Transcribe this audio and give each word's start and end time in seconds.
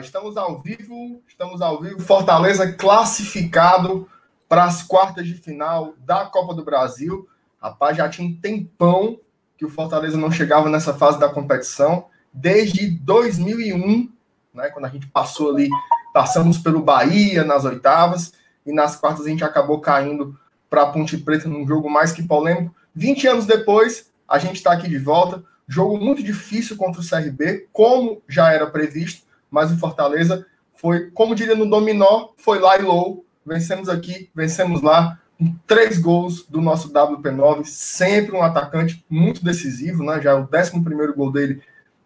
estamos 0.00 0.36
ao 0.36 0.60
vivo, 0.60 1.22
estamos 1.26 1.60
ao 1.60 1.80
vivo. 1.80 2.00
Fortaleza 2.00 2.72
classificado 2.72 4.08
para 4.48 4.64
as 4.64 4.82
quartas 4.82 5.26
de 5.26 5.34
final 5.34 5.94
da 5.98 6.24
Copa 6.26 6.54
do 6.54 6.64
Brasil. 6.64 7.28
Rapaz, 7.60 7.96
já 7.96 8.08
tinha 8.08 8.28
um 8.28 8.34
tempão 8.34 9.18
que 9.56 9.64
o 9.64 9.70
Fortaleza 9.70 10.16
não 10.16 10.30
chegava 10.30 10.68
nessa 10.68 10.94
fase 10.94 11.18
da 11.18 11.28
competição, 11.28 12.06
desde 12.32 12.88
2001, 12.88 14.10
né, 14.54 14.68
quando 14.70 14.84
a 14.84 14.88
gente 14.88 15.08
passou 15.08 15.50
ali, 15.50 15.68
passamos 16.14 16.58
pelo 16.58 16.80
Bahia 16.80 17.44
nas 17.44 17.64
oitavas, 17.64 18.32
e 18.64 18.72
nas 18.72 18.94
quartas 18.94 19.26
a 19.26 19.28
gente 19.28 19.42
acabou 19.42 19.80
caindo 19.80 20.38
para 20.70 20.82
a 20.82 20.86
Ponte 20.86 21.16
Preta 21.16 21.48
num 21.48 21.66
jogo 21.66 21.90
mais 21.90 22.12
que 22.12 22.22
polêmico. 22.22 22.74
20 22.94 23.26
anos 23.26 23.46
depois, 23.46 24.10
a 24.28 24.38
gente 24.38 24.56
está 24.56 24.72
aqui 24.72 24.88
de 24.88 24.98
volta. 24.98 25.42
Jogo 25.66 25.98
muito 25.98 26.22
difícil 26.22 26.76
contra 26.76 27.00
o 27.00 27.06
CRB, 27.06 27.68
como 27.72 28.22
já 28.28 28.52
era 28.52 28.66
previsto, 28.66 29.26
mas 29.50 29.72
o 29.72 29.78
Fortaleza 29.78 30.46
foi, 30.74 31.10
como 31.10 31.34
diria 31.34 31.56
no 31.56 31.68
dominó, 31.68 32.28
foi 32.36 32.58
lá 32.58 32.78
e 32.78 32.82
low. 32.82 33.24
Vencemos 33.44 33.88
aqui, 33.88 34.30
vencemos 34.34 34.82
lá, 34.82 35.18
três 35.66 35.98
gols 35.98 36.46
do 36.46 36.60
nosso 36.60 36.92
WP9, 36.92 37.64
sempre 37.64 38.36
um 38.36 38.42
atacante 38.42 39.04
muito 39.08 39.44
decisivo, 39.44 40.04
né? 40.04 40.20
Já 40.20 40.32
é 40.32 40.34
o 40.34 40.48
11 40.52 40.82
primeiro 40.82 41.14
gol 41.14 41.32
dele 41.32 41.62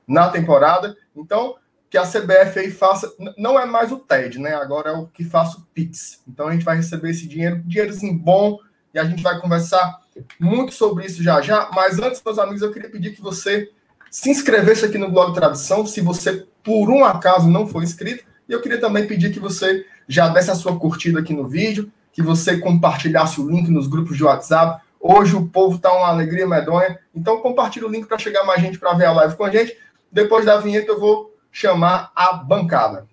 na 0.07 0.29
temporada. 0.29 0.97
Então, 1.17 1.57
que 1.93 1.99
a 1.99 2.07
CBF 2.07 2.59
aí 2.59 2.71
faça, 2.71 3.13
não 3.37 3.61
é 3.61 3.67
mais 3.67 3.93
o 3.93 3.99
TED, 3.99 4.39
né? 4.39 4.55
Agora 4.55 4.91
é 4.91 4.93
o 4.93 5.07
que 5.07 5.25
faça 5.25 5.59
o 5.59 5.63
Pix. 5.75 6.23
Então 6.27 6.49
a 6.49 6.53
gente 6.53 6.65
vai 6.65 6.77
receber 6.77 7.11
esse 7.11 7.29
dinheiro, 7.29 7.63
dinheirozinho 7.67 8.19
bom, 8.19 8.59
e 8.95 8.99
a 8.99 9.05
gente 9.05 9.23
vai 9.23 9.39
conversar 9.39 10.01
muito 10.41 10.73
sobre 10.73 11.05
isso 11.05 11.23
já 11.23 11.43
já. 11.43 11.71
Mas 11.75 11.99
antes, 11.99 12.23
meus 12.25 12.39
amigos, 12.39 12.63
eu 12.63 12.73
queria 12.73 12.91
pedir 12.91 13.15
que 13.15 13.21
você 13.21 13.71
se 14.11 14.31
inscrevesse 14.31 14.87
aqui 14.87 14.97
no 14.97 15.11
blog 15.11 15.35
Tradição, 15.35 15.85
se 15.85 16.01
você 16.01 16.47
por 16.63 16.91
um 16.91 17.05
acaso 17.05 17.49
não 17.49 17.67
for 17.67 17.83
inscrito. 17.83 18.25
E 18.49 18.53
eu 18.53 18.61
queria 18.61 18.81
também 18.81 19.07
pedir 19.07 19.33
que 19.33 19.41
você 19.41 19.85
já 20.07 20.29
desse 20.29 20.51
a 20.51 20.55
sua 20.55 20.79
curtida 20.79 21.21
aqui 21.21 21.33
no 21.33 21.49
vídeo, 21.49 21.91
que 22.13 22.23
você 22.23 22.59
compartilhasse 22.59 23.41
o 23.41 23.49
link 23.49 23.71
nos 23.71 23.87
grupos 23.87 24.17
de 24.17 24.25
WhatsApp. 24.25 24.83
Hoje 25.01 25.35
o 25.35 25.47
povo 25.47 25.79
tá 25.79 25.93
uma 25.93 26.09
alegria 26.09 26.47
medonha. 26.47 26.99
Então 27.15 27.41
compartilhe 27.41 27.85
o 27.85 27.89
link 27.89 28.07
para 28.07 28.19
chegar 28.19 28.45
mais 28.45 28.61
gente 28.61 28.79
para 28.79 28.95
ver 28.95 29.07
a 29.07 29.13
live 29.13 29.37
com 29.37 29.45
a 29.45 29.51
gente. 29.51 29.77
Depois 30.11 30.45
da 30.45 30.59
vinheta 30.59 30.93
eu 30.93 31.01
vou 31.01 31.35
chamar 31.51 32.11
a 32.15 32.33
bancada. 32.35 33.07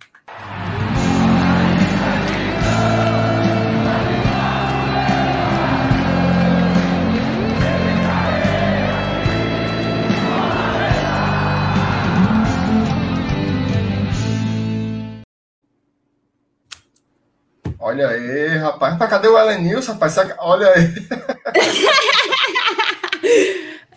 Olha 17.80 18.10
aí, 18.10 18.58
rapaz. 18.58 18.94
Rapaz, 18.94 19.10
cadê 19.10 19.28
o 19.30 19.40
Elenilson, 19.40 19.94
rapaz? 19.94 20.16
Olha 20.40 20.68
aí. 20.68 20.94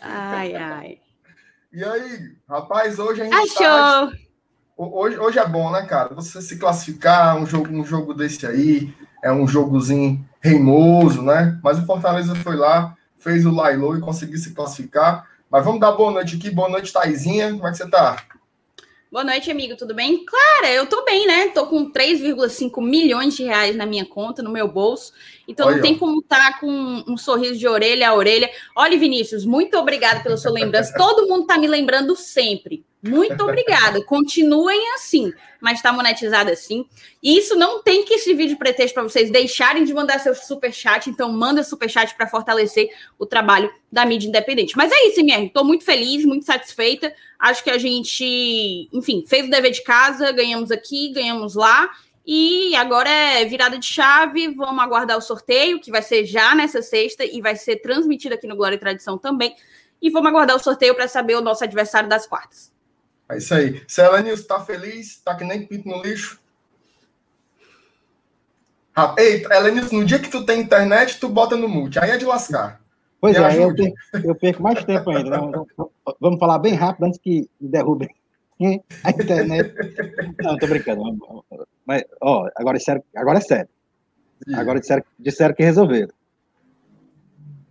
ai, 0.01 0.55
ai. 0.55 0.99
E 1.73 1.83
aí, 1.83 2.37
rapaz, 2.49 3.01
hoje 3.01 3.23
a 3.23 3.25
gente 3.25 3.35
Achou! 3.35 4.11
Tá 4.11 4.13
Hoje, 4.77 5.19
hoje 5.19 5.39
é 5.39 5.47
bom, 5.47 5.71
né, 5.71 5.83
cara? 5.83 6.15
Você 6.15 6.41
se 6.41 6.59
classificar, 6.59 7.37
um 7.37 7.47
jogo, 7.47 7.69
um 7.71 7.85
jogo 7.85 8.15
desse 8.15 8.47
aí, 8.47 8.95
é 9.23 9.33
um 9.33 9.47
jogozinho 9.47 10.25
reimoso, 10.41 11.23
né? 11.23 11.59
Mas 11.63 11.79
o 11.79 11.87
Fortaleza 11.87 12.35
foi 12.37 12.57
lá, 12.57 12.97
fez 13.19 13.45
o 13.45 13.55
Lailô 13.55 13.97
e 13.97 14.01
conseguiu 14.01 14.39
se 14.39 14.55
classificar. 14.55 15.27
Mas 15.51 15.65
vamos 15.65 15.81
dar 15.81 15.93
boa 15.93 16.11
noite 16.11 16.37
aqui. 16.37 16.51
Boa 16.51 16.69
noite, 16.69 16.93
Taizinha. 16.93 17.51
Como 17.53 17.67
é 17.67 17.71
que 17.71 17.77
você 17.77 17.89
tá? 17.89 18.17
Boa 19.13 19.25
noite, 19.25 19.51
amigo. 19.51 19.77
Tudo 19.77 19.93
bem? 19.93 20.25
Claro, 20.25 20.69
eu 20.69 20.87
tô 20.87 21.05
bem, 21.05 21.27
né? 21.27 21.49
Tô 21.49 21.67
com 21.67 21.93
3,5 21.93 22.81
milhões 22.81 23.37
de 23.37 23.45
reais 23.45 23.77
na 23.77 23.85
minha 23.85 24.07
conta, 24.07 24.43
no 24.43 24.51
meu 24.51 24.67
bolso. 24.67 25.13
Então 25.47 25.67
Olha. 25.67 25.77
não 25.77 25.83
tem 25.83 25.99
como 25.99 26.21
estar 26.21 26.53
tá 26.53 26.59
com 26.59 27.05
um 27.07 27.15
sorriso 27.19 27.59
de 27.59 27.69
orelha 27.69 28.09
a 28.09 28.15
orelha. 28.15 28.51
Olha, 28.75 28.99
Vinícius, 28.99 29.45
muito 29.45 29.77
obrigado 29.77 30.23
pela 30.23 30.39
sua 30.39 30.51
lembrança. 30.51 30.95
Todo 30.97 31.29
mundo 31.29 31.47
tá 31.47 31.59
me 31.59 31.67
lembrando 31.67 32.17
sempre. 32.17 32.87
Muito 33.03 33.43
obrigada. 33.43 34.01
Continuem 34.05 34.95
assim, 34.95 35.33
mas 35.61 35.79
está 35.79 35.93
monetizado 35.93 36.53
assim. 36.53 36.87
E 37.21 37.37
isso 37.37 37.57
não 37.57 37.83
tem 37.83 38.05
que 38.05 38.17
servir 38.19 38.47
de 38.47 38.55
pretexto 38.55 38.95
para 38.95 39.03
vocês 39.03 39.29
deixarem 39.29 39.83
de 39.83 39.93
mandar 39.93 40.21
seu 40.21 40.35
super 40.37 40.73
chat. 40.73 41.11
Então, 41.11 41.33
manda 41.33 41.65
super 41.65 41.91
chat 41.91 42.15
para 42.15 42.29
fortalecer 42.29 42.89
o 43.19 43.27
trabalho 43.27 43.73
da 43.91 44.07
mídia 44.07 44.29
independente. 44.29 44.77
Mas 44.77 44.93
é 44.93 45.09
isso, 45.09 45.19
MR. 45.19 45.47
Estou 45.47 45.65
muito 45.65 45.85
feliz, 45.85 46.25
muito 46.25 46.47
satisfeita. 46.47 47.13
Acho 47.41 47.65
que 47.65 47.71
a 47.71 47.79
gente, 47.79 48.89
enfim, 48.93 49.25
fez 49.27 49.49
o 49.49 49.51
dever 49.51 49.73
de 49.73 49.83
casa, 49.83 50.31
ganhamos 50.31 50.71
aqui, 50.71 51.13
ganhamos 51.13 51.57
lá. 51.57 51.91
E 52.25 52.73
agora 52.77 53.11
é 53.11 53.45
virada 53.45 53.77
de 53.77 53.87
chave. 53.87 54.47
Vamos 54.55 54.81
aguardar 54.81 55.19
o 55.19 55.23
sorteio, 55.23 55.81
que 55.81 55.91
vai 55.91 56.03
ser 56.03 56.25
já 56.25 56.55
nessa 56.55 56.81
sexta 56.81 57.25
e 57.25 57.41
vai 57.41 57.57
ser 57.57 57.79
transmitido 57.79 58.37
aqui 58.37 58.47
no 58.47 58.55
Glória 58.55 58.77
e 58.77 58.79
Tradição 58.79 59.19
também. 59.19 59.57
E 60.01 60.09
vamos 60.09 60.29
aguardar 60.29 60.57
o 60.57 60.63
sorteio 60.63 60.95
para 60.95 61.09
saber 61.09 61.35
o 61.35 61.41
nosso 61.41 61.65
adversário 61.65 62.09
das 62.09 62.29
quartas. 62.29 62.73
É 63.33 63.39
isso 63.39 63.55
aí. 63.55 63.83
Celanils, 63.89 64.47
tá 64.47 64.61
feliz? 64.61 65.21
Tá 65.21 65.35
que 65.35 65.45
nem 65.45 65.67
pinto 65.67 65.89
no 65.89 66.03
lixo? 66.03 66.41
Ah, 68.95 69.15
ei, 69.19 69.45
Elenius, 69.51 69.91
no 69.91 70.05
dia 70.05 70.19
que 70.19 70.29
tu 70.29 70.45
tem 70.45 70.61
internet, 70.61 71.19
tu 71.19 71.29
bota 71.29 71.57
no 71.57 71.69
mute. 71.69 71.99
Aí 71.99 72.11
é 72.11 72.19
de 72.19 72.27
lascar. 72.27 72.81
Pois 73.21 73.39
Me 73.39 73.45
é, 73.45 73.65
eu 73.65 73.75
perco, 73.75 73.97
eu 74.25 74.35
perco, 74.35 74.63
mais 74.63 74.85
tempo 74.85 75.11
ainda. 75.11 75.31
Né? 75.31 75.65
Vamos 76.21 76.39
falar 76.39 76.59
bem 76.59 76.75
rápido 76.75 77.05
antes 77.05 77.19
que 77.19 77.49
derrubem 77.61 78.11
a 79.05 79.11
internet. 79.11 79.75
Não, 80.43 80.59
tô 80.59 80.67
brincando. 80.67 81.03
Mas, 81.87 82.05
ó, 82.21 82.49
agora 82.57 82.77
é 82.77 82.81
sério. 82.81 83.03
Agora 83.17 83.39
é 83.39 83.41
sério. 83.41 83.69
Agora 84.55 84.81
disseram, 84.81 85.05
disseram 85.19 85.55
que 85.55 85.63
resolveram. 85.63 86.13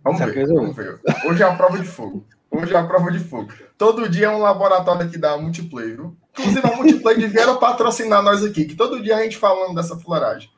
Vamos 0.02 0.20
ver, 0.20 0.46
vamos 0.48 0.74
ver. 0.74 1.00
Hoje 1.26 1.42
é 1.42 1.46
a 1.46 1.54
prova 1.54 1.78
de 1.78 1.86
fogo. 1.86 2.24
Hoje 2.52 2.74
é 2.74 2.76
a 2.76 2.86
prova 2.86 3.10
de 3.10 3.18
fogo. 3.18 3.50
Todo 3.78 4.08
dia 4.10 4.26
é 4.26 4.30
um 4.30 4.38
laboratório 4.38 5.06
aqui 5.06 5.16
da 5.16 5.38
Multiplay, 5.38 5.96
viu? 5.96 6.14
Inclusive, 6.38 6.60
a 6.66 6.76
Multiplay 6.76 7.16
devia 7.16 7.54
patrocinar 7.54 8.22
nós 8.22 8.44
aqui, 8.44 8.66
que 8.66 8.74
todo 8.74 9.02
dia 9.02 9.16
a 9.16 9.22
gente 9.22 9.38
falando 9.38 9.74
dessa 9.74 9.98
floragem. 9.98 10.50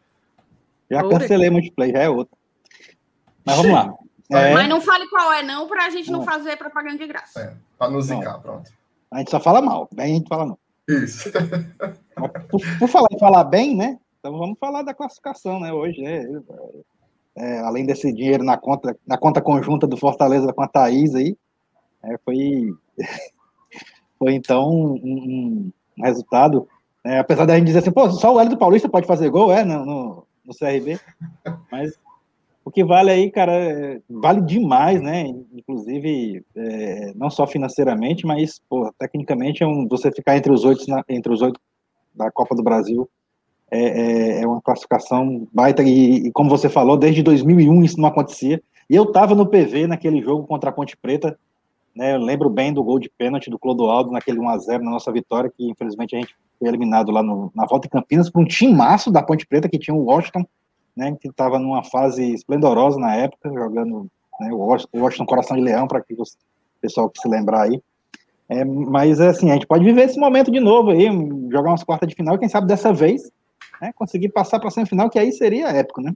Já 0.90 1.08
cancelei 1.08 1.50
Multiplay, 1.50 1.92
já 1.92 2.00
é 2.00 2.08
outra. 2.08 2.36
Mas 3.46 3.56
vamos 3.56 3.72
lá. 3.72 3.94
É... 4.32 4.52
Mas 4.52 4.68
não 4.68 4.80
fale 4.80 5.08
qual 5.08 5.32
é, 5.32 5.42
não, 5.42 5.68
para 5.68 5.86
a 5.86 5.90
gente 5.90 6.10
não, 6.10 6.18
não 6.18 6.26
fazer 6.26 6.56
propaganda 6.56 6.98
de 6.98 7.06
graça. 7.06 7.40
É, 7.40 7.54
para 7.78 7.90
nos 7.90 8.06
zicar, 8.06 8.40
pronto. 8.40 8.70
A 9.12 9.18
gente 9.18 9.30
só 9.30 9.38
fala 9.38 9.62
mal, 9.62 9.88
bem 9.92 10.12
a 10.12 10.16
gente 10.16 10.28
fala 10.28 10.46
não. 10.46 10.58
Isso. 10.88 11.30
Por, 12.50 12.60
por, 12.78 12.88
falar 12.88 13.08
em 13.12 13.18
falar 13.18 13.44
bem, 13.44 13.76
né? 13.76 13.98
Então 14.18 14.36
vamos 14.36 14.58
falar 14.58 14.82
da 14.82 14.94
classificação, 14.94 15.60
né? 15.60 15.72
Hoje, 15.72 16.00
né? 16.00 16.26
É, 17.36 17.60
além 17.60 17.86
desse 17.86 18.12
dinheiro 18.12 18.42
na 18.42 18.56
conta, 18.56 18.96
na 19.06 19.18
conta 19.18 19.40
conjunta 19.40 19.86
do 19.86 19.96
Fortaleza 19.96 20.52
com 20.52 20.62
a 20.62 20.68
Thaís 20.68 21.14
aí, 21.14 21.36
é, 22.08 22.18
foi, 22.24 22.74
foi 24.18 24.34
então 24.34 24.70
um, 24.70 25.72
um 25.96 26.02
resultado, 26.02 26.68
é, 27.04 27.18
apesar 27.18 27.46
da 27.46 27.56
gente 27.56 27.66
dizer 27.66 27.80
assim, 27.80 27.92
pô, 27.92 28.10
só 28.10 28.34
o 28.34 28.40
Hélio 28.40 28.50
do 28.50 28.58
Paulista 28.58 28.88
pode 28.88 29.06
fazer 29.06 29.30
gol, 29.30 29.52
é, 29.52 29.64
no, 29.64 29.84
no, 29.84 30.26
no 30.44 30.54
CRB, 30.54 30.98
mas 31.70 31.92
o 32.64 32.70
que 32.70 32.82
vale 32.82 33.10
aí, 33.10 33.30
cara, 33.30 33.52
é, 33.52 34.00
vale 34.08 34.40
demais, 34.40 35.02
né? 35.02 35.26
Inclusive, 35.52 36.42
é, 36.56 37.12
não 37.14 37.28
só 37.28 37.46
financeiramente, 37.46 38.26
mas, 38.26 38.58
pô, 38.68 38.90
tecnicamente, 38.98 39.62
é 39.62 39.66
um, 39.66 39.86
você 39.86 40.10
ficar 40.10 40.36
entre 40.36 40.50
os 40.50 40.64
oito, 40.64 40.84
entre 41.08 41.32
os 41.32 41.42
oito 41.42 41.60
da 42.14 42.30
Copa 42.30 42.54
do 42.54 42.62
Brasil 42.62 43.08
é, 43.70 43.78
é, 43.78 44.42
é 44.42 44.46
uma 44.46 44.62
classificação 44.62 45.46
baita 45.52 45.82
e, 45.82 46.28
e, 46.28 46.32
como 46.32 46.48
você 46.48 46.68
falou, 46.68 46.96
desde 46.96 47.22
2001 47.22 47.84
isso 47.84 48.00
não 48.00 48.08
acontecia. 48.08 48.62
E 48.88 48.94
eu 48.94 49.10
tava 49.10 49.34
no 49.34 49.46
PV 49.46 49.86
naquele 49.86 50.22
jogo 50.22 50.46
contra 50.46 50.70
a 50.70 50.72
Ponte 50.72 50.96
Preta, 50.96 51.38
né, 51.94 52.14
eu 52.14 52.18
lembro 52.18 52.50
bem 52.50 52.72
do 52.72 52.82
gol 52.82 52.98
de 52.98 53.08
pênalti 53.08 53.48
do 53.48 53.58
Clodoaldo 53.58 54.10
naquele 54.10 54.38
1x0 54.38 54.80
na 54.80 54.90
nossa 54.90 55.12
vitória, 55.12 55.52
que 55.54 55.70
infelizmente 55.70 56.16
a 56.16 56.18
gente 56.20 56.34
foi 56.58 56.68
eliminado 56.68 57.12
lá 57.12 57.22
no, 57.22 57.52
na 57.54 57.66
volta 57.66 57.86
em 57.86 57.90
Campinas 57.90 58.28
por 58.28 58.42
um 58.42 58.46
timaço 58.46 59.10
da 59.10 59.22
Ponte 59.22 59.46
Preta, 59.46 59.68
que 59.68 59.78
tinha 59.78 59.94
o 59.94 60.04
Washington, 60.04 60.44
né, 60.96 61.16
que 61.20 61.28
estava 61.28 61.58
numa 61.58 61.84
fase 61.84 62.34
esplendorosa 62.34 62.98
na 62.98 63.14
época, 63.14 63.48
jogando 63.48 64.08
né, 64.40 64.52
o, 64.52 64.56
Washington, 64.56 64.98
o 64.98 65.02
Washington 65.02 65.26
Coração 65.26 65.56
de 65.56 65.62
Leão, 65.62 65.86
para 65.86 66.00
que 66.00 66.14
o 66.14 66.22
pessoal 66.80 67.08
que 67.08 67.20
se 67.20 67.28
lembrar 67.28 67.62
aí. 67.62 67.80
É, 68.48 68.64
mas 68.64 69.20
assim, 69.20 69.50
a 69.50 69.54
gente 69.54 69.66
pode 69.66 69.84
viver 69.84 70.02
esse 70.02 70.18
momento 70.18 70.50
de 70.50 70.60
novo 70.60 70.90
aí, 70.90 71.06
jogar 71.50 71.70
umas 71.70 71.84
quartas 71.84 72.08
de 72.08 72.14
final, 72.14 72.34
e 72.34 72.38
quem 72.38 72.48
sabe 72.48 72.66
dessa 72.66 72.92
vez 72.92 73.30
né, 73.80 73.92
conseguir 73.94 74.28
passar 74.30 74.58
para 74.58 74.68
a 74.68 74.70
semifinal, 74.70 75.08
que 75.08 75.18
aí 75.18 75.32
seria 75.32 75.68
épico, 75.68 76.00
né? 76.00 76.12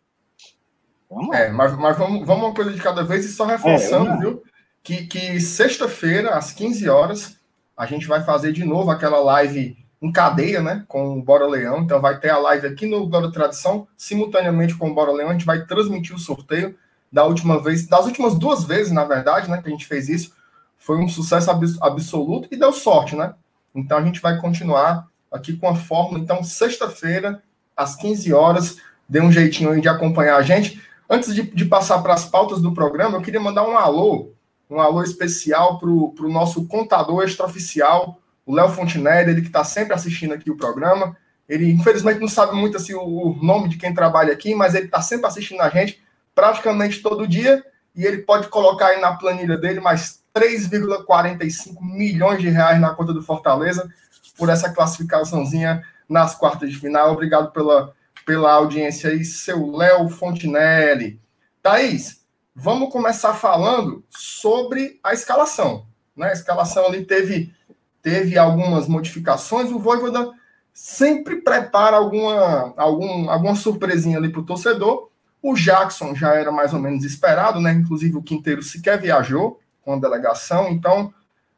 Vamos 1.10 1.34
é, 1.34 1.50
mas, 1.50 1.76
mas 1.78 1.96
vamos, 1.96 2.26
vamos 2.26 2.44
uma 2.44 2.54
coisa 2.54 2.70
de 2.70 2.82
cada 2.82 3.02
vez 3.02 3.24
e 3.24 3.32
só 3.32 3.46
reforçando, 3.46 4.10
é, 4.10 4.16
viu? 4.18 4.42
Que, 4.82 5.06
que 5.06 5.40
sexta-feira, 5.40 6.30
às 6.30 6.52
15 6.52 6.88
horas, 6.88 7.36
a 7.76 7.86
gente 7.86 8.06
vai 8.06 8.24
fazer 8.24 8.52
de 8.52 8.64
novo 8.64 8.90
aquela 8.90 9.20
live 9.20 9.76
em 10.00 10.12
cadeia, 10.12 10.62
né, 10.62 10.84
com 10.86 11.18
o 11.18 11.22
Bora 11.22 11.46
Leão. 11.46 11.80
Então 11.80 12.00
vai 12.00 12.18
ter 12.18 12.30
a 12.30 12.38
live 12.38 12.66
aqui 12.66 12.86
no 12.86 13.06
Bora 13.06 13.30
Tradição, 13.30 13.86
simultaneamente 13.96 14.74
com 14.76 14.90
o 14.90 14.94
Bora 14.94 15.12
Leão. 15.12 15.30
A 15.30 15.32
gente 15.32 15.46
vai 15.46 15.64
transmitir 15.64 16.14
o 16.14 16.18
sorteio 16.18 16.76
da 17.10 17.24
última 17.24 17.62
vez, 17.62 17.86
das 17.86 18.06
últimas 18.06 18.34
duas 18.34 18.64
vezes, 18.64 18.92
na 18.92 19.04
verdade, 19.04 19.50
né, 19.50 19.60
que 19.60 19.68
a 19.68 19.70
gente 19.70 19.86
fez 19.86 20.08
isso. 20.08 20.32
Foi 20.76 20.98
um 20.98 21.08
sucesso 21.08 21.50
absoluto 21.80 22.48
e 22.50 22.56
deu 22.56 22.72
sorte, 22.72 23.16
né? 23.16 23.34
Então 23.74 23.98
a 23.98 24.02
gente 24.02 24.20
vai 24.20 24.40
continuar 24.40 25.06
aqui 25.30 25.56
com 25.56 25.68
a 25.68 25.74
fórmula. 25.74 26.18
Então, 26.18 26.42
sexta-feira, 26.42 27.42
às 27.76 27.96
15 27.96 28.32
horas, 28.32 28.76
dê 29.08 29.20
um 29.20 29.32
jeitinho 29.32 29.70
aí 29.70 29.80
de 29.80 29.88
acompanhar 29.88 30.36
a 30.36 30.42
gente. 30.42 30.82
Antes 31.10 31.34
de, 31.34 31.42
de 31.42 31.64
passar 31.64 32.02
para 32.02 32.14
as 32.14 32.24
pautas 32.24 32.60
do 32.60 32.72
programa, 32.72 33.16
eu 33.16 33.22
queria 33.22 33.40
mandar 33.40 33.66
um 33.66 33.76
alô, 33.76 34.32
um 34.70 34.80
alô 34.80 35.02
especial 35.02 35.78
para 35.78 35.88
o 35.88 36.32
nosso 36.32 36.66
contador 36.66 37.24
extraoficial, 37.24 38.20
o 38.44 38.54
Léo 38.54 38.68
Fontinelli, 38.70 39.30
ele 39.30 39.40
que 39.40 39.48
está 39.48 39.64
sempre 39.64 39.94
assistindo 39.94 40.34
aqui 40.34 40.50
o 40.50 40.56
programa. 40.56 41.16
Ele, 41.48 41.70
infelizmente, 41.70 42.20
não 42.20 42.28
sabe 42.28 42.54
muito 42.54 42.76
assim, 42.76 42.94
o, 42.94 43.02
o 43.02 43.44
nome 43.44 43.68
de 43.68 43.76
quem 43.76 43.94
trabalha 43.94 44.32
aqui, 44.32 44.54
mas 44.54 44.74
ele 44.74 44.86
está 44.86 45.00
sempre 45.00 45.26
assistindo 45.26 45.60
a 45.60 45.68
gente 45.68 46.02
praticamente 46.34 47.02
todo 47.02 47.26
dia. 47.26 47.64
E 47.94 48.04
ele 48.04 48.18
pode 48.18 48.48
colocar 48.48 48.88
aí 48.88 49.00
na 49.00 49.14
planilha 49.14 49.56
dele 49.56 49.80
mais 49.80 50.22
3,45 50.34 51.80
milhões 51.80 52.40
de 52.40 52.48
reais 52.48 52.80
na 52.80 52.90
conta 52.90 53.12
do 53.12 53.22
Fortaleza 53.22 53.90
por 54.36 54.48
essa 54.48 54.70
classificaçãozinha 54.70 55.82
nas 56.08 56.34
quartas 56.34 56.70
de 56.70 56.78
final. 56.78 57.12
Obrigado 57.12 57.50
pela, 57.50 57.92
pela 58.24 58.52
audiência 58.52 59.10
aí, 59.10 59.24
seu 59.24 59.74
Léo 59.76 60.08
Fontinelli. 60.08 61.20
Thaís, 61.62 62.17
vamos 62.60 62.90
começar 62.90 63.34
falando 63.34 64.04
sobre 64.10 64.98
a 65.02 65.14
escalação. 65.14 65.86
Né? 66.16 66.30
A 66.30 66.32
escalação 66.32 66.86
ali 66.86 67.04
teve, 67.04 67.54
teve 68.02 68.36
algumas 68.36 68.88
modificações. 68.88 69.70
O 69.70 69.78
Voivoda 69.78 70.32
sempre 70.74 71.36
prepara 71.36 71.96
alguma, 71.96 72.74
algum, 72.76 73.30
alguma 73.30 73.54
surpresinha 73.54 74.18
ali 74.18 74.28
para 74.28 74.40
o 74.40 74.46
torcedor. 74.46 75.08
O 75.40 75.54
Jackson 75.54 76.16
já 76.16 76.34
era 76.34 76.50
mais 76.50 76.74
ou 76.74 76.80
menos 76.80 77.04
esperado, 77.04 77.60
né? 77.60 77.72
Inclusive 77.72 78.16
o 78.16 78.22
Quinteiro 78.22 78.60
sequer 78.60 79.00
viajou 79.00 79.60
com 79.80 79.92
a 79.92 79.98
delegação, 79.98 80.68
então 80.68 81.14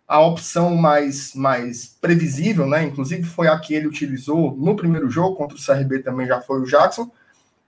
a 0.07 0.21
opção 0.21 0.77
mais, 0.77 1.35
mais 1.35 1.97
previsível, 1.99 2.67
né? 2.67 2.83
Inclusive 2.83 3.23
foi 3.23 3.49
a 3.49 3.59
que 3.59 3.73
ele 3.73 3.87
utilizou 3.87 4.55
no 4.55 4.77
primeiro 4.77 5.09
jogo, 5.09 5.37
contra 5.37 5.57
o 5.57 5.61
CRB 5.65 6.01
também 6.01 6.27
já 6.27 6.43
foi 6.43 6.61
o 6.61 6.67
Jackson, 6.67 7.11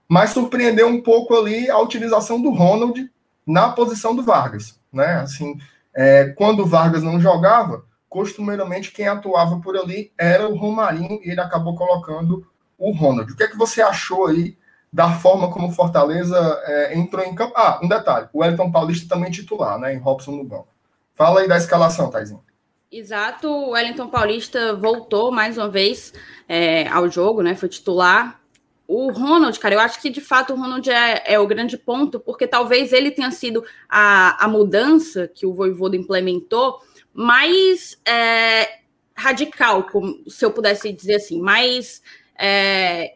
mas 0.07 0.29
surpreendeu 0.29 0.87
um 0.87 1.01
pouco 1.01 1.35
ali 1.35 1.67
a 1.67 1.79
utilização 1.79 2.39
do 2.39 2.51
Ronald 2.51 3.09
na 3.45 3.69
posição 3.69 4.15
do 4.15 4.23
Vargas, 4.23 4.79
né? 4.91 5.15
Assim, 5.15 5.57
é, 5.95 6.29
quando 6.37 6.61
o 6.61 6.65
Vargas 6.65 7.03
não 7.03 7.19
jogava, 7.19 7.85
costumeiramente 8.09 8.91
quem 8.91 9.07
atuava 9.07 9.59
por 9.59 9.75
ali 9.77 10.11
era 10.17 10.47
o 10.47 10.55
Romarinho 10.55 11.19
e 11.23 11.31
ele 11.31 11.41
acabou 11.41 11.75
colocando 11.75 12.45
o 12.77 12.91
Ronald. 12.91 13.31
O 13.31 13.35
que 13.35 13.43
é 13.43 13.47
que 13.47 13.57
você 13.57 13.81
achou 13.81 14.27
aí 14.27 14.57
da 14.91 15.11
forma 15.11 15.49
como 15.51 15.71
Fortaleza 15.71 16.37
é, 16.65 16.97
entrou 16.97 17.23
em 17.23 17.33
campo? 17.33 17.53
Ah, 17.55 17.79
um 17.81 17.87
detalhe, 17.87 18.27
o 18.31 18.43
Elton 18.43 18.71
Paulista 18.71 19.13
também 19.15 19.31
titular, 19.31 19.79
né, 19.79 19.93
em 19.93 19.97
Robson 19.97 20.31
no 20.31 20.43
banco. 20.43 20.67
Fala 21.15 21.41
aí 21.41 21.47
da 21.47 21.57
escalação, 21.57 22.09
Taizinho. 22.09 22.43
Exato, 22.91 23.47
o 23.47 23.71
Wellington 23.71 24.07
Paulista 24.07 24.75
voltou 24.75 25.31
mais 25.31 25.57
uma 25.57 25.67
vez 25.67 26.13
é, 26.47 26.87
ao 26.89 27.09
jogo, 27.09 27.41
né? 27.41 27.55
Foi 27.55 27.67
titular. 27.67 28.39
O 28.87 29.11
Ronald, 29.11 29.57
cara, 29.59 29.75
eu 29.75 29.79
acho 29.79 30.01
que 30.01 30.09
de 30.09 30.19
fato 30.19 30.53
o 30.53 30.55
Ronald 30.57 30.89
é, 30.89 31.23
é 31.25 31.39
o 31.39 31.47
grande 31.47 31.77
ponto, 31.77 32.19
porque 32.19 32.45
talvez 32.45 32.91
ele 32.91 33.11
tenha 33.11 33.31
sido 33.31 33.63
a, 33.87 34.43
a 34.43 34.47
mudança 34.47 35.27
que 35.27 35.45
o 35.45 35.53
Voivoda 35.53 35.95
implementou 35.95 36.79
mais 37.13 37.97
é, 38.05 38.79
radical, 39.15 39.83
como, 39.83 40.23
se 40.27 40.43
eu 40.43 40.51
pudesse 40.51 40.91
dizer 40.91 41.15
assim, 41.15 41.39
mais 41.39 42.01
é, 42.37 43.15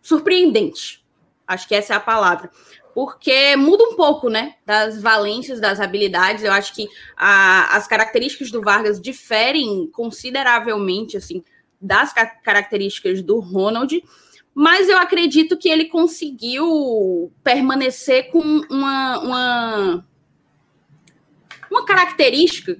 surpreendente. 0.00 1.04
Acho 1.46 1.66
que 1.66 1.74
essa 1.74 1.94
é 1.94 1.96
a 1.96 2.00
palavra. 2.00 2.50
Porque 2.94 3.56
muda 3.56 3.84
um 3.84 3.94
pouco, 3.94 4.28
né? 4.28 4.56
Das 4.66 5.00
valências, 5.00 5.60
das 5.60 5.80
habilidades. 5.80 6.42
Eu 6.42 6.52
acho 6.52 6.74
que 6.74 6.88
a, 7.16 7.76
as 7.76 7.86
características 7.86 8.50
do 8.50 8.60
Vargas 8.60 9.00
diferem 9.00 9.88
consideravelmente, 9.92 11.16
assim, 11.16 11.42
das 11.80 12.12
ca 12.12 12.26
características 12.26 13.22
do 13.22 13.38
Ronald. 13.38 14.02
Mas 14.60 14.88
eu 14.88 14.98
acredito 14.98 15.56
que 15.56 15.68
ele 15.68 15.84
conseguiu 15.84 17.32
permanecer 17.44 18.28
com 18.32 18.40
uma, 18.68 19.18
uma, 19.20 20.04
uma 21.70 21.86
característica 21.86 22.76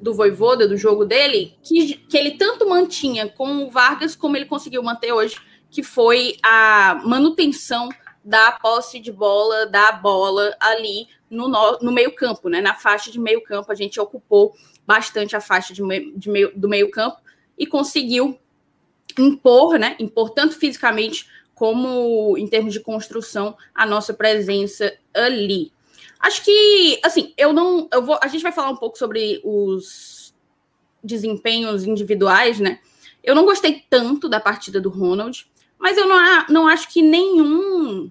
do 0.00 0.14
Voivoda, 0.14 0.66
do 0.66 0.78
jogo 0.78 1.04
dele, 1.04 1.54
que, 1.62 1.98
que 1.98 2.16
ele 2.16 2.38
tanto 2.38 2.66
mantinha 2.66 3.28
com 3.28 3.66
o 3.66 3.70
Vargas, 3.70 4.16
como 4.16 4.38
ele 4.38 4.46
conseguiu 4.46 4.82
manter 4.82 5.12
hoje, 5.12 5.36
que 5.70 5.82
foi 5.82 6.38
a 6.42 7.02
manutenção 7.04 7.90
da 8.24 8.52
posse 8.52 8.98
de 8.98 9.12
bola, 9.12 9.66
da 9.66 9.92
bola 9.92 10.56
ali 10.58 11.08
no, 11.28 11.46
no 11.82 11.92
meio-campo, 11.92 12.48
né? 12.48 12.62
Na 12.62 12.74
faixa 12.74 13.12
de 13.12 13.20
meio-campo, 13.20 13.70
a 13.70 13.74
gente 13.74 14.00
ocupou 14.00 14.54
bastante 14.86 15.36
a 15.36 15.42
faixa 15.42 15.74
de 15.74 15.82
meio, 15.82 16.18
de 16.18 16.30
meio, 16.30 16.52
do 16.56 16.70
meio-campo 16.70 17.18
e 17.58 17.66
conseguiu 17.66 18.38
impor, 19.22 19.78
né? 19.78 19.96
Impor 19.98 20.30
tanto 20.30 20.56
fisicamente 20.58 21.28
como 21.54 22.36
em 22.38 22.46
termos 22.46 22.72
de 22.72 22.80
construção 22.80 23.56
a 23.74 23.84
nossa 23.84 24.14
presença 24.14 24.92
ali. 25.14 25.72
Acho 26.20 26.44
que, 26.44 27.00
assim, 27.04 27.32
eu 27.36 27.52
não. 27.52 27.88
Eu 27.92 28.04
vou, 28.04 28.18
a 28.22 28.28
gente 28.28 28.42
vai 28.42 28.52
falar 28.52 28.70
um 28.70 28.76
pouco 28.76 28.98
sobre 28.98 29.40
os 29.44 30.34
desempenhos 31.02 31.84
individuais, 31.84 32.58
né? 32.58 32.80
Eu 33.22 33.34
não 33.34 33.44
gostei 33.44 33.84
tanto 33.88 34.28
da 34.28 34.40
partida 34.40 34.80
do 34.80 34.88
Ronald, 34.88 35.46
mas 35.78 35.96
eu 35.96 36.08
não, 36.08 36.46
não 36.48 36.68
acho 36.68 36.88
que 36.92 37.02
nenhum 37.02 38.10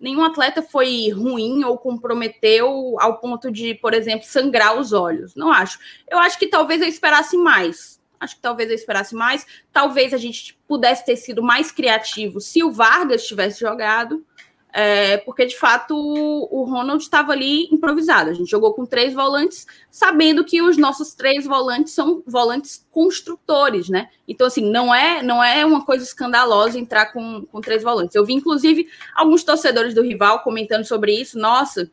nenhum 0.00 0.22
atleta 0.24 0.62
foi 0.62 1.10
ruim 1.10 1.64
ou 1.64 1.76
comprometeu 1.76 2.96
ao 3.00 3.18
ponto 3.18 3.50
de, 3.50 3.74
por 3.74 3.92
exemplo, 3.92 4.26
sangrar 4.26 4.78
os 4.78 4.92
olhos. 4.92 5.34
Não 5.34 5.50
acho. 5.52 5.78
Eu 6.08 6.18
acho 6.18 6.38
que 6.38 6.46
talvez 6.46 6.80
eu 6.80 6.88
esperasse 6.88 7.36
mais. 7.36 7.97
Acho 8.20 8.36
que 8.36 8.42
talvez 8.42 8.68
eu 8.68 8.74
esperasse 8.74 9.14
mais. 9.14 9.46
Talvez 9.72 10.12
a 10.12 10.18
gente 10.18 10.58
pudesse 10.66 11.04
ter 11.04 11.16
sido 11.16 11.42
mais 11.42 11.70
criativo 11.70 12.40
se 12.40 12.62
o 12.62 12.70
Vargas 12.70 13.26
tivesse 13.26 13.60
jogado. 13.60 14.24
É, 14.70 15.16
porque 15.18 15.46
de 15.46 15.56
fato 15.56 15.96
o, 15.96 16.62
Ronald 16.64 17.02
estava 17.02 17.32
ali 17.32 17.68
improvisado. 17.72 18.30
A 18.30 18.34
gente 18.34 18.50
jogou 18.50 18.74
com 18.74 18.84
três 18.84 19.14
volantes, 19.14 19.66
sabendo 19.90 20.44
que 20.44 20.60
os 20.60 20.76
nossos 20.76 21.14
três 21.14 21.46
volantes 21.46 21.94
são 21.94 22.22
volantes 22.26 22.86
construtores, 22.90 23.88
né? 23.88 24.08
Então, 24.26 24.46
assim, 24.46 24.70
não 24.70 24.94
é, 24.94 25.22
não 25.22 25.42
é 25.42 25.64
uma 25.64 25.84
coisa 25.84 26.04
escandalosa 26.04 26.78
entrar 26.78 27.06
com, 27.12 27.46
com 27.46 27.60
três 27.62 27.82
volantes. 27.82 28.14
Eu 28.14 28.26
vi, 28.26 28.34
inclusive, 28.34 28.86
alguns 29.14 29.42
torcedores 29.42 29.94
do 29.94 30.02
rival 30.02 30.40
comentando 30.40 30.84
sobre 30.84 31.18
isso. 31.18 31.38
Nossa, 31.38 31.90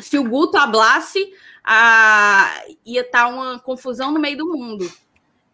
se 0.00 0.18
o 0.18 0.24
Guto 0.24 0.56
hablasse, 0.56 1.32
a, 1.64 2.62
ia 2.86 3.00
estar 3.00 3.24
tá 3.24 3.28
uma 3.28 3.58
confusão 3.58 4.12
no 4.12 4.20
meio 4.20 4.38
do 4.38 4.46
mundo 4.46 4.88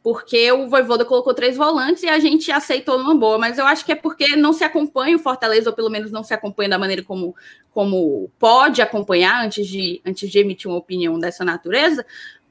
porque 0.04 0.52
o 0.52 0.68
Voivoda 0.68 1.02
colocou 1.02 1.32
três 1.32 1.56
volantes 1.56 2.02
e 2.02 2.08
a 2.10 2.18
gente 2.18 2.52
aceitou 2.52 2.98
numa 2.98 3.14
boa, 3.14 3.38
mas 3.38 3.56
eu 3.56 3.66
acho 3.66 3.86
que 3.86 3.92
é 3.92 3.94
porque 3.94 4.36
não 4.36 4.52
se 4.52 4.62
acompanha 4.62 5.16
o 5.16 5.18
Fortaleza, 5.18 5.70
ou 5.70 5.74
pelo 5.74 5.88
menos 5.88 6.12
não 6.12 6.22
se 6.22 6.34
acompanha 6.34 6.68
da 6.68 6.78
maneira 6.78 7.02
como, 7.02 7.34
como 7.72 8.30
pode 8.38 8.82
acompanhar 8.82 9.42
antes 9.42 9.66
de, 9.66 10.02
antes 10.04 10.30
de 10.30 10.38
emitir 10.38 10.70
uma 10.70 10.76
opinião 10.76 11.18
dessa 11.18 11.42
natureza, 11.42 12.04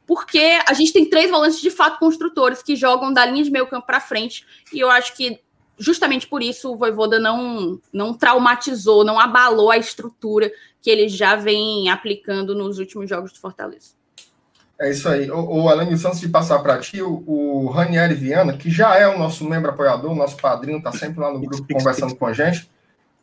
porque 0.07 0.59
a 0.67 0.73
gente 0.73 0.91
tem 0.91 1.07
três 1.07 1.29
volantes 1.29 1.61
de 1.61 1.69
fato 1.69 1.99
construtores 1.99 2.63
que 2.63 2.75
jogam 2.75 3.13
da 3.13 3.23
linha 3.23 3.43
de 3.43 3.51
meio 3.51 3.67
campo 3.67 3.85
para 3.85 3.99
frente, 3.99 4.43
e 4.73 4.79
eu 4.79 4.89
acho 4.89 5.15
que 5.15 5.39
justamente 5.77 6.25
por 6.27 6.41
isso 6.41 6.73
o 6.73 6.75
Voivoda 6.75 7.19
não, 7.19 7.79
não 7.93 8.15
traumatizou, 8.15 9.03
não 9.03 9.19
abalou 9.19 9.69
a 9.69 9.77
estrutura 9.77 10.51
que 10.81 10.89
ele 10.89 11.07
já 11.07 11.35
vem 11.35 11.87
aplicando 11.87 12.55
nos 12.55 12.79
últimos 12.79 13.07
jogos 13.07 13.31
do 13.31 13.39
Fortaleza. 13.39 13.93
É 14.83 14.89
isso 14.89 15.07
aí. 15.07 15.31
O, 15.31 15.63
o 15.63 15.69
Alanis, 15.69 16.03
antes 16.03 16.19
de 16.19 16.27
passar 16.27 16.59
para 16.59 16.77
ti, 16.77 17.01
o, 17.01 17.23
o 17.25 17.69
Ranieri 17.69 18.13
Viana, 18.13 18.57
que 18.57 18.69
já 18.69 18.97
é 18.97 19.07
o 19.07 19.17
nosso 19.17 19.47
membro 19.47 19.71
apoiador, 19.71 20.11
o 20.11 20.15
nosso 20.15 20.35
padrinho, 20.35 20.79
está 20.79 20.91
sempre 20.91 21.21
lá 21.21 21.31
no 21.31 21.39
grupo 21.39 21.65
conversando 21.71 22.13
com 22.17 22.25
a 22.25 22.33
gente. 22.33 22.69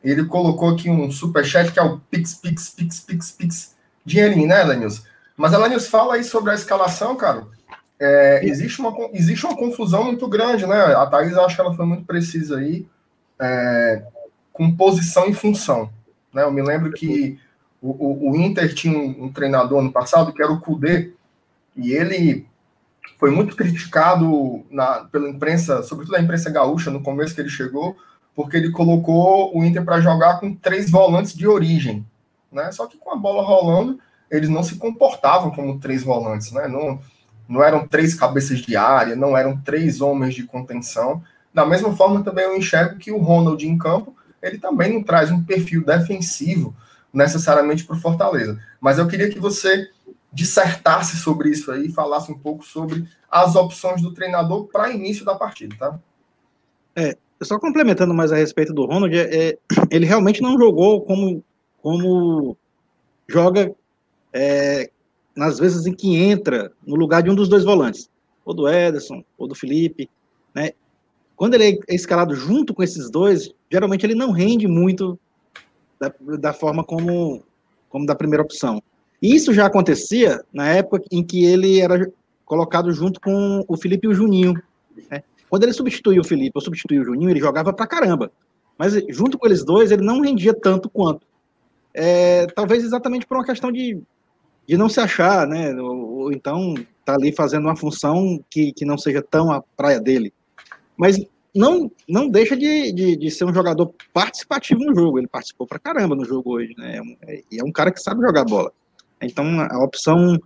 Ele 0.03 0.25
colocou 0.25 0.71
aqui 0.71 0.89
um 0.89 1.11
superchat 1.11 1.71
que 1.71 1.79
é 1.79 1.83
o 1.83 1.99
Pix, 2.11 2.33
Pix, 2.33 2.71
Pix, 2.71 3.01
Pix, 3.01 3.31
Pix. 3.33 3.77
Dinheirinho, 4.07 4.49
né, 4.49 4.63
Alanis? 4.63 5.05
Mas, 5.37 5.53
Alanis, 5.53 5.87
fala 5.87 6.15
aí 6.15 6.25
sobre 6.25 6.51
a 6.51 6.55
escalação, 6.55 7.15
cara. 7.15 7.47
É, 8.01 8.41
existe, 8.43 8.81
uma, 8.81 8.95
existe 9.13 9.45
uma 9.45 9.55
confusão 9.55 10.05
muito 10.05 10.27
grande, 10.27 10.67
né? 10.67 10.81
A 10.95 11.05
Thaís, 11.05 11.37
acho 11.37 11.55
que 11.55 11.61
ela 11.61 11.75
foi 11.75 11.85
muito 11.85 12.07
precisa 12.07 12.57
aí, 12.57 12.87
é, 13.39 14.03
com 14.51 14.75
posição 14.75 15.27
e 15.27 15.35
função. 15.35 15.91
Né? 16.33 16.43
Eu 16.43 16.51
me 16.51 16.63
lembro 16.63 16.91
que 16.93 17.39
o, 17.83 17.91
o, 17.91 18.31
o 18.31 18.37
Inter 18.37 18.75
tinha 18.75 18.99
um, 18.99 19.25
um, 19.25 19.33
treinador 19.33 19.83
no 19.83 19.93
passado 19.93 20.33
que 20.33 20.43
era 20.43 20.51
o 20.51 20.61
Kudê, 20.61 21.13
e 21.77 21.93
ele 21.93 22.47
foi 23.19 23.31
muito 23.31 23.55
criticado 23.55 24.65
na, 24.71 25.05
pela 25.05 25.29
imprensa, 25.29 25.83
sobretudo 25.83 26.17
a 26.17 26.23
imprensa 26.23 26.51
gaúcha, 26.51 26.91
no 26.91 27.03
começo 27.03 27.35
que 27.35 27.41
ele 27.41 27.51
chegou, 27.51 27.97
porque 28.35 28.57
ele 28.57 28.71
colocou 28.71 29.57
o 29.57 29.65
Inter 29.65 29.85
para 29.85 30.01
jogar 30.01 30.41
com 30.41 30.55
três 30.55 30.91
volantes 30.91 31.35
de 31.35 31.47
origem. 31.47 32.07
Né? 32.51 32.73
Só 32.73 32.87
que 32.87 32.97
com 32.97 33.13
a 33.13 33.17
bola 33.17 33.43
rolando, 33.43 33.99
eles 34.31 34.49
não 34.49 34.63
se 34.63 34.77
comportavam 34.77 35.51
como 35.51 35.79
três 35.79 36.03
volantes, 36.03 36.51
né? 36.53 36.67
não, 36.67 36.99
não 37.49 37.63
eram 37.63 37.87
três 37.87 38.15
cabeças 38.15 38.61
de 38.61 38.77
área, 38.77 39.15
não 39.15 39.37
eram 39.37 39.57
três 39.59 40.01
homens 40.01 40.35
de 40.35 40.45
contenção. 40.45 41.23
Da 41.53 41.67
mesma 41.67 41.95
forma, 41.95 42.23
também 42.23 42.45
eu 42.45 42.57
enxergo 42.57 42.97
que 42.97 43.13
o 43.13 43.19
Ronald 43.19 43.63
em 43.67 43.77
campo, 43.77 44.17
ele 44.43 44.59
também 44.59 44.95
não 44.95 45.03
traz 45.03 45.31
um 45.31 45.43
perfil 45.43 45.85
defensivo 45.85 46.75
necessariamente 47.13 47.85
para 47.85 47.97
o 47.97 48.01
Fortaleza. 48.01 48.59
Mas 48.81 48.99
eu 48.99 49.07
queria 49.07 49.29
que 49.29 49.39
você 49.39 49.91
dissertasse 50.33 51.17
sobre 51.17 51.51
isso 51.51 51.71
aí, 51.73 51.91
falasse 51.91 52.31
um 52.31 52.39
pouco 52.39 52.65
sobre 52.65 53.09
as 53.31 53.57
opções 53.57 54.01
do 54.01 54.13
treinador 54.15 54.67
para 54.67 54.93
início 54.93 55.25
da 55.25 55.35
partida, 55.35 55.75
tá? 55.79 56.01
É, 56.95 57.17
só 57.43 57.59
complementando 57.59 58.15
mais 58.15 58.33
a 58.33 58.37
respeito 58.37 58.73
do 58.73 58.85
Ronald, 58.85 59.17
é, 59.17 59.49
é, 59.49 59.59
ele 59.91 60.07
realmente 60.07 60.43
não 60.43 60.59
jogou 60.59 61.03
como, 61.03 61.43
como 61.83 62.57
joga 63.29 63.75
é, 64.33 64.91
nas 65.35 65.59
vezes 65.59 65.87
em 65.87 65.93
que 65.93 66.17
entra 66.17 66.73
no 66.87 66.97
lugar 66.97 67.23
de 67.23 67.31
um 67.31 67.35
dos 67.35 67.49
dois 67.49 67.65
volantes, 67.65 68.09
ou 68.45 68.55
do 68.55 68.69
Ederson, 68.69 69.25
ou 69.39 69.49
do 69.49 69.55
Felipe, 69.55 70.09
né? 70.55 70.73
Quando 71.37 71.55
ele 71.55 71.81
é 71.89 71.95
escalado 71.95 72.35
junto 72.35 72.75
com 72.75 72.83
esses 72.83 73.11
dois, 73.11 73.51
geralmente 73.71 74.05
ele 74.05 74.15
não 74.15 74.31
rende 74.31 74.69
muito 74.69 75.19
da, 75.99 76.13
da 76.39 76.53
forma 76.53 76.85
como, 76.85 77.43
como 77.89 78.05
da 78.05 78.15
primeira 78.15 78.43
opção. 78.43 78.83
E 79.21 79.35
isso 79.35 79.53
já 79.53 79.67
acontecia 79.67 80.43
na 80.53 80.69
época 80.69 81.05
em 81.11 81.23
que 81.23 81.45
ele 81.45 81.81
era 81.81 82.11
colocado 82.45 82.93
junto 82.93 83.21
com 83.21 83.65
o 83.69 83.77
Felipe 83.77 84.07
e 84.07 84.11
o 84.11 84.15
Juninho. 84.15 84.55
Né? 85.11 85.23
Quando 85.49 85.65
ele 85.65 85.73
substituiu 85.73 86.23
o 86.23 86.27
Felipe 86.27 86.53
ou 86.55 86.61
substituiu 86.61 87.03
o 87.03 87.05
Juninho, 87.05 87.31
ele 87.31 87.41
jogava 87.41 87.73
pra 87.73 87.87
caramba. 87.87 88.31
Mas 88.79 88.95
junto 89.09 89.39
com 89.39 89.47
eles 89.47 89.65
dois, 89.65 89.91
ele 89.91 90.03
não 90.03 90.21
rendia 90.21 90.55
tanto 90.55 90.89
quanto. 90.89 91.27
É, 91.93 92.47
talvez 92.47 92.83
exatamente 92.83 93.27
por 93.27 93.37
uma 93.37 93.45
questão 93.45 93.71
de, 93.71 94.01
de 94.67 94.77
não 94.77 94.89
se 94.89 95.01
achar, 95.01 95.47
né? 95.47 95.75
Ou, 95.75 96.21
ou 96.21 96.33
então 96.33 96.75
tá 97.05 97.15
ali 97.15 97.33
fazendo 97.33 97.65
uma 97.65 97.77
função 97.77 98.43
que, 98.49 98.73
que 98.73 98.85
não 98.85 98.97
seja 98.97 99.23
tão 99.23 99.51
a 99.53 99.63
praia 99.77 100.01
dele 100.01 100.33
mas 101.01 101.19
não, 101.55 101.91
não 102.07 102.29
deixa 102.29 102.55
de, 102.55 102.93
de, 102.93 103.17
de, 103.17 103.31
ser 103.31 103.47
um 103.47 103.55
jogador 103.55 103.91
participativo 104.13 104.85
no 104.85 104.95
jogo. 104.95 105.19
Ele 105.19 105.27
participou 105.27 105.67
pra 105.67 105.79
caramba 105.79 106.15
no 106.15 106.27
jogo 106.27 106.53
hoje, 106.53 106.75
né? 106.77 107.01
É, 107.23 107.37
é, 107.37 107.43
é 107.59 107.65
um 107.65 107.73
cara 107.73 107.91
que 107.91 108.03
sabe 108.03 108.21
jogar 108.21 108.45
bola. 108.45 108.71
Então, 109.23 109.61
a 109.61 109.83
opção 109.83 110.39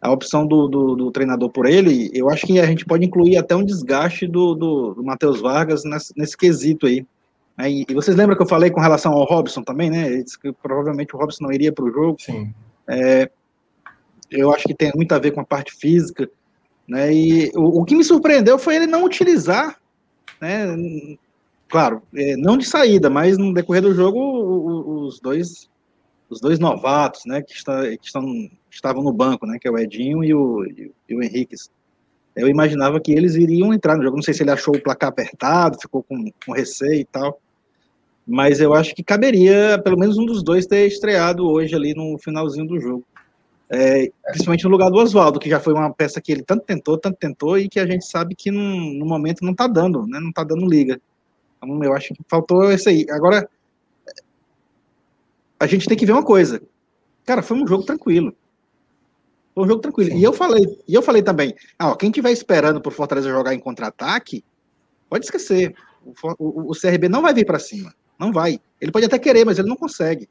a 0.00 0.10
opção 0.10 0.46
do, 0.46 0.66
do, 0.66 0.96
do, 0.96 1.10
treinador 1.10 1.50
por 1.50 1.66
ele, 1.66 2.10
eu 2.14 2.30
acho 2.30 2.46
que 2.46 2.58
a 2.58 2.64
gente 2.64 2.86
pode 2.86 3.04
incluir 3.04 3.36
até 3.36 3.54
um 3.54 3.62
desgaste 3.62 4.26
do, 4.26 4.54
do, 4.54 4.94
do 4.94 5.04
Matheus 5.04 5.42
Vargas 5.42 5.84
nesse, 5.84 6.14
nesse, 6.16 6.34
quesito 6.34 6.86
aí. 6.86 7.06
aí. 7.54 7.84
E 7.86 7.92
vocês 7.92 8.16
lembram 8.16 8.34
que 8.34 8.42
eu 8.42 8.48
falei 8.48 8.70
com 8.70 8.80
relação 8.80 9.12
ao 9.12 9.24
Robson 9.24 9.62
também, 9.62 9.90
né? 9.90 10.06
Ele 10.06 10.24
disse 10.24 10.40
que 10.40 10.50
provavelmente 10.54 11.14
o 11.14 11.18
Robson 11.18 11.44
não 11.44 11.52
iria 11.52 11.70
para 11.70 11.84
o 11.84 11.92
jogo. 11.92 12.16
Sim. 12.18 12.50
É, 12.88 13.30
eu 14.30 14.50
acho 14.54 14.64
que 14.64 14.74
tem 14.74 14.90
muito 14.94 15.12
a 15.12 15.18
ver 15.18 15.32
com 15.32 15.40
a 15.40 15.44
parte 15.44 15.74
física. 15.74 16.26
Né? 16.88 17.12
E 17.12 17.52
o, 17.54 17.82
o 17.82 17.84
que 17.84 17.94
me 17.94 18.02
surpreendeu 18.02 18.58
foi 18.58 18.76
ele 18.76 18.86
não 18.86 19.04
utilizar 19.04 19.78
né? 20.40 21.16
Claro, 21.68 22.02
é, 22.14 22.36
não 22.36 22.56
de 22.56 22.64
saída, 22.64 23.08
mas 23.08 23.38
no 23.38 23.54
decorrer 23.54 23.82
do 23.82 23.94
jogo, 23.94 25.06
os 25.06 25.20
dois, 25.20 25.69
os 26.30 26.40
dois 26.40 26.58
novatos, 26.60 27.26
né, 27.26 27.42
que, 27.42 27.52
está, 27.52 27.82
que 27.82 28.06
estão, 28.06 28.48
estavam 28.70 29.02
no 29.02 29.12
banco, 29.12 29.46
né, 29.46 29.58
que 29.60 29.66
é 29.66 29.70
o 29.70 29.78
Edinho 29.78 30.22
e 30.22 30.32
o, 30.32 30.64
e 31.08 31.14
o 31.14 31.22
Henriquez. 31.22 31.68
Eu 32.36 32.48
imaginava 32.48 33.00
que 33.00 33.12
eles 33.12 33.34
iriam 33.34 33.74
entrar 33.74 33.96
no 33.96 34.04
jogo. 34.04 34.16
Não 34.16 34.22
sei 34.22 34.32
se 34.32 34.42
ele 34.42 34.52
achou 34.52 34.74
o 34.74 34.80
placar 34.80 35.10
apertado, 35.10 35.80
ficou 35.80 36.02
com, 36.02 36.30
com 36.46 36.52
receio 36.52 37.00
e 37.00 37.04
tal. 37.04 37.40
Mas 38.26 38.60
eu 38.60 38.72
acho 38.72 38.94
que 38.94 39.02
caberia, 39.02 39.80
pelo 39.82 39.98
menos 39.98 40.16
um 40.16 40.24
dos 40.24 40.42
dois, 40.42 40.64
ter 40.64 40.86
estreado 40.86 41.46
hoje 41.48 41.74
ali 41.74 41.92
no 41.92 42.16
finalzinho 42.18 42.66
do 42.66 42.78
jogo. 42.78 43.04
É, 43.68 44.10
principalmente 44.26 44.64
no 44.64 44.70
lugar 44.70 44.90
do 44.90 44.98
Oswaldo, 44.98 45.40
que 45.40 45.50
já 45.50 45.58
foi 45.58 45.72
uma 45.72 45.92
peça 45.92 46.20
que 46.20 46.30
ele 46.30 46.42
tanto 46.42 46.64
tentou, 46.64 46.96
tanto 46.96 47.16
tentou, 47.18 47.58
e 47.58 47.68
que 47.68 47.78
a 47.78 47.86
gente 47.86 48.04
sabe 48.04 48.34
que 48.34 48.50
no, 48.50 48.94
no 48.94 49.06
momento 49.06 49.44
não 49.44 49.54
tá 49.54 49.66
dando, 49.66 50.06
né? 50.06 50.20
Não 50.20 50.32
tá 50.32 50.44
dando 50.44 50.68
liga. 50.68 51.00
Então, 51.56 51.82
eu 51.82 51.92
acho 51.92 52.14
que 52.14 52.22
faltou 52.28 52.72
isso 52.72 52.88
aí. 52.88 53.06
Agora, 53.10 53.48
a 55.60 55.66
gente 55.66 55.86
tem 55.86 55.96
que 55.96 56.06
ver 56.06 56.12
uma 56.12 56.24
coisa. 56.24 56.62
Cara, 57.26 57.42
foi 57.42 57.58
um 57.58 57.66
jogo 57.66 57.84
tranquilo. 57.84 58.34
Foi 59.54 59.64
um 59.64 59.68
jogo 59.68 59.82
tranquilo. 59.82 60.10
Sim. 60.10 60.18
E 60.18 60.24
eu 60.24 60.32
falei, 60.32 60.64
e 60.88 60.94
eu 60.94 61.02
falei 61.02 61.22
também, 61.22 61.54
ah, 61.78 61.90
ó, 61.90 61.94
quem 61.94 62.10
tiver 62.10 62.32
esperando 62.32 62.80
por 62.80 62.94
Fortaleza 62.94 63.28
jogar 63.28 63.54
em 63.54 63.60
contra-ataque, 63.60 64.42
pode 65.08 65.26
esquecer. 65.26 65.74
O, 66.02 66.14
o, 66.38 66.70
o, 66.70 66.72
CRB 66.72 67.10
não 67.10 67.20
vai 67.20 67.34
vir 67.34 67.44
para 67.44 67.58
cima. 67.58 67.94
Não 68.18 68.32
vai. 68.32 68.58
Ele 68.80 68.90
pode 68.90 69.04
até 69.04 69.18
querer, 69.18 69.44
mas 69.44 69.58
ele 69.58 69.68
não 69.68 69.76
consegue. 69.76 70.28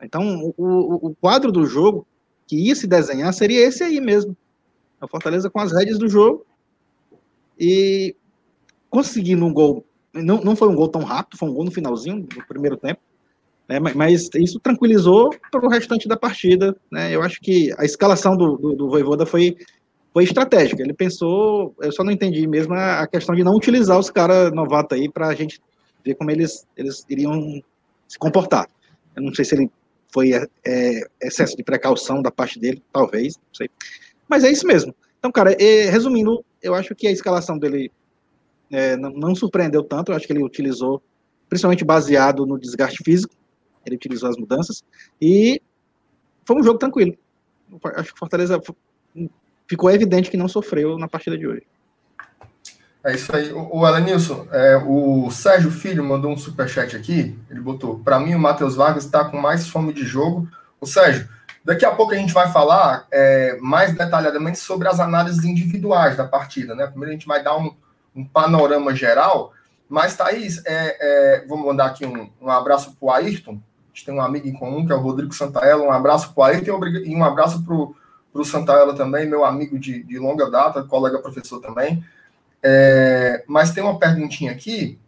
Então, 0.00 0.52
o, 0.56 1.08
o 1.08 1.14
quadro 1.16 1.50
do 1.50 1.66
jogo 1.66 2.06
que 2.46 2.56
ia 2.56 2.74
se 2.76 2.86
desenhar 2.86 3.32
seria 3.34 3.66
esse 3.66 3.82
aí 3.82 4.00
mesmo. 4.00 4.36
A 5.00 5.08
Fortaleza 5.08 5.50
com 5.50 5.58
as 5.58 5.72
rédeas 5.72 5.98
do 5.98 6.08
jogo 6.08 6.46
e 7.58 8.14
conseguindo 8.88 9.44
um 9.44 9.52
gol. 9.52 9.84
Não, 10.14 10.40
não 10.40 10.54
foi 10.54 10.68
um 10.68 10.74
gol 10.76 10.88
tão 10.88 11.02
rápido, 11.02 11.38
foi 11.38 11.48
um 11.48 11.54
gol 11.54 11.64
no 11.64 11.72
finalzinho 11.72 12.22
do 12.22 12.46
primeiro 12.46 12.76
tempo. 12.76 13.00
Né, 13.72 13.92
mas 13.94 14.28
isso 14.34 14.60
tranquilizou 14.60 15.30
para 15.50 15.64
o 15.64 15.68
restante 15.68 16.06
da 16.06 16.16
partida. 16.16 16.76
Né, 16.90 17.14
eu 17.14 17.22
acho 17.22 17.40
que 17.40 17.72
a 17.78 17.84
escalação 17.86 18.36
do, 18.36 18.58
do, 18.58 18.74
do 18.74 18.90
Voivoda 18.90 19.24
foi, 19.24 19.56
foi 20.12 20.24
estratégica. 20.24 20.82
Ele 20.82 20.92
pensou, 20.92 21.74
eu 21.80 21.90
só 21.90 22.04
não 22.04 22.12
entendi 22.12 22.46
mesmo 22.46 22.74
a 22.74 23.06
questão 23.06 23.34
de 23.34 23.42
não 23.42 23.54
utilizar 23.54 23.98
os 23.98 24.10
caras 24.10 24.52
novatos 24.52 24.98
aí 24.98 25.10
para 25.10 25.28
a 25.28 25.34
gente 25.34 25.58
ver 26.04 26.14
como 26.16 26.30
eles, 26.30 26.66
eles 26.76 27.06
iriam 27.08 27.62
se 28.06 28.18
comportar. 28.18 28.68
Eu 29.16 29.22
não 29.22 29.34
sei 29.34 29.44
se 29.46 29.54
ele 29.54 29.70
foi 30.12 30.34
é, 30.34 30.46
é, 30.66 31.00
excesso 31.22 31.56
de 31.56 31.62
precaução 31.62 32.20
da 32.20 32.30
parte 32.30 32.58
dele, 32.60 32.82
talvez, 32.92 33.36
não 33.36 33.54
sei. 33.54 33.70
Mas 34.28 34.44
é 34.44 34.50
isso 34.50 34.66
mesmo. 34.66 34.94
Então, 35.18 35.32
cara, 35.32 35.56
resumindo, 35.90 36.44
eu 36.62 36.74
acho 36.74 36.94
que 36.94 37.06
a 37.06 37.10
escalação 37.10 37.56
dele 37.56 37.90
é, 38.70 38.96
não, 38.96 39.10
não, 39.10 39.34
surpreendeu 39.34 39.82
tanto, 39.82 40.12
eu 40.12 40.16
acho 40.16 40.26
que 40.26 40.32
ele 40.32 40.44
utilizou, 40.44 41.02
principalmente 41.48 41.84
baseado 41.84 42.44
no 42.44 42.58
desgaste 42.58 43.02
físico, 43.02 43.34
ele 43.84 43.96
utilizou 43.96 44.28
as 44.28 44.36
mudanças, 44.36 44.82
e 45.20 45.60
foi 46.44 46.56
um 46.56 46.62
jogo 46.62 46.78
tranquilo. 46.78 47.16
Acho 47.96 48.12
que 48.12 48.18
Fortaleza 48.18 48.60
ficou 49.66 49.90
evidente 49.90 50.30
que 50.30 50.36
não 50.36 50.48
sofreu 50.48 50.98
na 50.98 51.08
partida 51.08 51.38
de 51.38 51.46
hoje. 51.46 51.62
É 53.04 53.14
isso 53.14 53.34
aí. 53.34 53.52
O, 53.52 53.78
o 53.78 53.86
Alanilson, 53.86 54.46
é, 54.52 54.76
o 54.76 55.30
Sérgio 55.30 55.70
Filho 55.70 56.04
mandou 56.04 56.30
um 56.30 56.36
superchat 56.36 56.94
aqui. 56.94 57.36
Ele 57.50 57.60
botou: 57.60 57.98
para 57.98 58.20
mim, 58.20 58.34
o 58.34 58.38
Matheus 58.38 58.76
Vargas 58.76 59.04
está 59.04 59.24
com 59.24 59.38
mais 59.38 59.68
fome 59.68 59.92
de 59.92 60.04
jogo. 60.04 60.48
O 60.80 60.86
Sérgio, 60.86 61.28
daqui 61.64 61.84
a 61.84 61.90
pouco 61.90 62.12
a 62.12 62.16
gente 62.16 62.32
vai 62.32 62.50
falar 62.52 63.06
é, 63.10 63.56
mais 63.60 63.96
detalhadamente 63.96 64.58
sobre 64.58 64.88
as 64.88 65.00
análises 65.00 65.44
individuais 65.44 66.16
da 66.16 66.24
partida. 66.24 66.74
Né? 66.74 66.86
Primeiro 66.86 67.10
a 67.10 67.14
gente 67.14 67.26
vai 67.26 67.42
dar 67.42 67.56
um, 67.56 67.74
um 68.14 68.24
panorama 68.24 68.94
geral. 68.94 69.52
Mas, 69.88 70.16
Thaís, 70.16 70.64
é, 70.64 71.42
é, 71.42 71.46
mandar 71.48 71.86
aqui 71.86 72.06
um, 72.06 72.30
um 72.40 72.50
abraço 72.50 72.96
para 72.96 73.06
o 73.06 73.10
Ayrton. 73.10 73.60
A 73.92 73.94
gente 73.94 74.06
tem 74.06 74.14
um 74.14 74.22
amigo 74.22 74.48
em 74.48 74.54
comum, 74.54 74.86
que 74.86 74.92
é 74.92 74.94
o 74.94 75.00
Rodrigo 75.00 75.34
Santaella. 75.34 75.84
Um 75.84 75.92
abraço 75.92 76.32
para 76.32 76.54
Ayrton 76.54 76.80
e 77.04 77.14
um 77.14 77.22
abraço 77.22 77.62
para 77.62 77.74
o 77.74 78.44
Santaella 78.44 78.94
também, 78.94 79.28
meu 79.28 79.44
amigo 79.44 79.78
de, 79.78 80.02
de 80.02 80.18
longa 80.18 80.50
data, 80.50 80.82
colega 80.82 81.18
professor 81.18 81.60
também. 81.60 82.02
É, 82.62 83.44
mas 83.46 83.72
tem 83.72 83.82
uma 83.82 83.98
perguntinha 83.98 84.50
aqui, 84.50 84.98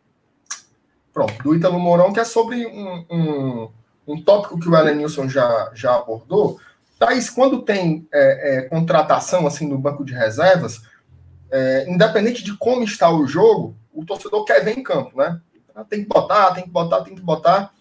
pronto, 1.15 1.43
do 1.43 1.55
Ítalo 1.55 1.79
Mourão, 1.79 2.13
que 2.13 2.21
é 2.21 2.25
sobre 2.25 2.67
um, 2.67 3.07
um, 3.11 3.69
um 4.07 4.23
tópico 4.23 4.61
que 4.61 4.69
o 4.69 4.77
Elenilson 4.77 5.29
já, 5.29 5.71
já 5.73 5.97
abordou. 5.97 6.61
Thaís, 6.99 7.31
quando 7.31 7.63
tem 7.63 8.07
é, 8.13 8.59
é, 8.59 8.63
contratação 8.63 9.47
assim 9.47 9.67
no 9.67 9.79
banco 9.79 10.05
de 10.05 10.13
reservas, 10.13 10.83
é, 11.51 11.89
independente 11.89 12.45
de 12.45 12.55
como 12.57 12.83
está 12.83 13.11
o 13.11 13.27
jogo, 13.27 13.75
o 13.95 14.05
torcedor 14.05 14.45
quer 14.45 14.63
ver 14.63 14.77
em 14.77 14.83
campo, 14.83 15.17
né? 15.17 15.41
Tem 15.89 16.03
que 16.03 16.09
botar, 16.09 16.53
tem 16.53 16.65
que 16.65 16.71
botar, 16.71 17.03
tem 17.03 17.15
que 17.15 17.23
botar. 17.23 17.73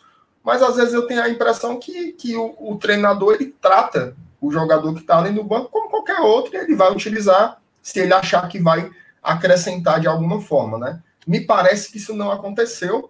Mas 0.43 0.61
às 0.61 0.75
vezes 0.75 0.93
eu 0.93 1.07
tenho 1.07 1.21
a 1.21 1.29
impressão 1.29 1.79
que, 1.79 2.11
que 2.13 2.35
o, 2.35 2.55
o 2.59 2.77
treinador 2.77 3.35
ele 3.35 3.55
trata 3.61 4.15
o 4.41 4.51
jogador 4.51 4.93
que 4.93 4.99
está 4.99 5.17
ali 5.17 5.31
no 5.31 5.43
banco 5.43 5.69
como 5.69 5.89
qualquer 5.89 6.19
outro 6.19 6.53
e 6.53 6.57
ele 6.57 6.75
vai 6.75 6.91
utilizar 6.91 7.61
se 7.81 7.99
ele 7.99 8.13
achar 8.13 8.47
que 8.49 8.59
vai 8.59 8.91
acrescentar 9.21 10.01
de 10.01 10.07
alguma 10.07 10.41
forma, 10.41 10.77
né? 10.77 11.01
Me 11.25 11.39
parece 11.39 11.89
que 11.89 11.97
isso 11.97 12.13
não 12.13 12.29
aconteceu. 12.29 13.09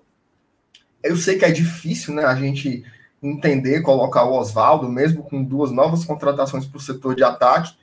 Eu 1.02 1.18
sei 1.18 1.38
que 1.38 1.46
é 1.46 1.52
difícil, 1.52 2.14
né, 2.14 2.24
a 2.24 2.36
gente 2.36 2.86
entender, 3.22 3.82
colocar 3.82 4.26
o 4.26 4.34
Oswaldo, 4.34 4.88
mesmo 4.88 5.24
com 5.24 5.44
duas 5.44 5.72
novas 5.72 6.06
contratações 6.06 6.66
para 6.66 6.78
o 6.78 6.82
setor 6.82 7.16
de 7.16 7.24
ataque, 7.24 7.74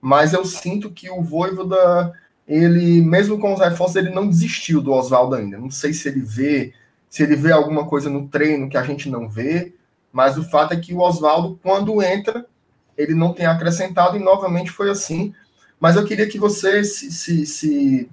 mas 0.00 0.32
eu 0.32 0.44
sinto 0.44 0.90
que 0.90 1.10
o 1.10 1.22
Voivoda, 1.22 2.12
ele, 2.46 3.02
mesmo 3.02 3.38
com 3.38 3.52
os 3.52 3.60
reforços, 3.60 3.96
ele 3.96 4.10
não 4.10 4.28
desistiu 4.28 4.80
do 4.80 4.92
Oswaldo 4.92 5.34
ainda. 5.34 5.58
Não 5.58 5.70
sei 5.70 5.92
se 5.92 6.08
ele 6.08 6.20
vê, 6.20 6.72
se 7.08 7.22
ele 7.22 7.36
vê 7.36 7.52
alguma 7.52 7.86
coisa 7.86 8.10
no 8.10 8.28
treino 8.28 8.68
que 8.68 8.76
a 8.76 8.82
gente 8.82 9.08
não 9.08 9.28
vê, 9.28 9.74
mas 10.12 10.36
o 10.36 10.48
fato 10.48 10.74
é 10.74 10.76
que 10.76 10.94
o 10.94 11.00
Oswaldo, 11.00 11.58
quando 11.62 12.02
entra, 12.02 12.46
ele 12.96 13.14
não 13.14 13.32
tem 13.32 13.46
acrescentado 13.46 14.16
e 14.16 14.20
novamente 14.20 14.70
foi 14.70 14.90
assim 14.90 15.34
mas 15.80 15.96
eu 15.96 16.04
queria 16.04 16.28
que 16.28 16.38
você 16.38 16.82
se, 16.82 17.10
se, 17.12 17.46
se, 17.46 18.10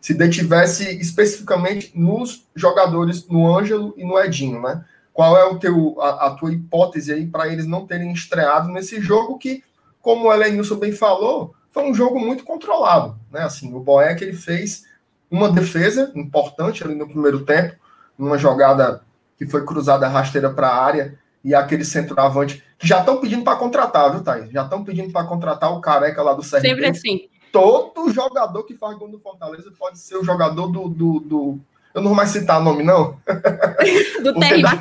se 0.00 0.14
detivesse 0.14 0.98
especificamente 0.98 1.92
nos 1.94 2.46
jogadores, 2.54 3.26
no 3.28 3.54
Ângelo 3.54 3.94
e 3.96 4.04
no 4.04 4.18
Edinho, 4.18 4.60
né? 4.60 4.84
Qual 5.12 5.36
é 5.36 5.44
o 5.44 5.58
teu, 5.58 6.00
a, 6.00 6.26
a 6.26 6.30
tua 6.30 6.52
hipótese 6.52 7.12
aí 7.12 7.26
para 7.26 7.48
eles 7.48 7.66
não 7.66 7.86
terem 7.86 8.12
estreado 8.12 8.68
nesse 8.68 9.00
jogo 9.00 9.38
que, 9.38 9.62
como 10.00 10.26
o 10.26 10.32
Elenilson 10.32 10.76
bem 10.76 10.92
falou, 10.92 11.54
foi 11.70 11.84
um 11.84 11.94
jogo 11.94 12.18
muito 12.18 12.44
controlado, 12.44 13.18
né? 13.30 13.42
Assim, 13.42 13.72
o 13.74 13.80
Boeck 13.80 14.22
ele 14.22 14.34
fez 14.34 14.84
uma 15.30 15.50
defesa 15.50 16.12
importante 16.14 16.84
ali 16.84 16.94
no 16.94 17.08
primeiro 17.08 17.44
tempo, 17.44 17.76
numa 18.18 18.38
jogada 18.38 19.02
que 19.38 19.46
foi 19.46 19.64
cruzada 19.64 20.08
rasteira 20.08 20.50
para 20.50 20.68
a 20.68 20.84
área 20.84 21.18
e 21.44 21.54
aquele 21.54 21.84
centroavante 21.84 22.62
que 22.78 22.86
já 22.86 23.00
estão 23.00 23.18
pedindo 23.18 23.44
para 23.44 23.56
contratar, 23.56 24.10
viu, 24.10 24.22
Thaís? 24.22 24.50
Já 24.50 24.64
estão 24.64 24.82
pedindo 24.84 25.12
para 25.12 25.26
contratar 25.26 25.72
o 25.72 25.80
careca 25.80 26.22
lá 26.22 26.32
do 26.32 26.42
CRB. 26.42 26.60
Sempre 26.60 26.86
assim. 26.86 27.28
todo 27.52 28.10
jogador 28.12 28.64
que 28.64 28.74
faz 28.74 28.98
gol 28.98 29.08
no 29.08 29.20
Fortaleza 29.20 29.70
pode 29.78 29.98
ser 29.98 30.16
o 30.16 30.24
jogador 30.24 30.66
do. 30.68 30.88
do, 30.88 31.20
do... 31.20 31.58
Eu 31.94 32.02
não 32.02 32.08
vou 32.08 32.16
mais 32.16 32.30
citar 32.30 32.60
nome, 32.60 32.82
não. 32.82 33.18
do 34.22 34.34
Terry. 34.40 34.62
Da... 34.62 34.72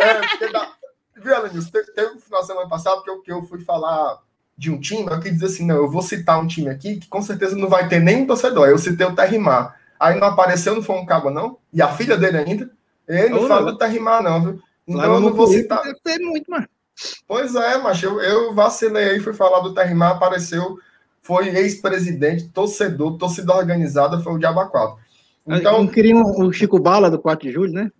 É, 0.00 0.20
porque. 0.20 0.46
Viu, 1.16 1.34
Alanis, 1.34 1.70
teve, 1.70 1.90
teve 1.92 2.14
um 2.14 2.18
final 2.18 2.40
de 2.40 2.46
semana 2.46 2.68
passado 2.68 3.02
que 3.02 3.10
eu, 3.10 3.22
que 3.22 3.32
eu 3.32 3.42
fui 3.44 3.60
falar 3.60 4.18
de 4.56 4.70
um 4.70 4.78
time, 4.78 5.06
eu 5.10 5.20
quis 5.20 5.32
dizer 5.32 5.46
assim, 5.46 5.66
não, 5.66 5.76
eu 5.76 5.90
vou 5.90 6.02
citar 6.02 6.38
um 6.38 6.46
time 6.46 6.68
aqui 6.68 6.96
que 6.96 7.08
com 7.08 7.22
certeza 7.22 7.56
não 7.56 7.68
vai 7.68 7.88
ter 7.88 7.98
nenhum 7.98 8.26
torcedor. 8.26 8.68
Eu 8.68 8.78
citei 8.78 9.06
o 9.06 9.14
Terrimar. 9.14 9.76
Aí 9.98 10.18
não 10.18 10.28
apareceu, 10.28 10.74
não 10.74 10.82
foi 10.82 10.96
um 10.96 11.06
cabo, 11.06 11.30
não? 11.30 11.58
E 11.72 11.80
a 11.80 11.88
filha 11.88 12.16
dele 12.16 12.36
ainda? 12.36 12.70
Ele 13.08 13.28
não 13.28 13.46
fala 13.46 13.72
do 13.72 13.78
Terrimar, 13.78 14.22
não, 14.22 14.42
viu? 14.42 14.62
Então 14.86 15.14
eu 15.14 15.20
não 15.20 15.34
vou 15.34 15.46
citar. 15.46 15.82
Deve 16.04 16.24
muito, 16.24 16.50
mano. 16.50 16.66
Pois 17.26 17.54
é, 17.54 17.78
mas 17.78 18.02
eu, 18.02 18.20
eu 18.20 18.54
vacilei 18.54 19.10
aí, 19.10 19.20
fui 19.20 19.32
falar 19.32 19.60
do 19.60 19.74
Terrimar, 19.74 20.12
apareceu, 20.12 20.78
foi 21.22 21.48
ex-presidente, 21.48 22.48
torcedor, 22.48 23.18
torcida 23.18 23.54
organizada, 23.54 24.20
foi 24.20 24.34
o 24.34 24.38
Diaba 24.38 24.66
4. 24.66 25.02
Então, 25.46 25.78
não 25.78 25.86
queriam 25.86 26.22
o 26.22 26.52
Chico 26.52 26.78
Bala 26.78 27.10
do 27.10 27.18
4 27.18 27.48
de 27.48 27.52
julho, 27.52 27.72
né? 27.72 27.90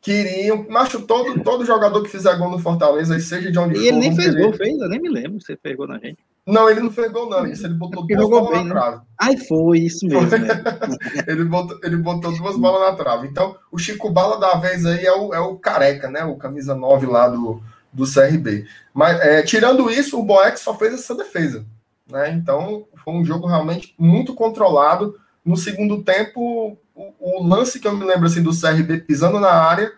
Queriam, 0.00 0.66
macho, 0.68 1.02
todo, 1.02 1.40
todo 1.44 1.64
jogador 1.64 2.02
que 2.02 2.08
fizer 2.08 2.36
gol 2.36 2.50
no 2.50 2.58
Fortaleza, 2.58 3.18
seja 3.20 3.52
de 3.52 3.58
onde 3.58 3.74
e 3.74 3.76
for. 3.76 3.84
E 3.84 3.88
ele 3.88 3.98
nem 3.98 4.16
fez 4.16 4.30
querer. 4.30 4.42
gol, 4.42 4.52
fez, 4.54 4.80
eu 4.80 4.88
nem 4.88 5.00
me 5.00 5.08
lembro 5.08 5.40
se 5.40 5.56
ele 5.62 5.76
gol 5.76 5.86
na 5.86 5.98
gente. 5.98 6.18
Não, 6.46 6.68
ele 6.68 6.80
não 6.80 6.90
fez 6.90 7.10
gol, 7.12 7.30
não. 7.30 7.46
Isso, 7.46 7.64
ele 7.64 7.74
botou 7.74 8.04
duas 8.04 8.28
bolas 8.28 8.50
bem, 8.50 8.64
na 8.64 8.74
né? 8.74 8.80
trave. 8.80 9.02
Ai, 9.20 9.36
foi, 9.36 9.78
isso 9.78 10.06
mesmo. 10.06 10.28
ele, 11.26 11.44
botou, 11.44 11.78
ele 11.84 11.96
botou 11.96 12.36
duas 12.36 12.56
bolas 12.56 12.90
na 12.90 12.96
trave. 12.96 13.28
Então, 13.28 13.56
o 13.70 13.78
Chico 13.78 14.10
Bala 14.10 14.40
da 14.40 14.54
vez 14.56 14.84
aí 14.84 15.06
é 15.06 15.12
o, 15.12 15.32
é 15.32 15.38
o 15.38 15.56
careca, 15.56 16.10
né? 16.10 16.24
O 16.24 16.36
camisa 16.36 16.74
9 16.74 17.06
lá 17.06 17.28
do, 17.28 17.62
do 17.92 18.04
CRB. 18.04 18.66
Mas, 18.92 19.20
é, 19.20 19.42
tirando 19.42 19.88
isso, 19.88 20.18
o 20.18 20.24
Boeck 20.24 20.58
só 20.58 20.74
fez 20.74 20.94
essa 20.94 21.14
defesa. 21.14 21.64
Né? 22.10 22.30
Então, 22.32 22.86
foi 23.04 23.14
um 23.14 23.24
jogo 23.24 23.46
realmente 23.46 23.94
muito 23.96 24.34
controlado. 24.34 25.16
No 25.44 25.56
segundo 25.56 26.02
tempo, 26.02 26.76
o, 26.92 27.12
o 27.20 27.46
lance 27.46 27.78
que 27.78 27.86
eu 27.86 27.96
me 27.96 28.04
lembro 28.04 28.26
assim, 28.26 28.42
do 28.42 28.50
CRB 28.50 29.02
pisando 29.02 29.38
na 29.38 29.52
área 29.52 29.92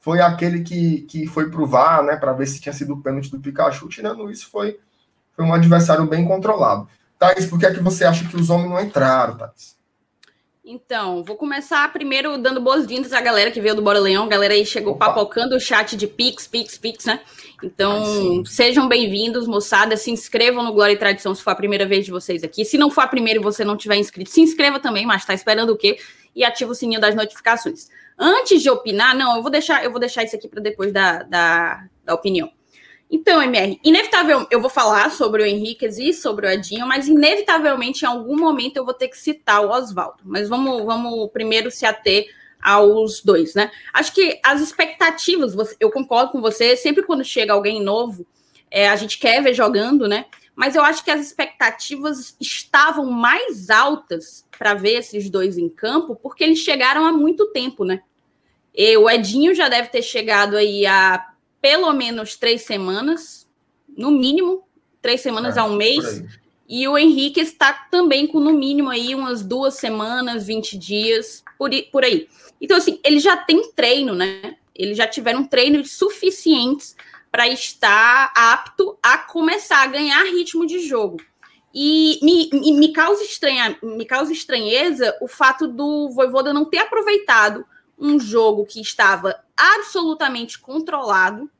foi 0.00 0.20
aquele 0.20 0.60
que, 0.60 1.02
que 1.02 1.26
foi 1.26 1.50
pro 1.50 1.66
VAR, 1.66 2.04
né? 2.04 2.16
Para 2.16 2.32
ver 2.32 2.46
se 2.46 2.60
tinha 2.60 2.72
sido 2.72 2.94
o 2.94 3.02
pênalti 3.02 3.30
do 3.30 3.40
Pikachu. 3.40 3.88
Tirando 3.88 4.30
isso, 4.30 4.48
foi, 4.48 4.78
foi 5.38 5.46
um 5.46 5.54
adversário 5.54 6.04
bem 6.04 6.26
controlado. 6.26 6.88
Thaís, 7.16 7.46
por 7.46 7.60
que 7.60 7.66
é 7.66 7.72
que 7.72 7.80
você 7.80 8.04
acha 8.04 8.26
que 8.26 8.34
os 8.34 8.50
homens 8.50 8.70
não 8.70 8.80
entraram, 8.80 9.36
Thaís? 9.36 9.78
Então, 10.64 11.22
vou 11.22 11.36
começar 11.36 11.90
primeiro 11.92 12.36
dando 12.36 12.60
boas-vindas 12.60 13.12
à 13.12 13.20
galera 13.20 13.50
que 13.52 13.60
veio 13.60 13.76
do 13.76 13.80
Bora 13.80 14.00
Leão. 14.00 14.24
A 14.24 14.28
galera 14.28 14.52
aí 14.52 14.66
chegou 14.66 14.94
Opa. 14.94 15.06
papocando 15.06 15.54
o 15.54 15.60
chat 15.60 15.96
de 15.96 16.08
Pix, 16.08 16.48
Pix, 16.48 16.76
Pix, 16.76 17.04
né? 17.04 17.20
Então, 17.62 18.44
sejam 18.44 18.88
bem-vindos, 18.88 19.46
moçada. 19.46 19.96
Se 19.96 20.10
inscrevam 20.10 20.64
no 20.64 20.72
Glória 20.72 20.92
e 20.92 20.98
Tradição 20.98 21.32
se 21.34 21.42
for 21.42 21.52
a 21.52 21.54
primeira 21.54 21.86
vez 21.86 22.04
de 22.04 22.10
vocês 22.10 22.42
aqui. 22.42 22.64
Se 22.64 22.76
não 22.76 22.90
for 22.90 23.02
a 23.02 23.06
primeira 23.06 23.38
e 23.38 23.42
você 23.42 23.64
não 23.64 23.76
tiver 23.76 23.96
inscrito, 23.96 24.30
se 24.30 24.40
inscreva 24.40 24.80
também, 24.80 25.06
mas 25.06 25.24
tá 25.24 25.32
esperando 25.32 25.70
o 25.70 25.76
quê? 25.76 25.98
E 26.34 26.44
ativa 26.44 26.72
o 26.72 26.74
sininho 26.74 27.00
das 27.00 27.14
notificações. 27.14 27.88
Antes 28.18 28.60
de 28.60 28.68
opinar, 28.68 29.16
não, 29.16 29.36
eu 29.36 29.42
vou 29.42 29.50
deixar, 29.52 29.84
eu 29.84 29.90
vou 29.92 30.00
deixar 30.00 30.24
isso 30.24 30.34
aqui 30.34 30.48
para 30.48 30.60
depois 30.60 30.92
da, 30.92 31.22
da, 31.22 31.84
da 32.04 32.14
opinião. 32.14 32.50
Então, 33.10 33.42
MR, 33.42 33.80
inevitável, 33.82 34.46
eu 34.50 34.60
vou 34.60 34.68
falar 34.68 35.10
sobre 35.10 35.42
o 35.42 35.46
Henriquez 35.46 35.98
e 35.98 36.12
sobre 36.12 36.46
o 36.46 36.50
Edinho, 36.50 36.86
mas 36.86 37.08
inevitavelmente 37.08 38.04
em 38.04 38.08
algum 38.08 38.36
momento 38.36 38.76
eu 38.76 38.84
vou 38.84 38.92
ter 38.92 39.08
que 39.08 39.16
citar 39.16 39.64
o 39.64 39.70
Oswaldo. 39.70 40.18
Mas 40.24 40.48
vamos, 40.48 40.84
vamos 40.84 41.30
primeiro 41.30 41.70
se 41.70 41.86
ater 41.86 42.26
aos 42.60 43.22
dois, 43.22 43.54
né? 43.54 43.70
Acho 43.94 44.12
que 44.12 44.38
as 44.44 44.60
expectativas, 44.60 45.54
eu 45.80 45.90
concordo 45.90 46.32
com 46.32 46.40
você, 46.40 46.76
sempre 46.76 47.02
quando 47.02 47.24
chega 47.24 47.52
alguém 47.52 47.82
novo, 47.82 48.26
é, 48.70 48.88
a 48.88 48.96
gente 48.96 49.18
quer 49.18 49.42
ver 49.42 49.54
jogando, 49.54 50.06
né? 50.06 50.26
Mas 50.54 50.74
eu 50.74 50.82
acho 50.82 51.04
que 51.04 51.10
as 51.10 51.20
expectativas 51.20 52.36
estavam 52.40 53.06
mais 53.06 53.70
altas 53.70 54.44
para 54.58 54.74
ver 54.74 54.98
esses 54.98 55.30
dois 55.30 55.56
em 55.56 55.68
campo, 55.68 56.16
porque 56.16 56.44
eles 56.44 56.58
chegaram 56.58 57.06
há 57.06 57.12
muito 57.12 57.46
tempo, 57.52 57.84
né? 57.84 58.02
E 58.74 58.96
o 58.96 59.08
Edinho 59.08 59.54
já 59.54 59.68
deve 59.68 59.88
ter 59.88 60.02
chegado 60.02 60.56
aí 60.56 60.84
há 60.84 61.24
pelo 61.60 61.92
menos 61.92 62.36
três 62.36 62.62
semanas, 62.62 63.48
no 63.96 64.10
mínimo, 64.10 64.62
três 65.02 65.20
semanas 65.20 65.56
é, 65.56 65.60
a 65.60 65.64
um 65.64 65.76
mês. 65.76 66.24
E 66.68 66.86
o 66.86 66.98
Henrique 66.98 67.40
está 67.40 67.72
também 67.90 68.26
com, 68.26 68.38
no 68.38 68.52
mínimo, 68.52 68.90
aí 68.90 69.14
umas 69.14 69.42
duas 69.42 69.74
semanas, 69.74 70.46
20 70.46 70.76
dias, 70.76 71.42
por, 71.56 71.70
por 71.90 72.04
aí. 72.04 72.28
Então, 72.60 72.76
assim, 72.76 73.00
ele 73.02 73.18
já 73.18 73.36
tem 73.36 73.72
treino, 73.72 74.14
né? 74.14 74.56
Eles 74.74 74.96
já 74.96 75.06
tiveram 75.06 75.44
treinos 75.44 75.92
suficientes 75.92 76.94
para 77.30 77.48
estar 77.48 78.32
apto 78.34 78.98
a 79.02 79.18
começar 79.18 79.82
a 79.82 79.86
ganhar 79.86 80.22
ritmo 80.24 80.66
de 80.66 80.80
jogo. 80.80 81.18
E 81.74 82.18
me, 82.22 82.50
me, 82.72 82.92
causa 82.92 83.22
estranha, 83.22 83.78
me 83.82 84.04
causa 84.04 84.32
estranheza 84.32 85.16
o 85.20 85.28
fato 85.28 85.66
do 85.66 86.10
Voivoda 86.10 86.52
não 86.52 86.64
ter 86.64 86.78
aproveitado 86.78 87.64
um 87.98 88.18
jogo 88.18 88.64
que 88.64 88.80
estava 88.80 89.38
absolutamente 89.58 90.58
controlado, 90.58 91.50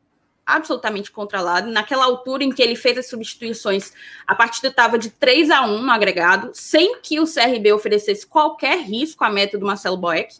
absolutamente 0.47 1.11
controlado, 1.11 1.71
naquela 1.71 2.05
altura 2.05 2.45
em 2.45 2.51
que 2.51 2.63
ele 2.63 2.75
fez 2.75 2.97
as 2.97 3.09
substituições, 3.09 3.93
a 4.27 4.35
partida 4.35 4.69
estava 4.69 4.97
de 4.97 5.11
3 5.11 5.51
a 5.51 5.63
1 5.63 5.83
no 5.83 5.91
agregado, 5.91 6.51
sem 6.55 7.01
que 7.01 7.21
o 7.21 7.27
CRB 7.27 7.73
oferecesse 7.73 8.27
qualquer 8.27 8.79
risco 8.79 9.25
à 9.25 9.31
meta 9.31 9.59
do 9.59 9.67
Marcelo 9.67 9.99
Boeck. 9.99 10.37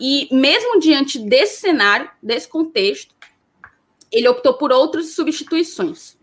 E 0.00 0.28
mesmo 0.32 0.80
diante 0.80 1.18
desse 1.18 1.60
cenário, 1.60 2.10
desse 2.22 2.48
contexto, 2.48 3.14
ele 4.10 4.28
optou 4.28 4.54
por 4.54 4.72
outras 4.72 5.14
substituições. 5.14 6.16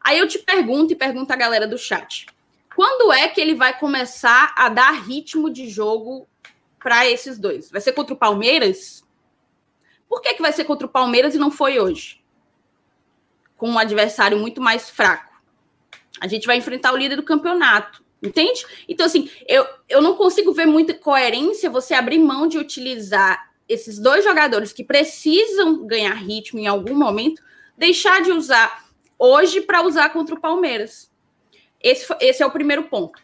Aí 0.00 0.18
eu 0.18 0.26
te 0.26 0.38
pergunto 0.38 0.92
e 0.92 0.96
pergunto 0.96 1.30
à 1.32 1.36
galera 1.36 1.66
do 1.66 1.76
chat: 1.76 2.26
quando 2.74 3.12
é 3.12 3.28
que 3.28 3.40
ele 3.40 3.54
vai 3.54 3.78
começar 3.78 4.54
a 4.56 4.70
dar 4.70 4.92
ritmo 4.92 5.50
de 5.50 5.68
jogo 5.68 6.26
para 6.78 7.06
esses 7.06 7.38
dois? 7.38 7.70
Vai 7.70 7.80
ser 7.82 7.92
contra 7.92 8.14
o 8.14 8.18
Palmeiras? 8.18 9.04
Por 10.10 10.20
que, 10.20 10.34
que 10.34 10.42
vai 10.42 10.52
ser 10.52 10.64
contra 10.64 10.88
o 10.88 10.90
Palmeiras 10.90 11.36
e 11.36 11.38
não 11.38 11.52
foi 11.52 11.78
hoje? 11.78 12.20
Com 13.56 13.70
um 13.70 13.78
adversário 13.78 14.36
muito 14.36 14.60
mais 14.60 14.90
fraco. 14.90 15.32
A 16.20 16.26
gente 16.26 16.48
vai 16.48 16.56
enfrentar 16.56 16.92
o 16.92 16.96
líder 16.96 17.14
do 17.14 17.22
campeonato, 17.22 18.02
entende? 18.20 18.66
Então, 18.88 19.06
assim, 19.06 19.30
eu, 19.46 19.64
eu 19.88 20.02
não 20.02 20.16
consigo 20.16 20.52
ver 20.52 20.66
muita 20.66 20.94
coerência 20.94 21.70
você 21.70 21.94
abrir 21.94 22.18
mão 22.18 22.48
de 22.48 22.58
utilizar 22.58 23.52
esses 23.68 24.00
dois 24.00 24.24
jogadores 24.24 24.72
que 24.72 24.82
precisam 24.82 25.86
ganhar 25.86 26.14
ritmo 26.14 26.58
em 26.58 26.66
algum 26.66 26.96
momento, 26.96 27.40
deixar 27.78 28.20
de 28.20 28.32
usar 28.32 28.84
hoje 29.16 29.60
para 29.60 29.86
usar 29.86 30.10
contra 30.10 30.34
o 30.34 30.40
Palmeiras. 30.40 31.08
Esse, 31.80 32.12
esse 32.20 32.42
é 32.42 32.46
o 32.46 32.50
primeiro 32.50 32.82
ponto. 32.88 33.22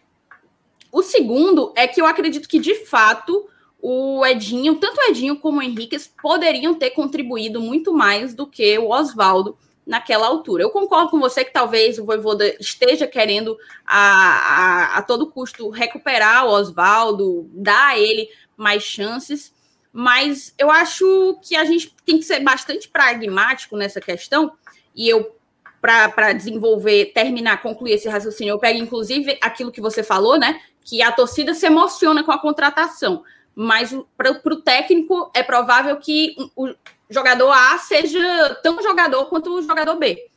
O 0.93 1.03
segundo 1.03 1.73
é 1.77 1.89
que 1.89 2.01
eu 2.01 2.07
acredito 2.07 2.49
que, 2.49 2.61
de 2.61 2.87
fato, 2.87 3.49
o 3.81 4.25
Edinho, 4.25 4.77
tanto 4.77 4.99
o 4.99 5.11
Edinho 5.11 5.37
como 5.37 5.59
o 5.59 5.63
Henrique, 5.63 5.99
poderiam 6.21 6.75
ter 6.75 6.91
contribuído 6.91 7.61
muito 7.61 7.93
mais 7.93 8.35
do 8.35 8.47
que 8.47 8.79
o 8.79 8.91
Oswaldo 8.91 9.57
naquela 9.87 10.27
altura. 10.27 10.65
Eu 10.65 10.71
concordo 10.71 11.11
com 11.11 11.21
você 11.21 11.45
que 11.45 11.53
talvez 11.53 11.99
o 11.99 12.05
Voivoda 12.05 12.57
esteja 12.59 13.07
querendo 13.07 13.57
a, 13.87 13.99
a, 13.99 14.99
a 14.99 15.03
todo 15.03 15.31
custo 15.31 15.71
recuperar 15.71 16.45
o 16.47 16.51
Oswaldo, 16.51 17.49
dar 17.53 17.91
a 17.91 17.99
ele 17.99 18.29
mais 18.57 18.83
chances, 18.83 19.55
mas 19.93 20.53
eu 20.59 20.71
acho 20.71 21.39
que 21.43 21.55
a 21.55 21.65
gente 21.65 21.95
tem 22.05 22.19
que 22.19 22.25
ser 22.25 22.41
bastante 22.41 22.89
pragmático 22.89 23.77
nessa 23.77 24.01
questão, 24.01 24.53
e 24.95 25.09
eu 25.09 25.37
para 25.81 26.33
desenvolver, 26.33 27.13
terminar, 27.15 27.63
concluir 27.63 27.93
esse 27.93 28.09
raciocínio, 28.09 28.53
eu 28.53 28.59
pego 28.59 28.79
inclusive 28.81 29.39
aquilo 29.41 29.71
que 29.71 29.81
você 29.81 30.03
falou, 30.03 30.37
né? 30.37 30.61
Que 30.85 31.01
a 31.01 31.13
torcida 31.13 31.55
se 31.55 31.65
emociona 31.65 32.25
com 32.25 32.33
a 32.33 32.41
contratação, 32.41 33.23
mas 33.59 33.97
para 34.15 34.31
o 34.31 34.61
técnico 34.61 35.31
é 35.33 35.43
provável 35.43 35.97
que 35.97 36.37
o 36.55 36.75
jogador 37.09 37.51
A 37.51 37.79
seja 37.79 38.55
tão 38.63 38.83
jogador 38.83 39.25
quanto 39.27 39.55
o 39.55 39.63
jogador 39.63 39.97
B. 39.97 40.29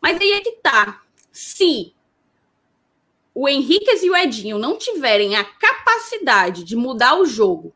Mas 0.00 0.18
aí 0.18 0.32
é 0.32 0.40
que 0.40 0.52
tá. 0.52 1.02
Se 1.30 1.92
o 3.34 3.46
Henriquez 3.46 4.02
e 4.02 4.08
o 4.08 4.16
Edinho 4.16 4.58
não 4.58 4.78
tiverem 4.78 5.36
a 5.36 5.44
capacidade 5.44 6.64
de 6.64 6.74
mudar 6.74 7.18
o 7.18 7.26
jogo, 7.26 7.74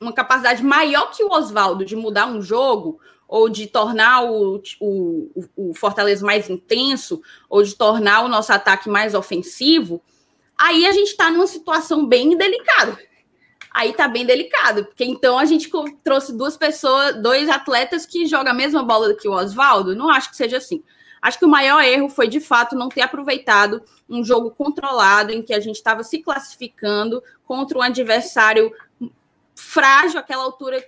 uma 0.00 0.14
capacidade 0.14 0.62
maior 0.62 1.10
que 1.10 1.22
o 1.22 1.30
Oswaldo 1.30 1.84
de 1.84 1.94
mudar 1.94 2.26
um 2.26 2.40
jogo, 2.40 2.98
ou 3.28 3.50
de 3.50 3.66
tornar 3.66 4.24
o, 4.24 4.62
o, 4.80 5.30
o 5.54 5.74
Fortaleza 5.74 6.24
mais 6.24 6.48
intenso, 6.48 7.20
ou 7.50 7.62
de 7.62 7.74
tornar 7.74 8.24
o 8.24 8.28
nosso 8.28 8.52
ataque 8.52 8.88
mais 8.88 9.14
ofensivo, 9.14 10.00
aí 10.58 10.86
a 10.86 10.92
gente 10.92 11.08
está 11.08 11.30
numa 11.30 11.46
situação 11.46 12.06
bem 12.06 12.36
delicada. 12.36 12.98
Aí 13.70 13.92
tá 13.92 14.08
bem 14.08 14.24
delicado, 14.24 14.86
porque 14.86 15.04
então 15.04 15.38
a 15.38 15.44
gente 15.44 15.70
trouxe 16.02 16.32
duas 16.32 16.56
pessoas, 16.56 17.20
dois 17.20 17.48
atletas 17.48 18.06
que 18.06 18.24
jogam 18.24 18.52
a 18.52 18.54
mesma 18.54 18.82
bola 18.82 19.14
que 19.14 19.28
o 19.28 19.32
Oswaldo. 19.32 19.94
Não 19.94 20.08
acho 20.08 20.30
que 20.30 20.36
seja 20.36 20.56
assim. 20.56 20.82
Acho 21.20 21.38
que 21.38 21.44
o 21.44 21.48
maior 21.48 21.82
erro 21.82 22.08
foi, 22.08 22.28
de 22.28 22.40
fato, 22.40 22.76
não 22.76 22.88
ter 22.88 23.02
aproveitado 23.02 23.82
um 24.08 24.24
jogo 24.24 24.50
controlado 24.50 25.32
em 25.32 25.42
que 25.42 25.52
a 25.52 25.60
gente 25.60 25.76
estava 25.76 26.02
se 26.02 26.20
classificando 26.20 27.22
contra 27.44 27.76
um 27.76 27.82
adversário 27.82 28.72
frágil, 29.54 30.20
aquela 30.20 30.44
altura 30.44 30.82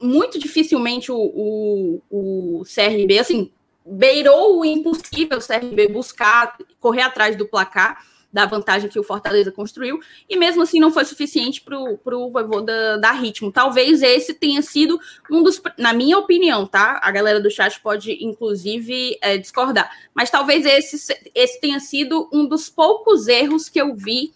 muito 0.00 0.38
dificilmente 0.38 1.10
o, 1.10 1.16
o, 1.16 2.02
o 2.10 2.62
CRB, 2.64 3.18
assim, 3.18 3.52
beirou 3.84 4.58
o 4.58 4.64
impossível 4.64 5.38
o 5.38 5.46
CRB 5.46 5.88
buscar, 5.88 6.56
correr 6.78 7.02
atrás 7.02 7.36
do 7.36 7.46
placar, 7.46 8.04
da 8.32 8.44
vantagem 8.46 8.90
que 8.90 8.98
o 8.98 9.02
Fortaleza 9.02 9.50
construiu, 9.50 9.98
e 10.28 10.36
mesmo 10.36 10.62
assim 10.62 10.78
não 10.78 10.90
foi 10.90 11.04
suficiente 11.04 11.62
para 11.62 11.78
o 11.78 12.30
vovô 12.30 12.60
da, 12.60 13.12
ritmo. 13.12 13.50
Talvez 13.50 14.02
esse 14.02 14.34
tenha 14.34 14.60
sido 14.62 15.00
um 15.30 15.42
dos, 15.42 15.60
na 15.78 15.92
minha 15.92 16.18
opinião, 16.18 16.66
tá? 16.66 17.00
A 17.02 17.10
galera 17.10 17.40
do 17.40 17.50
chat 17.50 17.80
pode, 17.80 18.12
inclusive, 18.24 19.18
é, 19.22 19.38
discordar, 19.38 19.90
mas 20.14 20.30
talvez 20.30 20.66
esse, 20.66 21.14
esse 21.34 21.60
tenha 21.60 21.80
sido 21.80 22.28
um 22.32 22.46
dos 22.46 22.68
poucos 22.68 23.28
erros 23.28 23.68
que 23.68 23.80
eu 23.80 23.94
vi 23.94 24.32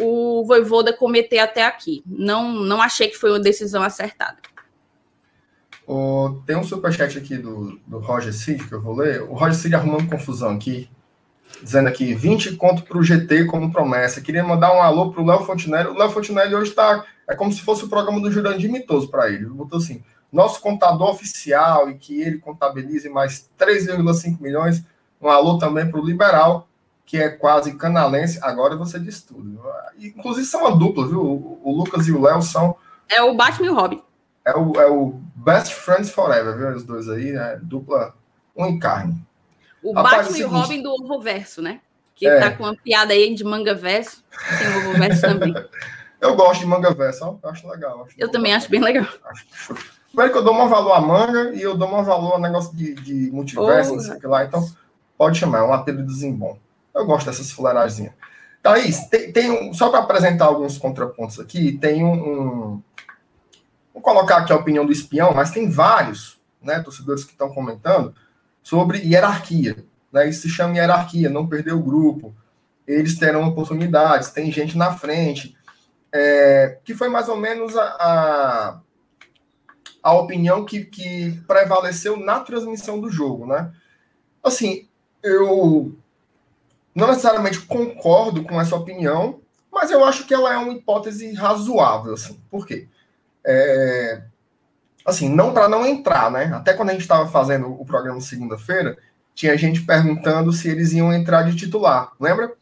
o 0.00 0.44
Voivoda 0.44 0.92
cometer 0.92 1.38
até 1.38 1.64
aqui. 1.64 2.02
Não, 2.04 2.52
não 2.52 2.82
achei 2.82 3.08
que 3.08 3.16
foi 3.16 3.30
uma 3.30 3.40
decisão 3.40 3.82
acertada. 3.82 4.36
Tem 6.44 6.56
um 6.56 6.64
superchat 6.64 7.16
aqui 7.16 7.36
do, 7.36 7.78
do 7.86 7.98
Roger 7.98 8.32
Cid 8.32 8.66
que 8.66 8.72
eu 8.72 8.80
vou 8.80 8.96
ler. 8.96 9.22
O 9.22 9.34
Roger 9.34 9.54
Cid 9.54 9.74
arrumando 9.74 10.08
confusão 10.08 10.50
aqui, 10.50 10.88
dizendo 11.62 11.88
aqui: 11.88 12.14
20 12.14 12.56
conto 12.56 12.82
para 12.82 12.98
o 12.98 13.02
GT 13.02 13.46
como 13.46 13.72
promessa. 13.72 14.20
Queria 14.20 14.44
mandar 14.44 14.74
um 14.74 14.82
alô 14.82 15.10
para 15.10 15.22
o 15.22 15.26
Léo 15.26 15.44
Fontinelli. 15.44 15.88
O 15.88 15.98
Léo 15.98 16.10
Fontinelli 16.10 16.54
hoje 16.54 16.70
está. 16.70 17.04
É 17.28 17.34
como 17.34 17.52
se 17.52 17.62
fosse 17.62 17.84
o 17.84 17.88
programa 17.88 18.20
do 18.20 18.30
Jurandir 18.30 18.70
Mitoso 18.70 19.08
para 19.08 19.28
ele. 19.28 19.44
Ele 19.44 19.46
botou 19.46 19.78
assim: 19.78 20.02
nosso 20.32 20.60
contador 20.60 21.10
oficial 21.10 21.90
e 21.90 21.94
que 21.94 22.20
ele 22.20 22.38
contabilize 22.38 23.08
mais 23.08 23.48
3,5 23.58 24.40
milhões. 24.40 24.82
Um 25.20 25.28
alô 25.28 25.58
também 25.58 25.90
para 25.90 26.00
o 26.00 26.04
Liberal 26.04 26.68
que 27.06 27.16
é 27.16 27.28
quase 27.28 27.74
canalense, 27.76 28.40
agora 28.42 28.76
você 28.76 28.98
diz 28.98 29.22
tudo. 29.22 29.62
Inclusive 29.96 30.44
são 30.44 30.62
uma 30.62 30.76
dupla, 30.76 31.06
viu? 31.06 31.22
O, 31.22 31.72
Lucas 31.72 32.08
e 32.08 32.12
o 32.12 32.20
Léo 32.20 32.42
são. 32.42 32.76
É 33.08 33.22
o 33.22 33.34
Batman 33.34 33.66
e 33.66 33.70
o 33.70 33.74
Robin. 33.74 34.02
É 34.44 34.56
o, 34.56 34.72
é 34.80 34.90
o 34.90 35.20
Best 35.36 35.72
Friends 35.72 36.10
Forever, 36.10 36.56
viu? 36.56 36.68
Os 36.70 36.82
dois 36.82 37.08
aí, 37.08 37.30
né? 37.30 37.58
Dupla 37.62 38.12
um 38.56 38.66
em 38.66 38.78
carne. 38.78 39.24
O 39.86 39.92
Rapaz, 39.92 40.28
Batman 40.28 40.36
é 40.36 40.40
o 40.40 40.42
e 40.42 40.44
o 40.44 40.48
Robin 40.48 40.82
do 40.82 40.90
Ovo 40.92 41.20
Verso, 41.20 41.62
né? 41.62 41.80
Que 42.14 42.26
é. 42.26 42.40
tá 42.40 42.50
com 42.50 42.64
uma 42.64 42.74
piada 42.74 43.12
aí 43.12 43.34
de 43.34 43.44
manga 43.44 43.74
verso. 43.74 44.24
Tem 44.58 44.68
o 44.68 44.90
Ovo 44.90 44.98
Verso 44.98 45.20
também. 45.20 45.54
eu 46.20 46.34
gosto 46.34 46.60
de 46.60 46.66
manga 46.66 46.92
verso, 46.94 47.38
acho 47.42 47.68
legal. 47.68 48.04
Acho 48.04 48.14
eu 48.18 48.30
também 48.30 48.54
acho 48.54 48.70
bem 48.70 48.80
legal. 48.80 49.06
Acho 49.26 49.46
Primeiro 50.08 50.32
que 50.32 50.38
eu 50.38 50.44
dou 50.44 50.54
um 50.54 50.68
valor 50.68 50.92
à 50.92 51.00
manga 51.00 51.54
e 51.54 51.60
eu 51.60 51.76
dou 51.76 51.88
um 51.88 52.02
valor 52.02 52.32
ao 52.32 52.40
negócio 52.40 52.74
de, 52.74 52.94
de 52.94 53.30
multiverso, 53.30 53.92
oh, 53.92 53.96
não 53.96 54.02
sei 54.02 54.14
o 54.14 54.20
que 54.20 54.26
lá. 54.26 54.44
Então, 54.44 54.66
pode 55.18 55.38
chamar, 55.38 55.58
é 55.58 55.62
um 55.62 55.74
apelidozinho 55.74 56.34
bom. 56.34 56.58
Eu 56.94 57.04
gosto 57.04 57.26
dessas 57.26 57.50
fuleiragens. 57.50 58.10
Thaís, 58.62 59.06
tem, 59.08 59.30
tem 59.30 59.50
um, 59.50 59.74
só 59.74 59.90
para 59.90 59.98
apresentar 59.98 60.46
alguns 60.46 60.78
contrapontos 60.78 61.38
aqui, 61.38 61.76
tem 61.78 62.02
um, 62.02 62.14
um, 62.14 62.82
Vou 63.92 64.02
colocar 64.02 64.38
aqui 64.38 64.52
a 64.52 64.56
opinião 64.56 64.84
do 64.84 64.92
espião, 64.92 65.32
mas 65.34 65.50
tem 65.50 65.70
vários 65.70 66.38
né, 66.62 66.80
torcedores 66.80 67.24
que 67.24 67.32
estão 67.32 67.52
comentando 67.52 68.14
sobre 68.66 68.98
hierarquia. 68.98 69.76
Né? 70.12 70.28
Isso 70.28 70.42
se 70.42 70.48
chama 70.48 70.74
hierarquia, 70.74 71.30
não 71.30 71.46
perder 71.46 71.72
o 71.72 71.82
grupo. 71.82 72.34
Eles 72.84 73.16
terão 73.16 73.46
oportunidades, 73.46 74.30
tem 74.30 74.50
gente 74.50 74.76
na 74.76 74.92
frente. 74.92 75.56
É, 76.12 76.80
que 76.84 76.92
foi 76.92 77.08
mais 77.08 77.28
ou 77.28 77.36
menos 77.36 77.76
a, 77.76 77.84
a, 77.84 78.80
a 80.02 80.14
opinião 80.14 80.64
que, 80.64 80.84
que 80.84 81.40
prevaleceu 81.46 82.16
na 82.16 82.40
transmissão 82.40 83.00
do 83.00 83.08
jogo, 83.08 83.46
né? 83.46 83.72
Assim, 84.42 84.88
eu 85.22 85.96
não 86.92 87.06
necessariamente 87.06 87.60
concordo 87.60 88.42
com 88.42 88.60
essa 88.60 88.74
opinião, 88.74 89.40
mas 89.70 89.92
eu 89.92 90.04
acho 90.04 90.26
que 90.26 90.34
ela 90.34 90.52
é 90.52 90.56
uma 90.56 90.72
hipótese 90.72 91.32
razoável, 91.34 92.14
assim. 92.14 92.42
Por 92.50 92.66
quê? 92.66 92.88
É, 93.46 94.24
assim, 95.06 95.28
não 95.28 95.52
para 95.54 95.68
não 95.68 95.86
entrar, 95.86 96.30
né? 96.30 96.50
Até 96.52 96.74
quando 96.74 96.90
a 96.90 96.92
gente 96.92 97.02
estava 97.02 97.28
fazendo 97.28 97.68
o 97.80 97.86
programa 97.86 98.20
segunda-feira, 98.20 98.98
tinha 99.34 99.56
gente 99.56 99.82
perguntando 99.82 100.52
se 100.52 100.68
eles 100.68 100.92
iam 100.92 101.12
entrar 101.12 101.42
de 101.42 101.54
titular, 101.54 102.12
lembra? 102.20 102.52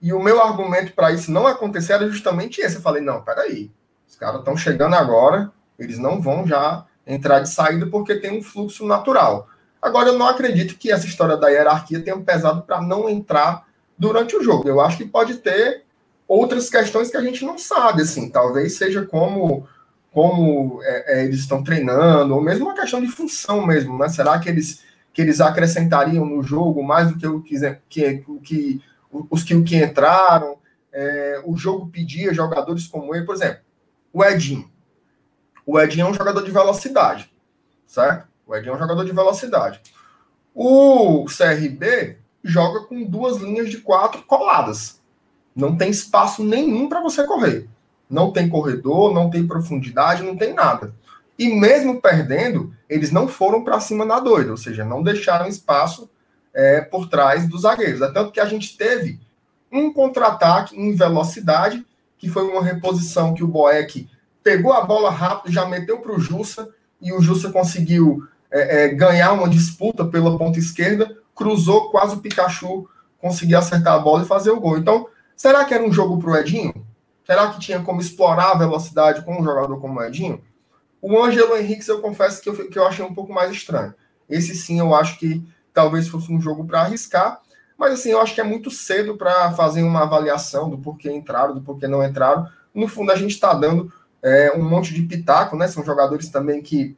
E 0.00 0.12
o 0.12 0.22
meu 0.22 0.40
argumento 0.42 0.92
para 0.92 1.10
isso 1.10 1.32
não 1.32 1.46
acontecer 1.46 1.94
era 1.94 2.08
justamente 2.08 2.60
esse. 2.60 2.76
Eu 2.76 2.82
falei, 2.82 3.02
não, 3.02 3.22
peraí, 3.22 3.70
os 4.06 4.14
caras 4.16 4.40
estão 4.40 4.56
chegando 4.56 4.94
agora, 4.94 5.50
eles 5.78 5.98
não 5.98 6.20
vão 6.20 6.46
já 6.46 6.84
entrar 7.06 7.40
de 7.40 7.48
saída 7.48 7.86
porque 7.86 8.16
tem 8.16 8.38
um 8.38 8.42
fluxo 8.42 8.86
natural. 8.86 9.48
Agora, 9.80 10.08
eu 10.08 10.18
não 10.18 10.28
acredito 10.28 10.76
que 10.76 10.92
essa 10.92 11.06
história 11.06 11.36
da 11.36 11.48
hierarquia 11.48 12.02
tenha 12.02 12.18
pesado 12.18 12.62
para 12.62 12.82
não 12.82 13.08
entrar 13.08 13.66
durante 13.96 14.36
o 14.36 14.42
jogo. 14.42 14.68
Eu 14.68 14.80
acho 14.80 14.98
que 14.98 15.06
pode 15.06 15.36
ter 15.36 15.84
outras 16.26 16.68
questões 16.68 17.10
que 17.10 17.16
a 17.16 17.22
gente 17.22 17.44
não 17.44 17.56
sabe, 17.56 18.02
assim, 18.02 18.28
talvez 18.28 18.76
seja 18.76 19.06
como 19.06 19.66
como 20.12 20.80
é, 20.82 21.20
é, 21.20 21.24
eles 21.24 21.40
estão 21.40 21.62
treinando, 21.62 22.34
ou 22.34 22.40
mesmo 22.40 22.66
uma 22.66 22.74
questão 22.74 23.00
de 23.00 23.08
função 23.08 23.66
mesmo, 23.66 23.96
né? 23.98 24.08
Será 24.08 24.38
que 24.38 24.48
eles 24.48 24.86
que 25.12 25.22
eles 25.22 25.40
acrescentariam 25.40 26.24
no 26.24 26.42
jogo 26.44 26.80
mais 26.82 27.08
do 27.08 27.18
que 27.18 27.26
o 27.26 27.42
que, 27.42 27.58
que, 27.88 28.24
que 28.40 28.82
os 29.10 29.42
que, 29.42 29.60
que 29.62 29.76
entraram? 29.76 30.58
É, 30.92 31.42
o 31.44 31.56
jogo 31.56 31.88
pedia 31.88 32.32
jogadores 32.32 32.86
como 32.86 33.14
ele, 33.14 33.24
por 33.24 33.34
exemplo, 33.34 33.60
o 34.12 34.24
Edinho. 34.24 34.70
O 35.66 35.78
Edinho 35.78 36.06
é 36.06 36.10
um 36.10 36.14
jogador 36.14 36.42
de 36.42 36.50
velocidade, 36.50 37.30
certo? 37.86 38.28
O 38.46 38.54
Edinho 38.54 38.72
é 38.72 38.76
um 38.76 38.78
jogador 38.78 39.04
de 39.04 39.12
velocidade. 39.12 39.80
O 40.54 41.26
CRB 41.26 42.18
joga 42.42 42.80
com 42.86 43.02
duas 43.02 43.38
linhas 43.38 43.70
de 43.70 43.78
quatro 43.78 44.22
coladas. 44.22 45.00
Não 45.54 45.76
tem 45.76 45.90
espaço 45.90 46.44
nenhum 46.44 46.88
para 46.88 47.02
você 47.02 47.26
correr. 47.26 47.68
Não 48.08 48.32
tem 48.32 48.48
corredor, 48.48 49.12
não 49.12 49.30
tem 49.30 49.46
profundidade, 49.46 50.22
não 50.22 50.36
tem 50.36 50.54
nada. 50.54 50.94
E 51.38 51.48
mesmo 51.48 52.00
perdendo, 52.00 52.72
eles 52.88 53.12
não 53.12 53.28
foram 53.28 53.62
para 53.62 53.80
cima 53.80 54.04
na 54.04 54.18
doida, 54.18 54.50
ou 54.50 54.56
seja, 54.56 54.84
não 54.84 55.02
deixaram 55.02 55.46
espaço 55.46 56.10
é, 56.52 56.80
por 56.80 57.08
trás 57.08 57.48
dos 57.48 57.62
zagueiros. 57.62 58.00
É 58.00 58.10
tanto 58.10 58.32
que 58.32 58.40
a 58.40 58.46
gente 58.46 58.76
teve 58.76 59.20
um 59.70 59.92
contra-ataque 59.92 60.76
em 60.76 60.94
velocidade, 60.94 61.84
que 62.16 62.28
foi 62.28 62.42
uma 62.44 62.62
reposição 62.62 63.34
que 63.34 63.44
o 63.44 63.48
Boeck 63.48 64.08
pegou 64.42 64.72
a 64.72 64.80
bola 64.80 65.10
rápido, 65.10 65.52
já 65.52 65.66
meteu 65.66 65.98
para 65.98 66.12
o 66.12 66.18
Jussa, 66.18 66.68
e 67.00 67.12
o 67.12 67.20
Jussa 67.20 67.50
conseguiu 67.50 68.26
é, 68.50 68.84
é, 68.84 68.88
ganhar 68.88 69.32
uma 69.32 69.48
disputa 69.48 70.04
pela 70.04 70.36
ponta 70.36 70.58
esquerda, 70.58 71.16
cruzou, 71.34 71.90
quase 71.90 72.16
o 72.16 72.20
Pikachu 72.20 72.88
conseguia 73.20 73.58
acertar 73.58 73.94
a 73.94 73.98
bola 73.98 74.22
e 74.22 74.26
fazer 74.26 74.50
o 74.50 74.60
gol. 74.60 74.78
Então, 74.78 75.06
será 75.36 75.64
que 75.64 75.74
era 75.74 75.84
um 75.84 75.92
jogo 75.92 76.18
para 76.18 76.30
o 76.30 76.36
Edinho? 76.36 76.74
Será 77.28 77.50
que 77.50 77.60
tinha 77.60 77.82
como 77.82 78.00
explorar 78.00 78.52
a 78.52 78.58
velocidade 78.58 79.22
com 79.22 79.38
um 79.38 79.44
jogador 79.44 79.78
como 79.78 80.00
o 80.00 80.02
Edinho? 80.02 80.42
O 81.02 81.22
Ângelo 81.22 81.58
Henrique, 81.58 81.86
eu 81.86 82.00
confesso 82.00 82.40
que 82.40 82.48
eu, 82.48 82.70
que 82.70 82.78
eu 82.78 82.86
achei 82.86 83.04
um 83.04 83.12
pouco 83.12 83.30
mais 83.34 83.52
estranho. 83.52 83.94
Esse 84.26 84.54
sim, 84.54 84.78
eu 84.78 84.94
acho 84.94 85.18
que 85.18 85.46
talvez 85.74 86.08
fosse 86.08 86.32
um 86.32 86.40
jogo 86.40 86.64
para 86.64 86.80
arriscar, 86.80 87.42
mas 87.76 87.92
assim, 87.92 88.12
eu 88.12 88.20
acho 88.20 88.34
que 88.34 88.40
é 88.40 88.44
muito 88.44 88.70
cedo 88.70 89.14
para 89.14 89.52
fazer 89.52 89.82
uma 89.82 90.04
avaliação 90.04 90.70
do 90.70 90.78
porquê 90.78 91.12
entraram, 91.12 91.54
do 91.54 91.60
porquê 91.60 91.86
não 91.86 92.02
entraram. 92.02 92.48
No 92.74 92.88
fundo, 92.88 93.12
a 93.12 93.16
gente 93.16 93.32
está 93.32 93.52
dando 93.52 93.92
é, 94.22 94.50
um 94.56 94.66
monte 94.66 94.94
de 94.94 95.02
pitaco, 95.02 95.54
né? 95.54 95.68
São 95.68 95.84
jogadores 95.84 96.30
também 96.30 96.62
que 96.62 96.96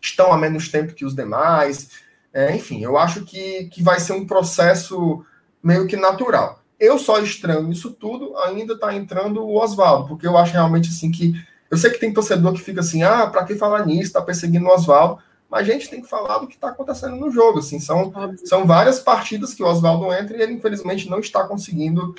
estão 0.00 0.32
há 0.32 0.38
menos 0.38 0.70
tempo 0.70 0.94
que 0.94 1.04
os 1.04 1.14
demais. 1.14 1.90
É, 2.32 2.56
enfim, 2.56 2.82
eu 2.82 2.96
acho 2.96 3.26
que, 3.26 3.66
que 3.66 3.82
vai 3.82 4.00
ser 4.00 4.14
um 4.14 4.26
processo 4.26 5.22
meio 5.62 5.86
que 5.86 5.96
natural. 5.96 6.59
Eu 6.80 6.98
só 6.98 7.20
estranho 7.20 7.70
isso 7.70 7.90
tudo, 7.90 8.34
ainda 8.38 8.72
está 8.72 8.94
entrando 8.94 9.44
o 9.44 9.60
Oswaldo, 9.60 10.08
porque 10.08 10.26
eu 10.26 10.38
acho 10.38 10.54
realmente 10.54 10.88
assim 10.88 11.10
que. 11.10 11.34
Eu 11.70 11.76
sei 11.76 11.90
que 11.90 12.00
tem 12.00 12.12
torcedor 12.12 12.54
que 12.54 12.60
fica 12.60 12.80
assim, 12.80 13.02
ah, 13.02 13.26
para 13.28 13.44
que 13.44 13.54
falar 13.54 13.86
nisso, 13.86 14.04
está 14.04 14.20
perseguindo 14.20 14.66
o 14.66 14.74
Oswaldo, 14.74 15.22
mas 15.48 15.68
a 15.68 15.72
gente 15.72 15.88
tem 15.88 16.00
que 16.00 16.08
falar 16.08 16.38
do 16.38 16.48
que 16.48 16.54
está 16.54 16.70
acontecendo 16.70 17.14
no 17.16 17.30
jogo. 17.30 17.58
Assim, 17.58 17.78
são, 17.78 18.12
são 18.44 18.66
várias 18.66 18.98
partidas 18.98 19.54
que 19.54 19.62
o 19.62 19.66
Oswaldo 19.66 20.12
entra 20.12 20.36
e 20.36 20.40
ele, 20.40 20.54
infelizmente, 20.54 21.08
não 21.08 21.20
está 21.20 21.44
conseguindo 21.44 22.14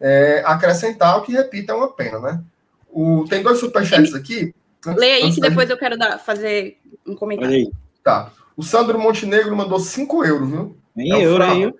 é, 0.00 0.42
acrescentar, 0.44 1.18
o 1.18 1.22
que, 1.22 1.32
repito, 1.32 1.70
é 1.70 1.74
uma 1.74 1.92
pena, 1.92 2.18
né? 2.18 2.42
O, 2.90 3.24
tem 3.28 3.42
dois 3.42 3.58
superchats 3.58 4.14
aqui. 4.14 4.54
Leia 4.84 5.16
aí 5.24 5.32
que 5.32 5.40
depois 5.40 5.68
eu 5.68 5.76
quero 5.76 5.98
dar, 5.98 6.18
fazer 6.18 6.78
um 7.06 7.14
comentário. 7.14 7.70
Tá. 8.02 8.30
O 8.56 8.62
Sandro 8.62 8.98
Montenegro 8.98 9.54
mandou 9.54 9.78
5 9.78 10.24
euros, 10.24 10.48
viu? 10.48 10.76
Nem 10.94 11.12
é 11.12 11.24
euro, 11.24 11.44
hein? 11.44 11.74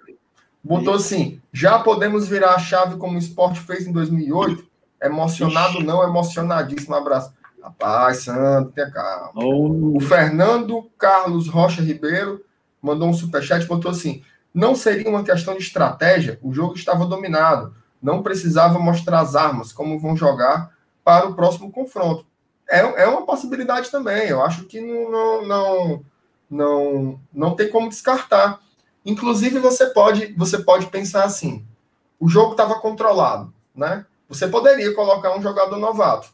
Botou 0.67 0.95
assim: 0.95 1.41
já 1.53 1.79
podemos 1.79 2.27
virar 2.27 2.55
a 2.55 2.59
chave 2.59 2.97
como 2.97 3.15
o 3.15 3.19
esporte 3.19 3.61
fez 3.61 3.87
em 3.87 3.93
2008? 3.93 4.67
Emocionado, 5.01 5.81
não, 5.83 6.03
emocionadíssimo. 6.03 6.95
abraço. 6.95 7.33
Rapaz, 7.63 8.25
Sandro, 8.25 8.73
tenha 8.73 8.91
calma. 8.91 9.31
Oh. 9.35 9.97
O 9.97 10.01
Fernando 10.01 10.91
Carlos 10.99 11.49
Rocha 11.49 11.83
Ribeiro 11.83 12.45
mandou 12.83 13.09
um 13.09 13.13
superchat 13.13 13.65
e 13.65 13.69
botou 13.69 13.91
assim: 13.91 14.23
não 14.53 14.75
seria 14.75 15.09
uma 15.09 15.23
questão 15.23 15.55
de 15.55 15.63
estratégia, 15.63 16.39
o 16.43 16.53
jogo 16.53 16.75
estava 16.75 17.07
dominado. 17.07 17.75
Não 18.03 18.23
precisava 18.23 18.79
mostrar 18.79 19.21
as 19.21 19.35
armas, 19.35 19.73
como 19.73 19.99
vão 19.99 20.17
jogar 20.17 20.71
para 21.05 21.29
o 21.29 21.35
próximo 21.35 21.71
confronto. 21.71 22.27
É, 22.69 22.81
é 22.81 23.07
uma 23.07 23.25
possibilidade 23.25 23.91
também. 23.91 24.29
Eu 24.29 24.43
acho 24.43 24.65
que 24.65 24.81
não, 24.81 25.47
não, 25.47 26.05
não, 26.51 27.21
não 27.33 27.55
tem 27.55 27.69
como 27.69 27.89
descartar. 27.89 28.61
Inclusive, 29.07 29.61
você 29.61 29.87
pode, 29.87 30.35
você 30.37 30.59
pode 30.59 30.87
pensar 30.89 31.25
assim: 31.25 31.65
o 32.19 32.29
jogo 32.29 32.51
estava 32.51 32.81
controlado, 32.81 33.55
né? 33.75 34.05
Você 34.29 34.49
poderia 34.49 34.93
colocar 34.93 35.37
um 35.39 35.41
jogador 35.41 35.79
novato. 35.79 36.29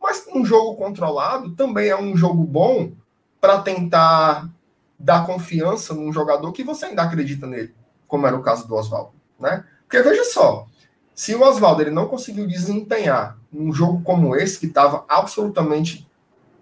Mas 0.00 0.26
um 0.34 0.44
jogo 0.44 0.76
controlado 0.76 1.52
também 1.52 1.88
é 1.88 1.98
um 1.98 2.14
jogo 2.14 2.44
bom 2.44 2.92
para 3.40 3.62
tentar 3.62 4.50
dar 4.98 5.26
confiança 5.26 5.94
num 5.94 6.12
jogador 6.12 6.52
que 6.52 6.62
você 6.62 6.86
ainda 6.86 7.02
acredita 7.02 7.46
nele, 7.46 7.74
como 8.06 8.26
era 8.26 8.36
o 8.36 8.42
caso 8.42 8.68
do 8.68 8.74
Oswaldo, 8.74 9.12
né? 9.40 9.64
Porque 9.82 10.02
veja 10.02 10.24
só, 10.24 10.66
se 11.14 11.34
o 11.34 11.42
Oswaldo 11.42 11.82
ele 11.82 11.90
não 11.90 12.08
conseguiu 12.08 12.46
desempenhar 12.46 13.38
num 13.50 13.72
jogo 13.72 14.02
como 14.02 14.36
esse, 14.36 14.58
que 14.58 14.66
estava 14.66 15.04
absolutamente 15.08 16.08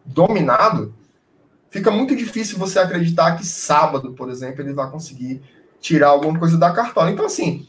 dominado, 0.05 0.95
fica 1.71 1.91
muito 1.91 2.15
difícil 2.15 2.59
você 2.59 2.79
acreditar 2.79 3.37
que 3.37 3.47
sábado, 3.47 4.13
por 4.13 4.29
exemplo, 4.29 4.61
ele 4.61 4.75
vai 4.75 4.91
conseguir 4.91 5.41
tirar 5.81 6.09
alguma 6.09 6.39
coisa 6.39 6.59
da 6.59 6.73
cartola. 6.73 7.11
Então, 7.11 7.25
assim, 7.25 7.67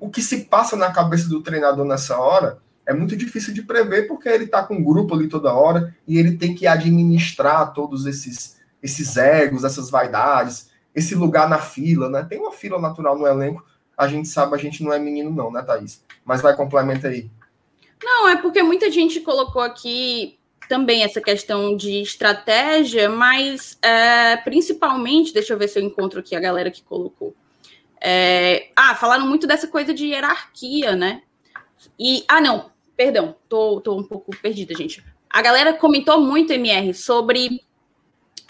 o 0.00 0.10
que 0.10 0.20
se 0.20 0.46
passa 0.46 0.74
na 0.74 0.90
cabeça 0.90 1.28
do 1.28 1.42
treinador 1.42 1.84
nessa 1.84 2.18
hora 2.18 2.58
é 2.84 2.92
muito 2.92 3.16
difícil 3.16 3.52
de 3.52 3.62
prever, 3.62 4.06
porque 4.06 4.28
ele 4.28 4.44
está 4.44 4.62
com 4.62 4.76
um 4.76 4.84
grupo 4.84 5.14
ali 5.14 5.28
toda 5.28 5.52
hora 5.52 5.94
e 6.06 6.18
ele 6.18 6.36
tem 6.36 6.54
que 6.54 6.66
administrar 6.66 7.72
todos 7.72 8.06
esses, 8.06 8.58
esses 8.82 9.16
egos, 9.16 9.64
essas 9.64 9.90
vaidades, 9.90 10.70
esse 10.94 11.14
lugar 11.14 11.48
na 11.48 11.58
fila, 11.58 12.08
né? 12.08 12.24
Tem 12.28 12.38
uma 12.38 12.52
fila 12.52 12.80
natural 12.80 13.18
no 13.18 13.26
elenco, 13.26 13.64
a 13.96 14.06
gente 14.08 14.28
sabe, 14.28 14.54
a 14.54 14.58
gente 14.58 14.82
não 14.82 14.92
é 14.92 14.98
menino, 14.98 15.30
não, 15.30 15.50
né, 15.50 15.62
Thaís? 15.62 16.02
Mas 16.24 16.40
vai, 16.40 16.54
complementa 16.54 17.08
aí. 17.08 17.30
Não, 18.02 18.28
é 18.28 18.36
porque 18.36 18.62
muita 18.62 18.90
gente 18.90 19.20
colocou 19.20 19.62
aqui 19.62 20.35
também 20.68 21.02
essa 21.02 21.20
questão 21.20 21.76
de 21.76 22.02
estratégia, 22.02 23.08
mas 23.08 23.78
é, 23.82 24.36
principalmente, 24.38 25.32
deixa 25.32 25.52
eu 25.52 25.58
ver 25.58 25.68
se 25.68 25.78
eu 25.78 25.82
encontro 25.82 26.20
aqui 26.20 26.34
a 26.34 26.40
galera 26.40 26.70
que 26.70 26.82
colocou. 26.82 27.34
É, 28.00 28.70
ah, 28.76 28.94
falaram 28.94 29.26
muito 29.26 29.46
dessa 29.46 29.66
coisa 29.66 29.92
de 29.94 30.06
hierarquia, 30.06 30.94
né? 30.94 31.22
E, 31.98 32.24
ah, 32.28 32.40
não, 32.40 32.70
perdão, 32.96 33.36
tô, 33.48 33.80
tô 33.80 33.96
um 33.96 34.04
pouco 34.04 34.30
perdida, 34.40 34.74
gente. 34.74 35.04
A 35.28 35.42
galera 35.42 35.74
comentou 35.74 36.20
muito, 36.20 36.52
MR, 36.52 36.94
sobre 36.94 37.60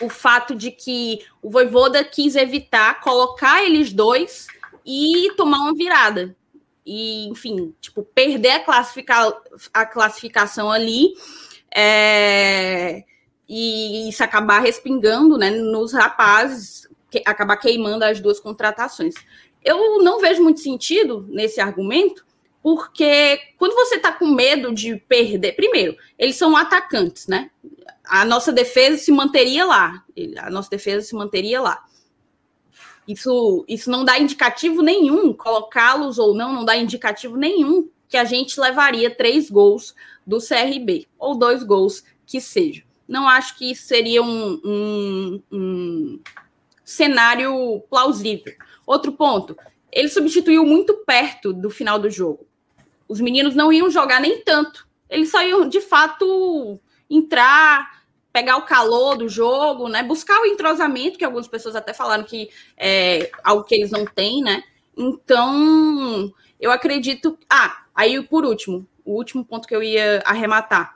o 0.03 0.09
fato 0.09 0.55
de 0.55 0.71
que 0.71 1.21
o 1.43 1.51
Voivoda 1.51 2.05
quis 2.05 2.37
evitar 2.37 3.01
colocar 3.01 3.65
eles 3.65 3.93
dois 3.93 4.47
e 4.85 5.33
tomar 5.37 5.59
uma 5.59 5.75
virada. 5.75 6.37
E, 6.85 7.27
enfim, 7.29 7.75
tipo, 7.81 8.03
perder 8.03 8.51
a, 8.51 8.61
classifica 8.61 9.37
a 9.75 9.87
classificação 9.87 10.71
ali 10.71 11.15
é, 11.75 13.05
e 13.49 14.09
isso 14.09 14.23
acabar 14.25 14.61
respingando 14.61 15.37
né, 15.37 15.51
nos 15.51 15.93
rapazes, 15.93 16.89
que, 17.11 17.23
acabar 17.25 17.57
queimando 17.57 18.05
as 18.05 18.21
duas 18.21 18.41
contratações. 18.41 19.15
Eu 19.65 20.03
não 20.03 20.21
vejo 20.21 20.43
muito 20.43 20.61
sentido 20.61 21.27
nesse 21.29 21.61
argumento, 21.61 22.25
porque 22.63 23.41
quando 23.59 23.75
você 23.75 23.97
está 23.97 24.11
com 24.13 24.27
medo 24.27 24.75
de 24.75 24.97
perder, 24.97 25.53
primeiro, 25.53 25.97
eles 26.19 26.37
são 26.37 26.57
atacantes, 26.57 27.27
né? 27.27 27.51
A 28.05 28.25
nossa 28.25 28.53
defesa 28.53 28.99
se 28.99 29.13
manteria 29.13 29.65
lá, 29.65 30.05
a 30.39 30.51
nossa 30.51 30.71
defesa 30.71 31.07
se 31.07 31.15
manteria 31.15 31.61
lá. 31.61 31.85
Isso, 33.07 33.65
isso 33.69 33.89
não 33.89 34.05
dá 34.05 34.19
indicativo 34.19 34.83
nenhum, 34.83 35.33
colocá-los 35.33 36.19
ou 36.19 36.35
não, 36.35 36.53
não 36.53 36.65
dá 36.65 36.77
indicativo 36.77 37.37
nenhum 37.37 37.89
que 38.09 38.17
a 38.17 38.25
gente 38.25 38.59
levaria 38.61 39.15
três 39.15 39.51
gols 39.51 39.95
do 40.27 40.39
CRB, 40.39 41.07
ou 41.19 41.37
dois 41.37 41.63
gols 41.63 42.05
que 42.27 42.41
seja. 42.41 42.83
Não 43.09 43.29
acho 43.29 43.57
que 43.57 43.75
seria 43.75 44.23
um, 44.23 44.61
um, 44.65 45.43
um 45.53 46.21
cenário 46.85 47.81
plausível. 47.89 48.53
Outro 48.87 49.13
ponto, 49.13 49.57
ele 49.93 50.09
substituiu 50.09 50.65
muito 50.65 50.95
perto 51.07 51.53
do 51.53 51.71
final 51.71 51.99
do 51.99 52.11
jogo. 52.11 52.47
Os 53.09 53.21
meninos 53.21 53.55
não 53.55 53.73
iam 53.73 53.89
jogar 53.89 54.21
nem 54.21 54.43
tanto. 54.43 54.87
Eles 55.09 55.31
só 55.31 55.43
iam, 55.43 55.69
de 55.69 55.81
fato, 55.81 56.81
entrar, 57.09 58.03
pegar 58.33 58.57
o 58.57 58.67
calor 58.67 59.17
do 59.17 59.29
jogo, 59.29 59.89
né? 59.89 60.03
Buscar 60.03 60.41
o 60.41 60.47
entrosamento, 60.47 61.17
que 61.17 61.25
algumas 61.25 61.47
pessoas 61.47 61.77
até 61.77 61.95
falaram 61.95 62.25
que 62.25 62.51
é 62.77 63.31
algo 63.43 63.65
que 63.65 63.75
eles 63.75 63.91
não 63.91 64.05
têm, 64.05 64.43
né? 64.43 64.63
Então, 64.97 66.33
eu 66.59 66.71
acredito. 66.71 67.39
Ah, 67.49 67.86
aí 67.97 68.23
por 68.23 68.45
último, 68.45 68.87
o 69.05 69.15
último 69.15 69.45
ponto 69.45 69.67
que 69.67 69.75
eu 69.75 69.83
ia 69.83 70.23
arrematar. 70.25 70.95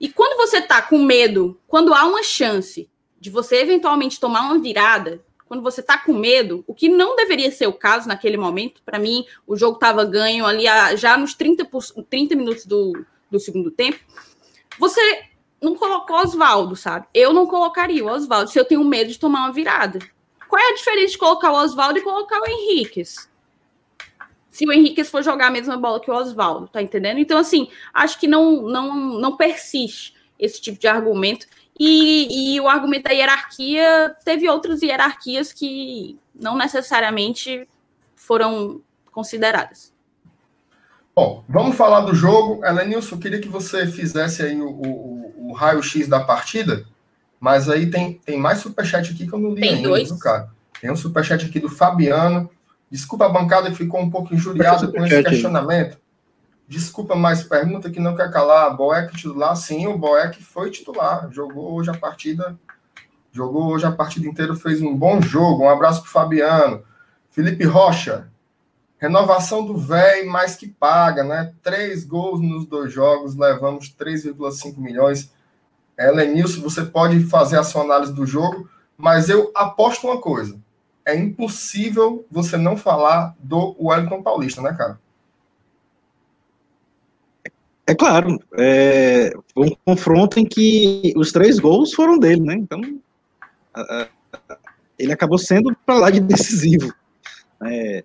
E 0.00 0.08
quando 0.10 0.36
você 0.36 0.60
tá 0.60 0.82
com 0.82 0.98
medo, 0.98 1.60
quando 1.68 1.94
há 1.94 2.04
uma 2.04 2.22
chance 2.22 2.90
de 3.20 3.30
você 3.30 3.56
eventualmente 3.56 4.18
tomar 4.18 4.40
uma 4.42 4.58
virada, 4.58 5.22
quando 5.46 5.62
você 5.62 5.82
tá 5.82 5.98
com 5.98 6.14
medo, 6.14 6.64
o 6.66 6.74
que 6.74 6.88
não 6.88 7.16
deveria 7.16 7.50
ser 7.50 7.66
o 7.66 7.72
caso 7.72 8.08
naquele 8.08 8.36
momento, 8.36 8.82
para 8.84 8.98
mim, 8.98 9.24
o 9.46 9.56
jogo 9.56 9.74
estava 9.74 10.04
ganho 10.04 10.46
ali 10.46 10.64
já 10.96 11.16
nos 11.16 11.34
30, 11.34 11.68
30 12.08 12.34
minutos 12.34 12.66
do, 12.66 12.92
do 13.30 13.38
segundo 13.38 13.70
tempo, 13.70 13.98
você 14.78 15.00
não 15.60 15.74
colocou 15.76 16.16
Oswaldo, 16.16 16.74
sabe? 16.74 17.06
Eu 17.12 17.32
não 17.32 17.46
colocaria 17.46 18.04
o 18.04 18.08
Oswaldo 18.08 18.50
se 18.50 18.58
eu 18.58 18.64
tenho 18.64 18.82
medo 18.82 19.10
de 19.10 19.18
tomar 19.18 19.40
uma 19.40 19.52
virada. 19.52 19.98
Qual 20.48 20.60
é 20.60 20.70
a 20.70 20.74
diferença 20.74 21.12
de 21.12 21.18
colocar 21.18 21.52
o 21.52 21.56
Oswaldo 21.56 21.98
e 21.98 22.02
colocar 22.02 22.40
o 22.40 22.46
Henriquez? 22.46 23.29
Se 24.60 24.66
o 24.66 24.72
Henrique 24.72 25.02
for 25.04 25.22
jogar 25.22 25.46
a 25.46 25.50
mesma 25.50 25.74
bola 25.78 25.98
que 25.98 26.10
o 26.10 26.14
Oswaldo, 26.14 26.68
tá 26.68 26.82
entendendo? 26.82 27.18
Então, 27.18 27.38
assim, 27.38 27.70
acho 27.94 28.20
que 28.20 28.26
não, 28.26 28.60
não, 28.60 29.18
não 29.18 29.34
persiste 29.34 30.14
esse 30.38 30.60
tipo 30.60 30.78
de 30.78 30.86
argumento. 30.86 31.46
E, 31.78 32.56
e 32.56 32.60
o 32.60 32.68
argumento 32.68 33.04
da 33.04 33.10
hierarquia 33.10 34.14
teve 34.22 34.46
outras 34.50 34.82
hierarquias 34.82 35.50
que 35.50 36.18
não 36.34 36.58
necessariamente 36.58 37.66
foram 38.14 38.82
consideradas. 39.10 39.94
Bom, 41.16 41.42
vamos 41.48 41.74
falar 41.74 42.02
do 42.02 42.14
jogo. 42.14 42.62
Elenilson, 42.62 43.18
queria 43.18 43.40
que 43.40 43.48
você 43.48 43.86
fizesse 43.86 44.42
aí 44.42 44.60
o, 44.60 44.68
o, 44.68 45.48
o 45.48 45.52
raio-x 45.54 46.06
da 46.06 46.20
partida, 46.20 46.84
mas 47.40 47.66
aí 47.66 47.90
tem, 47.90 48.20
tem 48.26 48.38
mais 48.38 48.58
superchat 48.58 49.10
aqui 49.10 49.26
que 49.26 49.32
eu 49.32 49.38
não 49.38 49.54
li 49.54 49.62
tem 49.62 49.76
ainda, 49.76 49.88
dois. 49.88 50.12
cara? 50.20 50.50
Tem 50.78 50.90
um 50.90 50.96
superchat 50.96 51.46
aqui 51.46 51.58
do 51.58 51.70
Fabiano. 51.70 52.50
Desculpa 52.90 53.26
a 53.26 53.28
bancada 53.28 53.72
ficou 53.72 54.00
um 54.00 54.10
pouco 54.10 54.34
injuriada 54.34 54.88
com 54.88 55.06
esse 55.06 55.22
questionamento. 55.22 55.96
Desculpa, 56.66 57.14
mas 57.14 57.42
pergunta 57.42 57.88
que 57.88 58.00
não 58.00 58.16
quer 58.16 58.30
calar. 58.32 58.76
Boeck 58.76 59.16
titular? 59.16 59.54
Sim, 59.56 59.86
o 59.86 59.96
Boeck 59.96 60.42
foi 60.42 60.70
titular. 60.70 61.30
Jogou 61.30 61.72
hoje 61.74 61.90
a 61.90 61.96
partida. 61.96 62.58
Jogou 63.32 63.68
hoje 63.68 63.86
a 63.86 63.92
partida 63.92 64.26
inteira, 64.26 64.56
fez 64.56 64.82
um 64.82 64.96
bom 64.96 65.22
jogo. 65.22 65.64
Um 65.64 65.68
abraço 65.68 66.02
para 66.02 66.10
Fabiano. 66.10 66.82
Felipe 67.30 67.64
Rocha. 67.64 68.28
Renovação 68.98 69.64
do 69.64 69.76
velho 69.76 70.28
mais 70.28 70.56
que 70.56 70.68
paga, 70.68 71.22
né? 71.22 71.52
Três 71.62 72.04
gols 72.04 72.40
nos 72.40 72.66
dois 72.66 72.92
jogos, 72.92 73.36
levamos 73.36 73.94
3,5 73.98 74.78
milhões. 74.78 75.32
Helenilson, 75.98 76.60
você 76.60 76.84
pode 76.84 77.20
fazer 77.24 77.58
a 77.58 77.62
sua 77.62 77.82
análise 77.82 78.12
do 78.12 78.26
jogo, 78.26 78.68
mas 78.96 79.28
eu 79.28 79.50
aposto 79.54 80.06
uma 80.06 80.20
coisa 80.20 80.58
é 81.04 81.16
impossível 81.16 82.26
você 82.30 82.56
não 82.56 82.76
falar 82.76 83.34
do 83.38 83.76
Wellington 83.80 84.22
Paulista, 84.22 84.62
né, 84.62 84.72
cara? 84.72 84.98
É 87.86 87.94
claro, 87.94 88.38
é 88.56 89.32
um 89.56 89.70
confronto 89.84 90.38
em 90.38 90.44
que 90.44 91.12
os 91.16 91.32
três 91.32 91.58
gols 91.58 91.92
foram 91.92 92.18
dele, 92.18 92.40
né? 92.40 92.54
Então, 92.54 92.80
ele 94.96 95.12
acabou 95.12 95.38
sendo 95.38 95.76
para 95.84 95.96
lá 95.96 96.10
de 96.10 96.20
decisivo. 96.20 96.94
É, 97.64 98.04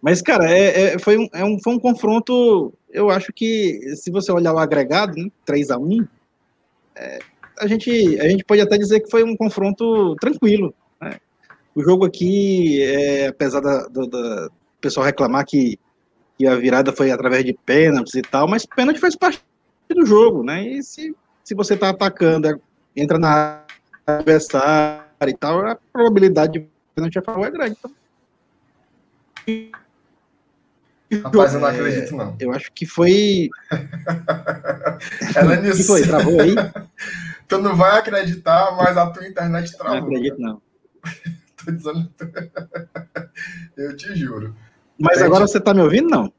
mas, 0.00 0.20
cara, 0.22 0.48
é, 0.50 0.82
é, 0.82 0.98
foi, 0.98 1.16
um, 1.16 1.28
é 1.32 1.44
um, 1.44 1.58
foi 1.58 1.74
um 1.74 1.78
confronto. 1.78 2.72
Eu 2.90 3.10
acho 3.10 3.32
que, 3.32 3.80
se 3.96 4.10
você 4.10 4.30
olhar 4.30 4.52
o 4.52 4.58
agregado, 4.58 5.16
né, 5.16 5.30
3 5.44 5.70
a 5.70 5.78
1 5.78 6.06
é, 6.94 7.18
a, 7.58 7.66
gente, 7.66 7.90
a 8.20 8.28
gente 8.28 8.44
pode 8.44 8.60
até 8.60 8.76
dizer 8.78 9.00
que 9.00 9.10
foi 9.10 9.24
um 9.24 9.36
confronto 9.36 10.14
tranquilo. 10.16 10.74
O 11.74 11.82
jogo 11.82 12.04
aqui, 12.04 12.82
é, 12.82 13.28
apesar 13.28 13.60
da, 13.60 13.88
pessoal 14.80 15.06
reclamar 15.06 15.44
que, 15.46 15.78
que 16.36 16.46
a 16.46 16.54
virada 16.56 16.92
foi 16.92 17.10
através 17.10 17.44
de 17.44 17.52
pênaltis 17.52 18.14
e 18.14 18.22
tal, 18.22 18.46
mas 18.46 18.66
pênalti 18.66 19.00
faz 19.00 19.16
parte 19.16 19.42
do 19.88 20.04
jogo, 20.04 20.44
né? 20.44 20.62
E 20.62 20.82
se, 20.82 21.14
se 21.42 21.54
você 21.54 21.76
tá 21.76 21.88
atacando, 21.88 22.60
entra 22.94 23.18
na 23.18 23.62
adversária 24.06 25.04
e 25.26 25.34
tal, 25.34 25.66
a 25.66 25.76
probabilidade 25.92 26.60
de 26.60 26.68
pênalti 26.94 27.18
a 27.18 27.22
favor 27.22 27.46
é 27.46 27.50
grande. 27.50 27.76
Então. 27.82 27.94
Rapaz, 31.22 31.54
eu 31.54 31.60
não 31.60 31.68
acredito, 31.68 32.16
não. 32.16 32.36
Eu 32.40 32.52
acho 32.52 32.72
que 32.72 32.86
foi. 32.86 33.48
Ela 35.34 35.56
nisso. 35.62 35.78
que 35.78 35.84
foi? 35.84 36.02
Travou 36.02 36.40
aí? 36.40 36.54
tu 37.48 37.58
não 37.58 37.76
vai 37.76 37.98
acreditar, 37.98 38.74
mas 38.76 38.96
a 38.96 39.10
tua 39.10 39.26
internet 39.26 39.76
travou. 39.76 40.00
Não 40.00 40.06
acredito, 40.06 40.38
não. 40.40 40.62
Tô 41.64 41.70
dizendo... 41.70 42.12
eu 43.76 43.96
te 43.96 44.14
juro. 44.14 44.54
Mas 44.98 45.16
Entendi. 45.16 45.26
agora 45.26 45.46
você 45.46 45.60
tá 45.60 45.74
me 45.74 45.82
ouvindo, 45.82 46.08
não? 46.08 46.32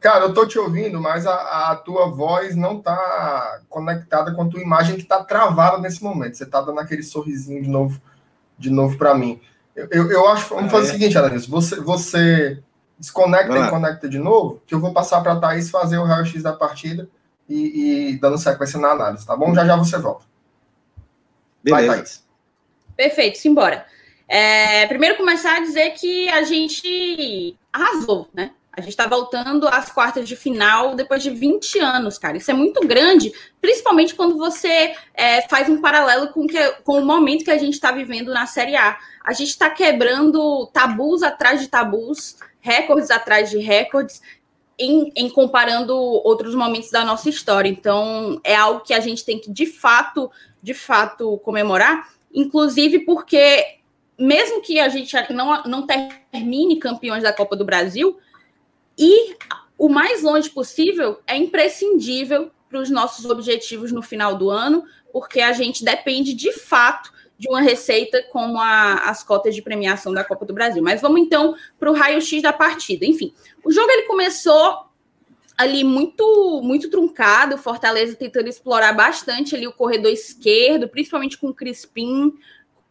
Cara, 0.00 0.26
eu 0.26 0.34
tô 0.34 0.46
te 0.46 0.58
ouvindo, 0.58 1.00
mas 1.00 1.26
a, 1.26 1.70
a 1.70 1.76
tua 1.76 2.08
voz 2.08 2.54
não 2.54 2.80
tá 2.80 3.60
conectada 3.68 4.32
com 4.32 4.42
a 4.42 4.48
tua 4.48 4.62
imagem 4.62 4.96
que 4.96 5.02
tá 5.02 5.24
travada 5.24 5.78
nesse 5.78 6.02
momento. 6.02 6.36
Você 6.36 6.46
tá 6.46 6.60
dando 6.60 6.78
aquele 6.78 7.02
sorrisinho 7.02 7.62
de 7.62 7.68
novo, 7.68 8.00
de 8.56 8.70
novo 8.70 8.96
para 8.96 9.12
mim. 9.14 9.40
Eu, 9.74 9.88
eu, 9.90 10.10
eu, 10.10 10.28
acho, 10.28 10.54
vamos 10.54 10.66
ah, 10.66 10.76
fazer 10.76 10.86
é? 10.86 10.90
o 10.90 10.92
seguinte, 10.92 11.18
Alanis, 11.18 11.46
você, 11.46 11.80
você 11.80 12.62
desconecta 12.98 13.58
e 13.58 13.70
conecta 13.70 14.08
de 14.08 14.18
novo, 14.18 14.62
que 14.66 14.74
eu 14.74 14.80
vou 14.80 14.92
passar 14.92 15.20
para 15.20 15.32
a 15.32 15.40
Thaís 15.40 15.68
fazer 15.68 15.98
o 15.98 16.04
raio-x 16.04 16.42
da 16.42 16.52
partida 16.52 17.08
e, 17.48 18.10
e, 18.10 18.18
dando 18.18 18.38
sequência 18.38 18.78
na 18.78 18.90
análise, 18.90 19.26
tá 19.26 19.36
bom? 19.36 19.52
Já 19.54 19.64
já 19.64 19.76
você 19.76 19.98
volta. 19.98 20.24
Beleza. 21.62 21.86
Vai, 21.86 21.96
Thaís. 21.96 22.24
Perfeito, 22.96 23.38
simbora. 23.38 23.84
É, 24.28 24.86
primeiro 24.86 25.16
começar 25.16 25.56
a 25.56 25.60
dizer 25.60 25.90
que 25.92 26.28
a 26.28 26.42
gente 26.42 27.56
arrasou, 27.72 28.28
né? 28.34 28.52
A 28.78 28.80
gente 28.80 28.90
está 28.90 29.08
voltando 29.08 29.66
às 29.66 29.90
quartas 29.90 30.28
de 30.28 30.36
final 30.36 30.94
depois 30.94 31.20
de 31.20 31.30
20 31.30 31.80
anos, 31.80 32.16
cara. 32.16 32.36
Isso 32.36 32.48
é 32.48 32.54
muito 32.54 32.86
grande, 32.86 33.32
principalmente 33.60 34.14
quando 34.14 34.36
você 34.36 34.94
é, 35.14 35.42
faz 35.48 35.68
um 35.68 35.80
paralelo 35.80 36.28
com, 36.28 36.46
que, 36.46 36.72
com 36.84 37.00
o 37.00 37.04
momento 37.04 37.44
que 37.44 37.50
a 37.50 37.58
gente 37.58 37.74
está 37.74 37.90
vivendo 37.90 38.32
na 38.32 38.46
Série 38.46 38.76
A. 38.76 38.96
A 39.24 39.32
gente 39.32 39.48
está 39.48 39.68
quebrando 39.68 40.70
tabus 40.72 41.24
atrás 41.24 41.60
de 41.60 41.66
tabus, 41.66 42.36
recordes 42.60 43.10
atrás 43.10 43.50
de 43.50 43.58
recordes, 43.58 44.22
em, 44.78 45.10
em, 45.16 45.28
comparando 45.28 45.96
outros 45.96 46.54
momentos 46.54 46.90
da 46.90 47.04
nossa 47.04 47.28
história. 47.28 47.68
Então, 47.68 48.40
é 48.44 48.54
algo 48.54 48.82
que 48.82 48.94
a 48.94 49.00
gente 49.00 49.24
tem 49.24 49.40
que, 49.40 49.50
de 49.50 49.66
fato, 49.66 50.30
de 50.62 50.72
fato, 50.72 51.38
comemorar, 51.38 52.08
inclusive 52.32 53.00
porque, 53.00 53.77
mesmo 54.18 54.60
que 54.60 54.80
a 54.80 54.88
gente 54.88 55.14
não, 55.32 55.62
não 55.64 55.86
termine 55.86 56.78
campeões 56.78 57.22
da 57.22 57.32
Copa 57.32 57.54
do 57.54 57.64
Brasil, 57.64 58.18
e 58.98 59.36
o 59.76 59.88
mais 59.88 60.22
longe 60.22 60.50
possível 60.50 61.20
é 61.26 61.36
imprescindível 61.36 62.50
para 62.68 62.80
os 62.80 62.90
nossos 62.90 63.24
objetivos 63.24 63.92
no 63.92 64.02
final 64.02 64.36
do 64.36 64.50
ano, 64.50 64.84
porque 65.12 65.40
a 65.40 65.52
gente 65.52 65.84
depende 65.84 66.34
de 66.34 66.52
fato 66.52 67.12
de 67.38 67.48
uma 67.48 67.60
receita 67.60 68.20
como 68.32 68.58
a, 68.58 68.94
as 69.08 69.22
cotas 69.22 69.54
de 69.54 69.62
premiação 69.62 70.12
da 70.12 70.24
Copa 70.24 70.44
do 70.44 70.52
Brasil. 70.52 70.82
Mas 70.82 71.00
vamos 71.00 71.20
então 71.20 71.54
para 71.78 71.90
o 71.90 71.94
raio-x 71.94 72.42
da 72.42 72.52
partida. 72.52 73.06
Enfim, 73.06 73.32
o 73.64 73.70
jogo 73.70 73.90
ele 73.90 74.02
começou 74.02 74.88
ali 75.56 75.82
muito 75.84 76.60
muito 76.62 76.90
truncado, 76.90 77.54
o 77.54 77.58
Fortaleza 77.58 78.16
tentando 78.16 78.48
explorar 78.48 78.92
bastante 78.92 79.54
ali 79.54 79.66
o 79.66 79.72
corredor 79.72 80.10
esquerdo, 80.10 80.88
principalmente 80.88 81.38
com 81.38 81.48
o 81.48 81.54
Crispim, 81.54 82.34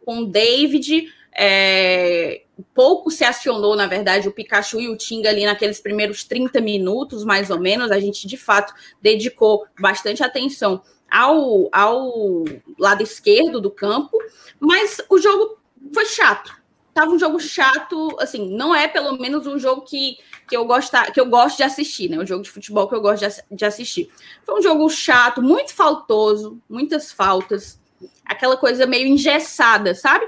com 0.04 0.20
o 0.20 0.26
David. 0.26 1.13
É, 1.39 2.41
pouco 2.73 3.12
se 3.12 3.23
acionou, 3.23 3.76
na 3.76 3.86
verdade, 3.86 4.28
o 4.28 4.32
Pikachu 4.32 4.80
e 4.80 4.89
o 4.89 4.97
Tinga 4.97 5.30
ali 5.30 5.45
naqueles 5.45 5.80
primeiros 5.80 6.23
30 6.23 6.60
minutos, 6.60 7.23
mais 7.23 7.52
ou 7.52 7.60
menos. 7.60 7.91
A 7.91 8.00
gente, 8.00 8.28
de 8.28 8.38
fato, 8.38 8.73
dedicou 9.02 9.65
bastante 9.80 10.23
atenção 10.23 10.82
ao, 11.10 11.69
ao 11.71 12.43
lado 12.80 13.04
esquerdo 13.04 13.62
do 13.62 13.69
campo, 13.69 14.17
mas 14.60 15.00
o 15.10 15.19
jogo 15.19 15.60
foi 15.93 16.06
chato. 16.06 16.58
Tava 16.91 17.12
um 17.12 17.19
jogo 17.19 17.39
chato, 17.39 18.17
assim, 18.19 18.50
não 18.50 18.73
é 18.73 18.88
pelo 18.88 19.19
menos 19.19 19.45
um 19.45 19.60
jogo 19.60 19.82
que, 19.82 20.17
que, 20.47 20.58
eu, 20.58 20.65
gosta, 20.65 21.12
que 21.12 21.19
eu 21.19 21.28
gosto 21.28 21.58
de 21.58 21.63
assistir, 21.63 22.10
né? 22.10 22.17
O 22.17 22.26
jogo 22.26 22.41
de 22.41 22.50
futebol 22.50 22.89
que 22.89 22.95
eu 22.95 23.02
gosto 23.02 23.28
de, 23.28 23.56
de 23.56 23.65
assistir. 23.65 24.10
Foi 24.43 24.58
um 24.58 24.62
jogo 24.63 24.89
chato, 24.89 25.39
muito 25.39 25.76
faltoso, 25.76 26.60
muitas 26.67 27.12
faltas, 27.12 27.80
aquela 28.26 28.58
coisa 28.58 28.88
meio 28.88 29.06
engessada, 29.06 29.93
sabe? 29.93 30.28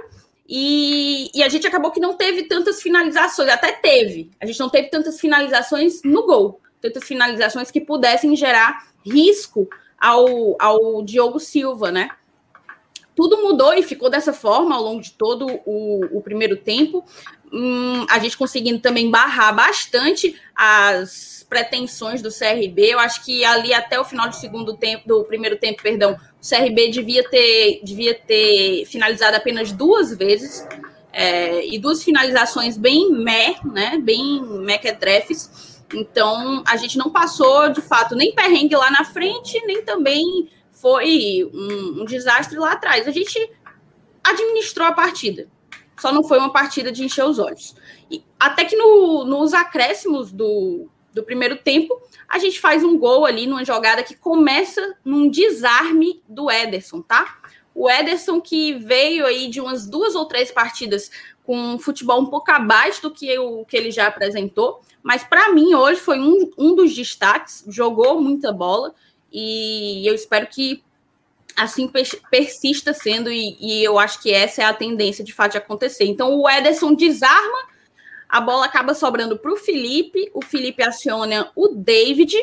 E, 0.52 1.30
e, 1.32 1.44
a 1.44 1.48
gente 1.48 1.68
acabou 1.68 1.92
que 1.92 2.00
não 2.00 2.16
teve 2.16 2.44
tantas 2.44 2.82
finalizações, 2.82 3.50
até 3.50 3.72
teve. 3.72 4.32
A 4.42 4.48
gente 4.48 4.60
não 4.60 4.68
teve 4.68 4.90
tantas 4.90 5.20
finalizações 5.20 6.02
no 6.04 6.26
gol, 6.26 6.60
tantas 6.82 7.04
finalizações 7.04 7.70
que 7.70 7.80
pudessem 7.80 8.36
gerar 8.36 8.88
risco 9.06 9.70
ao, 10.00 10.56
ao 10.60 11.04
Diogo 11.04 11.40
Silva, 11.40 11.92
né? 11.92 12.10
Tudo 13.16 13.44
mudou 13.44 13.76
e 13.76 13.84
ficou 13.84 14.10
dessa 14.10 14.34
forma 14.34 14.76
ao 14.76 14.82
longo 14.82 15.02
de 15.02 15.12
todo 15.12 15.46
o, 15.66 16.18
o 16.18 16.22
primeiro 16.22 16.58
tempo. 16.58 17.06
Hum, 17.52 18.06
a 18.10 18.20
gente 18.20 18.38
conseguindo 18.38 18.80
também 18.80 19.10
barrar 19.10 19.54
bastante 19.54 20.40
as 20.56 21.46
pretensões 21.50 22.22
do 22.22 22.30
CRB. 22.30 22.94
Eu 22.94 23.00
acho 23.00 23.26
que 23.26 23.44
ali 23.44 23.74
até 23.74 24.00
o 24.00 24.06
final 24.06 24.30
do 24.30 24.36
segundo 24.36 24.78
tempo, 24.78 25.08
do 25.08 25.24
primeiro 25.24 25.58
tempo, 25.58 25.82
perdão, 25.82 26.14
o 26.14 26.48
CRB 26.48 26.90
devia 26.92 27.28
ter, 27.28 27.82
devia 27.84 28.14
ter 28.14 28.86
finalizado 28.86 29.36
apenas 29.36 29.72
duas 29.72 30.16
vezes. 30.16 30.66
É, 31.12 31.66
e 31.66 31.80
duas 31.80 32.04
finalizações 32.04 32.78
bem 32.78 33.12
meh, 33.12 33.56
né? 33.66 33.98
Bem 33.98 34.44
mequetrefes. 34.44 35.82
Então, 35.92 36.64
a 36.68 36.78
gente 36.78 37.00
não 37.00 37.10
passou, 37.10 37.70
de 37.70 37.82
fato, 37.82 38.16
nem 38.16 38.34
perrengue 38.34 38.76
lá 38.76 38.92
na 38.92 39.04
frente, 39.04 39.60
nem 39.66 39.84
também 39.84 40.48
foi 40.72 41.50
um, 41.52 42.02
um 42.02 42.06
desastre 42.06 42.60
lá 42.60 42.74
atrás. 42.74 43.08
A 43.08 43.12
gente 43.12 43.52
administrou 44.24 44.88
a 44.88 44.92
partida. 44.92 45.48
Só 46.00 46.12
não 46.12 46.24
foi 46.24 46.40
uma 46.40 46.52
partida 46.52 46.92
de 46.92 47.04
encher 47.04 47.26
os 47.26 47.40
olhos. 47.40 47.76
E 48.10 48.24
até 48.40 48.66
que 48.66 48.76
no, 48.76 49.26
nos 49.26 49.54
acréscimos 49.54 50.32
do, 50.32 50.88
do 51.14 51.24
primeiro 51.24 51.58
tempo, 51.58 52.02
a 52.28 52.40
gente 52.40 52.60
faz 52.60 52.84
um 52.84 52.98
gol 52.98 53.26
ali 53.26 53.46
numa 53.46 53.66
jogada 53.66 54.04
que 54.04 54.16
começa 54.16 54.96
num 55.04 55.30
desarme 55.30 56.22
do 56.28 56.50
Ederson, 56.50 57.02
tá? 57.02 57.40
O 57.74 57.90
Ederson 57.90 58.42
que 58.42 58.74
veio 58.74 59.26
aí 59.26 59.48
de 59.48 59.62
umas 59.62 59.88
duas 59.88 60.16
ou 60.16 60.26
três 60.26 60.52
partidas 60.52 61.12
com 61.44 61.58
um 61.58 61.80
futebol 61.80 62.22
um 62.22 62.28
pouco 62.28 62.52
abaixo 62.52 63.02
do 63.02 63.12
que 63.12 63.38
o 63.40 63.66
que 63.66 63.76
ele 63.76 63.90
já 63.90 64.08
apresentou, 64.08 64.82
mas 65.02 65.24
para 65.24 65.52
mim 65.52 65.74
hoje 65.74 66.00
foi 66.00 66.20
um, 66.20 66.52
um 66.58 66.76
dos 66.76 66.94
destaques, 66.94 67.64
jogou 67.68 68.22
muita 68.22 68.52
bola 68.52 68.94
e 69.32 70.08
eu 70.08 70.14
espero 70.14 70.46
que 70.48 70.84
assim 71.56 71.92
persista 72.30 72.94
sendo, 72.94 73.32
e, 73.32 73.58
e 73.60 73.84
eu 73.84 74.00
acho 74.00 74.22
que 74.22 74.32
essa 74.32 74.62
é 74.62 74.66
a 74.66 74.74
tendência 74.74 75.24
de 75.24 75.34
fato 75.34 75.54
de 75.54 75.58
acontecer. 75.58 76.06
Então 76.06 76.34
o 76.36 76.50
Ederson 76.50 76.94
desarma 76.94 77.70
a 78.30 78.40
bola 78.40 78.68
acaba 78.68 78.94
sobrando 78.94 79.40
para 79.40 79.52
o 79.52 79.56
Felipe. 79.56 80.30
O 80.36 80.46
Felipe 80.46 80.84
aciona 80.84 81.52
o 81.56 81.70
David. 81.70 82.38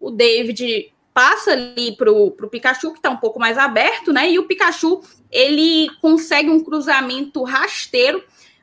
O 0.00 0.12
David 0.12 0.94
passa 1.12 1.50
ali 1.50 1.96
para 1.96 2.12
o 2.12 2.30
Pikachu, 2.30 2.92
que 2.92 2.98
está 2.98 3.10
um 3.10 3.16
pouco 3.16 3.40
mais 3.40 3.58
aberto, 3.58 4.12
né? 4.12 4.30
E 4.30 4.38
o 4.38 4.44
Pikachu 4.44 5.02
ele 5.28 5.90
consegue 6.00 6.48
um 6.48 6.62
cruzamento 6.62 7.42
rasteiro 7.42 8.22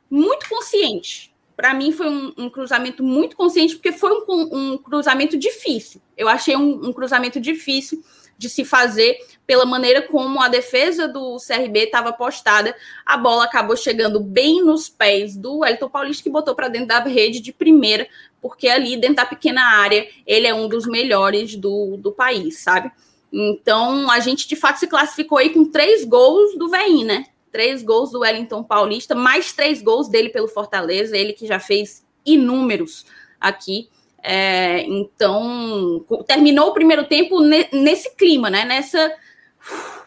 muito 0.10 0.48
consciente. 0.48 1.36
Para 1.58 1.74
mim 1.74 1.92
foi 1.92 2.08
um, 2.08 2.34
um, 2.38 2.50
cruzamento 2.50 3.04
muito 3.04 3.36
consciente, 3.36 3.76
porque 3.76 3.92
foi 3.92 4.12
um, 4.30 4.74
um 4.74 4.78
cruzamento 4.78 5.38
difícil. 5.38 6.02
Eu 6.18 6.30
achei 6.30 6.56
um, 6.56 6.88
um 6.88 6.94
cruzamento 6.94 7.40
difícil 7.40 8.02
de 8.38 8.50
se 8.50 8.66
fazer 8.66 9.18
pela 9.46 9.66
maneira 9.66 10.02
como 10.02 10.42
a 10.42 10.48
defesa 10.48 11.08
do 11.08 11.38
CRB 11.38 11.86
estava 11.86 12.12
postada. 12.12 12.76
A 13.06 13.18
bola 13.18 13.46
acabou 13.46 13.78
chegando 13.78 14.20
bem 14.20 14.64
nos 14.64 14.90
pés 14.90 15.36
do 15.36 15.66
Elton 15.66 15.90
Paulista, 15.90 16.24
que 16.24 16.30
botou 16.30 16.56
para 16.56 16.68
dentro 16.68 16.88
da 16.88 17.00
rede 17.00 17.40
de 17.40 17.54
primeira, 17.54 18.08
porque 18.42 18.68
ali 18.68 18.98
dentro 18.98 19.18
da 19.18 19.26
pequena 19.26 19.62
área 19.62 20.08
ele 20.26 20.48
é 20.48 20.54
um 20.54 20.68
dos 20.68 20.86
melhores 20.86 21.56
do, 21.56 21.98
do 21.98 22.12
país, 22.12 22.60
sabe? 22.60 22.92
Então 23.32 24.10
a 24.10 24.20
gente 24.20 24.48
de 24.48 24.56
fato 24.56 24.80
se 24.80 24.88
classificou 24.88 25.38
aí 25.38 25.52
com 25.52 25.70
três 25.70 26.06
gols 26.06 26.58
do 26.58 26.70
Veinho, 26.70 27.06
né? 27.06 27.26
Três 27.52 27.84
gols 27.84 28.12
do 28.12 28.20
Wellington 28.20 28.64
Paulista, 28.64 29.16
mais 29.16 29.54
três 29.54 29.82
gols 29.82 30.10
dele 30.10 30.30
pelo 30.30 30.48
Fortaleza, 30.48 31.18
ele 31.18 31.34
que 31.34 31.48
já 31.48 31.60
fez 31.60 32.06
inúmeros 32.26 33.06
aqui. 33.40 33.90
É, 34.28 34.82
então, 34.88 36.04
terminou 36.26 36.70
o 36.70 36.74
primeiro 36.74 37.04
tempo 37.04 37.40
nesse 37.42 38.16
clima, 38.16 38.50
né? 38.50 38.66
Nessa. 38.66 39.14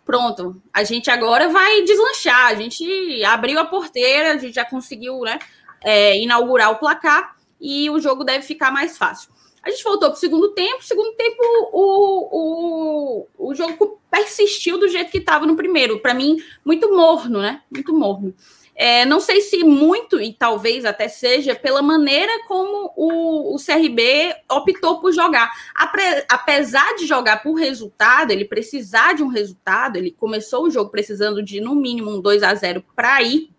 Pronto, 0.05 0.61
a 0.73 0.83
gente 0.83 1.09
agora 1.09 1.49
vai 1.49 1.83
deslanchar. 1.83 2.47
A 2.47 2.55
gente 2.57 3.23
abriu 3.25 3.61
a 3.61 3.65
porteira, 3.65 4.33
a 4.33 4.37
gente 4.37 4.55
já 4.55 4.65
conseguiu 4.65 5.21
né, 5.21 5.39
é, 5.85 6.19
inaugurar 6.19 6.73
o 6.73 6.79
placar 6.79 7.37
e 7.61 7.89
o 7.91 8.01
jogo 8.01 8.25
deve 8.25 8.45
ficar 8.45 8.73
mais 8.73 8.99
fácil. 8.99 9.31
A 9.63 9.71
gente 9.71 9.85
voltou 9.85 10.09
para 10.09 10.17
o 10.17 10.21
segundo 10.21 10.49
tempo. 10.53 10.83
Segundo 10.83 11.15
tempo, 11.15 11.37
o, 11.73 13.27
o, 13.39 13.51
o 13.51 13.55
jogo 13.55 14.01
persistiu 14.11 14.79
do 14.79 14.89
jeito 14.89 15.13
que 15.13 15.19
estava 15.19 15.47
no 15.47 15.55
primeiro. 15.55 16.01
Para 16.01 16.15
mim, 16.15 16.43
muito 16.65 16.91
morno, 16.91 17.41
né? 17.41 17.63
Muito 17.71 17.95
morno. 17.95 18.35
É, 18.81 19.05
não 19.05 19.19
sei 19.19 19.41
se 19.41 19.64
muito, 19.64 20.21
e 20.21 20.33
talvez 20.33 20.85
até 20.85 21.09
seja, 21.09 21.53
pela 21.53 21.83
maneira 21.83 22.31
como 22.47 22.93
o, 22.95 23.57
o 23.57 23.59
CRB 23.59 24.33
optou 24.49 25.01
por 25.01 25.12
jogar. 25.12 25.51
Apre, 25.74 26.01
apesar 26.31 26.95
de 26.95 27.05
jogar 27.05 27.43
por 27.43 27.55
resultado, 27.55 28.31
ele 28.31 28.45
precisar 28.45 29.14
de 29.14 29.24
um 29.24 29.26
resultado, 29.26 29.97
ele 29.97 30.12
começou 30.12 30.66
o 30.66 30.70
jogo 30.70 30.91
precisando 30.91 31.43
de 31.43 31.61
no 31.61 31.74
mínimo 31.74 32.09
um 32.09 32.20
2 32.20 32.45
a 32.45 32.55
0 32.55 32.85
para 32.95 33.20
ir 33.20 33.51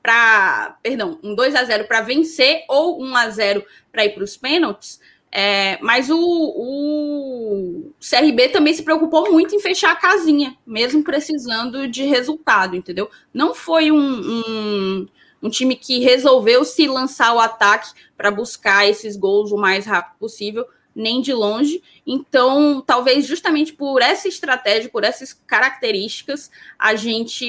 para, 0.00 0.78
perdão, 0.84 1.18
um 1.20 1.34
2 1.34 1.56
a 1.56 1.64
0 1.64 1.88
para 1.88 2.00
vencer 2.00 2.62
ou 2.68 3.02
1 3.02 3.16
a 3.16 3.28
0 3.28 3.66
para 3.90 4.04
ir 4.04 4.10
para 4.10 4.22
os 4.22 4.36
pênaltis. 4.36 5.00
É, 5.38 5.78
mas 5.82 6.08
o, 6.08 6.16
o, 6.18 7.92
CRB 8.00 8.48
também 8.48 8.72
se 8.72 8.82
preocupou 8.82 9.30
muito 9.30 9.54
em 9.54 9.60
fechar 9.60 9.92
a 9.92 9.96
casinha, 9.96 10.56
mesmo 10.66 11.04
precisando 11.04 11.86
de 11.86 12.04
resultado, 12.04 12.74
entendeu? 12.74 13.10
Não 13.34 13.54
foi 13.54 13.92
um, 13.92 13.98
um, 13.98 15.06
um 15.42 15.50
time 15.50 15.76
que 15.76 15.98
resolveu 15.98 16.64
se 16.64 16.88
lançar 16.88 17.34
o 17.34 17.38
ataque 17.38 17.90
para 18.16 18.30
buscar 18.30 18.88
esses 18.88 19.14
gols 19.14 19.52
o 19.52 19.58
mais 19.58 19.84
rápido 19.84 20.18
possível, 20.18 20.64
nem 20.96 21.20
de 21.20 21.34
longe. 21.34 21.82
Então, 22.06 22.82
talvez 22.84 23.26
justamente 23.26 23.74
por 23.74 24.00
essa 24.00 24.26
estratégia, 24.26 24.88
por 24.88 25.04
essas 25.04 25.34
características, 25.34 26.50
a 26.78 26.96
gente 26.96 27.44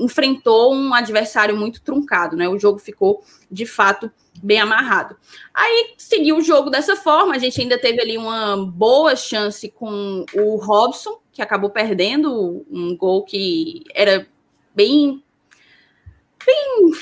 enfrentou 0.00 0.74
um 0.74 0.94
adversário 0.94 1.54
muito 1.54 1.82
truncado, 1.82 2.34
né? 2.34 2.48
O 2.48 2.58
jogo 2.58 2.78
ficou 2.78 3.22
de 3.50 3.66
fato 3.66 4.10
bem 4.42 4.58
amarrado. 4.58 5.16
Aí 5.52 5.92
seguiu 5.98 6.38
o 6.38 6.42
jogo 6.42 6.70
dessa 6.70 6.96
forma, 6.96 7.34
a 7.34 7.38
gente 7.38 7.60
ainda 7.60 7.78
teve 7.78 8.00
ali 8.00 8.16
uma 8.16 8.56
boa 8.56 9.14
chance 9.14 9.68
com 9.68 10.24
o 10.32 10.56
Robson, 10.56 11.20
que 11.30 11.42
acabou 11.42 11.68
perdendo 11.68 12.64
um 12.70 12.96
gol 12.96 13.22
que 13.24 13.84
era 13.94 14.26
bem 14.74 15.22
bem 16.44 16.92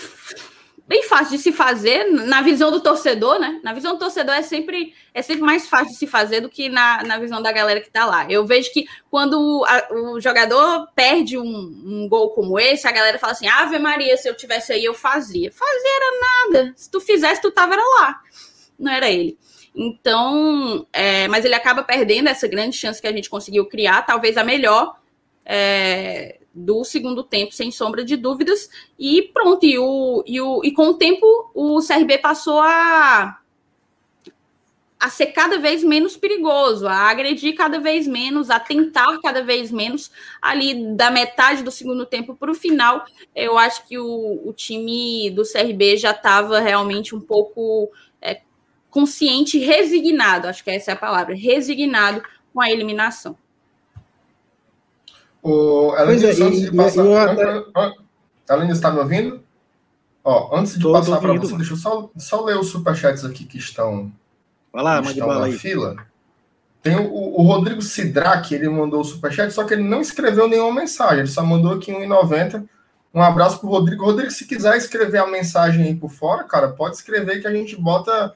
bem 0.90 1.04
fácil 1.04 1.36
de 1.36 1.38
se 1.40 1.52
fazer 1.52 2.10
na 2.10 2.42
visão 2.42 2.68
do 2.68 2.80
torcedor, 2.80 3.38
né? 3.38 3.60
Na 3.62 3.72
visão 3.72 3.92
do 3.92 4.00
torcedor 4.00 4.34
é 4.34 4.42
sempre, 4.42 4.92
é 5.14 5.22
sempre 5.22 5.42
mais 5.42 5.68
fácil 5.68 5.92
de 5.92 5.94
se 5.94 6.06
fazer 6.08 6.40
do 6.40 6.48
que 6.48 6.68
na, 6.68 7.04
na 7.04 7.16
visão 7.16 7.40
da 7.40 7.52
galera 7.52 7.80
que 7.80 7.88
tá 7.88 8.04
lá. 8.04 8.28
Eu 8.28 8.44
vejo 8.44 8.72
que 8.72 8.86
quando 9.08 9.64
a, 9.68 9.94
o 9.94 10.20
jogador 10.20 10.88
perde 10.92 11.38
um, 11.38 11.44
um, 11.46 12.08
gol 12.08 12.30
como 12.30 12.58
esse, 12.58 12.88
a 12.88 12.90
galera 12.90 13.20
fala 13.20 13.34
assim: 13.34 13.46
Ave 13.46 13.78
Maria, 13.78 14.16
se 14.16 14.28
eu 14.28 14.36
tivesse 14.36 14.72
aí, 14.72 14.84
eu 14.84 14.92
fazia. 14.92 15.52
Fazer 15.52 15.88
era 15.88 16.20
nada. 16.20 16.72
Se 16.74 16.90
tu 16.90 17.00
fizesse, 17.00 17.40
tu 17.40 17.52
tava 17.52 17.76
lá. 17.76 18.20
Não 18.76 18.90
era 18.90 19.08
ele. 19.08 19.38
Então, 19.72 20.84
é, 20.92 21.28
mas 21.28 21.44
ele 21.44 21.54
acaba 21.54 21.84
perdendo 21.84 22.28
essa 22.28 22.48
grande 22.48 22.76
chance 22.76 23.00
que 23.00 23.06
a 23.06 23.12
gente 23.12 23.30
conseguiu 23.30 23.64
criar, 23.66 24.02
talvez 24.02 24.36
a 24.36 24.42
melhor. 24.42 24.96
É, 25.46 26.39
do 26.52 26.84
segundo 26.84 27.22
tempo, 27.22 27.52
sem 27.52 27.70
sombra 27.70 28.04
de 28.04 28.16
dúvidas. 28.16 28.68
E 28.98 29.22
pronto, 29.22 29.64
e, 29.64 29.78
o, 29.78 30.24
e, 30.26 30.40
o, 30.40 30.60
e 30.64 30.72
com 30.72 30.88
o 30.88 30.94
tempo 30.94 31.50
o 31.54 31.78
CRB 31.80 32.18
passou 32.18 32.60
a, 32.60 33.38
a 34.98 35.08
ser 35.08 35.26
cada 35.26 35.58
vez 35.58 35.82
menos 35.82 36.16
perigoso, 36.16 36.86
a 36.86 37.08
agredir 37.08 37.54
cada 37.54 37.78
vez 37.78 38.06
menos, 38.06 38.50
a 38.50 38.60
tentar 38.60 39.18
cada 39.22 39.42
vez 39.42 39.70
menos. 39.70 40.10
Ali 40.42 40.94
da 40.94 41.10
metade 41.10 41.62
do 41.62 41.70
segundo 41.70 42.04
tempo 42.04 42.34
para 42.34 42.50
o 42.50 42.54
final, 42.54 43.04
eu 43.34 43.56
acho 43.56 43.86
que 43.86 43.98
o, 43.98 44.42
o 44.44 44.52
time 44.52 45.30
do 45.30 45.42
CRB 45.42 45.96
já 45.96 46.10
estava 46.10 46.60
realmente 46.60 47.14
um 47.14 47.20
pouco 47.20 47.90
é, 48.20 48.42
consciente, 48.90 49.58
resignado, 49.58 50.48
acho 50.48 50.62
que 50.64 50.70
essa 50.70 50.90
é 50.90 50.94
a 50.94 50.98
palavra, 50.98 51.34
resignado 51.34 52.22
com 52.52 52.60
a 52.60 52.70
eliminação. 52.70 53.38
O, 55.42 55.92
pois 55.96 56.22
é, 56.22 56.30
antes 56.42 56.60
de 56.62 56.76
passar. 56.76 57.04
Eu, 57.04 57.18
até... 57.18 57.94
Ela 58.48 58.64
está 58.70 58.90
me 58.90 58.98
ouvindo? 58.98 59.40
Ó, 60.24 60.56
antes 60.56 60.74
de 60.74 60.82
tô, 60.82 60.92
passar 60.92 61.18
para 61.18 61.32
você, 61.34 61.56
deixa 61.56 61.72
eu 61.72 61.76
só, 61.76 62.10
só 62.16 62.44
ler 62.44 62.58
os 62.58 62.68
superchats 62.68 63.24
aqui 63.24 63.44
que 63.44 63.58
estão, 63.58 64.12
Vai 64.72 64.82
lá, 64.82 65.02
que 65.02 65.08
estão 65.08 65.28
na 65.28 65.44
aí. 65.44 65.52
fila. 65.52 65.96
Tem 66.82 66.96
o, 66.96 67.12
o 67.12 67.42
Rodrigo 67.42 67.80
Sidraque, 67.80 68.54
ele 68.54 68.68
mandou 68.68 69.00
o 69.00 69.04
superchat, 69.04 69.52
só 69.52 69.64
que 69.64 69.74
ele 69.74 69.82
não 69.82 70.00
escreveu 70.00 70.48
nenhuma 70.48 70.80
mensagem, 70.80 71.20
ele 71.20 71.28
só 71.28 71.44
mandou 71.44 71.72
aqui 71.72 71.92
1,90. 71.92 72.66
Um 73.12 73.22
abraço 73.22 73.58
pro 73.58 73.68
Rodrigo. 73.68 74.04
Rodrigo, 74.04 74.30
se 74.30 74.46
quiser 74.46 74.76
escrever 74.76 75.18
a 75.18 75.26
mensagem 75.26 75.84
aí 75.84 75.94
por 75.94 76.10
fora, 76.10 76.44
cara, 76.44 76.68
pode 76.68 76.96
escrever 76.96 77.40
que 77.40 77.46
a 77.46 77.52
gente 77.52 77.76
bota, 77.76 78.34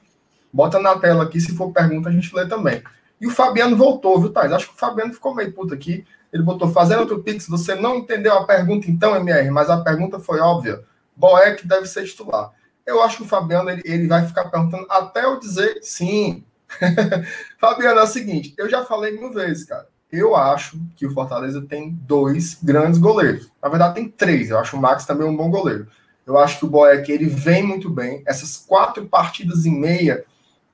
bota 0.51 0.79
na 0.79 0.97
tela 0.97 1.23
aqui. 1.23 1.39
Se 1.39 1.55
for 1.55 1.71
pergunta, 1.71 2.09
a 2.09 2.11
gente 2.11 2.33
lê 2.35 2.45
também. 2.45 2.83
E 3.19 3.27
o 3.27 3.31
Fabiano 3.31 3.75
voltou, 3.75 4.19
viu, 4.19 4.31
Thais? 4.31 4.51
Acho 4.51 4.67
que 4.67 4.75
o 4.75 4.77
Fabiano 4.77 5.13
ficou 5.13 5.33
meio 5.33 5.51
puto 5.53 5.73
aqui. 5.73 6.05
Ele 6.31 6.43
botou 6.43 6.69
fazendo 6.69 6.99
outro 6.99 7.23
Pix. 7.23 7.47
Você 7.47 7.75
não 7.75 7.95
entendeu 7.95 8.33
a 8.33 8.45
pergunta, 8.45 8.89
então, 8.89 9.15
MR, 9.15 9.49
mas 9.51 9.69
a 9.69 9.81
pergunta 9.81 10.19
foi 10.19 10.39
óbvia. 10.39 10.83
Boeck 11.15 11.65
deve 11.65 11.87
ser 11.87 12.05
titular. 12.05 12.51
Eu 12.85 13.01
acho 13.01 13.17
que 13.17 13.23
o 13.23 13.27
Fabiano 13.27 13.69
ele, 13.69 13.81
ele 13.85 14.07
vai 14.07 14.25
ficar 14.27 14.45
perguntando 14.45 14.85
até 14.89 15.23
eu 15.25 15.39
dizer 15.39 15.79
sim. 15.81 16.43
Fabiano, 17.57 17.99
é 17.99 18.03
o 18.03 18.07
seguinte: 18.07 18.53
eu 18.57 18.69
já 18.69 18.83
falei 18.83 19.17
mil 19.17 19.31
vezes, 19.31 19.65
cara. 19.65 19.87
Eu 20.11 20.35
acho 20.35 20.79
que 20.95 21.05
o 21.05 21.11
Fortaleza 21.11 21.61
tem 21.61 21.91
dois 21.91 22.57
grandes 22.61 22.99
goleiros. 22.99 23.51
Na 23.61 23.69
verdade, 23.69 23.95
tem 23.95 24.07
três. 24.07 24.49
Eu 24.49 24.59
acho 24.59 24.77
o 24.77 24.81
Max 24.81 25.05
também 25.05 25.27
um 25.27 25.35
bom 25.35 25.49
goleiro. 25.49 25.87
Eu 26.25 26.37
acho 26.37 26.59
que 26.59 26.65
o 26.65 26.69
Boeck 26.69 27.11
ele 27.11 27.25
vem 27.25 27.63
muito 27.63 27.89
bem. 27.89 28.23
Essas 28.25 28.57
quatro 28.57 29.05
partidas 29.05 29.65
e 29.65 29.69
meia 29.69 30.23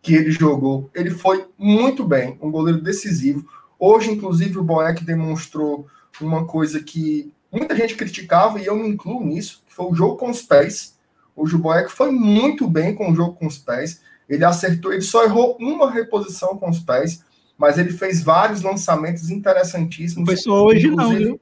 que 0.02 0.16
ele 0.16 0.32
jogou, 0.32 0.89
ele 0.95 1.12
foi 1.12 1.45
muito 1.58 2.04
bem, 2.04 2.38
um 2.41 2.49
goleiro 2.49 2.82
decisivo. 2.82 3.45
Hoje, 3.78 4.12
inclusive, 4.12 4.58
o 4.58 4.64
Boeck 4.64 5.04
demonstrou 5.04 5.88
uma 6.20 6.45
coisa 6.45 6.82
que 6.82 7.32
muita 7.52 7.76
gente 7.76 7.95
criticava, 7.95 8.60
e 8.60 8.66
eu 8.66 8.76
me 8.76 8.88
incluo 8.88 9.24
nisso, 9.24 9.64
que 9.68 9.74
foi 9.74 9.86
o 9.86 9.95
jogo 9.95 10.18
com 10.18 10.30
os 10.30 10.41
pés. 10.41 10.97
Hoje 11.36 11.56
o 11.56 11.60
Boeck 11.60 11.91
foi 11.91 12.12
muito 12.12 12.68
bem 12.68 12.95
com 12.95 13.12
o 13.12 13.16
jogo 13.16 13.34
com 13.34 13.45
os 13.45 13.58
pés. 13.58 14.02
Ele 14.28 14.43
acertou, 14.43 14.91
ele 14.91 15.02
só 15.02 15.24
errou 15.24 15.58
uma 15.60 15.91
reposição 15.91 16.58
com 16.58 16.70
os 16.70 16.80
pés, 16.80 17.24
mas 17.58 17.78
ele 17.78 17.91
fez 17.91 18.24
vários 18.24 18.62
lançamentos 18.62 19.30
interessantíssimos. 19.30 20.26
Foi 20.26 20.38
só 20.38 20.66
hoje 20.66 20.89
não, 20.89 21.10
viu? 21.10 21.41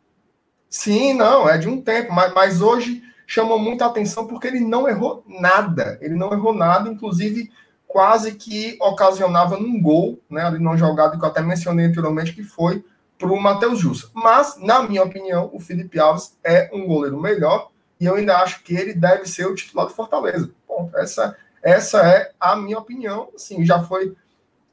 Sim, 0.70 1.14
não, 1.14 1.47
é 1.47 1.57
de 1.57 1.68
um 1.68 1.82
tempo, 1.82 2.14
mas, 2.14 2.34
mas 2.34 2.62
hoje 2.62 3.01
chamou 3.26 3.60
muita 3.60 3.86
atenção 3.86 4.28
porque 4.28 4.47
ele 4.47 4.60
não 4.60 4.88
errou 4.88 5.24
nada. 5.28 5.97
Ele 6.01 6.16
não 6.16 6.32
errou 6.34 6.53
nada, 6.53 6.89
inclusive 6.89 7.49
quase 7.89 8.35
que 8.35 8.77
ocasionava 8.79 9.59
num 9.59 9.81
gol, 9.81 10.19
né, 10.29 10.43
ali 10.43 10.59
numa 10.59 10.77
jogada 10.77 11.17
que 11.17 11.25
eu 11.25 11.27
até 11.27 11.41
mencionei 11.41 11.87
anteriormente, 11.87 12.33
que 12.33 12.43
foi 12.43 12.85
para 13.17 13.27
o 13.27 13.41
Matheus 13.41 13.79
Jussa. 13.79 14.09
Mas, 14.13 14.57
na 14.61 14.83
minha 14.83 15.03
opinião, 15.03 15.49
o 15.51 15.59
Felipe 15.59 15.99
Alves 15.99 16.37
é 16.43 16.69
um 16.71 16.85
goleiro 16.85 17.19
melhor 17.19 17.71
e 17.99 18.05
eu 18.05 18.13
ainda 18.13 18.37
acho 18.37 18.63
que 18.63 18.75
ele 18.75 18.93
deve 18.93 19.25
ser 19.25 19.47
o 19.47 19.55
titular 19.55 19.87
do 19.87 19.93
Fortaleza. 19.93 20.51
Bom, 20.67 20.91
essa, 20.95 21.35
essa 21.63 22.07
é 22.07 22.31
a 22.39 22.55
minha 22.55 22.77
opinião. 22.77 23.29
Assim, 23.35 23.65
já 23.65 23.81
foi 23.81 24.15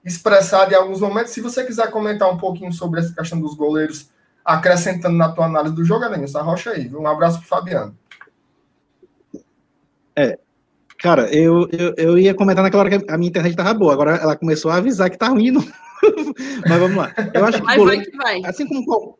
expressada 0.04 0.74
em 0.74 0.76
alguns 0.76 1.00
momentos. 1.00 1.32
Se 1.32 1.40
você 1.40 1.64
quiser 1.64 1.90
comentar 1.90 2.30
um 2.30 2.36
pouquinho 2.36 2.72
sobre 2.72 3.00
essa 3.00 3.14
questão 3.14 3.40
dos 3.40 3.54
goleiros, 3.54 4.10
acrescentando 4.44 5.16
na 5.16 5.32
tua 5.32 5.46
análise 5.46 5.74
do 5.74 5.84
jogo, 5.84 6.04
Adenilson, 6.04 6.38
arrocha 6.38 6.70
aí. 6.70 6.94
Um 6.94 7.06
abraço 7.06 7.38
para 7.38 7.48
Fabiano. 7.48 7.96
É, 10.14 10.38
Cara, 10.98 11.32
eu, 11.34 11.68
eu, 11.70 11.94
eu, 11.96 12.18
ia 12.18 12.34
comentar 12.34 12.64
naquela 12.64 12.84
hora 12.84 12.98
que 12.98 13.10
a 13.10 13.18
minha 13.18 13.28
internet 13.28 13.52
estava 13.52 13.74
boa, 13.74 13.92
agora 13.92 14.16
ela 14.16 14.36
começou 14.36 14.70
a 14.70 14.76
avisar 14.76 15.10
que 15.10 15.18
tá 15.18 15.28
ruim. 15.28 15.52
Mas 16.68 16.78
vamos 16.78 16.96
lá. 16.96 17.12
Eu 17.34 17.44
acho 17.44 17.58
que, 17.58 17.64
Mas 17.64 17.84
vai 17.84 18.00
que 18.00 18.16
vai. 18.16 18.42
assim 18.44 18.66
como 18.66 18.84
qual, 18.84 19.18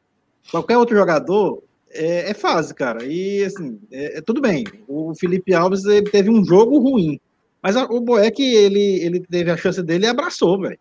qualquer 0.50 0.78
outro 0.78 0.96
jogador, 0.96 1.62
é, 1.90 2.30
é, 2.30 2.34
fase, 2.34 2.74
cara. 2.74 3.04
E 3.04 3.44
assim, 3.44 3.78
é, 3.90 4.18
é, 4.18 4.20
tudo 4.20 4.40
bem. 4.40 4.64
O 4.86 5.14
Felipe 5.14 5.54
Alves 5.54 5.84
ele 5.84 6.10
teve 6.10 6.30
um 6.30 6.44
jogo 6.44 6.78
ruim. 6.78 7.20
Mas 7.62 7.76
a, 7.76 7.84
o 7.84 8.00
Boeck, 8.00 8.42
ele, 8.42 9.00
ele 9.02 9.20
teve 9.20 9.50
a 9.50 9.56
chance 9.56 9.82
dele 9.82 10.06
e 10.06 10.08
abraçou, 10.08 10.60
velho. 10.60 10.78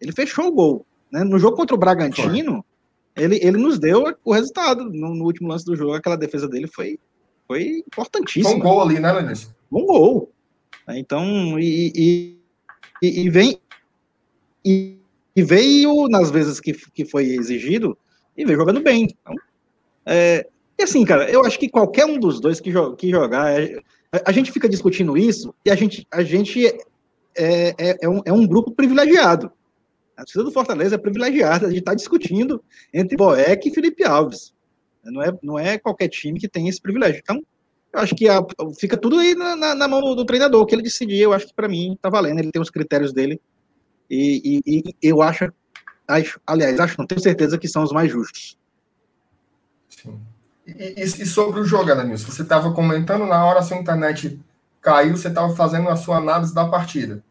Ele 0.00 0.12
fechou 0.12 0.46
o 0.46 0.52
gol. 0.52 0.86
Né? 1.10 1.24
No 1.24 1.38
jogo 1.38 1.56
contra 1.56 1.74
o 1.74 1.78
Bragantino, 1.78 2.64
ele, 3.16 3.38
ele 3.42 3.56
nos 3.56 3.78
deu 3.78 4.04
o 4.24 4.32
resultado. 4.32 4.84
No, 4.84 5.14
no, 5.14 5.24
último 5.24 5.48
lance 5.48 5.64
do 5.64 5.76
jogo, 5.76 5.94
aquela 5.94 6.16
defesa 6.16 6.48
dele 6.48 6.66
foi, 6.66 6.98
foi 7.46 7.82
importantíssima. 7.86 8.50
Foi 8.50 8.58
um 8.58 8.62
gol 8.62 8.82
ali, 8.82 8.98
né, 8.98 9.12
Lenilson? 9.12 9.50
Um 9.70 9.86
gol. 9.86 10.32
Então, 10.88 11.58
e, 11.58 12.36
e, 13.02 13.22
e 13.22 13.30
vem 13.30 13.60
e, 14.64 14.98
e, 15.34 15.42
veio 15.42 16.08
nas 16.08 16.30
vezes 16.30 16.60
que, 16.60 16.72
que 16.72 17.04
foi 17.04 17.26
exigido 17.28 17.96
e 18.36 18.44
veio 18.44 18.58
jogando 18.58 18.82
bem. 18.82 19.04
Então, 19.04 19.34
é, 20.04 20.46
e 20.78 20.82
assim, 20.82 21.04
cara, 21.04 21.30
eu 21.30 21.44
acho 21.44 21.58
que 21.58 21.68
qualquer 21.68 22.04
um 22.06 22.18
dos 22.18 22.40
dois 22.40 22.60
que, 22.60 22.70
jo 22.70 22.94
que 22.96 23.10
jogar, 23.10 23.60
é, 23.60 23.80
a, 24.24 24.32
gente 24.32 24.50
fica 24.50 24.68
discutindo 24.68 25.16
isso 25.16 25.54
e 25.64 25.70
a 25.70 25.74
gente, 25.74 26.06
a 26.10 26.22
gente 26.22 26.66
é, 26.66 27.74
é, 27.78 27.96
é, 28.02 28.08
um, 28.08 28.20
é 28.24 28.32
um 28.32 28.46
grupo 28.46 28.72
privilegiado. 28.72 29.52
A 30.16 30.22
torcida 30.24 30.44
do 30.44 30.52
Fortaleza 30.52 30.96
é 30.96 30.98
privilegiada, 30.98 31.66
a 31.66 31.70
gente 31.70 31.80
está 31.80 31.94
discutindo 31.94 32.62
entre 32.92 33.16
Boeck 33.16 33.68
e 33.68 33.74
Felipe 33.74 34.04
Alves. 34.04 34.52
Não 35.04 35.22
é, 35.22 35.38
não 35.42 35.58
é 35.58 35.78
qualquer 35.78 36.08
time 36.08 36.38
que 36.38 36.48
tem 36.48 36.68
esse 36.68 36.80
privilégio. 36.80 37.20
Então, 37.22 37.42
eu 37.92 38.00
acho 38.00 38.14
que 38.14 38.28
a, 38.28 38.40
fica 38.78 38.96
tudo 38.96 39.18
aí 39.18 39.34
na, 39.34 39.56
na, 39.56 39.74
na, 39.74 39.88
mão 39.88 40.14
do 40.14 40.24
treinador, 40.24 40.64
que 40.66 40.74
ele 40.74 40.82
decidir. 40.82 41.20
Eu 41.20 41.32
acho 41.32 41.48
que 41.48 41.54
para 41.54 41.68
mim 41.68 41.98
tá 42.00 42.08
valendo. 42.08 42.38
Ele 42.38 42.52
tem 42.52 42.62
os 42.62 42.70
critérios 42.70 43.12
dele. 43.12 43.40
E, 44.08 44.60
e, 44.66 44.78
e, 44.78 44.94
eu 45.02 45.22
acho, 45.22 45.52
acho, 46.06 46.40
aliás, 46.46 46.78
acho, 46.78 46.96
não 46.98 47.06
tenho 47.06 47.20
certeza 47.20 47.58
que 47.58 47.68
são 47.68 47.82
os 47.82 47.92
mais 47.92 48.10
justos. 48.10 48.58
Sim. 49.88 50.20
E, 50.66 51.02
e 51.02 51.26
sobre 51.26 51.60
o 51.60 51.64
jogo, 51.64 51.90
Adanilson, 51.90 52.30
você 52.30 52.42
estava 52.42 52.72
comentando 52.72 53.26
na 53.26 53.44
hora 53.44 53.58
a 53.58 53.62
sua 53.62 53.76
internet 53.76 54.40
caiu, 54.80 55.16
você 55.16 55.28
estava 55.28 55.54
fazendo 55.54 55.88
a 55.88 55.96
sua 55.96 56.16
análise 56.16 56.54
da 56.54 56.66
partida. 56.68 57.22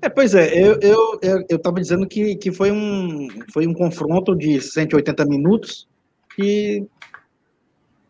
É, 0.00 0.08
pois 0.08 0.34
é, 0.34 0.52
eu 0.52 0.78
eu 0.80 1.18
eu, 1.22 1.46
eu 1.48 1.72
dizendo 1.72 2.06
que, 2.06 2.36
que 2.36 2.52
foi 2.52 2.70
um 2.70 3.28
foi 3.52 3.66
um 3.66 3.72
confronto 3.72 4.36
de 4.36 4.60
180 4.60 5.24
minutos 5.24 5.88
que, 6.34 6.86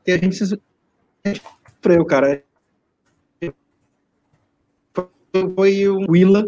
que 0.04 0.10
a 0.10 0.18
gente 0.18 0.36
sofreu, 1.84 2.04
cara. 2.04 2.42
Foi 5.56 5.88
o 5.88 6.10
Willa, 6.10 6.46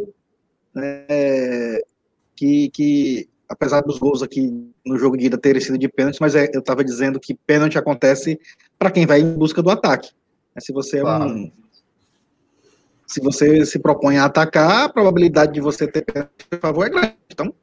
né, 0.74 1.80
que, 2.36 2.70
que, 2.70 3.28
apesar 3.48 3.80
dos 3.80 3.98
gols 3.98 4.22
aqui 4.22 4.72
no 4.84 4.96
jogo 4.96 5.16
de 5.16 5.26
ida 5.26 5.36
terem 5.36 5.60
sido 5.60 5.76
de 5.76 5.88
pênalti, 5.88 6.18
mas 6.20 6.36
é, 6.36 6.48
eu 6.54 6.60
estava 6.60 6.84
dizendo 6.84 7.18
que 7.18 7.34
pênalti 7.34 7.76
acontece 7.76 8.38
para 8.78 8.90
quem 8.90 9.04
vai 9.04 9.20
em 9.20 9.34
busca 9.34 9.60
do 9.60 9.70
ataque. 9.70 10.10
Se 10.58 10.72
você 10.72 10.98
é 10.98 11.00
claro. 11.00 11.30
um. 11.30 11.52
Se 13.06 13.20
você 13.20 13.64
se 13.66 13.78
propõe 13.78 14.18
a 14.18 14.24
atacar, 14.24 14.84
a 14.84 14.88
probabilidade 14.88 15.52
de 15.52 15.60
você 15.60 15.86
ter 15.86 16.04
pênalti 16.04 16.46
a 16.50 16.58
favor 16.58 16.86
é 16.86 16.90
grande. 16.90 17.16
Então, 17.30 17.54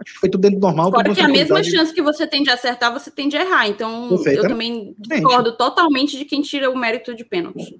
Acho 0.00 0.14
que 0.14 0.20
foi 0.20 0.30
tudo 0.30 0.40
dentro 0.40 0.58
do 0.58 0.66
normal. 0.66 0.90
Fora 0.90 1.14
que 1.14 1.20
a 1.20 1.28
mesma 1.28 1.62
chance 1.62 1.92
que 1.92 2.00
você 2.00 2.26
tem 2.26 2.42
de 2.42 2.48
acertar, 2.48 2.90
você 2.90 3.10
tem 3.10 3.28
de 3.28 3.36
errar. 3.36 3.68
Então, 3.68 4.18
eu 4.26 4.42
também 4.42 4.94
discordo 4.98 5.52
totalmente 5.52 6.16
de 6.16 6.24
quem 6.24 6.40
tira 6.40 6.70
o 6.70 6.76
mérito 6.76 7.14
de 7.14 7.22
pênalti. 7.22 7.78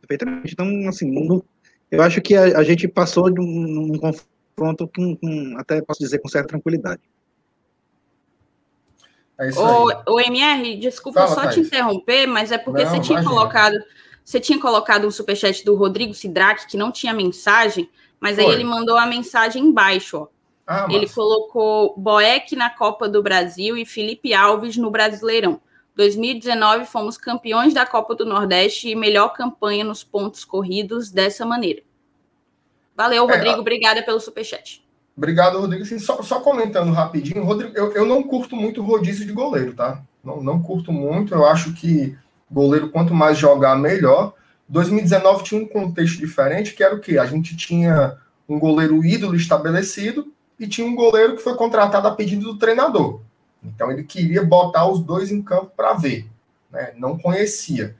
Perfeitamente. 0.00 0.54
Então, 0.54 0.88
assim, 0.88 1.10
não, 1.10 1.44
eu 1.90 2.02
acho 2.02 2.22
que 2.22 2.34
a, 2.34 2.58
a, 2.58 2.64
gente 2.64 2.88
passou 2.88 3.30
de 3.30 3.38
um, 3.38 3.92
um 3.92 3.98
confronto 3.98 4.88
com, 4.88 5.14
com, 5.14 5.56
até 5.58 5.82
posso 5.82 6.00
dizer, 6.00 6.20
com 6.20 6.28
certa 6.28 6.48
tranquilidade. 6.48 7.02
É 9.38 9.50
o, 9.50 10.14
o 10.14 10.20
MR, 10.20 10.76
desculpa 10.76 11.20
Fala, 11.20 11.34
só 11.34 11.42
Thaís. 11.42 11.54
te 11.54 11.60
interromper, 11.60 12.26
mas 12.26 12.50
é 12.50 12.56
porque 12.56 12.84
não, 12.84 12.90
você 12.90 13.00
tinha 13.00 13.20
imagina. 13.20 13.36
colocado. 13.36 13.76
Você 14.24 14.40
tinha 14.40 14.58
colocado 14.58 15.04
o 15.04 15.12
superchat 15.12 15.64
do 15.64 15.74
Rodrigo 15.74 16.14
Sidraque, 16.14 16.66
que 16.66 16.76
não 16.76 16.90
tinha 16.90 17.12
mensagem, 17.12 17.90
mas 18.18 18.36
Foi. 18.36 18.44
aí 18.46 18.52
ele 18.52 18.64
mandou 18.64 18.96
a 18.96 19.06
mensagem 19.06 19.64
embaixo, 19.64 20.16
ó. 20.18 20.39
Ah, 20.72 20.86
ele 20.88 21.08
colocou 21.08 21.96
Boeck 21.96 22.54
na 22.54 22.70
Copa 22.70 23.08
do 23.08 23.20
Brasil 23.20 23.76
e 23.76 23.84
Felipe 23.84 24.32
Alves 24.32 24.76
no 24.76 24.88
Brasileirão. 24.88 25.60
2019 25.96 26.84
fomos 26.84 27.18
campeões 27.18 27.74
da 27.74 27.84
Copa 27.84 28.14
do 28.14 28.24
Nordeste 28.24 28.88
e 28.88 28.94
melhor 28.94 29.30
campanha 29.30 29.82
nos 29.82 30.04
pontos 30.04 30.44
corridos 30.44 31.10
dessa 31.10 31.44
maneira. 31.44 31.82
Valeu, 32.96 33.28
é, 33.28 33.32
Rodrigo. 33.32 33.56
É, 33.56 33.58
obrigada 33.58 34.00
pelo 34.04 34.20
superchat. 34.20 34.86
Obrigado, 35.16 35.58
Rodrigo. 35.58 35.82
Assim, 35.82 35.98
só, 35.98 36.22
só, 36.22 36.38
comentando 36.38 36.92
rapidinho, 36.92 37.42
Rodrigo, 37.42 37.76
eu, 37.76 37.92
eu 37.92 38.06
não 38.06 38.22
curto 38.22 38.54
muito 38.54 38.80
rodízio 38.80 39.26
de 39.26 39.32
goleiro, 39.32 39.74
tá? 39.74 40.00
Não, 40.22 40.40
não 40.40 40.62
curto 40.62 40.92
muito. 40.92 41.34
Eu 41.34 41.44
acho 41.46 41.72
que 41.72 42.16
goleiro, 42.48 42.90
quanto 42.90 43.12
mais 43.12 43.36
jogar, 43.36 43.74
melhor. 43.74 44.34
2019 44.68 45.42
tinha 45.42 45.60
um 45.60 45.66
contexto 45.66 46.18
diferente, 46.18 46.74
que 46.74 46.84
era 46.84 46.94
o 46.94 47.00
quê? 47.00 47.18
A 47.18 47.26
gente 47.26 47.56
tinha 47.56 48.16
um 48.48 48.56
goleiro 48.56 49.04
ídolo 49.04 49.34
estabelecido 49.34 50.32
e 50.60 50.68
tinha 50.68 50.86
um 50.86 50.94
goleiro 50.94 51.34
que 51.34 51.42
foi 51.42 51.56
contratado 51.56 52.06
a 52.06 52.14
pedido 52.14 52.44
do 52.44 52.58
treinador. 52.58 53.20
Então 53.64 53.90
ele 53.90 54.04
queria 54.04 54.44
botar 54.44 54.86
os 54.86 55.00
dois 55.00 55.32
em 55.32 55.42
campo 55.42 55.72
para 55.74 55.94
ver. 55.94 56.28
Né? 56.70 56.92
Não 56.96 57.18
conhecia. 57.18 57.96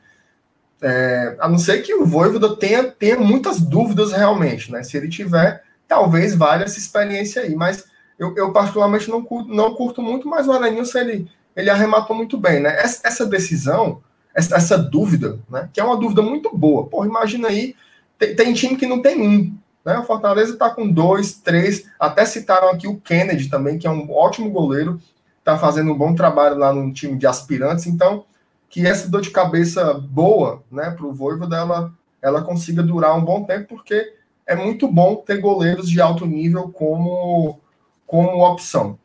É, 0.82 1.36
a 1.40 1.48
não 1.48 1.58
ser 1.58 1.82
que 1.82 1.94
o 1.94 2.06
Voivoda 2.06 2.54
tenha, 2.56 2.84
tenha 2.84 3.18
muitas 3.18 3.60
dúvidas 3.60 4.12
realmente. 4.12 4.70
Né? 4.70 4.82
Se 4.82 4.96
ele 4.96 5.08
tiver, 5.08 5.64
talvez 5.88 6.34
valha 6.34 6.64
essa 6.64 6.78
experiência 6.78 7.42
aí. 7.42 7.54
Mas 7.54 7.84
eu, 8.18 8.34
eu 8.36 8.52
particularmente 8.52 9.08
não 9.08 9.24
curto, 9.24 9.52
não 9.52 9.74
curto 9.74 10.02
muito, 10.02 10.28
mas 10.28 10.46
o 10.46 10.52
Alanilson 10.52 10.98
ele, 10.98 11.30
ele 11.56 11.70
arrematou 11.70 12.14
muito 12.14 12.36
bem. 12.36 12.60
Né? 12.60 12.76
Essa, 12.78 13.08
essa 13.08 13.26
decisão, 13.26 14.02
essa, 14.34 14.56
essa, 14.56 14.76
dúvida, 14.76 15.38
né? 15.48 15.68
que 15.72 15.80
é 15.80 15.84
uma 15.84 15.96
dúvida 15.96 16.20
muito 16.20 16.54
boa. 16.54 16.86
Porra, 16.86 17.06
imagina 17.06 17.48
aí, 17.48 17.74
tem, 18.18 18.36
tem 18.36 18.52
time 18.52 18.76
que 18.76 18.86
não 18.86 19.00
tem 19.00 19.20
um. 19.20 19.58
Né? 19.90 19.98
O 19.98 20.04
Fortaleza 20.04 20.52
está 20.52 20.70
com 20.70 20.88
dois, 20.88 21.32
três, 21.34 21.90
até 21.98 22.24
citaram 22.24 22.70
aqui 22.70 22.86
o 22.86 23.00
Kennedy 23.00 23.48
também, 23.48 23.76
que 23.76 23.88
é 23.88 23.90
um 23.90 24.08
ótimo 24.12 24.48
goleiro, 24.48 25.00
está 25.40 25.58
fazendo 25.58 25.90
um 25.90 25.98
bom 25.98 26.14
trabalho 26.14 26.56
lá 26.56 26.72
no 26.72 26.92
time 26.92 27.18
de 27.18 27.26
aspirantes, 27.26 27.86
então 27.86 28.24
que 28.68 28.86
essa 28.86 29.08
dor 29.08 29.20
de 29.20 29.30
cabeça 29.30 29.94
boa 29.94 30.62
né, 30.70 30.92
para 30.92 31.04
o 31.04 31.12
Voivoda, 31.12 31.56
ela, 31.56 31.92
ela 32.22 32.42
consiga 32.42 32.84
durar 32.84 33.18
um 33.18 33.24
bom 33.24 33.42
tempo, 33.42 33.74
porque 33.74 34.14
é 34.46 34.54
muito 34.54 34.86
bom 34.86 35.16
ter 35.16 35.40
goleiros 35.40 35.90
de 35.90 36.00
alto 36.00 36.24
nível 36.24 36.68
como, 36.68 37.58
como 38.06 38.46
opção. 38.46 38.96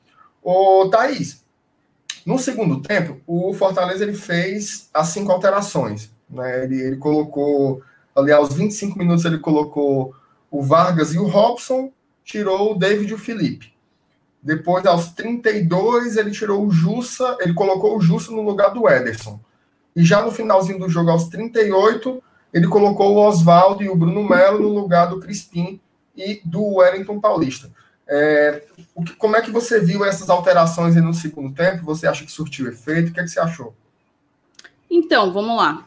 O 0.44 0.88
Thaís, 0.90 1.44
no 2.24 2.38
segundo 2.38 2.80
tempo, 2.80 3.20
o 3.26 3.52
Fortaleza 3.56 4.04
ele 4.04 4.14
fez 4.14 4.88
as 4.94 5.08
cinco 5.08 5.32
alterações. 5.32 6.12
Né? 6.30 6.64
Ele, 6.64 6.80
ele 6.80 6.98
colocou, 6.98 7.82
ali 8.16 8.32
aos 8.32 8.54
25 8.54 9.00
minutos, 9.00 9.26
ele 9.26 9.40
colocou 9.40 10.14
o 10.50 10.62
Vargas 10.62 11.14
e 11.14 11.20
o 11.20 11.28
Robson, 11.28 11.92
tirou 12.24 12.72
o 12.72 12.78
David 12.78 13.12
e 13.12 13.14
o 13.14 13.20
Felipe. 13.20 13.74
Depois, 14.42 14.86
aos 14.86 15.10
32, 15.10 16.18
ele 16.18 16.32
tirou 16.32 16.66
o 16.66 16.72
Jussa, 16.72 17.38
ele 17.40 17.54
colocou 17.54 17.98
o 17.98 18.02
Jussa 18.02 18.32
no 18.32 18.42
lugar 18.42 18.70
do 18.70 18.88
Ederson. 18.88 19.40
E 19.96 20.04
já 20.04 20.22
no 20.22 20.32
finalzinho 20.32 20.80
do 20.80 20.90
jogo, 20.90 21.10
aos 21.10 21.30
38, 21.30 22.22
ele 22.54 22.68
colocou 22.68 23.16
o 23.16 23.28
Oswaldo 23.28 23.84
e 23.84 23.90
o 23.90 23.96
Bruno 23.96 24.24
Melo 24.24 24.60
no 24.60 24.70
lugar 24.70 25.08
do 25.08 25.20
Crispim 25.20 25.80
e 26.16 26.42
do 26.46 26.64
Wellington 26.76 27.20
Paulista. 27.20 27.72
É, 28.08 28.64
como 29.18 29.36
é 29.36 29.42
que 29.42 29.50
você 29.50 29.80
viu 29.80 30.06
essas 30.06 30.30
alterações 30.30 30.96
no 30.96 31.14
segundo 31.14 31.56
tempo? 31.56 31.84
Você 31.86 32.06
acha 32.06 32.24
que 32.24 32.32
surtiu 32.32 32.68
efeito? 32.68 33.10
O 33.10 33.14
que, 33.14 33.20
é 33.20 33.24
que 33.24 33.30
você 33.30 33.40
achou? 33.40 33.74
Então, 34.90 35.34
vamos 35.34 35.58
lá. 35.58 35.86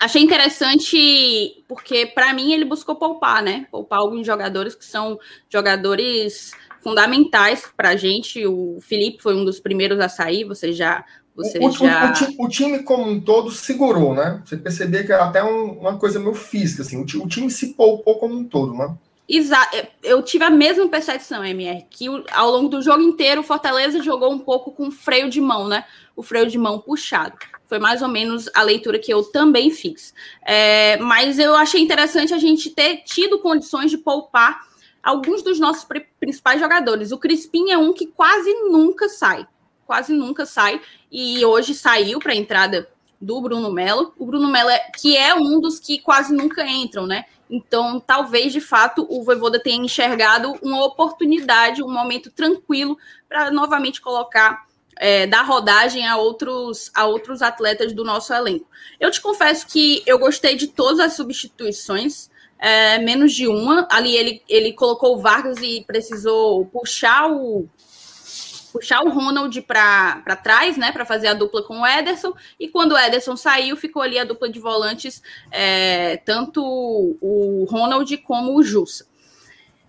Achei 0.00 0.22
interessante 0.22 1.64
porque, 1.66 2.06
para 2.06 2.32
mim, 2.32 2.52
ele 2.52 2.64
buscou 2.64 2.96
poupar, 2.96 3.42
né? 3.42 3.66
Poupar 3.70 3.98
alguns 3.98 4.26
jogadores 4.26 4.74
que 4.74 4.84
são 4.84 5.18
jogadores 5.48 6.52
fundamentais 6.80 7.64
para 7.76 7.90
a 7.90 7.96
gente. 7.96 8.46
O 8.46 8.78
Felipe 8.80 9.22
foi 9.22 9.34
um 9.34 9.44
dos 9.44 9.60
primeiros 9.60 9.98
a 10.00 10.08
sair, 10.08 10.44
você 10.44 10.72
já. 10.72 11.04
Você 11.34 11.58
o, 11.58 11.70
já... 11.70 12.12
O, 12.38 12.42
o, 12.42 12.46
o, 12.46 12.48
time 12.48 12.82
como 12.82 13.08
um 13.08 13.20
todo 13.20 13.50
segurou, 13.50 14.14
né? 14.14 14.42
Você 14.44 14.56
percebia 14.56 15.04
que 15.04 15.12
era 15.12 15.24
até 15.24 15.42
um, 15.42 15.78
uma 15.78 15.96
coisa 15.96 16.18
meio 16.18 16.34
física, 16.34 16.82
assim. 16.82 16.98
O, 16.98 17.02
o 17.02 17.28
time 17.28 17.50
se 17.50 17.74
poupou 17.74 18.18
como 18.18 18.36
um 18.36 18.44
todo, 18.44 18.74
né? 18.74 18.96
Exato. 19.28 19.76
Eu 20.02 20.22
tive 20.22 20.44
a 20.44 20.50
mesma 20.50 20.88
percepção, 20.88 21.44
MR, 21.44 21.84
que 21.90 22.06
ao 22.32 22.50
longo 22.50 22.68
do 22.68 22.80
jogo 22.80 23.02
inteiro 23.02 23.42
o 23.42 23.44
Fortaleza 23.44 24.02
jogou 24.02 24.32
um 24.32 24.38
pouco 24.38 24.72
com 24.72 24.90
freio 24.90 25.28
de 25.28 25.40
mão, 25.40 25.68
né? 25.68 25.84
O 26.16 26.22
freio 26.22 26.48
de 26.48 26.56
mão 26.56 26.80
puxado. 26.80 27.36
Foi 27.66 27.78
mais 27.78 28.00
ou 28.00 28.08
menos 28.08 28.48
a 28.54 28.62
leitura 28.62 28.98
que 28.98 29.12
eu 29.12 29.22
também 29.22 29.70
fiz. 29.70 30.14
É, 30.42 30.96
mas 30.96 31.38
eu 31.38 31.54
achei 31.54 31.82
interessante 31.82 32.32
a 32.32 32.38
gente 32.38 32.70
ter 32.70 33.02
tido 33.04 33.38
condições 33.38 33.90
de 33.90 33.98
poupar 33.98 34.66
alguns 35.02 35.42
dos 35.42 35.60
nossos 35.60 35.86
principais 36.18 36.58
jogadores. 36.58 37.12
O 37.12 37.18
Crispim 37.18 37.70
é 37.70 37.76
um 37.76 37.92
que 37.92 38.06
quase 38.06 38.50
nunca 38.70 39.10
sai. 39.10 39.46
Quase 39.86 40.14
nunca 40.14 40.46
sai. 40.46 40.80
E 41.12 41.44
hoje 41.44 41.74
saiu 41.74 42.18
para 42.18 42.32
a 42.32 42.36
entrada 42.36 42.88
do 43.20 43.38
Bruno 43.42 43.70
Melo. 43.70 44.14
O 44.18 44.24
Bruno 44.24 44.48
Melo, 44.48 44.70
é, 44.70 44.78
que 44.98 45.14
é 45.14 45.34
um 45.34 45.60
dos 45.60 45.78
que 45.78 45.98
quase 45.98 46.34
nunca 46.34 46.66
entram, 46.66 47.06
né? 47.06 47.26
Então, 47.50 47.98
talvez 47.98 48.52
de 48.52 48.60
fato 48.60 49.06
o 49.08 49.22
Voivoda 49.24 49.58
tenha 49.58 49.84
enxergado 49.84 50.52
uma 50.62 50.84
oportunidade, 50.84 51.82
um 51.82 51.90
momento 51.90 52.30
tranquilo 52.30 52.96
para 53.28 53.50
novamente 53.50 54.00
colocar 54.00 54.66
é, 54.98 55.26
dar 55.26 55.42
rodagem 55.42 56.06
a 56.06 56.16
outros, 56.16 56.90
a 56.94 57.06
outros 57.06 57.40
atletas 57.40 57.92
do 57.92 58.04
nosso 58.04 58.34
elenco. 58.34 58.66
Eu 58.98 59.10
te 59.10 59.20
confesso 59.20 59.66
que 59.66 60.02
eu 60.06 60.18
gostei 60.18 60.56
de 60.56 60.66
todas 60.66 60.98
as 61.00 61.14
substituições, 61.14 62.28
é, 62.58 62.98
menos 62.98 63.32
de 63.32 63.46
uma. 63.46 63.86
Ali 63.90 64.16
ele, 64.16 64.42
ele 64.48 64.72
colocou 64.72 65.16
o 65.16 65.20
Vargas 65.20 65.58
e 65.58 65.84
precisou 65.86 66.66
puxar 66.66 67.30
o 67.30 67.68
puxar 68.78 69.02
o 69.02 69.10
Ronald 69.10 69.60
para 69.62 70.36
trás, 70.42 70.76
né, 70.76 70.92
para 70.92 71.04
fazer 71.04 71.26
a 71.26 71.34
dupla 71.34 71.62
com 71.62 71.80
o 71.80 71.86
Ederson. 71.86 72.32
E 72.58 72.68
quando 72.68 72.92
o 72.92 72.98
Ederson 72.98 73.36
saiu, 73.36 73.76
ficou 73.76 74.00
ali 74.00 74.18
a 74.18 74.24
dupla 74.24 74.48
de 74.48 74.60
volantes, 74.60 75.20
é, 75.50 76.18
tanto 76.18 76.62
o 77.20 77.66
Ronald 77.68 78.16
como 78.18 78.56
o 78.56 78.62
Jussa. 78.62 79.06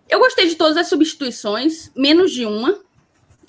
Eu 0.10 0.20
gostei 0.20 0.48
de 0.48 0.56
todas 0.56 0.76
as 0.76 0.88
substituições, 0.88 1.92
menos 1.96 2.32
de 2.32 2.46
uma. 2.46 2.80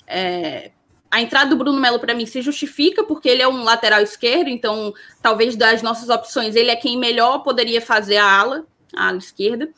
É, 0.05 0.71
a 1.09 1.19
entrada 1.19 1.49
do 1.49 1.55
Bruno 1.55 1.79
Melo 1.79 1.99
para 1.99 2.13
mim 2.13 2.27
se 2.27 2.41
justifica 2.41 3.03
porque 3.03 3.27
ele 3.27 3.41
é 3.41 3.47
um 3.47 3.63
lateral 3.63 4.01
esquerdo, 4.01 4.47
então 4.47 4.93
talvez 5.21 5.55
das 5.55 5.81
nossas 5.81 6.09
opções 6.09 6.55
ele 6.55 6.69
é 6.69 6.75
quem 6.75 6.97
melhor 6.97 7.39
poderia 7.39 7.81
fazer 7.81 8.17
a 8.17 8.31
ala, 8.31 8.65
a 8.95 9.07
ala 9.07 9.17
esquerda. 9.17 9.69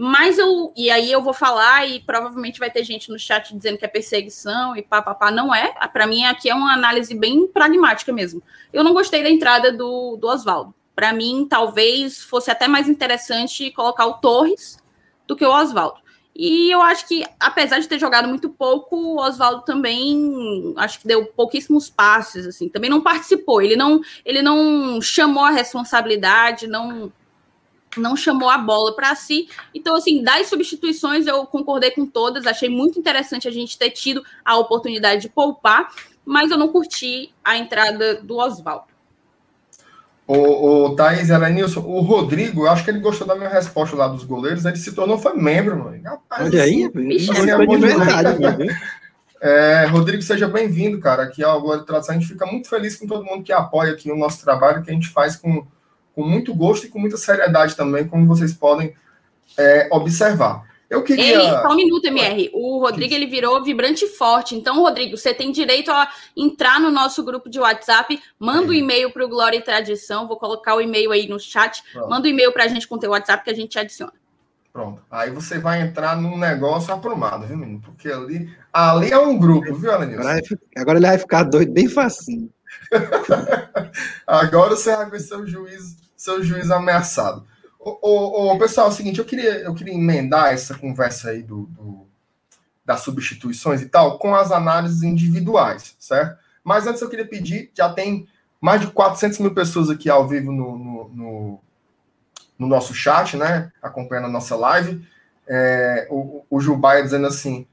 Mas 0.00 0.38
eu, 0.38 0.72
e 0.76 0.92
aí 0.92 1.10
eu 1.10 1.20
vou 1.20 1.34
falar 1.34 1.84
e 1.84 1.98
provavelmente 1.98 2.60
vai 2.60 2.70
ter 2.70 2.84
gente 2.84 3.10
no 3.10 3.18
chat 3.18 3.52
dizendo 3.52 3.76
que 3.76 3.84
é 3.84 3.88
perseguição 3.88 4.76
e 4.76 4.80
papapá, 4.80 5.28
não 5.28 5.52
é. 5.52 5.74
Para 5.92 6.06
mim 6.06 6.24
aqui 6.24 6.48
é 6.48 6.54
uma 6.54 6.72
análise 6.72 7.12
bem 7.16 7.48
pragmática 7.48 8.12
mesmo. 8.12 8.40
Eu 8.72 8.84
não 8.84 8.94
gostei 8.94 9.24
da 9.24 9.28
entrada 9.28 9.72
do, 9.72 10.16
do 10.16 10.28
Oswaldo. 10.28 10.72
Para 10.94 11.12
mim, 11.12 11.48
talvez 11.50 12.22
fosse 12.22 12.48
até 12.48 12.68
mais 12.68 12.88
interessante 12.88 13.72
colocar 13.72 14.06
o 14.06 14.14
Torres 14.14 14.78
do 15.26 15.34
que 15.34 15.44
o 15.44 15.50
Oswaldo. 15.50 15.98
E 16.32 16.70
eu 16.70 16.80
acho 16.80 17.08
que, 17.08 17.24
apesar 17.40 17.80
de 17.80 17.88
ter 17.88 17.98
jogado 17.98 18.28
muito 18.28 18.48
pouco, 18.48 18.94
o 18.94 19.18
Oswaldo 19.18 19.64
também 19.64 20.72
acho 20.76 21.00
que 21.00 21.08
deu 21.08 21.26
pouquíssimos 21.26 21.90
passes, 21.90 22.46
assim, 22.46 22.68
também 22.68 22.88
não 22.88 23.00
participou. 23.00 23.60
Ele 23.60 23.74
não, 23.74 24.00
ele 24.24 24.42
não 24.42 25.02
chamou 25.02 25.42
a 25.42 25.50
responsabilidade, 25.50 26.68
não 26.68 27.12
não 27.98 28.16
chamou 28.16 28.48
a 28.48 28.58
bola 28.58 28.94
para 28.94 29.14
si. 29.14 29.48
Então, 29.74 29.96
assim, 29.96 30.22
das 30.22 30.46
substituições 30.46 31.26
eu 31.26 31.44
concordei 31.46 31.90
com 31.90 32.06
todas, 32.06 32.46
achei 32.46 32.68
muito 32.68 32.98
interessante 32.98 33.48
a 33.48 33.50
gente 33.50 33.78
ter 33.78 33.90
tido 33.90 34.22
a 34.44 34.56
oportunidade 34.56 35.22
de 35.22 35.28
poupar, 35.28 35.92
mas 36.24 36.50
eu 36.50 36.58
não 36.58 36.68
curti 36.68 37.32
a 37.44 37.56
entrada 37.56 38.14
do 38.16 38.36
Oswaldo. 38.36 38.86
O, 40.26 40.84
o 40.84 40.94
Thaís 40.94 41.30
Elenilson, 41.30 41.80
o 41.80 42.00
Rodrigo, 42.00 42.66
eu 42.66 42.70
acho 42.70 42.84
que 42.84 42.90
ele 42.90 43.00
gostou 43.00 43.26
da 43.26 43.34
minha 43.34 43.48
resposta 43.48 43.96
lá 43.96 44.06
dos 44.08 44.24
goleiros, 44.24 44.66
ele 44.66 44.76
se 44.76 44.94
tornou 44.94 45.16
foi 45.16 45.34
membro, 45.34 45.78
mano. 45.82 46.02
Rapaz, 46.04 46.46
Olha 46.46 46.62
aí, 46.62 46.84
assim, 46.84 47.50
é 47.50 47.66
de 47.66 47.76
verdade, 47.78 48.78
é, 49.40 49.86
Rodrigo, 49.86 50.20
seja 50.20 50.48
bem-vindo, 50.48 50.98
cara, 50.98 51.22
aqui 51.22 51.44
ao 51.44 51.60
Glória 51.60 51.80
de 51.80 51.86
Tradução. 51.86 52.14
A 52.14 52.18
gente 52.18 52.28
fica 52.28 52.44
muito 52.44 52.68
feliz 52.68 52.96
com 52.96 53.06
todo 53.06 53.24
mundo 53.24 53.44
que 53.44 53.52
apoia 53.52 53.92
aqui 53.92 54.10
o 54.10 54.16
nosso 54.16 54.42
trabalho, 54.44 54.82
que 54.82 54.90
a 54.90 54.94
gente 54.94 55.08
faz 55.08 55.36
com, 55.36 55.64
com 56.18 56.26
muito 56.26 56.52
gosto 56.52 56.84
e 56.84 56.88
com 56.88 56.98
muita 56.98 57.16
seriedade 57.16 57.76
também, 57.76 58.08
como 58.08 58.26
vocês 58.26 58.52
podem 58.52 58.92
é, 59.56 59.88
observar. 59.92 60.66
Eu 60.90 61.04
queria. 61.04 61.34
Ele, 61.34 61.48
só 61.62 61.68
um 61.68 61.76
minuto, 61.76 62.06
MR. 62.06 62.50
O 62.52 62.80
Rodrigo 62.80 63.14
ele 63.14 63.26
virou 63.26 63.62
vibrante 63.62 64.04
forte. 64.08 64.56
Então, 64.56 64.80
Rodrigo, 64.80 65.16
você 65.16 65.32
tem 65.32 65.52
direito 65.52 65.92
a 65.92 66.08
entrar 66.36 66.80
no 66.80 66.90
nosso 66.90 67.22
grupo 67.22 67.48
de 67.48 67.60
WhatsApp. 67.60 68.20
Manda 68.36 68.66
o 68.66 68.70
um 68.70 68.72
e-mail 68.72 69.12
para 69.12 69.24
o 69.24 69.28
Glória 69.28 69.58
e 69.58 69.62
Tradição. 69.62 70.26
Vou 70.26 70.36
colocar 70.36 70.74
o 70.74 70.80
e-mail 70.80 71.12
aí 71.12 71.28
no 71.28 71.38
chat. 71.38 71.84
Manda 71.94 72.26
o 72.26 72.30
um 72.30 72.32
e-mail 72.32 72.50
para 72.52 72.64
a 72.64 72.68
gente 72.68 72.88
com 72.88 72.96
o 72.96 72.98
teu 72.98 73.10
WhatsApp 73.10 73.44
que 73.44 73.50
a 73.50 73.54
gente 73.54 73.68
te 73.68 73.78
adiciona. 73.78 74.12
Pronto. 74.72 75.00
Aí 75.08 75.30
você 75.30 75.60
vai 75.60 75.82
entrar 75.82 76.16
num 76.16 76.36
negócio 76.36 76.92
aprumado, 76.92 77.46
viu, 77.46 77.56
menino? 77.56 77.80
Porque 77.80 78.08
ali, 78.08 78.52
ali 78.72 79.12
é 79.12 79.18
um 79.18 79.38
grupo, 79.38 79.72
viu, 79.72 79.92
Alanilson? 79.92 80.22
Agora, 80.22 80.42
agora 80.78 80.98
ele 80.98 81.06
vai 81.06 81.18
ficar 81.18 81.44
doido 81.44 81.70
bem 81.70 81.88
facinho. 81.88 82.50
agora 84.26 84.74
você 84.74 84.96
vai 84.96 85.08
ver 85.10 85.20
seu 85.20 85.46
juiz, 85.46 86.07
seu 86.18 86.42
juiz 86.42 86.70
ameaçado. 86.70 87.46
Ô, 87.78 88.58
pessoal, 88.58 88.88
é 88.88 88.90
o 88.90 88.92
seguinte, 88.92 89.18
eu 89.20 89.24
queria, 89.24 89.60
eu 89.60 89.72
queria 89.72 89.94
emendar 89.94 90.52
essa 90.52 90.76
conversa 90.76 91.30
aí 91.30 91.42
do, 91.42 91.62
do, 91.66 92.06
das 92.84 93.00
substituições 93.00 93.80
e 93.80 93.86
tal 93.86 94.18
com 94.18 94.34
as 94.34 94.50
análises 94.50 95.02
individuais, 95.02 95.94
certo? 95.98 96.36
Mas 96.64 96.86
antes 96.86 97.00
eu 97.00 97.08
queria 97.08 97.26
pedir, 97.26 97.70
já 97.72 97.88
tem 97.88 98.26
mais 98.60 98.80
de 98.80 98.88
400 98.88 99.38
mil 99.38 99.54
pessoas 99.54 99.88
aqui 99.88 100.10
ao 100.10 100.26
vivo 100.26 100.50
no, 100.50 100.76
no, 100.76 101.08
no, 101.08 101.60
no 102.58 102.66
nosso 102.66 102.92
chat, 102.92 103.36
né? 103.36 103.70
Acompanhando 103.80 104.26
a 104.26 104.30
nossa 104.30 104.56
live. 104.56 105.06
É, 105.46 106.08
o, 106.10 106.44
o 106.50 106.60
Jubaia 106.60 107.02
dizendo 107.02 107.28
assim: 107.28 107.66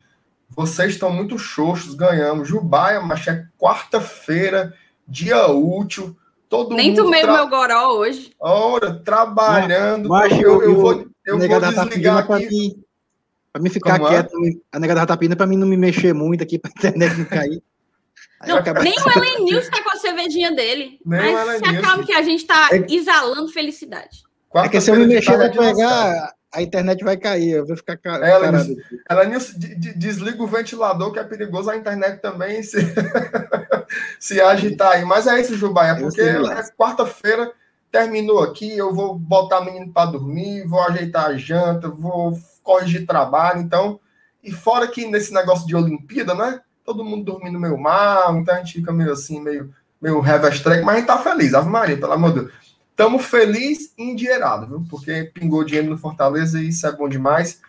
vocês 0.50 0.93
estão 0.93 1.12
muito 1.12 1.38
xoxos, 1.38 1.96
ganhamos. 1.96 2.48
Jubaia, 2.48 3.02
mas 3.02 3.28
é 3.28 3.48
quarta-feira, 3.60 4.74
dia 5.08 5.48
útil. 5.48 6.16
Todo 6.56 6.76
Nem 6.76 6.93
tomei 6.93 7.22
tra... 7.22 7.34
meu 7.34 7.47
goró 7.49 7.93
hoje. 7.97 8.32
Ora, 8.39 8.93
trabalhando. 9.03 10.08
Mas, 10.08 10.32
eu, 10.32 10.62
eu, 10.62 10.76
vou, 10.76 11.06
eu 11.26 11.38
vou 11.38 11.60
tá 11.60 11.72
desligar 11.72 12.26
tá 12.26 12.38
aqui. 12.38 12.78
Para 13.51 13.62
mim 13.62 13.70
ficar 13.70 13.97
Como 13.97 14.10
é? 14.10 14.12
quieto, 14.12 14.32
é? 14.45 14.51
a 14.72 14.80
negada 14.80 15.06
tá 15.06 15.16
pedindo 15.16 15.38
para 15.38 15.45
mim 15.45 15.58
não 15.58 15.68
me 15.68 15.78
mexer 15.78 16.14
muito 16.14 16.43
aqui, 16.43 16.58
para 16.60 16.70
a 16.70 16.78
internet 16.78 17.18
não 17.18 17.26
cair. 17.26 17.62
Não, 18.45 18.62
nem 18.84 18.93
o 18.93 19.10
Ellen 19.18 19.45
News 19.45 19.70
tá 19.70 19.82
com 19.82 19.91
a 19.91 19.99
cervejinha 19.99 20.51
dele. 20.51 20.99
Nem 21.06 21.34
mas 21.34 21.60
se 21.60 21.66
acalme 21.66 22.06
que 22.06 22.14
a 22.14 22.22
gente 22.22 22.45
tá 22.45 22.70
é... 22.72 22.86
exalando 22.93 23.47
felicidade. 23.49 24.24
É 24.56 24.70
que 24.70 24.80
se 24.80 24.89
eu 24.89 24.95
me 24.95 25.06
mexer, 25.06 25.38
vai 25.38 25.51
pegar, 25.51 26.34
a 26.56 26.62
internet 26.62 27.03
vai 27.03 27.18
cair, 27.18 27.51
eu 27.51 27.68
vou 27.68 27.76
ficar 27.76 27.99
ela, 28.03 28.28
ela, 28.28 28.66
ela 29.10 29.26
desliga 29.95 30.41
o 30.41 30.47
ventilador, 30.47 31.12
que 31.12 31.20
é 31.20 31.24
perigoso 31.24 31.70
a 31.70 31.76
internet 31.76 32.22
também 32.22 32.64
se, 32.64 32.78
se 34.20 34.39
agitar 34.39 34.93
aí. 34.93 35.06
Mas 35.06 35.28
é 35.28 35.39
isso, 35.39 35.58
Jubaia, 35.58 35.95
porque 35.95 36.22
é 36.22 36.64
quarta-feira 36.78 37.51
terminou 37.91 38.41
aqui, 38.43 38.78
eu 38.78 38.93
vou 38.93 39.16
botar 39.16 39.60
o 39.60 39.66
menino 39.66 39.91
para 39.91 40.12
dormir, 40.12 40.68
vou 40.68 40.82
ajeitar 40.82 41.26
a 41.26 41.38
janta, 41.38 41.89
vou 41.89 42.38
corrigir 42.64 43.06
trabalho, 43.06 43.62
então. 43.62 43.99
E 44.43 44.51
fora 44.51 44.88
que 44.88 45.08
nesse 45.08 45.34
negócio 45.34 45.66
de 45.68 45.76
Olimpíada, 45.76 46.34
né? 46.34 46.62
Todo 46.84 47.06
mundo 47.06 47.24
dormindo 47.24 47.60
meio 47.60 47.78
mal, 47.78 48.38
então 48.38 48.53
a 48.53 48.58
gente 48.58 48.74
fica 48.74 48.91
meio 48.91 49.12
assim, 49.12 49.41
meio, 49.41 49.74
meio 50.01 50.20
revestrec, 50.20 50.84
mas 50.84 50.95
a 50.95 50.97
gente 50.99 51.08
tá 51.08 51.18
feliz, 51.18 51.53
Ave 51.53 51.70
Maria, 51.70 51.97
pelo 51.97 52.14
amor 52.14 52.34
de 52.34 52.39
Deus. 52.41 52.64
Estamos 52.96 53.26
felizes 53.26 53.93
e 53.98 54.04
endinheirados, 54.04 54.70
viu? 54.70 54.86
Porque 54.89 55.30
pingou 55.34 55.66
dinheiro 55.66 55.89
no 55.89 55.98
Fortaleza 55.98 56.62
e 56.62 56.70
isso 56.70 56.88
é 56.88 56.91
bom 56.93 57.10
demais. 57.10 57.60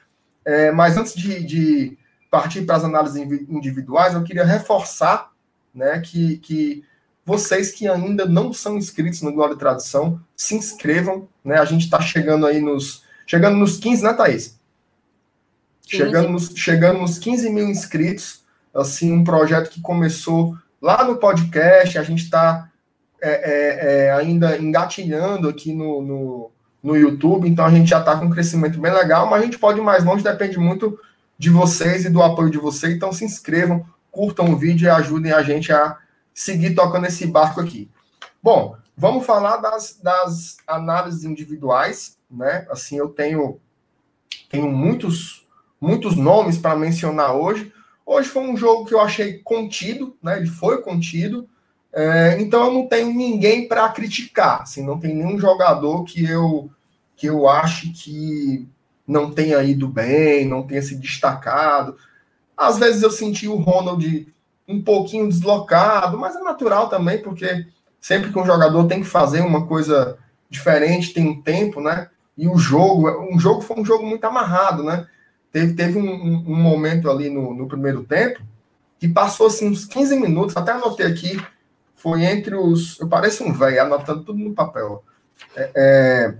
É, 0.44 0.70
mas 0.70 0.96
antes 0.96 1.16
de, 1.16 1.44
de 1.44 1.98
partir 2.30 2.62
para 2.62 2.76
as 2.76 2.84
análises 2.84 3.16
individuais, 3.48 4.14
eu 4.14 4.22
queria 4.22 4.44
reforçar 4.44 5.32
né, 5.74 5.98
que, 5.98 6.36
que 6.38 6.84
vocês 7.24 7.72
que 7.72 7.88
ainda 7.88 8.24
não 8.24 8.52
são 8.52 8.78
inscritos 8.78 9.20
no 9.20 9.32
Glória 9.32 9.54
e 9.54 9.58
Tradição, 9.58 10.20
se 10.36 10.54
inscrevam. 10.54 11.28
Né? 11.44 11.58
A 11.58 11.64
gente 11.64 11.86
está 11.86 12.00
chegando 12.00 12.46
aí 12.46 12.60
nos. 12.60 13.02
Chegando 13.26 13.56
nos 13.56 13.78
15, 13.78 14.04
né, 14.04 14.12
Thaís? 14.12 14.60
Chegando 15.84 16.28
nos, 16.28 16.52
chegando 16.54 17.00
nos 17.00 17.18
15 17.18 17.50
mil 17.50 17.68
inscritos. 17.68 18.44
Assim, 18.72 19.12
um 19.12 19.24
projeto 19.24 19.70
que 19.70 19.80
começou 19.80 20.56
lá 20.80 21.02
no 21.02 21.16
podcast. 21.16 21.98
A 21.98 22.04
gente 22.04 22.22
está 22.22 22.70
é, 23.26 23.40
é, 23.42 24.06
é, 24.06 24.12
ainda 24.12 24.56
engatinhando 24.56 25.48
aqui 25.48 25.72
no, 25.72 26.00
no, 26.00 26.50
no 26.82 26.96
YouTube, 26.96 27.48
então 27.48 27.64
a 27.64 27.70
gente 27.70 27.90
já 27.90 27.98
está 27.98 28.16
com 28.16 28.26
um 28.26 28.30
crescimento 28.30 28.80
bem 28.80 28.92
legal, 28.92 29.28
mas 29.28 29.42
a 29.42 29.44
gente 29.44 29.58
pode 29.58 29.80
ir 29.80 29.82
mais 29.82 30.04
longe, 30.04 30.22
depende 30.22 30.58
muito 30.58 30.98
de 31.36 31.50
vocês 31.50 32.04
e 32.04 32.10
do 32.10 32.22
apoio 32.22 32.50
de 32.50 32.58
vocês. 32.58 32.94
Então 32.94 33.12
se 33.12 33.24
inscrevam, 33.24 33.84
curtam 34.12 34.52
o 34.52 34.56
vídeo 34.56 34.86
e 34.86 34.90
ajudem 34.90 35.32
a 35.32 35.42
gente 35.42 35.72
a 35.72 35.98
seguir 36.32 36.74
tocando 36.74 37.06
esse 37.06 37.26
barco 37.26 37.60
aqui. 37.60 37.90
Bom, 38.42 38.76
vamos 38.96 39.26
falar 39.26 39.56
das, 39.56 39.98
das 40.00 40.58
análises 40.66 41.24
individuais, 41.24 42.16
né? 42.30 42.66
Assim, 42.70 42.96
eu 42.96 43.08
tenho, 43.08 43.58
tenho 44.48 44.70
muitos, 44.70 45.46
muitos 45.80 46.14
nomes 46.14 46.58
para 46.58 46.76
mencionar 46.76 47.34
hoje. 47.34 47.72
Hoje 48.04 48.28
foi 48.28 48.42
um 48.42 48.56
jogo 48.56 48.86
que 48.86 48.94
eu 48.94 49.00
achei 49.00 49.40
contido, 49.40 50.16
né? 50.22 50.36
Ele 50.36 50.46
foi 50.46 50.80
contido. 50.80 51.48
É, 51.98 52.36
então 52.38 52.66
eu 52.66 52.74
não 52.74 52.86
tenho 52.86 53.10
ninguém 53.14 53.66
para 53.66 53.88
criticar, 53.88 54.60
assim, 54.60 54.84
não 54.84 55.00
tem 55.00 55.14
nenhum 55.14 55.38
jogador 55.38 56.04
que 56.04 56.22
eu 56.28 56.70
que 57.16 57.26
eu 57.26 57.48
ache 57.48 57.88
que 57.88 58.68
não 59.08 59.30
tenha 59.30 59.62
ido 59.62 59.88
bem, 59.88 60.46
não 60.46 60.62
tenha 60.62 60.82
se 60.82 60.94
destacado. 60.96 61.96
Às 62.54 62.78
vezes 62.78 63.02
eu 63.02 63.10
senti 63.10 63.48
o 63.48 63.56
Ronald 63.56 64.28
um 64.68 64.82
pouquinho 64.82 65.26
deslocado, 65.26 66.18
mas 66.18 66.36
é 66.36 66.40
natural 66.40 66.90
também, 66.90 67.22
porque 67.22 67.66
sempre 67.98 68.30
que 68.30 68.38
um 68.38 68.44
jogador 68.44 68.86
tem 68.86 69.00
que 69.00 69.06
fazer 69.06 69.40
uma 69.40 69.66
coisa 69.66 70.18
diferente, 70.50 71.14
tem 71.14 71.26
um 71.26 71.40
tempo, 71.40 71.80
né? 71.80 72.10
E 72.36 72.46
o 72.46 72.58
jogo, 72.58 73.08
um 73.32 73.38
jogo 73.40 73.62
foi 73.62 73.80
um 73.80 73.84
jogo 73.86 74.04
muito 74.04 74.24
amarrado, 74.24 74.82
né? 74.82 75.06
Teve, 75.50 75.72
teve 75.72 75.98
um, 75.98 76.44
um, 76.46 76.54
momento 76.54 77.10
ali 77.10 77.30
no, 77.30 77.54
no 77.54 77.66
primeiro 77.66 78.04
tempo 78.04 78.42
que 78.98 79.08
passou 79.08 79.46
assim 79.46 79.70
uns 79.70 79.86
15 79.86 80.20
minutos, 80.20 80.54
até 80.56 80.72
anotei 80.72 81.06
aqui, 81.06 81.40
foi 81.96 82.24
entre 82.24 82.54
os. 82.54 83.00
Eu 83.00 83.08
pareço 83.08 83.42
um 83.42 83.52
velho, 83.52 83.82
anotando 83.82 84.22
tudo 84.22 84.38
no 84.38 84.54
papel. 84.54 85.02
É, 85.56 85.70
é, 85.74 86.34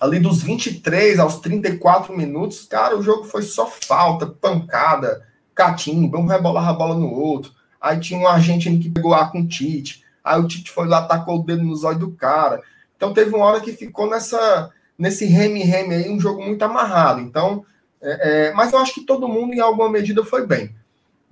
ali 0.00 0.18
dos 0.18 0.42
23 0.42 1.18
aos 1.18 1.36
34 1.36 2.16
minutos, 2.16 2.66
cara, 2.66 2.96
o 2.96 3.02
jogo 3.02 3.24
foi 3.24 3.42
só 3.42 3.66
falta, 3.66 4.26
pancada, 4.26 5.24
catimba, 5.54 6.18
um 6.18 6.26
rebolava 6.26 6.70
a 6.70 6.72
bola 6.72 6.94
no 6.96 7.12
outro. 7.12 7.52
Aí 7.80 8.00
tinha 8.00 8.18
um 8.18 8.26
argentino 8.26 8.80
que 8.80 8.90
pegou 8.90 9.14
A 9.14 9.26
com 9.26 9.42
o 9.42 9.46
Tite. 9.46 10.02
Aí 10.24 10.40
o 10.40 10.48
Tite 10.48 10.70
foi 10.70 10.88
lá, 10.88 11.06
tacou 11.06 11.40
o 11.40 11.44
dedo 11.44 11.62
nos 11.62 11.84
olhos 11.84 12.00
do 12.00 12.12
cara. 12.12 12.60
Então 12.96 13.12
teve 13.12 13.34
uma 13.34 13.44
hora 13.44 13.60
que 13.60 13.72
ficou 13.72 14.08
nessa 14.08 14.70
nesse 14.98 15.24
reme-reme 15.24 15.94
aí, 15.94 16.10
um 16.10 16.20
jogo 16.20 16.42
muito 16.44 16.62
amarrado. 16.62 17.20
Então, 17.20 17.64
é, 18.00 18.48
é, 18.48 18.52
mas 18.52 18.72
eu 18.72 18.78
acho 18.78 18.94
que 18.94 19.04
todo 19.04 19.28
mundo, 19.28 19.52
em 19.52 19.60
alguma 19.60 19.90
medida, 19.90 20.24
foi 20.24 20.46
bem. 20.46 20.74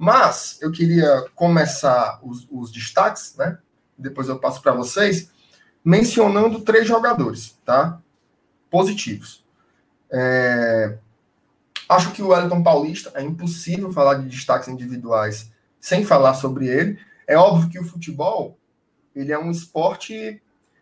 Mas 0.02 0.56
eu 0.62 0.72
queria 0.72 1.26
começar 1.34 2.20
os, 2.22 2.48
os 2.50 2.72
destaques, 2.72 3.36
né? 3.36 3.58
Depois 3.98 4.30
eu 4.30 4.38
passo 4.38 4.62
para 4.62 4.72
vocês, 4.72 5.30
mencionando 5.84 6.62
três 6.62 6.88
jogadores, 6.88 7.58
tá? 7.66 8.00
Positivos. 8.70 9.44
É... 10.10 10.96
Acho 11.86 12.12
que 12.12 12.22
o 12.22 12.28
Wellington 12.28 12.62
Paulista 12.62 13.12
é 13.14 13.20
impossível 13.22 13.92
falar 13.92 14.14
de 14.14 14.28
destaques 14.30 14.68
individuais 14.68 15.52
sem 15.78 16.02
falar 16.02 16.32
sobre 16.32 16.66
ele. 16.66 16.98
É 17.26 17.36
óbvio 17.36 17.68
que 17.68 17.78
o 17.78 17.84
futebol 17.84 18.56
ele 19.14 19.32
é 19.32 19.38
um 19.38 19.50
esporte 19.50 20.40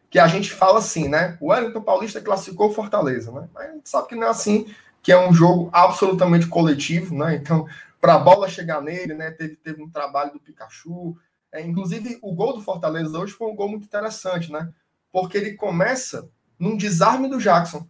que 0.09 0.21
a 0.21 0.29
gente 0.29 0.53
fala 0.53 0.79
assim, 0.79 1.09
né? 1.09 1.37
O 1.41 1.49
Wellington 1.49 1.83
Paulista 1.83 2.21
classificou 2.21 2.73
Fortaleza, 2.73 3.33
né? 3.33 3.49
Mas 3.53 3.69
a 3.69 3.73
gente 3.73 3.89
sabe 3.89 4.07
que 4.07 4.15
não 4.15 4.29
é 4.29 4.31
assim, 4.31 4.73
que 5.03 5.11
é 5.11 5.19
um 5.29 5.33
jogo 5.33 5.71
absolutamente 5.73 6.47
coletivo, 6.47 7.17
né? 7.17 7.35
Então 7.35 7.67
para 8.01 8.15
a 8.15 8.19
bola 8.19 8.49
chegar 8.49 8.81
nele, 8.81 9.15
né? 9.15 9.31
Teve, 9.31 9.57
teve 9.57 9.83
um 9.83 9.91
trabalho 9.91 10.33
do 10.33 10.41
Pikachu. 10.41 11.17
É, 11.53 11.61
inclusive, 11.61 12.19
o 12.23 12.35
gol 12.35 12.55
do 12.55 12.63
Fortaleza 12.63 13.19
hoje 13.19 13.33
foi 13.33 13.49
um 13.49 13.57
gol 13.57 13.69
muito 13.69 13.85
interessante, 13.85 14.53
né? 14.53 14.73
Porque 15.11 15.37
ele 15.37 15.55
começa 15.55 16.29
num 16.59 16.77
desarme 16.77 17.29
do 17.29 17.39
Jackson, 17.39 17.89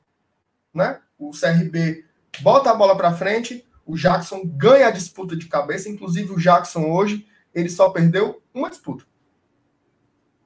né? 0.73 1.01
O 1.19 1.31
CRB 1.31 2.05
bota 2.41 2.71
a 2.71 2.75
bola 2.75 2.97
para 2.97 3.15
frente, 3.15 3.67
o 3.85 3.97
Jackson 3.97 4.43
ganha 4.45 4.89
a 4.89 4.93
disputa 4.93 5.37
de 5.37 5.47
cabeça. 5.47 5.89
Inclusive, 5.89 6.33
o 6.33 6.39
Jackson 6.39 6.91
hoje 6.91 7.27
ele 7.55 7.69
só 7.69 7.91
perdeu 7.91 8.43
uma 8.55 8.71
disputa, 8.71 9.05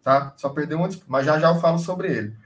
tá? 0.02 0.32
Só 0.36 0.48
perdeu 0.48 0.78
uma 0.78 0.88
disputa, 0.88 1.10
mas 1.10 1.26
já 1.26 1.38
já 1.38 1.50
eu 1.50 1.60
falo 1.60 1.78
sobre 1.78 2.10
ele. 2.10 2.36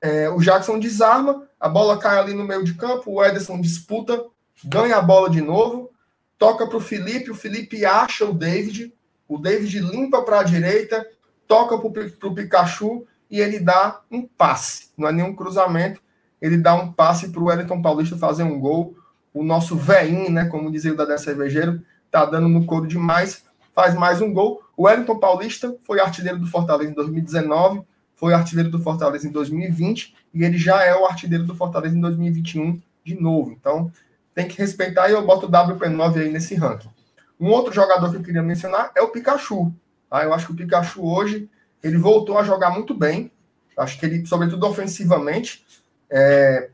É, 0.00 0.28
o 0.28 0.38
Jackson 0.38 0.78
desarma, 0.78 1.48
a 1.58 1.68
bola 1.68 1.98
cai 1.98 2.18
ali 2.18 2.34
no 2.34 2.44
meio 2.44 2.62
de 2.62 2.74
campo, 2.74 3.10
o 3.10 3.24
Ederson 3.24 3.60
disputa, 3.60 4.26
ganha 4.62 4.96
a 4.96 5.02
bola 5.02 5.30
de 5.30 5.40
novo 5.40 5.90
toca 6.38 6.66
para 6.66 6.76
o 6.76 6.80
Felipe, 6.80 7.30
o 7.30 7.34
Felipe 7.34 7.84
acha 7.84 8.24
o 8.24 8.34
David, 8.34 8.92
o 9.28 9.38
David 9.38 9.80
limpa 9.80 10.22
para 10.22 10.40
a 10.40 10.42
direita, 10.44 11.06
toca 11.46 11.78
para 11.78 12.28
o 12.28 12.34
Pikachu 12.34 13.06
e 13.30 13.40
ele 13.40 13.58
dá 13.58 14.00
um 14.10 14.22
passe, 14.22 14.90
não 14.96 15.08
é 15.08 15.12
nenhum 15.12 15.34
cruzamento, 15.34 16.00
ele 16.40 16.58
dá 16.58 16.74
um 16.74 16.92
passe 16.92 17.30
para 17.30 17.40
o 17.40 17.46
Wellington 17.46 17.80
Paulista 17.80 18.16
fazer 18.16 18.42
um 18.42 18.60
gol. 18.60 18.94
O 19.32 19.42
nosso 19.42 19.76
veinho, 19.76 20.30
né, 20.30 20.44
como 20.44 20.70
dizia 20.70 20.92
o 20.92 20.96
Dadé 20.96 21.16
Cervejeiro, 21.16 21.82
tá 22.10 22.24
dando 22.24 22.48
no 22.48 22.66
couro 22.66 22.86
demais, 22.86 23.44
faz 23.74 23.94
mais 23.94 24.20
um 24.20 24.32
gol. 24.32 24.62
O 24.76 24.84
Wellington 24.84 25.18
Paulista 25.18 25.74
foi 25.82 26.00
artilheiro 26.00 26.38
do 26.38 26.46
Fortaleza 26.46 26.90
em 26.90 26.94
2019, 26.94 27.82
foi 28.14 28.34
artilheiro 28.34 28.70
do 28.70 28.78
Fortaleza 28.78 29.26
em 29.26 29.30
2020 29.30 30.14
e 30.34 30.44
ele 30.44 30.58
já 30.58 30.84
é 30.84 30.94
o 30.94 31.06
artilheiro 31.06 31.44
do 31.44 31.54
Fortaleza 31.54 31.96
em 31.96 32.00
2021 32.00 32.80
de 33.02 33.20
novo. 33.20 33.52
Então, 33.52 33.90
tem 34.34 34.48
que 34.48 34.58
respeitar 34.58 35.08
e 35.08 35.12
eu 35.12 35.24
boto 35.24 35.46
o 35.46 35.50
WP9 35.50 36.20
aí 36.20 36.30
nesse 36.30 36.54
ranking. 36.54 36.90
Um 37.38 37.48
outro 37.48 37.72
jogador 37.72 38.10
que 38.10 38.16
eu 38.16 38.22
queria 38.22 38.42
mencionar 38.42 38.90
é 38.94 39.00
o 39.00 39.08
Pikachu. 39.08 39.72
Tá? 40.10 40.24
Eu 40.24 40.32
acho 40.32 40.46
que 40.46 40.52
o 40.52 40.56
Pikachu 40.56 41.04
hoje 41.04 41.48
ele 41.82 41.98
voltou 41.98 42.38
a 42.38 42.42
jogar 42.42 42.70
muito 42.70 42.94
bem. 42.94 43.30
Acho 43.76 43.98
que 43.98 44.06
ele, 44.06 44.26
sobretudo 44.26 44.66
ofensivamente, 44.66 45.64
é... 46.10 46.70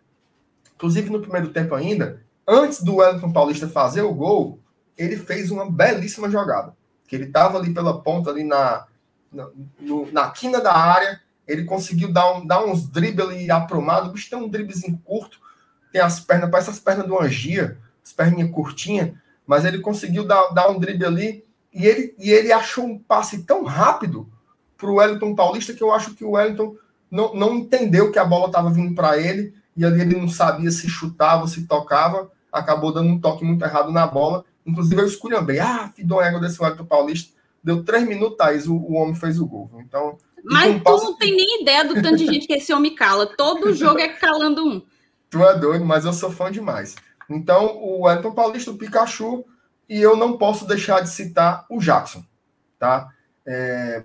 inclusive 0.74 1.10
no 1.10 1.20
primeiro 1.20 1.48
tempo 1.48 1.74
ainda, 1.74 2.22
antes 2.46 2.82
do 2.82 2.96
Wellington 2.96 3.32
Paulista 3.32 3.68
fazer 3.68 4.02
o 4.02 4.14
gol, 4.14 4.58
ele 4.96 5.16
fez 5.16 5.50
uma 5.50 5.70
belíssima 5.70 6.30
jogada. 6.30 6.74
Que 7.06 7.16
ele 7.16 7.24
estava 7.24 7.58
ali 7.58 7.72
pela 7.74 8.00
ponta, 8.00 8.30
ali 8.30 8.44
na, 8.44 8.86
na, 9.32 9.48
no, 9.80 10.10
na 10.12 10.30
quina 10.30 10.60
da 10.60 10.74
área, 10.74 11.20
ele 11.46 11.64
conseguiu 11.64 12.12
dar, 12.12 12.32
um, 12.32 12.46
dar 12.46 12.64
uns 12.64 12.88
dribles 12.88 13.26
ali 13.26 13.50
aprumado. 13.50 14.08
O 14.08 14.12
bicho 14.12 14.30
tem 14.30 14.38
um 14.38 14.48
driblezinho 14.48 15.00
curto, 15.04 15.40
tem 15.92 16.00
as 16.00 16.20
pernas, 16.20 16.50
parece 16.50 16.70
as 16.70 16.78
pernas 16.78 17.06
do 17.06 17.20
Angia, 17.20 17.78
as 18.04 18.12
perninhas 18.12 18.50
curtinhas, 18.50 19.12
mas 19.46 19.64
ele 19.64 19.80
conseguiu 19.80 20.26
dar, 20.26 20.50
dar 20.50 20.70
um 20.70 20.78
drible 20.78 21.06
ali 21.06 21.44
e 21.72 21.86
ele, 21.86 22.14
e 22.18 22.30
ele 22.30 22.52
achou 22.52 22.84
um 22.84 22.98
passe 22.98 23.44
tão 23.44 23.64
rápido 23.64 24.28
para 24.76 24.90
o 24.90 24.94
Wellington 24.94 25.34
Paulista 25.34 25.74
que 25.74 25.82
eu 25.82 25.92
acho 25.92 26.14
que 26.14 26.24
o 26.24 26.32
Wellington 26.32 26.76
não, 27.10 27.34
não 27.34 27.54
entendeu 27.54 28.10
que 28.10 28.18
a 28.18 28.24
bola 28.24 28.46
estava 28.46 28.70
vindo 28.70 28.94
para 28.94 29.18
ele 29.18 29.54
e 29.76 29.84
ali 29.84 30.00
ele 30.00 30.16
não 30.16 30.28
sabia 30.28 30.70
se 30.70 30.88
chutava, 30.88 31.46
se 31.46 31.66
tocava, 31.66 32.30
acabou 32.52 32.92
dando 32.92 33.08
um 33.08 33.20
toque 33.20 33.44
muito 33.44 33.64
errado 33.64 33.92
na 33.92 34.06
bola. 34.06 34.44
Inclusive 34.66 35.00
eu 35.00 35.06
esculhambei, 35.06 35.58
ah, 35.58 35.90
fidão 35.94 36.20
ego 36.20 36.40
desse 36.40 36.62
Wellington 36.62 36.84
Paulista. 36.84 37.32
Deu 37.62 37.84
três 37.84 38.06
minutos, 38.06 38.36
Thaís, 38.36 38.66
o, 38.66 38.74
o 38.74 38.94
homem 38.94 39.14
fez 39.14 39.38
o 39.38 39.46
gol. 39.46 39.70
Então. 39.80 40.16
Mas 40.42 40.82
tu 40.82 40.96
não 41.04 41.16
tem 41.16 41.36
nem 41.36 41.62
ideia 41.62 41.84
do 41.84 41.94
tanto 41.94 42.16
de 42.16 42.26
gente 42.26 42.46
que 42.46 42.54
esse 42.54 42.72
homem 42.72 42.94
cala. 42.94 43.26
Todo 43.26 43.74
jogo 43.74 43.98
é 43.98 44.08
calando 44.08 44.66
um. 44.66 44.82
Tu 45.30 45.42
é 45.44 45.56
doido, 45.56 45.84
mas 45.84 46.04
eu 46.04 46.12
sou 46.12 46.30
fã 46.30 46.50
demais. 46.50 46.96
Então, 47.28 47.78
o 47.78 48.02
Wellington 48.02 48.32
Paulista, 48.32 48.72
o 48.72 48.76
Pikachu, 48.76 49.44
e 49.88 50.00
eu 50.00 50.16
não 50.16 50.36
posso 50.36 50.66
deixar 50.66 51.00
de 51.00 51.08
citar 51.08 51.64
o 51.70 51.78
Jackson, 51.78 52.24
tá? 52.78 53.08
É... 53.46 54.04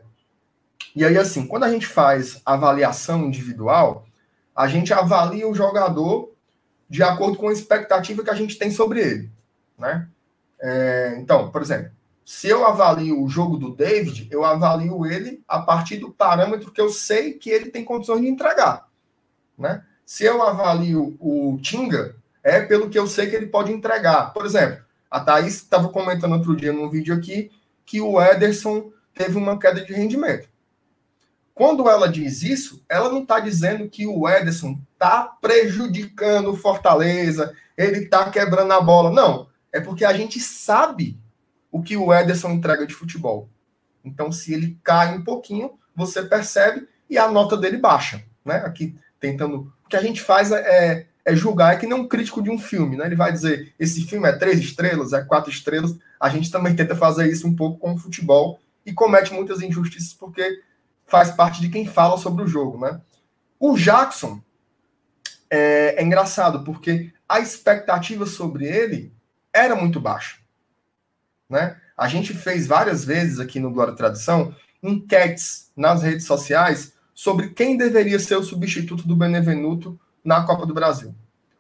E 0.96 1.04
aí, 1.04 1.18
assim, 1.18 1.48
quando 1.48 1.64
a 1.64 1.72
gente 1.72 1.88
faz 1.88 2.42
avaliação 2.46 3.26
individual, 3.26 4.06
a 4.56 4.68
gente 4.68 4.94
avalia 4.94 5.48
o 5.48 5.56
jogador 5.56 6.34
de 6.88 7.02
acordo 7.02 7.38
com 7.38 7.50
a 7.50 7.54
expectativa 7.54 8.24
que 8.24 8.30
a 8.30 8.36
gente 8.36 8.58
tem 8.58 8.70
sobre 8.70 9.02
ele, 9.02 9.32
né? 9.78 10.08
É... 10.62 11.16
Então, 11.18 11.50
por 11.50 11.64
exemplo, 11.64 11.92
se 12.24 12.48
eu 12.48 12.66
avalio 12.66 13.22
o 13.22 13.28
jogo 13.28 13.58
do 13.58 13.76
David, 13.76 14.28
eu 14.32 14.46
avalio 14.46 15.06
ele 15.06 15.44
a 15.48 15.60
partir 15.60 15.98
do 15.98 16.12
parâmetro 16.12 16.72
que 16.72 16.82
eu 16.82 16.90
sei 16.90 17.34
que 17.34 17.50
ele 17.50 17.70
tem 17.70 17.84
condições 17.84 18.22
de 18.22 18.28
entregar, 18.28 18.88
né? 19.58 19.84
Se 20.06 20.24
eu 20.24 20.42
avalio 20.42 21.18
o 21.20 21.58
Tinga, 21.62 22.16
é 22.44 22.62
pelo 22.62 22.90
que 22.90 23.00
eu 23.00 23.08
sei 23.08 23.28
que 23.28 23.36
ele 23.36 23.48
pode 23.48 23.72
entregar. 23.72 24.34
Por 24.34 24.46
exemplo, 24.46 24.84
a 25.10 25.20
Thaís 25.20 25.56
estava 25.56 25.90
comentando 25.90 26.34
outro 26.34 26.56
dia 26.56 26.72
num 26.72 26.90
vídeo 26.90 27.16
aqui 27.16 27.52
que 27.86 28.00
o 28.00 28.22
Ederson 28.22 28.92
teve 29.14 29.38
uma 29.38 29.58
queda 29.58 29.84
de 29.84 29.94
rendimento. 29.94 30.48
Quando 31.54 31.90
ela 31.90 32.08
diz 32.08 32.44
isso, 32.44 32.84
ela 32.90 33.10
não 33.10 33.24
está 33.24 33.40
dizendo 33.40 33.90
que 33.90 34.06
o 34.06 34.28
Ederson 34.28 34.78
está 34.94 35.24
prejudicando 35.42 36.52
o 36.52 36.58
Fortaleza, 36.58 37.56
ele 37.78 38.00
está 38.00 38.30
quebrando 38.30 38.74
a 38.74 38.82
bola. 38.82 39.10
Não, 39.10 39.48
é 39.72 39.80
porque 39.80 40.04
a 40.04 40.14
gente 40.14 40.40
sabe 40.40 41.18
o 41.72 41.82
que 41.82 41.96
o 41.96 42.14
Ederson 42.14 42.52
entrega 42.52 42.86
de 42.86 42.94
futebol. 42.94 43.50
Então, 44.04 44.32
se 44.32 44.54
ele 44.54 44.78
cai 44.84 45.18
um 45.18 45.24
pouquinho, 45.24 45.80
você 45.96 46.24
percebe 46.24 46.88
e 47.10 47.18
a 47.18 47.30
nota 47.30 47.58
dele 47.58 47.78
baixa. 47.78 48.24
Né? 48.44 48.58
Aqui, 48.58 48.96
tentando. 49.20 49.74
Que 49.96 50.00
a 50.06 50.08
gente 50.08 50.22
faz 50.22 50.52
é, 50.52 50.60
é 50.60 51.06
é 51.26 51.36
julgar, 51.36 51.74
é 51.74 51.78
que 51.78 51.88
nem 51.88 52.00
um 52.00 52.08
crítico 52.08 52.42
de 52.42 52.52
um 52.52 52.60
filme, 52.60 52.96
né? 52.96 53.08
Ele 53.08 53.16
vai 53.16 53.32
dizer, 53.32 53.74
esse 53.80 54.06
filme 54.06 54.30
é 54.30 54.38
três 54.38 54.60
estrelas, 54.60 55.12
é 55.12 55.24
quatro 55.24 55.50
estrelas. 55.50 55.98
A 56.20 56.30
gente 56.30 56.52
também 56.52 56.76
tenta 56.76 56.96
fazer 56.96 57.28
isso 57.28 57.48
um 57.48 57.56
pouco 57.56 57.80
com 57.80 57.96
o 57.96 57.98
futebol 57.98 58.60
e 58.86 58.94
comete 58.94 59.34
muitas 59.34 59.60
injustiças 59.60 60.14
porque 60.14 60.62
faz 61.08 61.32
parte 61.32 61.60
de 61.60 61.70
quem 61.70 61.88
fala 61.88 62.18
sobre 62.20 62.44
o 62.44 62.48
jogo, 62.48 62.80
né? 62.80 63.02
O 63.60 63.76
Jackson 63.76 64.40
é, 65.50 65.96
é 65.98 66.04
engraçado 66.04 66.64
porque 66.64 67.12
a 67.28 67.40
expectativa 67.40 68.28
sobre 68.28 68.66
ele 68.66 69.12
era 69.52 69.76
muito 69.76 70.00
baixa, 70.00 70.38
né? 71.50 71.78
A 71.98 72.08
gente 72.08 72.36
fez 72.36 72.68
várias 72.68 73.04
vezes 73.04 73.40
aqui 73.40 73.60
no 73.60 73.72
Glória 73.72 73.96
Tradição 73.96 74.54
enquetes 74.84 75.72
nas 75.76 76.04
redes 76.04 76.28
sociais 76.28 76.94
sobre 77.16 77.52
quem 77.52 77.78
deveria 77.78 78.20
ser 78.20 78.36
o 78.36 78.44
substituto 78.44 79.08
do 79.08 79.16
Benevenuto 79.16 79.98
na 80.22 80.44
Copa 80.44 80.66
do 80.66 80.74
Brasil. 80.74 81.16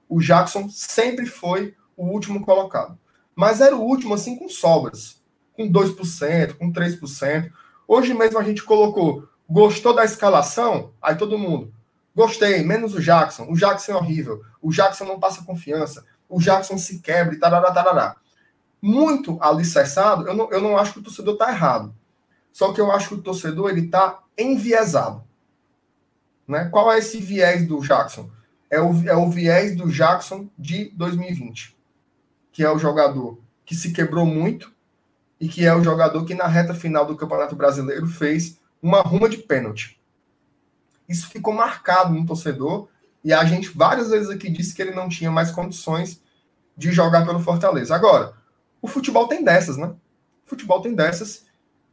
O 0.07 0.19
Jackson 0.19 0.69
sempre 0.69 1.25
foi 1.25 1.73
o 1.95 2.05
último 2.07 2.41
colocado. 2.43 2.99
Mas 3.33 3.61
era 3.61 3.75
o 3.75 3.81
último, 3.81 4.13
assim, 4.13 4.37
com 4.37 4.49
sobras. 4.49 5.21
Com 5.53 5.71
2%, 5.71 6.57
com 6.57 6.71
3%. 6.71 7.51
Hoje 7.87 8.13
mesmo 8.13 8.37
a 8.37 8.43
gente 8.43 8.63
colocou, 8.63 9.27
gostou 9.49 9.95
da 9.95 10.03
escalação? 10.03 10.91
Aí 11.01 11.15
todo 11.15 11.37
mundo, 11.37 11.73
gostei, 12.13 12.61
menos 12.61 12.93
o 12.93 13.01
Jackson. 13.01 13.47
O 13.49 13.55
Jackson 13.55 13.93
é 13.93 13.95
horrível. 13.95 14.43
O 14.61 14.71
Jackson 14.71 15.05
não 15.05 15.19
passa 15.19 15.43
confiança. 15.43 16.05
O 16.27 16.39
Jackson 16.39 16.77
se 16.77 16.99
quebra 16.99 17.33
e 17.33 17.39
tarará, 17.39 17.71
tarará. 17.71 18.17
Muito 18.81 19.37
alicerçado, 19.41 20.27
eu 20.27 20.35
não, 20.35 20.51
eu 20.51 20.61
não 20.61 20.77
acho 20.77 20.93
que 20.93 20.99
o 20.99 21.03
torcedor 21.03 21.33
está 21.33 21.49
errado. 21.49 21.95
Só 22.51 22.73
que 22.73 22.81
eu 22.81 22.91
acho 22.91 23.09
que 23.09 23.15
o 23.15 23.21
torcedor 23.21 23.69
ele 23.69 23.85
está 23.85 24.19
enviesado. 24.37 25.24
Né? 26.47 26.65
Qual 26.65 26.91
é 26.91 26.99
esse 26.99 27.19
viés 27.19 27.67
do 27.67 27.79
Jackson? 27.79 28.29
é 28.69 28.81
o, 28.81 29.09
é 29.09 29.15
o 29.15 29.29
viés 29.29 29.75
do 29.75 29.89
Jackson 29.89 30.49
de 30.57 30.91
2020, 30.95 31.75
que 32.51 32.63
é 32.63 32.69
o 32.69 32.77
jogador 32.77 33.39
que 33.65 33.75
se 33.75 33.91
quebrou 33.91 34.25
muito 34.25 34.73
e 35.39 35.47
que 35.47 35.65
é 35.65 35.73
o 35.73 35.83
jogador 35.83 36.25
que 36.25 36.33
na 36.33 36.47
reta 36.47 36.73
final 36.73 37.05
do 37.05 37.15
Campeonato 37.15 37.55
Brasileiro 37.55 38.07
fez 38.07 38.59
uma 38.81 39.01
ruma 39.01 39.29
de 39.29 39.37
pênalti. 39.37 39.99
Isso 41.07 41.29
ficou 41.29 41.53
marcado 41.53 42.13
no 42.13 42.25
torcedor 42.25 42.87
e 43.23 43.33
a 43.33 43.43
gente 43.45 43.69
várias 43.69 44.09
vezes 44.09 44.29
aqui 44.29 44.49
disse 44.49 44.73
que 44.73 44.81
ele 44.81 44.93
não 44.93 45.09
tinha 45.09 45.31
mais 45.31 45.51
condições 45.51 46.21
de 46.77 46.91
jogar 46.91 47.25
pelo 47.25 47.39
Fortaleza. 47.39 47.95
Agora, 47.95 48.33
o 48.81 48.87
futebol 48.87 49.27
tem 49.27 49.43
dessas, 49.43 49.77
né? 49.77 49.87
O 50.45 50.49
futebol 50.49 50.81
tem 50.81 50.93
dessas. 50.93 51.44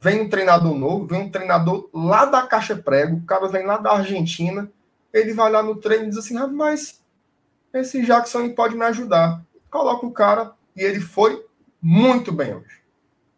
Vem 0.02 0.20
um 0.20 0.28
treinador 0.28 0.74
novo, 0.74 1.06
vem 1.06 1.20
um 1.20 1.30
treinador 1.30 1.88
lá 1.94 2.24
da 2.24 2.44
Caixa 2.44 2.74
Prego, 2.74 3.18
o 3.18 3.24
cara 3.24 3.46
vem 3.46 3.64
lá 3.64 3.78
da 3.78 3.92
Argentina, 3.92 4.68
ele 5.12 5.32
vai 5.32 5.48
lá 5.48 5.62
no 5.62 5.76
treino 5.76 6.06
e 6.06 6.08
diz 6.08 6.18
assim, 6.18 6.34
mas 6.52 7.00
esse 7.72 8.04
Jackson 8.04 8.48
pode 8.50 8.74
me 8.74 8.84
ajudar. 8.84 9.40
Coloca 9.70 10.04
o 10.04 10.10
cara 10.10 10.50
e 10.76 10.82
ele 10.82 10.98
foi 10.98 11.46
muito 11.80 12.32
bem 12.32 12.52
hoje. 12.52 12.82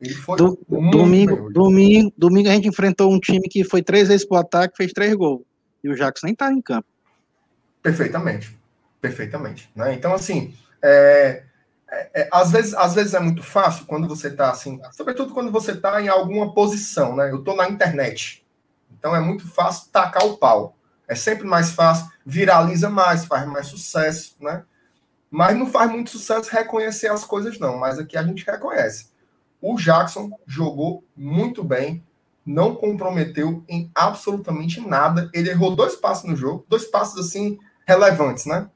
Ele 0.01 0.15
foi 0.15 0.39
Do, 0.39 0.59
domingo, 0.67 1.53
domingo, 1.53 2.13
domingo 2.17 2.49
a 2.49 2.53
gente 2.53 2.69
enfrentou 2.69 3.13
um 3.13 3.21
time 3.21 3.47
que 3.47 3.63
foi 3.63 3.83
três 3.83 4.09
vezes 4.09 4.27
pro 4.27 4.39
ataque, 4.39 4.75
fez 4.75 4.91
três 4.91 5.15
gols. 5.15 5.43
E 5.83 5.91
o 5.91 5.95
Jackson 5.95 6.27
nem 6.27 6.35
tá 6.35 6.51
em 6.51 6.63
campo. 6.63 6.89
Perfeitamente. 7.83 8.59
Perfeitamente. 9.03 9.71
Né? 9.77 9.93
Então, 9.93 10.15
assim, 10.15 10.55
é, 10.83 11.43
é, 11.91 12.23
é, 12.23 12.29
às, 12.33 12.51
vezes, 12.51 12.75
às 12.75 12.95
vezes 12.95 13.15
é 13.15 13.21
muito 13.21 13.43
fácil 13.43 13.87
quando 13.87 14.09
você 14.09 14.29
está 14.29 14.51
assim, 14.51 14.81
sobretudo 14.93 15.35
quando 15.35 15.53
você 15.53 15.73
está 15.73 16.01
em 16.01 16.09
alguma 16.09 16.53
posição, 16.53 17.15
né? 17.15 17.31
Eu 17.31 17.39
estou 17.39 17.57
na 17.57 17.69
internet. 17.69 18.45
Então 18.91 19.15
é 19.15 19.21
muito 19.21 19.47
fácil 19.47 19.91
tacar 19.91 20.25
o 20.25 20.37
pau. 20.37 20.77
É 21.07 21.15
sempre 21.15 21.47
mais 21.47 21.73
fácil, 21.73 22.11
viraliza 22.25 22.89
mais, 22.89 23.25
faz 23.27 23.47
mais 23.47 23.67
sucesso, 23.67 24.37
né? 24.41 24.65
Mas 25.31 25.57
não 25.57 25.67
faz 25.67 25.91
muito 25.91 26.11
sucesso 26.11 26.51
reconhecer 26.51 27.09
as 27.09 27.25
coisas, 27.25 27.59
não. 27.59 27.77
Mas 27.77 27.99
aqui 27.99 28.17
a 28.17 28.23
gente 28.23 28.47
reconhece. 28.47 29.09
O 29.61 29.77
Jackson 29.77 30.31
jogou 30.47 31.05
muito 31.17 31.63
bem, 31.65 32.05
não 32.47 32.75
comprometeu 32.75 33.65
em 33.69 33.91
absolutamente 33.95 34.81
nada. 34.81 35.31
Ele 35.35 35.51
errou 35.51 35.75
dois 35.75 35.97
passos 35.97 36.29
no 36.29 36.37
jogo, 36.37 36.65
dois 36.69 36.85
passos 36.85 37.19
assim 37.27 37.59
relevantes, 37.87 38.47
né? 38.47 38.71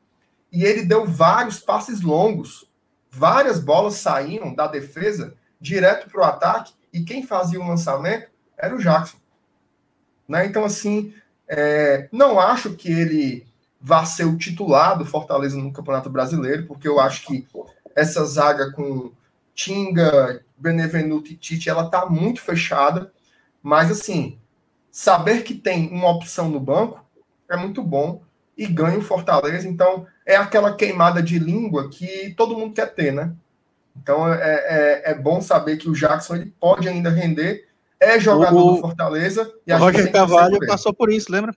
E 0.50 0.64
ele 0.64 0.84
deu 0.84 1.06
vários 1.06 1.58
passes 1.58 2.00
longos. 2.00 2.67
Várias 3.10 3.60
bolas 3.60 3.94
saíam 3.94 4.54
da 4.54 4.66
defesa 4.66 5.34
direto 5.60 6.10
para 6.10 6.20
o 6.20 6.24
ataque 6.24 6.72
e 6.92 7.02
quem 7.02 7.26
fazia 7.26 7.60
o 7.60 7.66
lançamento 7.66 8.30
era 8.56 8.74
o 8.74 8.78
Jackson. 8.78 9.18
Né? 10.28 10.46
Então, 10.46 10.64
assim, 10.64 11.14
é, 11.48 12.08
não 12.12 12.38
acho 12.38 12.74
que 12.74 12.90
ele 12.90 13.46
vá 13.80 14.04
ser 14.04 14.24
o 14.24 14.36
titular 14.36 14.98
do 14.98 15.06
Fortaleza 15.06 15.56
no 15.56 15.72
Campeonato 15.72 16.10
Brasileiro, 16.10 16.66
porque 16.66 16.88
eu 16.88 17.00
acho 17.00 17.24
que 17.26 17.46
essa 17.94 18.24
zaga 18.24 18.72
com 18.72 19.12
Tinga, 19.54 20.44
Benevenuto 20.56 21.32
e 21.32 21.36
Tite, 21.36 21.68
ela 21.68 21.88
tá 21.88 22.06
muito 22.06 22.40
fechada. 22.40 23.12
Mas, 23.62 23.90
assim, 23.90 24.38
saber 24.90 25.42
que 25.42 25.54
tem 25.54 25.88
uma 25.90 26.10
opção 26.10 26.48
no 26.48 26.60
banco 26.60 27.04
é 27.48 27.56
muito 27.56 27.82
bom 27.82 28.22
e 28.58 28.66
ganha 28.66 28.98
o 28.98 29.02
Fortaleza. 29.02 29.68
Então, 29.68 30.04
é 30.26 30.34
aquela 30.34 30.74
queimada 30.74 31.22
de 31.22 31.38
língua 31.38 31.88
que 31.88 32.34
todo 32.36 32.58
mundo 32.58 32.74
quer 32.74 32.92
ter, 32.92 33.12
né? 33.12 33.32
Então, 33.96 34.30
é, 34.32 34.38
é, 34.40 35.12
é 35.12 35.14
bom 35.14 35.40
saber 35.40 35.76
que 35.76 35.88
o 35.88 35.94
Jackson 35.94 36.34
ele 36.34 36.52
pode 36.60 36.88
ainda 36.88 37.08
render 37.08 37.68
é 38.00 38.18
jogador 38.18 38.60
o, 38.60 38.74
do 38.74 38.80
Fortaleza. 38.80 39.50
E 39.66 39.72
o 39.72 39.78
Roger 39.78 40.10
Carvalho 40.10 40.58
passou 40.66 40.92
por 40.92 41.10
isso, 41.10 41.30
lembra? 41.30 41.52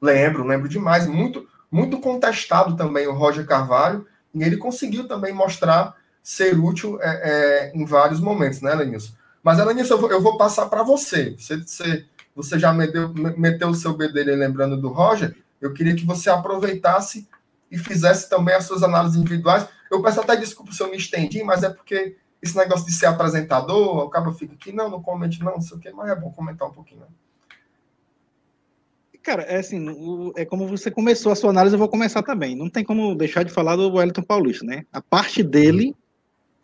Lembro, 0.00 0.44
lembro 0.44 0.68
demais. 0.68 1.06
Muito, 1.06 1.46
muito 1.70 1.98
contestado 1.98 2.76
também 2.76 3.06
o 3.06 3.14
Roger 3.14 3.46
Carvalho, 3.46 4.06
e 4.34 4.42
ele 4.42 4.56
conseguiu 4.56 5.06
também 5.06 5.32
mostrar 5.32 5.94
ser 6.22 6.58
útil 6.58 6.98
é, 7.00 7.08
é, 7.08 7.72
em 7.74 7.84
vários 7.84 8.20
momentos, 8.20 8.60
né, 8.60 8.74
Lenilson? 8.74 9.12
Mas, 9.42 9.64
Lenilson, 9.64 9.94
eu 9.94 10.00
vou, 10.00 10.10
eu 10.10 10.20
vou 10.20 10.36
passar 10.36 10.66
para 10.66 10.82
você. 10.82 11.36
você. 11.38 11.56
Você, 11.58 12.04
você 12.34 12.58
já 12.58 12.72
meteu, 12.72 13.12
meteu 13.14 13.68
o 13.68 13.74
seu 13.74 13.94
bedelho 13.94 14.36
lembrando 14.36 14.76
do 14.76 14.88
Roger. 14.88 15.34
Eu 15.60 15.72
queria 15.72 15.96
que 15.96 16.04
você 16.04 16.30
aproveitasse 16.30 17.28
e 17.70 17.78
fizesse 17.78 18.28
também 18.28 18.54
as 18.54 18.64
suas 18.64 18.82
análises 18.82 19.18
individuais. 19.18 19.68
Eu 19.90 20.02
peço 20.02 20.20
até 20.20 20.36
desculpa 20.36 20.72
se 20.72 20.82
eu 20.82 20.90
me 20.90 20.96
estendi, 20.96 21.42
mas 21.42 21.62
é 21.62 21.70
porque 21.70 22.16
esse 22.42 22.56
negócio 22.56 22.86
de 22.86 22.92
ser 22.92 23.06
apresentador, 23.06 24.04
o 24.04 24.10
cabo 24.10 24.32
fica 24.32 24.54
aqui, 24.54 24.72
não, 24.72 24.90
não 24.90 25.02
comente 25.02 25.42
não, 25.42 25.52
não 25.52 25.60
sei 25.60 25.76
o 25.76 25.80
quê, 25.80 25.90
mas 25.90 26.10
é 26.10 26.14
bom 26.14 26.30
comentar 26.30 26.68
um 26.68 26.72
pouquinho. 26.72 27.02
Cara, 29.22 29.42
é 29.42 29.58
assim, 29.58 29.84
é 30.36 30.44
como 30.44 30.68
você 30.68 30.88
começou 30.88 31.32
a 31.32 31.34
sua 31.34 31.50
análise, 31.50 31.74
eu 31.74 31.80
vou 31.80 31.88
começar 31.88 32.22
também. 32.22 32.54
Não 32.54 32.70
tem 32.70 32.84
como 32.84 33.12
deixar 33.16 33.42
de 33.42 33.52
falar 33.52 33.74
do 33.74 33.92
Wellington 33.92 34.22
Paulista, 34.22 34.64
né? 34.64 34.84
A 34.92 35.00
parte 35.00 35.42
dele, 35.42 35.96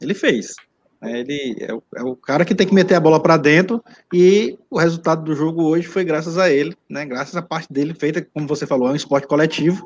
ele 0.01 0.15
fez. 0.15 0.55
Ele 1.03 1.57
é 1.59 1.75
o, 1.75 1.83
é 1.97 2.03
o 2.03 2.15
cara 2.15 2.45
que 2.45 2.55
tem 2.55 2.67
que 2.67 2.75
meter 2.75 2.95
a 2.95 3.01
bola 3.01 3.21
para 3.21 3.37
dentro 3.37 3.83
e 4.13 4.57
o 4.71 4.79
resultado 4.79 5.25
do 5.25 5.35
jogo 5.35 5.65
hoje 5.65 5.89
foi 5.89 6.05
graças 6.05 6.39
a 6.39 6.49
ele, 6.49 6.77
né? 6.89 7.05
Graças 7.05 7.35
à 7.35 7.43
parte 7.43 7.73
dele 7.73 7.93
feita, 7.93 8.25
como 8.33 8.47
você 8.47 8.67
falou, 8.67 8.89
é 8.89 8.93
um 8.93 8.97
esporte 8.97 9.27
coletivo, 9.27 9.85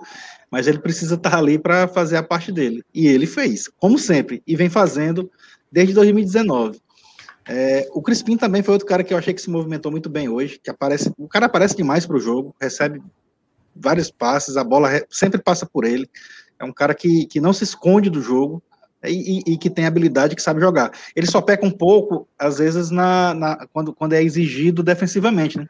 mas 0.51 0.67
ele 0.67 0.79
precisa 0.79 1.15
estar 1.15 1.35
ali 1.35 1.59
para 1.59 1.89
fazer 1.89 2.19
a 2.19 2.23
parte 2.23 2.53
dele. 2.53 2.83
E 2.95 3.07
ele 3.07 3.27
fez, 3.27 3.69
como 3.79 3.99
sempre, 3.99 4.43
e 4.47 4.55
vem 4.55 4.69
fazendo 4.69 5.31
desde 5.73 5.95
2019. 5.95 6.79
É, 7.49 7.89
o 7.93 8.03
Crispim 8.03 8.37
também 8.37 8.63
foi 8.63 8.75
outro 8.75 8.89
cara 8.89 9.03
que 9.03 9.15
eu 9.15 9.19
achei 9.19 9.33
que 9.33 9.41
se 9.41 9.49
movimentou 9.49 9.91
muito 9.91 10.11
bem 10.11 10.29
hoje, 10.29 10.61
que 10.63 10.69
aparece, 10.69 11.11
o 11.17 11.29
cara 11.29 11.47
aparece 11.47 11.77
demais 11.77 12.05
para 12.05 12.17
o 12.17 12.21
jogo, 12.21 12.55
recebe 12.61 13.01
vários 13.75 14.11
passes, 14.11 14.57
a 14.57 14.65
bola 14.65 14.91
sempre 15.09 15.41
passa 15.41 15.65
por 15.65 15.85
ele. 15.85 16.11
É 16.59 16.65
um 16.65 16.73
cara 16.73 16.95
que, 16.95 17.27
que 17.27 17.41
não 17.41 17.53
se 17.53 17.65
esconde 17.65 18.11
do 18.11 18.21
jogo 18.21 18.63
e, 19.07 19.43
e, 19.47 19.53
e 19.53 19.59
que 19.59 19.71
tem 19.71 19.87
habilidade, 19.87 20.37
que 20.37 20.43
sabe 20.43 20.61
jogar. 20.61 20.91
Ele 21.15 21.27
só 21.27 21.41
peca 21.41 21.67
um 21.67 21.71
pouco, 21.71 22.29
às 22.39 22.59
vezes, 22.59 22.91
na, 22.91 23.35
na 23.35 23.67
quando, 23.73 23.93
quando 23.93 24.13
é 24.13 24.23
exigido 24.23 24.83
defensivamente, 24.83 25.59
né? 25.59 25.69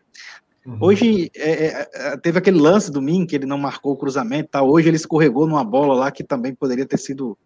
Uhum. 0.67 0.79
Hoje 0.81 1.31
é, 1.37 1.51
é, 1.51 1.89
é 1.95 2.17
teve 2.17 2.39
aquele 2.39 2.59
lance 2.59 2.91
do 2.91 3.01
Min 3.01 3.25
que 3.25 3.37
ele 3.37 3.47
não 3.47 3.57
marcou 3.57 3.93
o 3.93 3.97
cruzamento, 3.97 4.51
tá? 4.51 4.63
Hoje 4.63 4.89
ele 4.89 4.97
escorregou 4.97 5.47
numa 5.47 5.63
bola 5.63 5.95
lá 5.95 6.11
que 6.11 6.25
também 6.25 6.55
poderia 6.55 6.85
ter 6.85 6.99
sido 6.99 7.39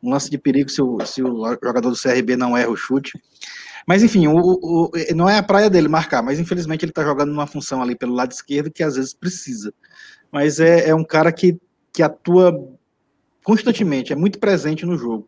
um 0.00 0.10
lance 0.10 0.30
de 0.30 0.38
perigo 0.38 0.70
se 0.70 0.80
o, 0.80 1.04
se 1.04 1.22
o 1.22 1.58
jogador 1.62 1.90
do 1.90 2.00
CRB 2.00 2.36
não 2.36 2.56
erra 2.56 2.70
o 2.70 2.76
chute. 2.76 3.20
Mas 3.84 4.02
enfim, 4.02 4.28
o, 4.28 4.36
o, 4.36 4.90
não 5.14 5.28
é 5.28 5.38
a 5.38 5.42
praia 5.42 5.68
dele 5.68 5.88
marcar, 5.88 6.22
mas 6.22 6.38
infelizmente 6.38 6.84
ele 6.84 6.92
está 6.92 7.02
jogando 7.02 7.30
numa 7.30 7.46
função 7.46 7.82
ali 7.82 7.96
pelo 7.96 8.14
lado 8.14 8.30
esquerdo 8.30 8.70
que 8.70 8.82
às 8.82 8.94
vezes 8.94 9.12
precisa. 9.12 9.72
Mas 10.30 10.60
é, 10.60 10.90
é 10.90 10.94
um 10.94 11.04
cara 11.04 11.32
que, 11.32 11.58
que 11.92 12.02
atua 12.02 12.52
constantemente, 13.48 14.12
é 14.12 14.16
muito 14.16 14.38
presente 14.38 14.84
no 14.84 14.98
jogo. 14.98 15.26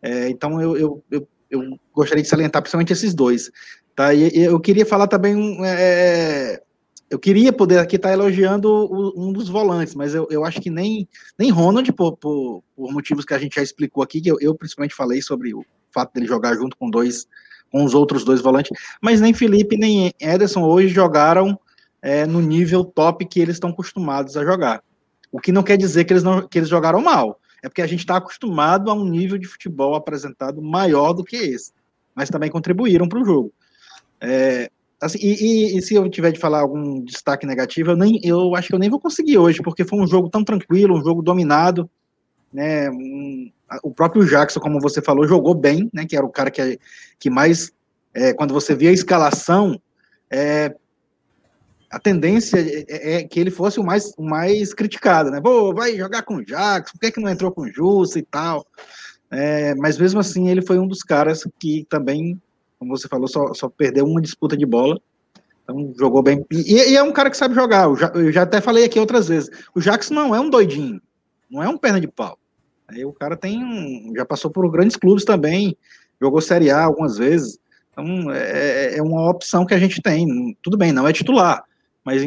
É, 0.00 0.28
então 0.28 0.62
eu, 0.62 0.76
eu, 0.76 1.04
eu, 1.10 1.28
eu, 1.50 1.80
gostaria 1.92 2.22
de 2.22 2.28
salientar 2.28 2.62
principalmente 2.62 2.92
esses 2.92 3.12
dois. 3.12 3.50
Tá? 3.92 4.14
E, 4.14 4.38
eu 4.38 4.60
queria 4.60 4.86
falar 4.86 5.08
também. 5.08 5.58
É, 5.64 6.62
eu 7.10 7.18
queria 7.18 7.52
poder 7.52 7.80
aqui 7.80 7.96
estar 7.96 8.12
elogiando 8.12 8.70
o, 8.70 9.12
um 9.16 9.32
dos 9.32 9.48
volantes, 9.48 9.96
mas 9.96 10.14
eu, 10.14 10.28
eu 10.30 10.44
acho 10.44 10.60
que 10.60 10.70
nem, 10.70 11.08
nem 11.36 11.50
Ronald, 11.50 11.92
por, 11.92 12.16
por, 12.16 12.62
por 12.76 12.92
motivos 12.92 13.24
que 13.24 13.34
a 13.34 13.38
gente 13.38 13.56
já 13.56 13.62
explicou 13.64 14.00
aqui, 14.00 14.20
que 14.20 14.30
eu, 14.30 14.36
eu 14.40 14.54
principalmente 14.54 14.94
falei 14.94 15.20
sobre 15.20 15.52
o 15.52 15.64
fato 15.90 16.14
dele 16.14 16.26
jogar 16.26 16.54
junto 16.54 16.76
com 16.76 16.88
dois 16.88 17.26
com 17.72 17.84
os 17.84 17.94
outros 17.94 18.24
dois 18.24 18.40
volantes, 18.40 18.70
mas 19.02 19.20
nem 19.20 19.34
Felipe 19.34 19.76
nem 19.76 20.14
Ederson 20.20 20.62
hoje 20.62 20.86
jogaram 20.86 21.58
é, 22.00 22.24
no 22.24 22.40
nível 22.40 22.84
top 22.84 23.26
que 23.26 23.40
eles 23.40 23.56
estão 23.56 23.70
acostumados 23.70 24.36
a 24.36 24.44
jogar. 24.44 24.84
O 25.32 25.40
que 25.40 25.50
não 25.50 25.64
quer 25.64 25.76
dizer 25.76 26.04
que 26.04 26.12
eles, 26.12 26.22
não, 26.22 26.46
que 26.46 26.58
eles 26.60 26.68
jogaram 26.68 27.00
mal, 27.02 27.40
é 27.62 27.68
porque 27.68 27.82
a 27.82 27.86
gente 27.86 28.00
está 28.00 28.16
acostumado 28.16 28.90
a 28.90 28.94
um 28.94 29.04
nível 29.04 29.38
de 29.38 29.46
futebol 29.46 29.94
apresentado 29.94 30.62
maior 30.62 31.12
do 31.12 31.24
que 31.24 31.36
esse, 31.36 31.72
mas 32.14 32.30
também 32.30 32.50
contribuíram 32.50 33.08
para 33.08 33.20
o 33.20 33.24
jogo. 33.24 33.52
É, 34.20 34.70
assim, 35.00 35.18
e, 35.20 35.34
e, 35.74 35.78
e, 35.78 35.82
se 35.82 35.94
eu 35.94 36.08
tiver 36.08 36.32
de 36.32 36.38
falar 36.38 36.60
algum 36.60 37.02
destaque 37.02 37.46
negativo, 37.46 37.90
eu, 37.90 37.96
nem, 37.96 38.20
eu 38.22 38.54
acho 38.54 38.68
que 38.68 38.74
eu 38.74 38.78
nem 38.78 38.90
vou 38.90 39.00
conseguir 39.00 39.38
hoje, 39.38 39.62
porque 39.62 39.84
foi 39.84 39.98
um 39.98 40.06
jogo 40.06 40.28
tão 40.28 40.44
tranquilo, 40.44 40.98
um 40.98 41.04
jogo 41.04 41.22
dominado, 41.22 41.90
né, 42.52 42.88
um, 42.90 43.50
o 43.82 43.90
próprio 43.90 44.24
Jackson, 44.24 44.60
como 44.60 44.80
você 44.80 45.02
falou, 45.02 45.26
jogou 45.26 45.54
bem, 45.54 45.90
né? 45.92 46.06
Que 46.06 46.16
era 46.16 46.24
o 46.24 46.30
cara 46.30 46.50
que, 46.50 46.78
que 47.18 47.28
mais, 47.28 47.72
é, 48.14 48.32
quando 48.32 48.54
você 48.54 48.74
via 48.74 48.90
a 48.90 48.92
escalação, 48.92 49.80
é, 50.30 50.74
a 51.90 51.98
tendência 51.98 52.58
é, 52.58 52.84
é, 52.88 53.14
é, 53.14 53.24
que 53.24 53.38
ele 53.38 53.50
fosse 53.50 53.78
o 53.78 53.84
mais, 53.84 54.12
o 54.16 54.22
mais 54.22 54.74
criticado, 54.74 55.30
né? 55.30 55.40
Pô, 55.40 55.72
vai 55.72 55.96
jogar 55.96 56.22
com 56.22 56.36
o 56.36 56.44
Jackson, 56.44 56.92
por 56.92 57.00
que, 57.00 57.12
que 57.12 57.20
não 57.20 57.30
entrou 57.30 57.52
com 57.52 57.62
o 57.62 57.68
Justo 57.72 58.18
e 58.18 58.22
tal? 58.22 58.66
É, 59.30 59.74
mas 59.74 59.98
mesmo 59.98 60.20
assim, 60.20 60.48
ele 60.48 60.62
foi 60.62 60.78
um 60.78 60.86
dos 60.86 61.02
caras 61.02 61.46
que 61.58 61.86
também, 61.88 62.40
como 62.78 62.96
você 62.96 63.08
falou, 63.08 63.28
só, 63.28 63.52
só 63.54 63.68
perdeu 63.68 64.04
uma 64.04 64.20
disputa 64.20 64.56
de 64.56 64.66
bola. 64.66 65.00
Então, 65.62 65.92
jogou 65.98 66.22
bem. 66.22 66.44
E, 66.50 66.72
e 66.92 66.96
é 66.96 67.02
um 67.02 67.12
cara 67.12 67.30
que 67.30 67.36
sabe 67.36 67.54
jogar. 67.54 67.84
Eu 67.84 67.96
já, 67.96 68.06
eu 68.14 68.32
já 68.32 68.42
até 68.42 68.60
falei 68.60 68.84
aqui 68.84 69.00
outras 69.00 69.28
vezes. 69.28 69.50
O 69.74 69.80
Jackson 69.80 70.14
não 70.14 70.34
é 70.34 70.40
um 70.40 70.48
doidinho, 70.50 71.00
não 71.50 71.62
é 71.62 71.68
um 71.68 71.76
perna 71.76 72.00
de 72.00 72.08
pau. 72.08 72.38
Aí 72.88 73.04
o 73.04 73.12
cara 73.12 73.36
tem, 73.36 74.12
já 74.16 74.24
passou 74.24 74.50
por 74.50 74.68
grandes 74.70 74.96
clubes 74.96 75.24
também, 75.24 75.76
jogou 76.20 76.40
Série 76.40 76.70
A 76.70 76.84
algumas 76.84 77.18
vezes. 77.18 77.58
Então 77.92 78.30
é, 78.30 78.96
é 78.96 79.02
uma 79.02 79.28
opção 79.28 79.66
que 79.66 79.74
a 79.74 79.78
gente 79.78 80.00
tem. 80.00 80.56
Tudo 80.62 80.76
bem, 80.76 80.92
não 80.92 81.08
é 81.08 81.12
titular, 81.12 81.64
mas 82.06 82.22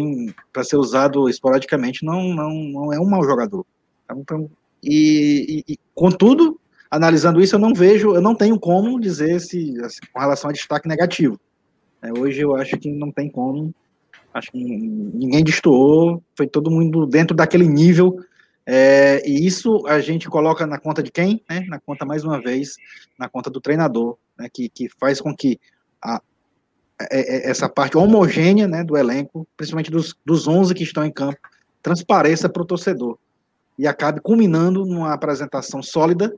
para 0.52 0.64
ser 0.64 0.76
usado 0.76 1.30
esporadicamente 1.30 2.06
não, 2.06 2.36
não, 2.36 2.54
não 2.54 2.94
é 2.94 3.00
um 3.00 3.10
mau 3.10 3.24
jogador. 3.24 3.66
Então, 4.12 4.52
e, 4.84 5.64
e, 5.68 5.74
e, 5.74 5.80
contudo, 5.96 6.60
analisando 6.92 7.40
isso, 7.40 7.56
eu 7.56 7.60
não 7.60 7.74
vejo, 7.74 8.14
eu 8.14 8.22
não 8.22 8.36
tenho 8.36 8.60
como 8.60 9.00
dizer 9.00 9.40
se 9.40 9.74
assim, 9.82 10.02
com 10.14 10.20
relação 10.20 10.50
a 10.50 10.54
destaque 10.54 10.88
negativo. 10.88 11.40
É, 12.02 12.12
hoje 12.12 12.42
eu 12.42 12.56
acho 12.56 12.78
que 12.78 12.92
não 12.92 13.12
tem 13.12 13.30
como. 13.30 13.74
Acho 14.34 14.52
que 14.52 14.64
ninguém 14.64 15.44
destoou, 15.44 16.22
foi 16.36 16.48
todo 16.48 16.70
mundo 16.70 17.08
dentro 17.08 17.36
daquele 17.36 17.68
nível 17.68 18.20
é, 18.72 19.28
e 19.28 19.48
isso 19.48 19.84
a 19.88 20.00
gente 20.00 20.30
coloca 20.30 20.68
na 20.68 20.78
conta 20.78 21.02
de 21.02 21.10
quem? 21.10 21.44
Né? 21.50 21.66
Na 21.68 21.80
conta, 21.80 22.06
mais 22.06 22.24
uma 22.24 22.40
vez, 22.40 22.76
na 23.18 23.28
conta 23.28 23.50
do 23.50 23.60
treinador, 23.60 24.16
né? 24.38 24.48
que, 24.54 24.70
que 24.70 24.88
faz 25.00 25.20
com 25.20 25.36
que 25.36 25.60
a, 26.00 26.22
essa 27.00 27.70
parte 27.70 27.98
homogênea 27.98 28.68
né, 28.68 28.84
do 28.84 28.98
elenco, 28.98 29.48
principalmente 29.56 29.90
dos, 29.90 30.16
dos 30.26 30.48
11 30.48 30.74
que 30.74 30.84
estão 30.84 31.06
em 31.06 31.12
campo, 31.12 31.38
transpareça 31.82 32.50
para 32.50 32.62
o 32.62 32.66
torcedor 32.66 33.18
e 33.78 33.88
acabe 33.88 34.20
culminando 34.20 34.86
numa 34.86 35.14
apresentação 35.14 35.82
sólida 35.82 36.36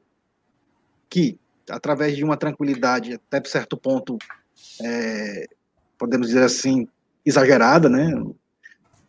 que, 1.09 1.39
através 1.69 2.15
de 2.15 2.23
uma 2.23 2.37
tranquilidade 2.37 3.13
até 3.13 3.41
certo 3.49 3.75
ponto, 3.75 4.17
é, 4.83 5.47
podemos 5.97 6.27
dizer 6.27 6.43
assim, 6.43 6.87
exagerada, 7.25 7.89
né? 7.89 8.13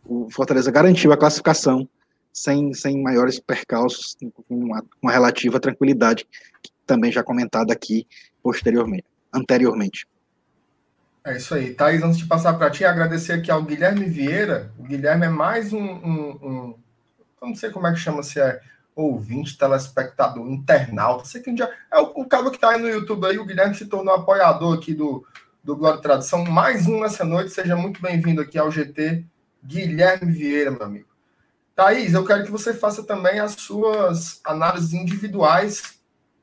O 0.05 0.29
Fortaleza 0.31 0.71
garantiu 0.71 1.13
a 1.13 1.17
classificação 1.17 1.87
sem, 2.33 2.73
sem 2.73 3.01
maiores 3.01 3.39
percalços, 3.39 4.17
com 4.47 4.55
uma, 4.55 4.83
uma 5.01 5.11
relativa 5.11 5.59
tranquilidade, 5.59 6.27
também 6.85 7.11
já 7.11 7.23
comentado 7.23 7.71
aqui 7.71 8.07
posteriormente, 8.41 9.05
anteriormente. 9.31 10.07
É 11.25 11.37
isso 11.37 11.55
aí. 11.55 11.73
Thaís, 11.73 12.03
antes 12.03 12.17
de 12.17 12.25
passar 12.25 12.53
para 12.53 12.69
ti, 12.69 12.83
agradecer 12.83 13.33
aqui 13.33 13.49
ao 13.49 13.63
Guilherme 13.63 14.05
Vieira. 14.05 14.71
O 14.77 14.83
Guilherme 14.83 15.25
é 15.25 15.29
mais 15.29 15.71
um, 15.71 15.81
um, 15.81 16.29
um 16.41 16.75
não 17.41 17.55
sei 17.55 17.69
como 17.69 17.87
é 17.87 17.93
que 17.93 17.99
chama, 17.99 18.21
se 18.23 18.39
é 18.39 18.61
ouvinte, 18.95 19.57
telespectador, 19.57 20.47
internauta, 20.49 21.25
sei 21.25 21.41
que 21.41 21.55
já 21.55 21.69
é 21.91 21.99
o, 21.99 22.11
o 22.15 22.25
cara 22.25 22.49
que 22.49 22.57
está 22.57 22.69
aí 22.69 22.81
no 22.81 22.87
YouTube 22.87 23.25
aí, 23.25 23.39
o 23.39 23.45
Guilherme 23.45 23.73
se 23.73 23.87
tornou 23.87 24.13
apoiador 24.13 24.77
aqui 24.77 24.93
do, 24.93 25.25
do 25.63 25.75
Glória 25.75 25.97
e 25.97 26.01
Tradição. 26.01 26.43
Mais 26.45 26.87
um 26.87 26.99
nessa 26.99 27.23
noite, 27.23 27.51
seja 27.51 27.75
muito 27.75 28.01
bem-vindo 28.01 28.41
aqui 28.41 28.57
ao 28.57 28.69
GT. 28.69 29.25
Guilherme 29.63 30.31
Vieira, 30.31 30.71
meu 30.71 30.83
amigo. 30.83 31.07
Thaís, 31.75 32.13
eu 32.13 32.25
quero 32.25 32.43
que 32.43 32.51
você 32.51 32.73
faça 32.73 33.01
também 33.01 33.39
as 33.39 33.53
suas 33.53 34.39
análises 34.45 34.93
individuais 34.93 35.97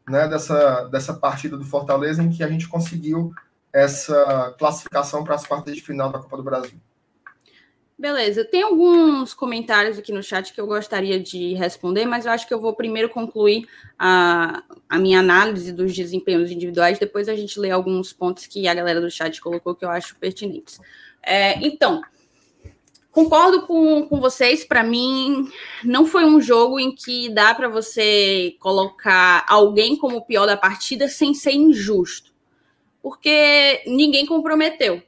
né, 0.09 0.27
dessa, 0.27 0.89
dessa 0.89 1.15
partida 1.15 1.57
do 1.57 1.65
Fortaleza, 1.65 2.23
em 2.23 2.31
que 2.31 2.43
a 2.43 2.49
gente 2.49 2.67
conseguiu 2.67 3.33
essa 3.73 4.55
classificação 4.59 5.25
para 5.25 5.35
as 5.35 5.47
quartas 5.47 5.75
de 5.75 5.83
final 5.83 6.11
da 6.11 6.19
Copa 6.19 6.37
do 6.37 6.43
Brasil. 6.43 6.79
Beleza, 7.99 8.47
tem 8.47 8.63
alguns 8.63 9.35
comentários 9.35 9.99
aqui 9.99 10.11
no 10.11 10.23
chat 10.23 10.55
que 10.55 10.61
eu 10.61 10.67
gostaria 10.67 11.21
de 11.21 11.53
responder, 11.53 12.07
mas 12.07 12.25
eu 12.25 12.33
acho 12.33 12.49
que 12.49 12.55
eu 12.55 12.59
vou 12.59 12.75
primeiro 12.75 13.11
concluir 13.11 13.69
a, 13.99 14.63
a 14.89 14.99
minha 14.99 15.21
análise 15.21 15.71
dos 15.71 15.95
desempenhos 15.95 16.51
individuais, 16.51 16.99
depois 16.99 17.29
a 17.29 17.37
gente 17.37 17.61
lê 17.61 17.71
alguns 17.71 18.11
pontos 18.11 18.47
que 18.47 18.67
a 18.67 18.73
galera 18.73 19.03
do 19.03 19.11
chat 19.11 19.39
colocou 19.39 19.75
que 19.75 19.85
eu 19.85 19.91
acho 19.91 20.17
pertinentes. 20.17 20.81
É, 21.23 21.59
então, 21.61 22.01
Concordo 23.11 23.63
com, 23.63 24.07
com 24.07 24.21
vocês. 24.21 24.65
Para 24.65 24.85
mim, 24.85 25.51
não 25.83 26.07
foi 26.07 26.25
um 26.25 26.41
jogo 26.41 26.79
em 26.79 26.95
que 26.95 27.29
dá 27.29 27.53
para 27.55 27.69
você 27.69 28.55
colocar 28.61 29.45
alguém 29.49 29.97
como 29.97 30.19
o 30.19 30.25
pior 30.25 30.47
da 30.47 30.57
partida 30.57 31.09
sem 31.09 31.35
ser 31.35 31.53
injusto, 31.53 32.30
porque 33.03 33.83
ninguém 33.87 34.27
comprometeu. 34.27 35.03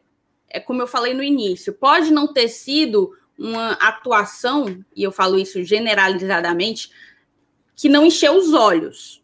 É 0.49 0.61
como 0.61 0.83
eu 0.83 0.87
falei 0.87 1.15
no 1.15 1.23
início. 1.23 1.73
Pode 1.73 2.13
não 2.13 2.33
ter 2.33 2.49
sido 2.49 3.17
uma 3.39 3.73
atuação, 3.73 4.85
e 4.95 5.03
eu 5.03 5.11
falo 5.11 5.39
isso 5.39 5.63
generalizadamente, 5.63 6.91
que 7.75 7.89
não 7.89 8.07
encheu 8.07 8.37
os 8.37 8.53
olhos, 8.53 9.23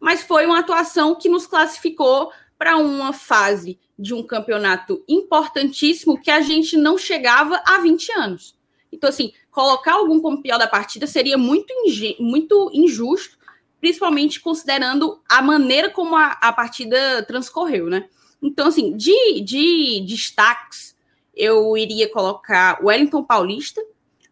mas 0.00 0.22
foi 0.22 0.46
uma 0.46 0.60
atuação 0.60 1.14
que 1.14 1.28
nos 1.28 1.46
classificou 1.46 2.32
para 2.56 2.76
uma 2.76 3.12
fase 3.12 3.78
de 3.98 4.14
um 4.14 4.22
campeonato 4.22 5.04
importantíssimo 5.08 6.20
que 6.20 6.30
a 6.30 6.40
gente 6.40 6.76
não 6.76 6.96
chegava 6.96 7.60
há 7.66 7.78
20 7.78 8.12
anos. 8.12 8.56
Então, 8.92 9.10
assim, 9.10 9.32
colocar 9.50 9.94
algum 9.94 10.20
como 10.20 10.42
pior 10.42 10.58
da 10.58 10.66
partida 10.66 11.06
seria 11.06 11.36
muito, 11.36 11.72
muito 12.18 12.70
injusto, 12.72 13.37
principalmente 13.80 14.40
considerando 14.40 15.20
a 15.28 15.40
maneira 15.40 15.90
como 15.90 16.16
a, 16.16 16.32
a 16.40 16.52
partida 16.52 17.22
transcorreu, 17.22 17.86
né? 17.86 18.08
Então, 18.42 18.68
assim, 18.68 18.96
de, 18.96 19.40
de 19.40 20.04
destaques, 20.06 20.96
eu 21.34 21.76
iria 21.76 22.08
colocar 22.10 22.78
Wellington 22.82 23.24
Paulista. 23.24 23.80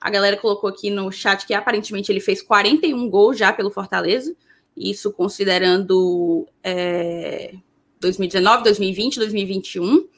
A 0.01 0.11
galera 0.11 0.37
colocou 0.37 0.69
aqui 0.69 0.91
no 0.91 1.11
chat 1.11 1.47
que 1.47 1.55
aparentemente 1.55 2.11
ele 2.11 2.21
fez 2.21 2.43
41 2.43 3.09
gols 3.09 3.39
já 3.39 3.53
pelo 3.53 3.71
Fortaleza. 3.71 4.35
Isso 4.77 5.13
considerando 5.13 6.47
é, 6.63 7.55
2019, 8.01 8.65
2020, 8.65 9.19
2021. 9.19 10.09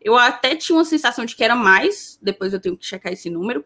Eu 0.00 0.16
até 0.16 0.54
tinha 0.54 0.76
uma 0.76 0.84
sensação 0.84 1.24
de 1.24 1.34
que 1.34 1.44
era 1.44 1.54
mais, 1.54 2.18
depois 2.22 2.52
eu 2.52 2.60
tenho 2.60 2.76
que 2.76 2.86
checar 2.86 3.12
esse 3.12 3.28
número, 3.28 3.64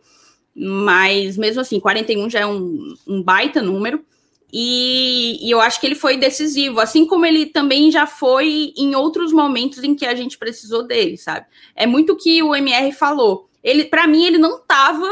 mas 0.54 1.36
mesmo 1.36 1.60
assim, 1.60 1.78
41 1.78 2.30
já 2.30 2.40
é 2.40 2.46
um, 2.46 2.94
um 3.06 3.22
baita 3.22 3.62
número. 3.62 4.04
E, 4.52 5.38
e, 5.46 5.50
eu 5.50 5.60
acho 5.60 5.80
que 5.80 5.86
ele 5.86 5.94
foi 5.94 6.16
decisivo, 6.16 6.80
assim 6.80 7.06
como 7.06 7.24
ele 7.24 7.46
também 7.46 7.90
já 7.90 8.06
foi 8.06 8.72
em 8.76 8.94
outros 8.96 9.32
momentos 9.32 9.84
em 9.84 9.94
que 9.94 10.04
a 10.04 10.14
gente 10.14 10.36
precisou 10.36 10.82
dele, 10.82 11.16
sabe? 11.16 11.46
É 11.74 11.86
muito 11.86 12.14
o 12.14 12.16
que 12.16 12.42
o 12.42 12.54
MR 12.54 12.92
falou. 12.92 13.48
Ele, 13.62 13.84
para 13.84 14.06
mim, 14.06 14.24
ele 14.24 14.38
não 14.38 14.56
estava 14.58 15.08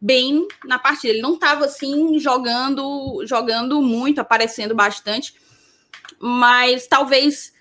bem 0.00 0.46
na 0.64 0.78
partida. 0.78 1.12
Ele 1.12 1.22
não 1.22 1.34
estava 1.34 1.64
assim 1.64 2.18
jogando, 2.18 3.24
jogando 3.26 3.80
muito, 3.82 4.20
aparecendo 4.20 4.74
bastante, 4.74 5.34
mas 6.20 6.86
talvez 6.86 7.52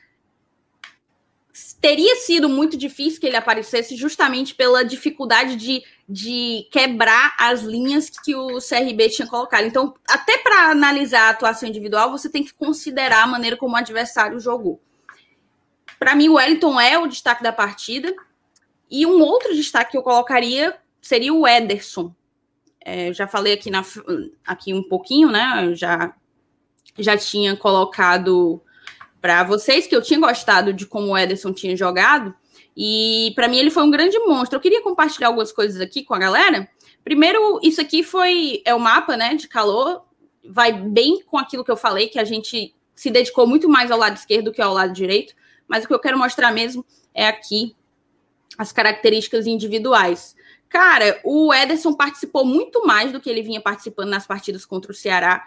teria 1.81 2.15
sido 2.17 2.49
muito 2.49 2.77
difícil 2.77 3.19
que 3.19 3.27
ele 3.27 3.35
aparecesse 3.35 3.95
justamente 3.95 4.55
pela 4.55 4.83
dificuldade 4.83 5.55
de, 5.55 5.83
de 6.07 6.67
quebrar 6.71 7.35
as 7.37 7.61
linhas 7.61 8.09
que 8.09 8.33
o 8.33 8.59
CRB 8.59 9.09
tinha 9.09 9.27
colocado. 9.27 9.65
Então, 9.65 9.93
até 10.07 10.37
para 10.37 10.71
analisar 10.71 11.23
a 11.23 11.29
atuação 11.29 11.67
individual, 11.67 12.09
você 12.09 12.29
tem 12.29 12.43
que 12.43 12.53
considerar 12.53 13.23
a 13.23 13.27
maneira 13.27 13.57
como 13.57 13.73
o 13.73 13.77
adversário 13.77 14.39
jogou. 14.39 14.81
Para 15.99 16.15
mim, 16.15 16.29
o 16.29 16.35
Wellington 16.35 16.79
é 16.79 16.97
o 16.97 17.07
destaque 17.07 17.43
da 17.43 17.51
partida. 17.51 18.15
E 18.89 19.05
um 19.05 19.21
outro 19.21 19.53
destaque 19.53 19.91
que 19.91 19.97
eu 19.97 20.03
colocaria 20.03 20.77
seria 21.01 21.33
o 21.33 21.45
Ederson. 21.45 22.13
É, 22.79 23.11
já 23.11 23.27
falei 23.27 23.53
aqui, 23.53 23.69
na, 23.69 23.83
aqui 24.45 24.73
um 24.73 24.83
pouquinho, 24.83 25.29
né? 25.29 25.65
Eu 25.65 25.75
já, 25.75 26.13
já 26.97 27.17
tinha 27.17 27.57
colocado 27.57 28.61
para 29.19 29.43
vocês 29.43 29.87
que 29.87 29.95
eu 29.95 30.01
tinha 30.01 30.19
gostado 30.21 30.71
de 30.71 30.85
como 30.85 31.07
o 31.07 31.17
Ederson 31.17 31.51
tinha 31.51 31.75
jogado. 31.75 32.33
E 32.79 33.31
para 33.35 33.47
mim 33.47 33.57
ele 33.57 33.71
foi 33.71 33.81
um 33.81 33.89
grande 33.89 34.19
monstro. 34.19 34.57
Eu 34.57 34.61
queria 34.61 34.83
compartilhar 34.83 35.29
algumas 35.29 35.51
coisas 35.51 35.81
aqui 35.81 36.03
com 36.03 36.13
a 36.13 36.19
galera. 36.19 36.69
Primeiro, 37.03 37.59
isso 37.63 37.81
aqui 37.81 38.03
foi 38.03 38.61
é 38.63 38.75
o 38.75 38.79
mapa, 38.79 39.17
né, 39.17 39.33
de 39.33 39.47
calor. 39.47 40.03
Vai 40.47 40.71
bem 40.71 41.23
com 41.23 41.39
aquilo 41.39 41.63
que 41.63 41.71
eu 41.71 41.75
falei, 41.75 42.07
que 42.07 42.19
a 42.19 42.23
gente 42.23 42.75
se 42.95 43.09
dedicou 43.09 43.47
muito 43.47 43.67
mais 43.67 43.89
ao 43.89 43.97
lado 43.97 44.15
esquerdo 44.15 44.45
do 44.45 44.51
que 44.51 44.61
ao 44.61 44.73
lado 44.73 44.93
direito. 44.93 45.33
Mas 45.67 45.83
o 45.83 45.87
que 45.87 45.93
eu 45.93 45.99
quero 45.99 46.19
mostrar 46.19 46.51
mesmo 46.51 46.85
é 47.15 47.27
aqui 47.27 47.75
as 48.57 48.71
características 48.71 49.47
individuais. 49.47 50.35
Cara, 50.69 51.19
o 51.23 51.51
Ederson 51.53 51.93
participou 51.93 52.45
muito 52.45 52.85
mais 52.85 53.11
do 53.11 53.19
que 53.19 53.29
ele 53.29 53.41
vinha 53.41 53.59
participando 53.59 54.09
nas 54.09 54.27
partidas 54.27 54.65
contra 54.65 54.91
o 54.91 54.95
Ceará 54.95 55.43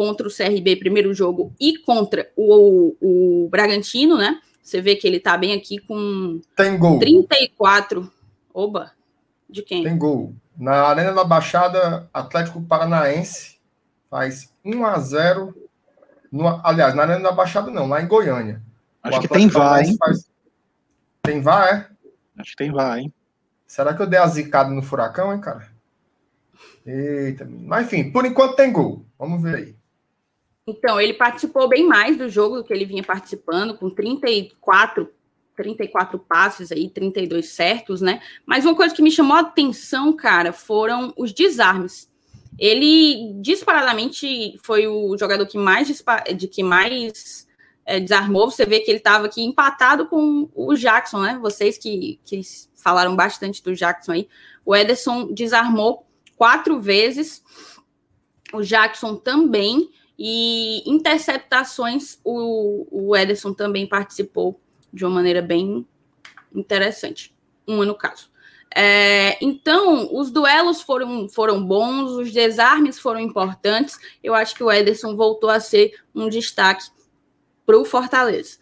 contra 0.00 0.26
o 0.26 0.34
CRB, 0.34 0.76
primeiro 0.76 1.12
jogo, 1.12 1.52
e 1.60 1.76
contra 1.76 2.32
o, 2.34 2.96
o, 3.02 3.48
Bragantino, 3.50 4.16
né? 4.16 4.40
Você 4.70 4.80
vê 4.80 4.94
que 4.94 5.04
ele 5.04 5.18
tá 5.18 5.36
bem 5.36 5.52
aqui 5.52 5.78
com 5.78 6.40
Tem 6.54 6.78
gol. 6.78 7.00
34. 7.00 8.08
Oba, 8.54 8.92
de 9.48 9.62
quem? 9.62 9.82
Tem 9.82 9.98
gol. 9.98 10.32
Na 10.56 10.82
Arena 10.84 11.12
da 11.12 11.24
Baixada, 11.24 12.08
Atlético 12.14 12.62
Paranaense 12.62 13.58
faz 14.08 14.54
1 14.64 14.86
a 14.86 14.98
0 15.00 15.54
no, 16.30 16.46
aliás, 16.64 16.94
na 16.94 17.02
Arena 17.02 17.20
da 17.20 17.32
Baixada 17.32 17.68
não, 17.72 17.88
lá 17.88 18.00
em 18.00 18.06
Goiânia. 18.06 18.62
Acho 19.02 19.20
que 19.22 19.28
tem 19.28 19.48
VAR, 19.48 19.82
hein? 19.82 19.96
Faz... 19.98 20.30
Tem 21.22 21.40
VAR, 21.40 21.68
é? 21.74 22.40
Acho 22.40 22.50
que 22.52 22.56
tem 22.56 22.70
VAR, 22.70 22.98
hein? 22.98 23.12
Será 23.66 23.92
que 23.92 24.00
eu 24.00 24.06
dei 24.06 24.20
a 24.20 24.26
zicada 24.28 24.70
no 24.70 24.82
furacão, 24.82 25.32
hein, 25.32 25.40
cara? 25.40 25.66
Eita, 26.86 27.44
mas 27.44 27.86
enfim, 27.86 28.12
por 28.12 28.24
enquanto 28.24 28.54
tem 28.54 28.70
gol. 28.70 29.04
Vamos 29.18 29.42
ver 29.42 29.56
aí. 29.56 29.76
Então, 30.66 31.00
ele 31.00 31.14
participou 31.14 31.68
bem 31.68 31.86
mais 31.86 32.16
do 32.16 32.28
jogo 32.28 32.56
do 32.56 32.64
que 32.64 32.72
ele 32.72 32.84
vinha 32.84 33.02
participando, 33.02 33.76
com 33.76 33.90
34, 33.90 35.10
34 35.56 36.18
passes 36.18 36.70
aí, 36.70 36.88
32 36.88 37.48
certos, 37.48 38.00
né? 38.00 38.20
Mas 38.46 38.64
uma 38.64 38.74
coisa 38.74 38.94
que 38.94 39.02
me 39.02 39.10
chamou 39.10 39.36
a 39.36 39.40
atenção, 39.40 40.12
cara, 40.12 40.52
foram 40.52 41.12
os 41.16 41.32
desarmes. 41.32 42.10
Ele 42.58 43.32
disparadamente 43.40 44.58
foi 44.62 44.86
o 44.86 45.16
jogador 45.16 45.46
que 45.46 45.56
mais 45.56 45.88
de 46.36 46.46
que 46.46 46.62
mais 46.62 47.46
é, 47.86 47.98
desarmou. 47.98 48.50
Você 48.50 48.66
vê 48.66 48.80
que 48.80 48.90
ele 48.90 48.98
estava 48.98 49.26
aqui 49.26 49.42
empatado 49.42 50.06
com 50.06 50.48
o 50.54 50.74
Jackson, 50.74 51.20
né? 51.20 51.38
Vocês 51.40 51.78
que, 51.78 52.20
que 52.24 52.40
falaram 52.76 53.16
bastante 53.16 53.62
do 53.62 53.74
Jackson 53.74 54.12
aí. 54.12 54.28
O 54.64 54.76
Ederson 54.76 55.32
desarmou 55.32 56.06
quatro 56.36 56.80
vezes. 56.80 57.42
O 58.52 58.62
Jackson 58.62 59.16
também. 59.16 59.90
E 60.22 60.82
interceptações, 60.84 62.18
o, 62.22 62.86
o 62.90 63.16
Ederson 63.16 63.54
também 63.54 63.86
participou 63.86 64.60
de 64.92 65.02
uma 65.02 65.14
maneira 65.14 65.40
bem 65.40 65.86
interessante. 66.54 67.34
Uma 67.66 67.86
no 67.86 67.94
caso. 67.94 68.28
É, 68.76 69.42
então, 69.42 70.14
os 70.14 70.30
duelos 70.30 70.82
foram, 70.82 71.26
foram 71.26 71.64
bons, 71.64 72.10
os 72.10 72.30
desarmes 72.30 72.98
foram 72.98 73.18
importantes. 73.18 73.98
Eu 74.22 74.34
acho 74.34 74.54
que 74.54 74.62
o 74.62 74.70
Ederson 74.70 75.16
voltou 75.16 75.48
a 75.48 75.58
ser 75.58 75.94
um 76.14 76.28
destaque 76.28 76.84
para 77.64 77.78
o 77.78 77.84
Fortaleza. 77.86 78.58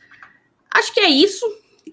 Acho 0.71 0.95
que 0.95 1.01
é 1.01 1.11
isso. 1.11 1.45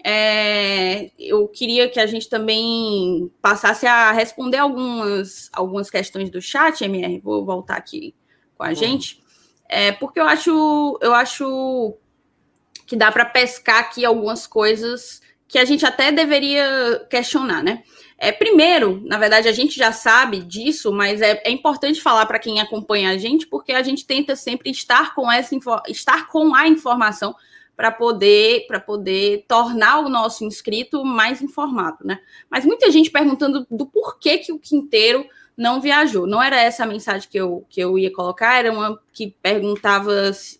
É, 0.04 1.10
eu 1.18 1.48
queria 1.48 1.88
que 1.88 1.98
a 1.98 2.06
gente 2.06 2.28
também 2.28 3.32
passasse 3.42 3.84
a 3.84 4.12
responder 4.12 4.58
algumas, 4.58 5.50
algumas 5.52 5.90
questões 5.90 6.30
do 6.30 6.40
chat, 6.40 6.84
MR. 6.84 7.18
Vou 7.18 7.44
voltar 7.44 7.76
aqui 7.76 8.14
com 8.56 8.62
a 8.62 8.72
gente. 8.72 9.25
É, 9.68 9.92
porque 9.92 10.20
eu 10.20 10.26
acho, 10.26 10.98
eu 11.00 11.14
acho 11.14 11.96
que 12.86 12.96
dá 12.96 13.10
para 13.10 13.24
pescar 13.24 13.80
aqui 13.80 14.04
algumas 14.04 14.46
coisas 14.46 15.20
que 15.48 15.58
a 15.58 15.64
gente 15.64 15.84
até 15.86 16.10
deveria 16.10 17.06
questionar, 17.08 17.62
né? 17.62 17.82
É, 18.18 18.32
primeiro, 18.32 19.02
na 19.04 19.18
verdade, 19.18 19.46
a 19.46 19.52
gente 19.52 19.76
já 19.76 19.92
sabe 19.92 20.40
disso, 20.40 20.90
mas 20.90 21.20
é, 21.20 21.42
é 21.44 21.50
importante 21.50 22.00
falar 22.00 22.24
para 22.26 22.38
quem 22.38 22.60
acompanha 22.60 23.10
a 23.10 23.18
gente, 23.18 23.46
porque 23.46 23.72
a 23.72 23.82
gente 23.82 24.06
tenta 24.06 24.34
sempre 24.34 24.70
estar 24.70 25.14
com 25.14 25.30
essa 25.30 25.54
estar 25.88 26.26
com 26.28 26.54
a 26.54 26.66
informação 26.66 27.34
para 27.76 27.92
poder 27.92 28.66
para 28.66 28.80
poder 28.80 29.44
tornar 29.46 30.00
o 30.00 30.08
nosso 30.08 30.44
inscrito 30.44 31.04
mais 31.04 31.42
informado, 31.42 31.98
né? 32.04 32.18
Mas 32.50 32.64
muita 32.64 32.90
gente 32.90 33.10
perguntando 33.10 33.66
do 33.70 33.86
porquê 33.86 34.38
que 34.38 34.52
o 34.52 34.58
Quinteiro 34.58 35.26
não 35.56 35.80
viajou. 35.80 36.26
Não 36.26 36.42
era 36.42 36.60
essa 36.60 36.84
a 36.84 36.86
mensagem 36.86 37.28
que 37.28 37.38
eu, 37.38 37.64
que 37.70 37.80
eu 37.80 37.98
ia 37.98 38.12
colocar, 38.12 38.58
era 38.58 38.70
uma 38.70 39.00
que 39.12 39.34
perguntava 39.42 40.12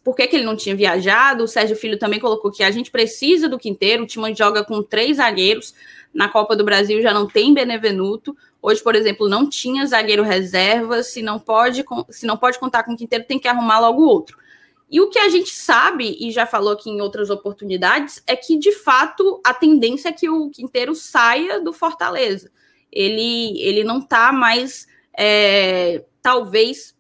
por 0.03 0.17
que, 0.17 0.27
que 0.27 0.37
ele 0.37 0.47
não 0.47 0.57
tinha 0.57 0.75
viajado. 0.75 1.45
O 1.45 1.49
Sérgio 1.49 1.77
Filho 1.77 1.99
também 1.99 2.19
colocou 2.19 2.51
que 2.51 2.63
a 2.63 2.71
gente 2.71 2.91
precisa 2.91 3.49
do 3.49 3.59
Quinteiro. 3.59 4.05
O 4.05 4.07
time 4.07 4.35
joga 4.35 4.65
com 4.65 4.83
três 4.83 5.19
zagueiros. 5.19 5.75
Na 6.15 6.31
Copa 6.31 6.57
do 6.57 6.65
Brasil 6.65 7.03
já 7.03 7.13
não 7.13 7.27
tem 7.27 7.53
Benevenuto. 7.53 8.35
Hoje, 8.63 8.83
por 8.83 8.95
exemplo, 8.95 9.29
não 9.29 9.47
tinha 9.47 9.85
zagueiro 9.85 10.23
reserva. 10.23 11.03
Se 11.03 11.21
não 11.21 11.39
pode, 11.39 11.85
se 12.09 12.27
não 12.27 12.39
pode 12.39 12.59
contar 12.59 12.83
com 12.83 12.95
o 12.95 12.97
Quinteiro, 12.97 13.27
tem 13.27 13.39
que 13.39 13.49
arrumar 13.49 13.81
logo 13.81 14.03
outro. 14.03 14.39
E 14.91 15.01
o 15.01 15.11
que 15.11 15.19
a 15.19 15.29
gente 15.29 15.51
sabe, 15.51 16.17
e 16.19 16.31
já 16.31 16.47
falou 16.47 16.73
aqui 16.73 16.89
em 16.89 17.01
outras 17.01 17.29
oportunidades, 17.29 18.23
é 18.25 18.37
que, 18.37 18.57
de 18.57 18.71
fato, 18.71 19.41
a 19.45 19.53
tendência 19.53 20.09
é 20.09 20.13
que 20.13 20.31
o 20.31 20.49
Quinteiro 20.49 20.95
saia 20.95 21.61
do 21.61 21.73
Fortaleza 21.73 22.51
ele, 22.97 23.61
ele 23.61 23.85
não 23.85 23.99
está 23.99 24.33
mais, 24.33 24.87
é, 25.17 26.05
talvez, 26.23 26.97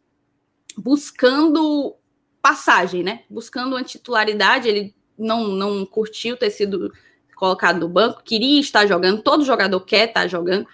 buscando 0.76 1.96
passagem, 2.42 3.02
né? 3.02 3.22
Buscando 3.30 3.74
uma 3.74 3.82
titularidade, 3.82 4.68
ele 4.68 4.94
não, 5.18 5.48
não 5.48 5.86
curtiu 5.86 6.36
ter 6.36 6.50
sido 6.50 6.92
colocado 7.34 7.80
no 7.80 7.88
banco, 7.88 8.22
queria 8.22 8.60
estar 8.60 8.86
jogando, 8.86 9.22
todo 9.22 9.44
jogador 9.44 9.80
quer 9.80 10.08
estar 10.08 10.26
jogando, 10.26 10.66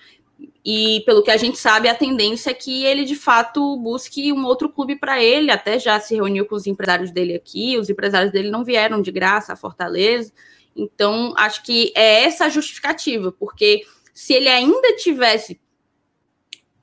e 0.64 1.02
pelo 1.06 1.22
que 1.22 1.30
a 1.30 1.36
gente 1.36 1.58
sabe, 1.58 1.88
a 1.88 1.94
tendência 1.94 2.50
é 2.50 2.54
que 2.54 2.84
ele 2.84 3.04
de 3.04 3.16
fato 3.16 3.76
busque 3.76 4.32
um 4.32 4.44
outro 4.44 4.68
clube 4.68 4.96
para 4.96 5.22
ele. 5.22 5.50
Até 5.50 5.78
já 5.78 5.98
se 5.98 6.14
reuniu 6.14 6.46
com 6.46 6.54
os 6.54 6.66
empresários 6.66 7.10
dele 7.10 7.34
aqui, 7.34 7.76
os 7.76 7.90
empresários 7.90 8.32
dele 8.32 8.50
não 8.50 8.64
vieram 8.64 9.02
de 9.02 9.10
graça 9.10 9.52
a 9.52 9.56
Fortaleza. 9.56 10.32
Então, 10.74 11.34
acho 11.36 11.62
que 11.62 11.92
é 11.94 12.24
essa 12.24 12.46
a 12.46 12.48
justificativa, 12.48 13.32
porque 13.32 13.82
se 14.12 14.34
ele 14.34 14.48
ainda 14.48 14.96
tivesse 14.96 15.60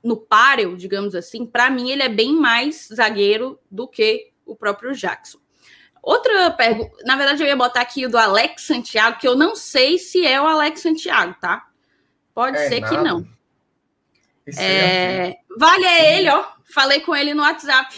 no 0.02 0.16
páreo, 0.16 0.76
digamos 0.76 1.14
assim, 1.14 1.44
para 1.44 1.70
mim 1.70 1.90
ele 1.90 2.02
é 2.02 2.08
bem 2.08 2.34
mais 2.34 2.88
zagueiro 2.92 3.58
do 3.70 3.86
que 3.86 4.30
o 4.46 4.56
próprio 4.56 4.94
Jackson. 4.94 5.38
Outra 6.02 6.50
pergunta, 6.50 6.96
na 7.04 7.16
verdade 7.16 7.42
eu 7.42 7.46
ia 7.46 7.56
botar 7.56 7.82
aqui 7.82 8.06
o 8.06 8.10
do 8.10 8.16
Alex 8.16 8.62
Santiago, 8.62 9.18
que 9.18 9.28
eu 9.28 9.36
não 9.36 9.54
sei 9.54 9.98
se 9.98 10.26
é 10.26 10.40
o 10.40 10.46
Alex 10.46 10.80
Santiago, 10.80 11.36
tá? 11.40 11.68
Pode 12.34 12.56
é 12.56 12.68
ser 12.68 12.80
nada. 12.80 12.96
que 12.96 13.02
não. 13.02 13.28
É... 14.58 15.36
Vale 15.56 15.84
é 15.84 16.18
ele, 16.18 16.30
ó. 16.30 16.44
Falei 16.72 17.00
com 17.00 17.14
ele 17.14 17.34
no 17.34 17.42
WhatsApp. 17.42 17.94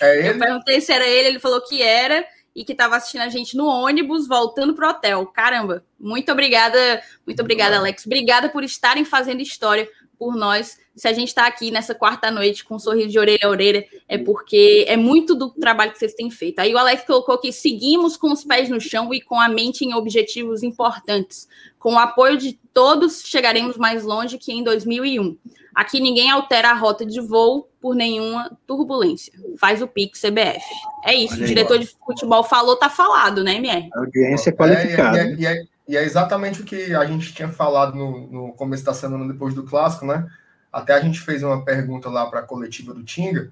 É? 0.00 0.28
Eu 0.30 0.38
perguntei 0.38 0.80
se 0.80 0.92
era 0.92 1.06
ele, 1.06 1.28
ele 1.28 1.40
falou 1.40 1.60
que 1.62 1.82
era 1.82 2.24
e 2.54 2.64
que 2.64 2.72
estava 2.72 2.96
assistindo 2.96 3.22
a 3.22 3.28
gente 3.28 3.56
no 3.56 3.66
ônibus 3.66 4.26
voltando 4.26 4.74
pro 4.74 4.88
hotel. 4.88 5.26
Caramba, 5.26 5.84
muito 5.98 6.30
obrigada, 6.32 7.02
muito 7.26 7.40
obrigada, 7.40 7.76
Alex. 7.76 8.06
Obrigada 8.06 8.48
por 8.48 8.64
estarem 8.64 9.04
fazendo 9.04 9.40
história 9.40 9.88
por 10.20 10.36
nós. 10.36 10.78
Se 10.94 11.08
a 11.08 11.14
gente 11.14 11.28
está 11.28 11.46
aqui 11.46 11.70
nessa 11.70 11.94
quarta 11.94 12.30
noite 12.30 12.62
com 12.62 12.74
um 12.74 12.78
sorriso 12.78 13.08
de 13.08 13.18
orelha 13.18 13.40
a 13.44 13.48
orelha, 13.48 13.86
é 14.06 14.18
porque 14.18 14.84
é 14.86 14.94
muito 14.94 15.34
do 15.34 15.48
trabalho 15.48 15.92
que 15.92 15.98
vocês 15.98 16.12
têm 16.12 16.30
feito. 16.30 16.58
Aí 16.58 16.74
o 16.74 16.78
Alex 16.78 17.04
colocou 17.06 17.38
que 17.38 17.50
seguimos 17.50 18.18
com 18.18 18.30
os 18.30 18.44
pés 18.44 18.68
no 18.68 18.78
chão 18.78 19.12
e 19.14 19.22
com 19.22 19.40
a 19.40 19.48
mente 19.48 19.82
em 19.82 19.94
objetivos 19.94 20.62
importantes. 20.62 21.48
Com 21.78 21.94
o 21.94 21.98
apoio 21.98 22.36
de 22.36 22.52
todos, 22.74 23.22
chegaremos 23.24 23.78
mais 23.78 24.04
longe 24.04 24.36
que 24.36 24.52
em 24.52 24.62
2001. 24.62 25.38
Aqui 25.74 26.00
ninguém 26.00 26.30
altera 26.30 26.70
a 26.70 26.74
rota 26.74 27.06
de 27.06 27.20
voo 27.20 27.70
por 27.80 27.94
nenhuma 27.94 28.54
turbulência. 28.66 29.32
Faz 29.58 29.80
o 29.80 29.88
Pix 29.88 30.20
CBF. 30.20 30.62
É 31.02 31.14
isso. 31.14 31.42
o 31.42 31.46
diretor 31.46 31.78
de 31.78 31.86
futebol 31.86 32.44
falou, 32.44 32.76
tá 32.76 32.90
falado, 32.90 33.42
né, 33.42 33.54
MR? 33.54 33.88
A 33.94 34.00
audiência 34.00 34.50
é 34.50 34.52
qualificada. 34.52 35.18
É, 35.18 35.22
é, 35.22 35.52
é, 35.56 35.64
e 35.90 35.96
é, 35.96 36.04
exatamente 36.04 36.60
o 36.62 36.64
que 36.64 36.94
a 36.94 37.04
gente 37.04 37.34
tinha 37.34 37.48
falado 37.48 37.96
no, 37.96 38.26
no 38.28 38.52
começo 38.52 38.84
da 38.84 38.94
semana 38.94 39.26
depois 39.26 39.54
do 39.54 39.64
clássico, 39.64 40.06
né? 40.06 40.30
Até 40.72 40.94
a 40.94 41.00
gente 41.00 41.20
fez 41.20 41.42
uma 41.42 41.64
pergunta 41.64 42.08
lá 42.08 42.26
para 42.26 42.38
a 42.38 42.44
coletiva 42.44 42.94
do 42.94 43.02
Tinga, 43.02 43.50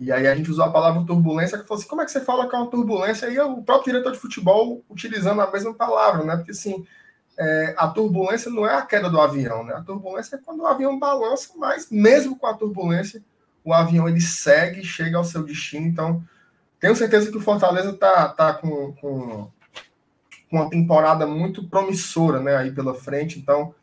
e 0.00 0.10
aí 0.10 0.26
a 0.26 0.34
gente 0.34 0.50
usou 0.50 0.64
a 0.64 0.70
palavra 0.70 1.04
turbulência, 1.04 1.58
que 1.58 1.68
falou 1.68 1.78
assim: 1.78 1.88
como 1.88 2.00
é 2.00 2.06
que 2.06 2.10
você 2.10 2.20
fala 2.22 2.48
que 2.48 2.56
é 2.56 2.58
uma 2.58 2.70
turbulência? 2.70 3.26
E 3.26 3.38
o 3.38 3.62
próprio 3.62 3.92
diretor 3.92 4.12
de 4.12 4.18
futebol 4.18 4.82
utilizando 4.88 5.42
a 5.42 5.50
mesma 5.50 5.74
palavra, 5.74 6.24
né? 6.24 6.36
Porque 6.36 6.52
assim 6.52 6.86
é, 7.38 7.74
a 7.76 7.86
turbulência 7.88 8.50
não 8.50 8.66
é 8.66 8.74
a 8.74 8.82
queda 8.82 9.10
do 9.10 9.20
avião, 9.20 9.62
né? 9.62 9.74
A 9.74 9.82
turbulência 9.82 10.36
é 10.36 10.38
quando 10.38 10.60
o 10.60 10.66
avião 10.66 10.98
balança, 10.98 11.50
mas 11.56 11.90
mesmo 11.90 12.38
com 12.38 12.46
a 12.46 12.54
turbulência, 12.54 13.22
o 13.62 13.74
avião 13.74 14.08
ele 14.08 14.22
segue 14.22 14.82
chega 14.82 15.18
ao 15.18 15.24
seu 15.24 15.42
destino. 15.42 15.86
Então, 15.86 16.24
tenho 16.80 16.96
certeza 16.96 17.30
que 17.30 17.36
o 17.36 17.42
Fortaleza 17.42 17.92
tá, 17.92 18.28
tá 18.28 18.54
com, 18.54 18.92
com, 18.94 19.50
com 20.54 20.60
uma 20.60 20.70
temporada 20.70 21.26
muito 21.26 21.64
promissora, 21.64 22.38
né? 22.38 22.56
Aí 22.56 22.70
pela 22.70 22.94
frente. 22.94 23.40
Então, 23.40 23.74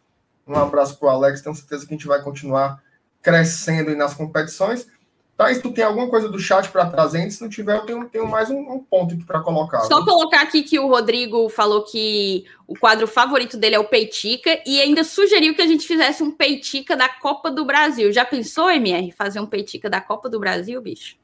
um 0.48 0.56
abraço 0.56 0.98
para 0.98 1.08
o 1.08 1.10
Alex. 1.10 1.42
Tenho 1.42 1.54
certeza 1.54 1.86
que 1.86 1.94
a 1.94 1.98
gente 1.98 2.08
vai 2.08 2.22
continuar 2.22 2.82
crescendo 3.22 3.94
nas 3.94 4.14
competições. 4.14 4.88
Thaís, 5.36 5.62
tu 5.62 5.74
tem 5.74 5.84
alguma 5.84 6.08
coisa 6.08 6.30
do 6.30 6.40
chat 6.40 6.70
para 6.70 6.86
trazer? 6.86 7.30
Se 7.30 7.42
não 7.42 7.50
tiver, 7.50 7.76
eu 7.76 7.82
tenho, 7.82 8.08
tenho 8.08 8.26
mais 8.26 8.50
um, 8.50 8.58
um 8.58 8.80
ponto 8.80 9.18
para 9.26 9.42
colocar. 9.42 9.82
Só 9.82 9.98
viu? 9.98 10.06
colocar 10.06 10.44
aqui 10.44 10.64
que 10.64 10.80
o 10.80 10.88
Rodrigo 10.88 11.50
falou 11.50 11.84
que 11.84 12.46
o 12.66 12.78
quadro 12.78 13.06
favorito 13.06 13.58
dele 13.58 13.76
é 13.76 13.80
o 13.80 13.90
Peitica 13.90 14.62
e 14.66 14.80
ainda 14.80 15.04
sugeriu 15.04 15.54
que 15.54 15.62
a 15.62 15.68
gente 15.68 15.86
fizesse 15.86 16.24
um 16.24 16.32
Peitica 16.32 16.96
da 16.96 17.10
Copa 17.10 17.52
do 17.52 17.66
Brasil. 17.66 18.14
Já 18.14 18.24
pensou, 18.24 18.70
MR, 18.70 19.12
fazer 19.12 19.42
um 19.42 19.46
Peitica 19.46 19.90
da 19.90 20.00
Copa 20.00 20.30
do 20.30 20.40
Brasil, 20.40 20.82
bicho? 20.82 21.18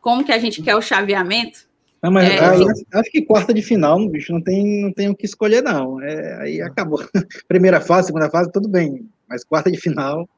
Como 0.00 0.24
que 0.24 0.32
a 0.32 0.38
gente 0.38 0.62
quer 0.62 0.74
o 0.74 0.80
chaveamento? 0.80 1.65
Não, 2.06 2.12
mas 2.12 2.28
é, 2.28 2.38
aí, 2.38 2.64
acho 2.94 3.10
que 3.10 3.22
quarta 3.22 3.52
de 3.52 3.60
final, 3.60 3.98
bicho, 4.08 4.32
não 4.32 4.40
tem, 4.40 4.84
não 4.84 4.92
tem 4.92 5.08
o 5.08 5.16
que 5.16 5.26
escolher, 5.26 5.60
não. 5.60 6.00
É, 6.00 6.40
aí 6.40 6.62
acabou. 6.62 7.00
Primeira 7.48 7.80
fase, 7.80 8.06
segunda 8.06 8.30
fase, 8.30 8.52
tudo 8.52 8.68
bem. 8.68 9.10
Mas 9.28 9.42
quarta 9.42 9.72
de 9.72 9.76
final. 9.76 10.28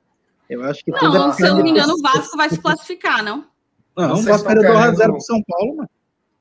Eu 0.49 0.65
acho 0.65 0.83
que 0.83 0.91
não, 0.91 1.31
se 1.35 1.43
eu 1.43 1.57
não 1.57 1.63
me 1.63 1.69
engano, 1.69 1.93
o 1.93 2.01
Vasco 2.01 2.39
vai 2.39 2.49
se 2.49 2.59
classificar, 2.59 3.23
não? 3.23 3.45
Não, 3.95 4.15
o 4.15 4.23
Vasco 4.23 4.49
perdeu 4.49 4.73
2x0 4.73 5.11
pro 5.11 5.21
São 5.21 5.43
Paulo, 5.47 5.77
mano. 5.77 5.91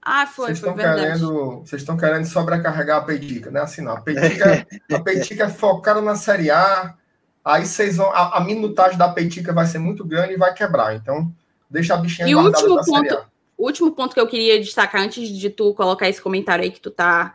Ah, 0.01 0.25
foi, 0.25 0.45
vocês 0.45 0.59
foi 0.61 0.73
verdade. 0.73 1.01
Querendo, 1.01 1.59
vocês 1.59 1.81
estão 1.81 1.97
querendo 1.97 2.23
sobrecarregar 2.23 2.99
a 2.99 3.01
Peitica, 3.01 3.51
né? 3.51 3.59
Assim, 3.59 3.81
não. 3.81 3.97
A 3.97 3.99
Peitica, 3.99 4.65
a 4.93 4.99
Peitica 5.01 5.43
é 5.43 5.49
focada 5.49 5.99
na 5.99 6.15
Série 6.15 6.49
A, 6.49 6.95
aí 7.43 7.65
vocês 7.65 7.97
vão. 7.97 8.09
A, 8.13 8.37
a, 8.37 8.39
minutagem 8.39 8.97
da 8.97 9.09
Peitica 9.09 9.51
vai 9.51 9.65
ser 9.65 9.79
muito 9.79 10.05
grande 10.05 10.35
e 10.35 10.37
vai 10.37 10.53
quebrar. 10.53 10.95
Então, 10.95 11.29
deixa 11.69 11.95
a 11.95 11.97
bichinha 11.97 12.29
e 12.29 12.33
guardada 12.33 12.65
último 12.65 12.85
ponto, 12.85 13.27
O 13.57 13.65
último 13.65 13.91
ponto 13.91 14.13
que 14.13 14.19
eu 14.19 14.27
queria 14.27 14.59
destacar 14.59 15.01
antes 15.01 15.29
de 15.29 15.49
tu 15.49 15.73
colocar 15.73 16.07
esse 16.07 16.21
comentário 16.21 16.63
aí 16.63 16.71
que 16.71 16.79
tu 16.79 16.91
tá 16.91 17.33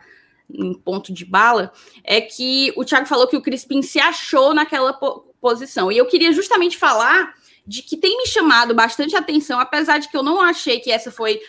em 0.49 0.73
ponto 0.73 1.11
de 1.11 1.25
bala, 1.25 1.71
é 2.03 2.21
que 2.21 2.71
o 2.75 2.85
Thiago 2.85 3.07
falou 3.07 3.27
que 3.27 3.35
o 3.35 3.41
Crispim 3.41 3.81
se 3.81 3.99
achou 3.99 4.53
naquela 4.53 4.93
posição. 5.41 5.91
E 5.91 5.97
eu 5.97 6.05
queria 6.05 6.31
justamente 6.31 6.77
falar 6.77 7.33
de 7.65 7.81
que 7.81 7.97
tem 7.97 8.17
me 8.17 8.27
chamado 8.27 8.73
bastante 8.73 9.15
atenção, 9.15 9.59
apesar 9.59 9.97
de 9.97 10.09
que 10.09 10.17
eu 10.17 10.23
não 10.23 10.39
achei 10.41 10.79
que 10.79 10.91
essa 10.91 11.11
foi 11.11 11.41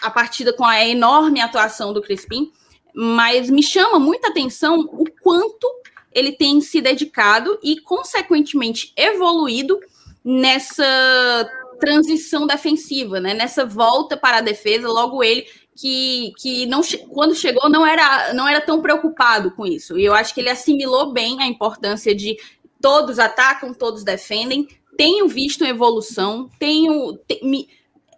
a 0.00 0.10
partida 0.10 0.52
com 0.52 0.64
a 0.64 0.84
enorme 0.86 1.40
atuação 1.40 1.92
do 1.92 2.02
Crispim, 2.02 2.52
mas 2.94 3.50
me 3.50 3.62
chama 3.62 3.98
muita 3.98 4.28
atenção 4.28 4.80
o 4.80 5.04
quanto 5.22 5.66
ele 6.12 6.32
tem 6.32 6.60
se 6.60 6.80
dedicado 6.80 7.58
e, 7.62 7.80
consequentemente, 7.80 8.92
evoluído 8.96 9.78
nessa 10.24 11.50
transição 11.78 12.46
defensiva, 12.46 13.20
né? 13.20 13.34
Nessa 13.34 13.64
volta 13.64 14.16
para 14.16 14.38
a 14.38 14.42
defesa, 14.42 14.88
logo 14.88 15.22
ele 15.22 15.46
que, 15.76 16.32
que 16.38 16.66
não 16.66 16.80
quando 17.10 17.34
chegou 17.34 17.68
não 17.68 17.86
era 17.86 18.32
não 18.32 18.48
era 18.48 18.60
tão 18.60 18.80
preocupado 18.80 19.50
com 19.50 19.66
isso. 19.66 19.98
E 19.98 20.04
eu 20.04 20.14
acho 20.14 20.34
que 20.34 20.40
ele 20.40 20.50
assimilou 20.50 21.12
bem 21.12 21.40
a 21.42 21.46
importância 21.46 22.14
de 22.14 22.36
todos 22.80 23.18
atacam, 23.18 23.74
todos 23.74 24.02
defendem. 24.02 24.66
Tenho 24.96 25.28
visto 25.28 25.64
evolução, 25.64 26.50
tenho. 26.58 27.18
Te, 27.28 27.44
me, 27.44 27.68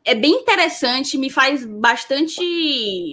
é 0.04 0.14
bem 0.14 0.32
interessante, 0.32 1.18
me 1.18 1.28
faz 1.28 1.66
bastante. 1.66 2.40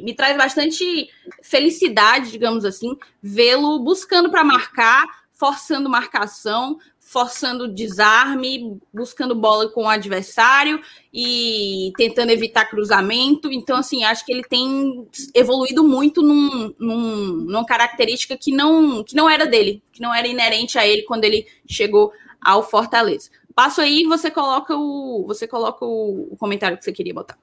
me 0.04 0.14
traz 0.14 0.38
bastante 0.38 1.10
felicidade, 1.42 2.32
digamos 2.32 2.64
assim, 2.64 2.96
vê-lo 3.22 3.80
buscando 3.80 4.30
para 4.30 4.44
marcar, 4.44 5.04
forçando 5.32 5.90
marcação, 5.90 6.78
forçando 7.16 7.74
desarme, 7.74 8.78
buscando 8.94 9.34
bola 9.34 9.70
com 9.70 9.84
o 9.86 9.88
adversário 9.88 10.82
e 11.14 11.94
tentando 11.96 12.30
evitar 12.30 12.66
cruzamento. 12.66 13.50
Então, 13.50 13.78
assim, 13.78 14.04
acho 14.04 14.26
que 14.26 14.34
ele 14.34 14.44
tem 14.44 15.08
evoluído 15.34 15.82
muito 15.82 16.22
num, 16.22 16.76
num, 16.78 17.26
numa 17.46 17.66
característica 17.66 18.36
que 18.36 18.52
não, 18.52 19.02
que 19.02 19.16
não 19.16 19.30
era 19.30 19.48
dele, 19.48 19.82
que 19.94 20.02
não 20.02 20.14
era 20.14 20.28
inerente 20.28 20.78
a 20.78 20.86
ele 20.86 21.04
quando 21.04 21.24
ele 21.24 21.48
chegou 21.66 22.12
ao 22.42 22.62
Fortaleza. 22.62 23.30
Passo 23.56 23.80
aí 23.80 24.02
e 24.02 24.08
você 24.08 24.30
coloca 24.30 24.76
o, 24.76 25.24
você 25.26 25.48
coloca 25.48 25.86
o, 25.86 26.36
comentário 26.38 26.78
que 26.78 26.84
você 26.84 26.92
queria 26.92 27.14
botar. 27.14 27.38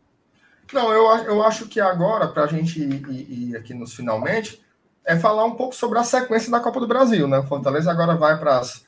Não, 0.70 0.92
eu, 0.92 1.06
eu 1.24 1.42
acho 1.42 1.66
que 1.66 1.80
agora, 1.80 2.28
para 2.28 2.44
a 2.44 2.46
gente 2.46 2.78
ir, 2.78 3.08
ir, 3.08 3.48
ir 3.48 3.56
aqui 3.56 3.72
nos 3.72 3.94
finalmente, 3.94 4.62
é 5.02 5.16
falar 5.16 5.46
um 5.46 5.52
pouco 5.54 5.74
sobre 5.74 5.98
a 5.98 6.04
sequência 6.04 6.50
da 6.50 6.60
Copa 6.60 6.78
do 6.78 6.86
Brasil, 6.86 7.26
né? 7.26 7.38
O 7.38 7.46
Fortaleza 7.46 7.90
agora 7.90 8.14
vai 8.14 8.38
para 8.38 8.58
as 8.58 8.84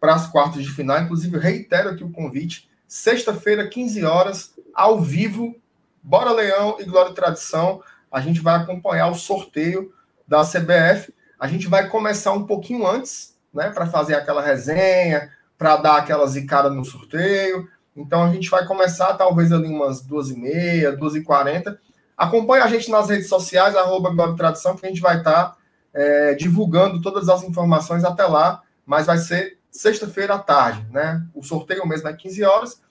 para 0.00 0.14
as 0.14 0.26
quartas 0.26 0.62
de 0.62 0.70
final. 0.70 1.00
Inclusive, 1.00 1.38
reitero 1.38 1.90
aqui 1.90 2.04
o 2.04 2.10
convite. 2.10 2.68
Sexta-feira, 2.86 3.68
15 3.68 4.04
horas, 4.04 4.54
ao 4.74 5.00
vivo. 5.00 5.54
Bora 6.02 6.32
Leão 6.32 6.76
e 6.80 6.84
Glória 6.84 7.10
e 7.10 7.14
Tradição. 7.14 7.82
A 8.10 8.20
gente 8.20 8.40
vai 8.40 8.56
acompanhar 8.56 9.08
o 9.08 9.14
sorteio 9.14 9.92
da 10.26 10.42
CBF. 10.42 11.12
A 11.38 11.46
gente 11.46 11.66
vai 11.66 11.88
começar 11.88 12.32
um 12.32 12.44
pouquinho 12.44 12.86
antes, 12.86 13.36
né? 13.52 13.70
Para 13.70 13.86
fazer 13.86 14.14
aquela 14.14 14.42
resenha, 14.42 15.30
para 15.56 15.76
dar 15.76 15.96
aquela 15.96 16.26
zicada 16.26 16.70
no 16.70 16.84
sorteio. 16.84 17.68
Então 17.96 18.22
a 18.22 18.32
gente 18.32 18.48
vai 18.48 18.64
começar 18.64 19.14
talvez 19.14 19.52
ali 19.52 19.68
umas 19.68 20.00
duas 20.00 20.30
e 20.30 20.38
meia, 20.38 20.92
duas 20.92 21.14
e 21.14 21.22
quarenta. 21.22 21.78
Acompanhe 22.16 22.62
a 22.62 22.68
gente 22.68 22.90
nas 22.90 23.08
redes 23.08 23.28
sociais, 23.28 23.76
arroba 23.76 24.10
Glória 24.10 24.36
Tradição, 24.36 24.76
que 24.76 24.86
a 24.86 24.88
gente 24.88 25.00
vai 25.00 25.18
estar 25.18 25.44
tá, 25.44 25.56
é, 25.92 26.34
divulgando 26.34 27.02
todas 27.02 27.28
as 27.28 27.42
informações 27.42 28.04
até 28.04 28.24
lá. 28.24 28.62
Mas 28.86 29.06
vai 29.06 29.18
ser 29.18 29.57
sexta-feira 29.70 30.34
à 30.34 30.38
tarde, 30.38 30.86
né? 30.90 31.26
O 31.34 31.42
sorteio 31.42 31.86
mesmo 31.86 32.08
é 32.08 32.12
15 32.12 32.44
horas, 32.44 32.82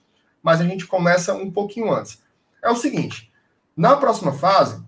mas 0.42 0.60
a 0.60 0.64
gente 0.64 0.86
começa 0.86 1.34
um 1.34 1.50
pouquinho 1.50 1.92
antes. 1.92 2.22
É 2.62 2.70
o 2.70 2.76
seguinte, 2.76 3.32
na 3.76 3.96
próxima 3.96 4.32
fase, 4.32 4.82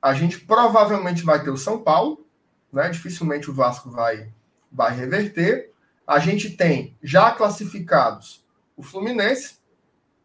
a 0.00 0.14
gente 0.14 0.40
provavelmente 0.40 1.22
vai 1.24 1.42
ter 1.42 1.50
o 1.50 1.56
São 1.56 1.82
Paulo, 1.82 2.26
né? 2.72 2.88
Dificilmente 2.90 3.50
o 3.50 3.54
Vasco 3.54 3.90
vai, 3.90 4.32
vai 4.70 4.94
reverter. 4.94 5.72
A 6.06 6.18
gente 6.18 6.50
tem 6.50 6.96
já 7.02 7.32
classificados 7.32 8.44
o 8.76 8.82
Fluminense, 8.82 9.56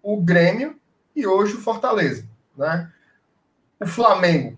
o 0.03 0.21
Grêmio 0.21 0.79
e 1.15 1.25
hoje 1.25 1.55
o 1.55 1.61
Fortaleza, 1.61 2.27
né? 2.55 2.91
O 3.79 3.87
Flamengo 3.87 4.57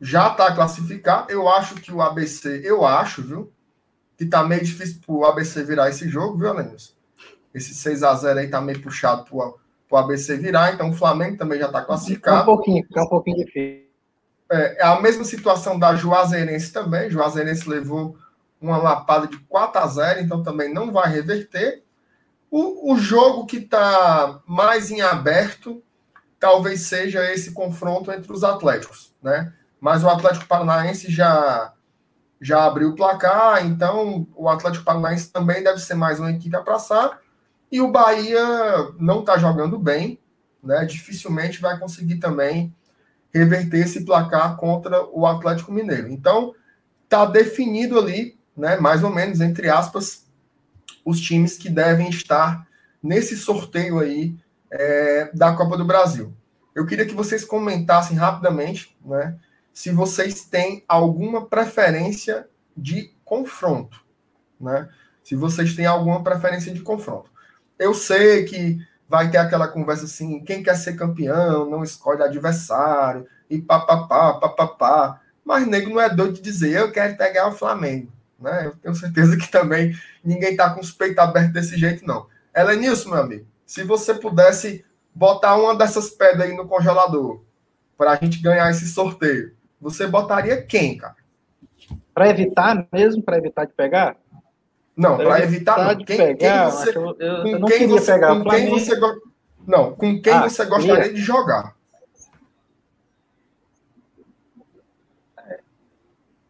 já 0.00 0.28
está 0.28 0.54
classificado. 0.54 1.30
Eu 1.30 1.48
acho 1.48 1.76
que 1.76 1.92
o 1.92 2.02
ABC, 2.02 2.60
eu 2.64 2.84
acho, 2.84 3.22
viu? 3.22 3.52
Que 4.16 4.26
tá 4.26 4.44
meio 4.44 4.64
difícil 4.64 5.00
pro 5.04 5.24
ABC 5.24 5.62
virar 5.64 5.88
esse 5.88 6.08
jogo, 6.08 6.38
viu, 6.38 6.52
Lenilson? 6.52 6.92
Esse 7.52 7.74
6 7.74 8.02
a 8.02 8.14
0 8.14 8.40
aí 8.40 8.48
tá 8.48 8.60
meio 8.60 8.80
puxado 8.80 9.24
pro, 9.24 9.58
pro 9.88 9.98
ABC 9.98 10.36
virar, 10.36 10.72
então 10.72 10.90
o 10.90 10.94
Flamengo 10.94 11.36
também 11.36 11.58
já 11.58 11.68
tá 11.68 11.82
classificado. 11.82 12.38
É 12.38 12.42
um 12.42 12.44
pouquinho, 12.44 12.86
é 12.94 13.00
um 13.00 13.08
pouquinho 13.08 13.44
difícil. 13.44 13.84
É, 14.50 14.82
é 14.82 14.86
a 14.86 15.00
mesma 15.00 15.24
situação 15.24 15.78
da 15.78 15.94
Juazeirense 15.94 16.72
também. 16.72 17.10
Juazeirense 17.10 17.68
levou 17.68 18.16
uma 18.60 18.76
lapada 18.76 19.26
de 19.26 19.38
4 19.38 19.80
a 19.80 19.86
0 19.86 20.20
então 20.20 20.42
também 20.42 20.72
não 20.72 20.92
vai 20.92 21.10
reverter. 21.10 21.82
O, 22.50 22.92
o 22.92 22.98
jogo 22.98 23.46
que 23.46 23.56
está 23.56 24.40
mais 24.46 24.90
em 24.90 25.00
aberto 25.00 25.82
talvez 26.38 26.82
seja 26.82 27.32
esse 27.32 27.52
confronto 27.52 28.12
entre 28.12 28.30
os 28.32 28.44
Atléticos, 28.44 29.14
né? 29.22 29.52
Mas 29.80 30.04
o 30.04 30.08
Atlético 30.08 30.46
Paranaense 30.46 31.10
já 31.10 31.72
já 32.44 32.66
abriu 32.66 32.90
o 32.90 32.94
placar, 32.94 33.64
então 33.64 34.28
o 34.36 34.50
Atlético 34.50 34.84
Paranaense 34.84 35.32
também 35.32 35.64
deve 35.64 35.78
ser 35.78 35.94
mais 35.94 36.20
uma 36.20 36.30
equipe 36.30 36.54
a 36.54 36.60
passar. 36.60 37.18
E 37.72 37.80
o 37.80 37.90
Bahia 37.90 38.44
não 38.98 39.20
está 39.20 39.38
jogando 39.38 39.78
bem, 39.78 40.20
né? 40.62 40.84
Dificilmente 40.84 41.58
vai 41.58 41.78
conseguir 41.78 42.16
também 42.16 42.76
reverter 43.32 43.78
esse 43.78 44.04
placar 44.04 44.58
contra 44.58 45.02
o 45.06 45.26
Atlético 45.26 45.72
Mineiro. 45.72 46.08
Então, 46.08 46.54
está 47.04 47.24
definido 47.24 47.98
ali, 47.98 48.38
né, 48.54 48.76
mais 48.76 49.02
ou 49.02 49.08
menos, 49.08 49.40
entre 49.40 49.70
aspas, 49.70 50.26
os 51.02 51.18
times 51.18 51.56
que 51.56 51.70
devem 51.70 52.10
estar 52.10 52.68
nesse 53.02 53.38
sorteio 53.38 54.00
aí 54.00 54.36
é, 54.70 55.30
da 55.32 55.54
Copa 55.54 55.78
do 55.78 55.84
Brasil. 55.84 56.30
Eu 56.74 56.84
queria 56.84 57.06
que 57.06 57.14
vocês 57.14 57.42
comentassem 57.42 58.18
rapidamente, 58.18 58.94
né, 59.02 59.34
se 59.74 59.90
vocês 59.90 60.44
têm 60.44 60.84
alguma 60.88 61.46
preferência 61.46 62.48
de 62.76 63.12
confronto, 63.24 64.02
né? 64.58 64.88
Se 65.22 65.34
vocês 65.34 65.74
têm 65.74 65.84
alguma 65.84 66.22
preferência 66.22 66.72
de 66.72 66.80
confronto. 66.80 67.30
Eu 67.78 67.92
sei 67.92 68.44
que 68.44 68.78
vai 69.08 69.30
ter 69.30 69.38
aquela 69.38 69.68
conversa 69.68 70.04
assim, 70.04 70.42
quem 70.44 70.62
quer 70.62 70.76
ser 70.76 70.94
campeão 70.94 71.68
não 71.68 71.82
escolhe 71.82 72.22
adversário, 72.22 73.26
e 73.48 73.60
papapá, 73.60 74.34
papapá. 74.34 75.20
Mas 75.44 75.66
nego 75.66 75.90
não 75.90 76.00
é 76.00 76.08
doido 76.08 76.34
de 76.34 76.42
dizer, 76.42 76.72
eu 76.72 76.92
quero 76.92 77.16
pegar 77.16 77.48
o 77.48 77.52
Flamengo. 77.52 78.12
Né? 78.38 78.66
Eu 78.66 78.76
tenho 78.76 78.94
certeza 78.94 79.36
que 79.36 79.50
também 79.50 79.94
ninguém 80.22 80.52
está 80.52 80.70
com 80.70 80.80
os 80.80 80.90
peitos 80.90 81.18
abertos 81.18 81.52
desse 81.52 81.76
jeito, 81.76 82.06
não. 82.06 82.26
Helenilson, 82.54 83.10
meu 83.10 83.18
amigo, 83.18 83.46
se 83.66 83.82
você 83.82 84.14
pudesse 84.14 84.84
botar 85.14 85.56
uma 85.56 85.74
dessas 85.76 86.10
pedras 86.10 86.48
aí 86.48 86.56
no 86.56 86.66
congelador 86.66 87.42
para 87.96 88.12
a 88.12 88.16
gente 88.16 88.40
ganhar 88.40 88.70
esse 88.70 88.86
sorteio, 88.88 89.54
você 89.84 90.06
botaria 90.06 90.62
quem, 90.62 90.96
cara? 90.96 91.14
Para 92.14 92.30
evitar 92.30 92.88
mesmo, 92.90 93.22
para 93.22 93.36
evitar 93.36 93.66
de 93.66 93.74
pegar? 93.74 94.16
Não, 94.96 95.18
para 95.18 95.42
evitar, 95.42 95.78
evitar 95.78 95.94
de 95.94 96.04
quem, 96.06 96.16
pegar, 96.16 96.70
quem 96.70 96.70
você, 96.70 96.96
eu, 96.96 97.16
eu, 97.18 97.46
eu 97.46 97.58
não 97.58 97.68
quem 97.68 97.78
queria 97.80 98.00
você, 98.00 98.12
pegar 98.12 98.34
com 98.34 98.48
quem 98.48 98.70
você 98.70 99.00
Não, 99.66 99.94
com 99.94 100.22
quem 100.22 100.32
ah, 100.32 100.48
você 100.48 100.64
gostaria 100.64 101.12
de 101.12 101.20
jogar? 101.20 101.76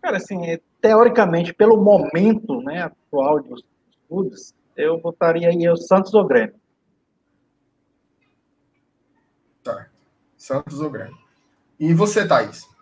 Cara, 0.00 0.18
assim, 0.18 0.56
teoricamente, 0.80 1.52
pelo 1.52 1.82
momento 1.82 2.60
né, 2.62 2.82
atual 2.82 3.42
dos 3.42 3.64
clubes, 4.08 4.54
eu 4.76 5.00
botaria 5.00 5.48
aí 5.48 5.68
o 5.68 5.76
Santos 5.76 6.14
ou 6.14 6.24
Grêmio. 6.24 6.54
Tá. 9.64 9.88
Santos 10.36 10.78
ou 10.80 10.88
Grêmio. 10.88 11.18
E 11.80 11.92
você, 11.92 12.28
Thaís? 12.28 12.72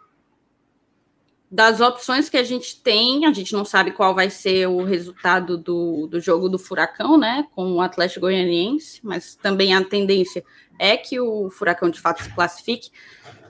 Das 1.53 1.83
opções 1.83 2.31
que 2.31 2.39
a 2.39 2.43
gente 2.43 2.81
tem, 2.81 3.27
a 3.27 3.33
gente 3.33 3.53
não 3.53 3.63
sabe 3.63 3.91
qual 3.91 4.15
vai 4.15 4.31
ser 4.31 4.67
o 4.69 4.85
resultado 4.85 5.59
do, 5.59 6.07
do 6.07 6.19
jogo 6.19 6.49
do 6.49 6.59
Furacão, 6.59 7.19
né? 7.19 7.47
Com 7.55 7.73
o 7.73 7.81
Atlético 7.83 8.23
Goianiense, 8.23 9.01
mas 9.03 9.35
também 9.35 9.75
a 9.75 9.85
tendência 9.85 10.43
é 10.79 10.97
que 10.97 11.21
o 11.21 11.51
Furacão 11.51 11.91
de 11.91 12.01
fato 12.01 12.23
se 12.23 12.35
classifique. 12.35 12.91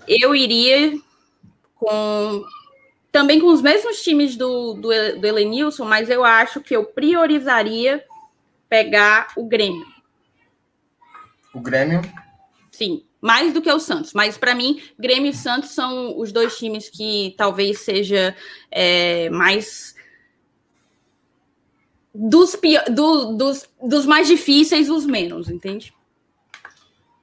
Eu 0.09 0.35
iria 0.35 0.99
com 1.77 2.45
também 3.13 3.39
com 3.39 3.47
os 3.47 3.63
mesmos 3.63 4.03
times 4.03 4.35
do, 4.35 4.75
do, 4.75 4.89
do 5.21 5.27
Elenilson, 5.27 5.85
mas 5.85 6.11
eu 6.11 6.25
acho 6.25 6.61
que 6.61 6.75
eu 6.75 6.85
priorizaria 6.85 8.05
pegar 8.69 9.29
o 9.37 9.47
Grêmio. 9.47 9.87
O 11.55 11.61
Grêmio? 11.61 12.01
Sim, 12.73 13.05
mais 13.23 13.55
do 13.55 13.63
que 13.63 13.71
o 13.71 13.79
Santos. 13.79 14.13
Mas 14.13 14.37
para 14.37 14.55
mim, 14.55 14.83
Grêmio 14.99 15.31
e 15.31 15.35
Santos 15.35 15.71
são 15.71 16.19
os 16.19 16.33
dois 16.33 16.59
times 16.59 16.91
que 16.91 17.35
talvez 17.39 17.79
seja 17.79 18.35
é, 18.69 19.31
mais 19.31 19.95
dos, 22.13 22.59
do, 22.91 23.37
dos, 23.37 23.71
dos 23.81 24.05
mais 24.05 24.27
difíceis, 24.27 24.91
os 24.91 25.07
menos, 25.07 25.49
entende? 25.49 25.95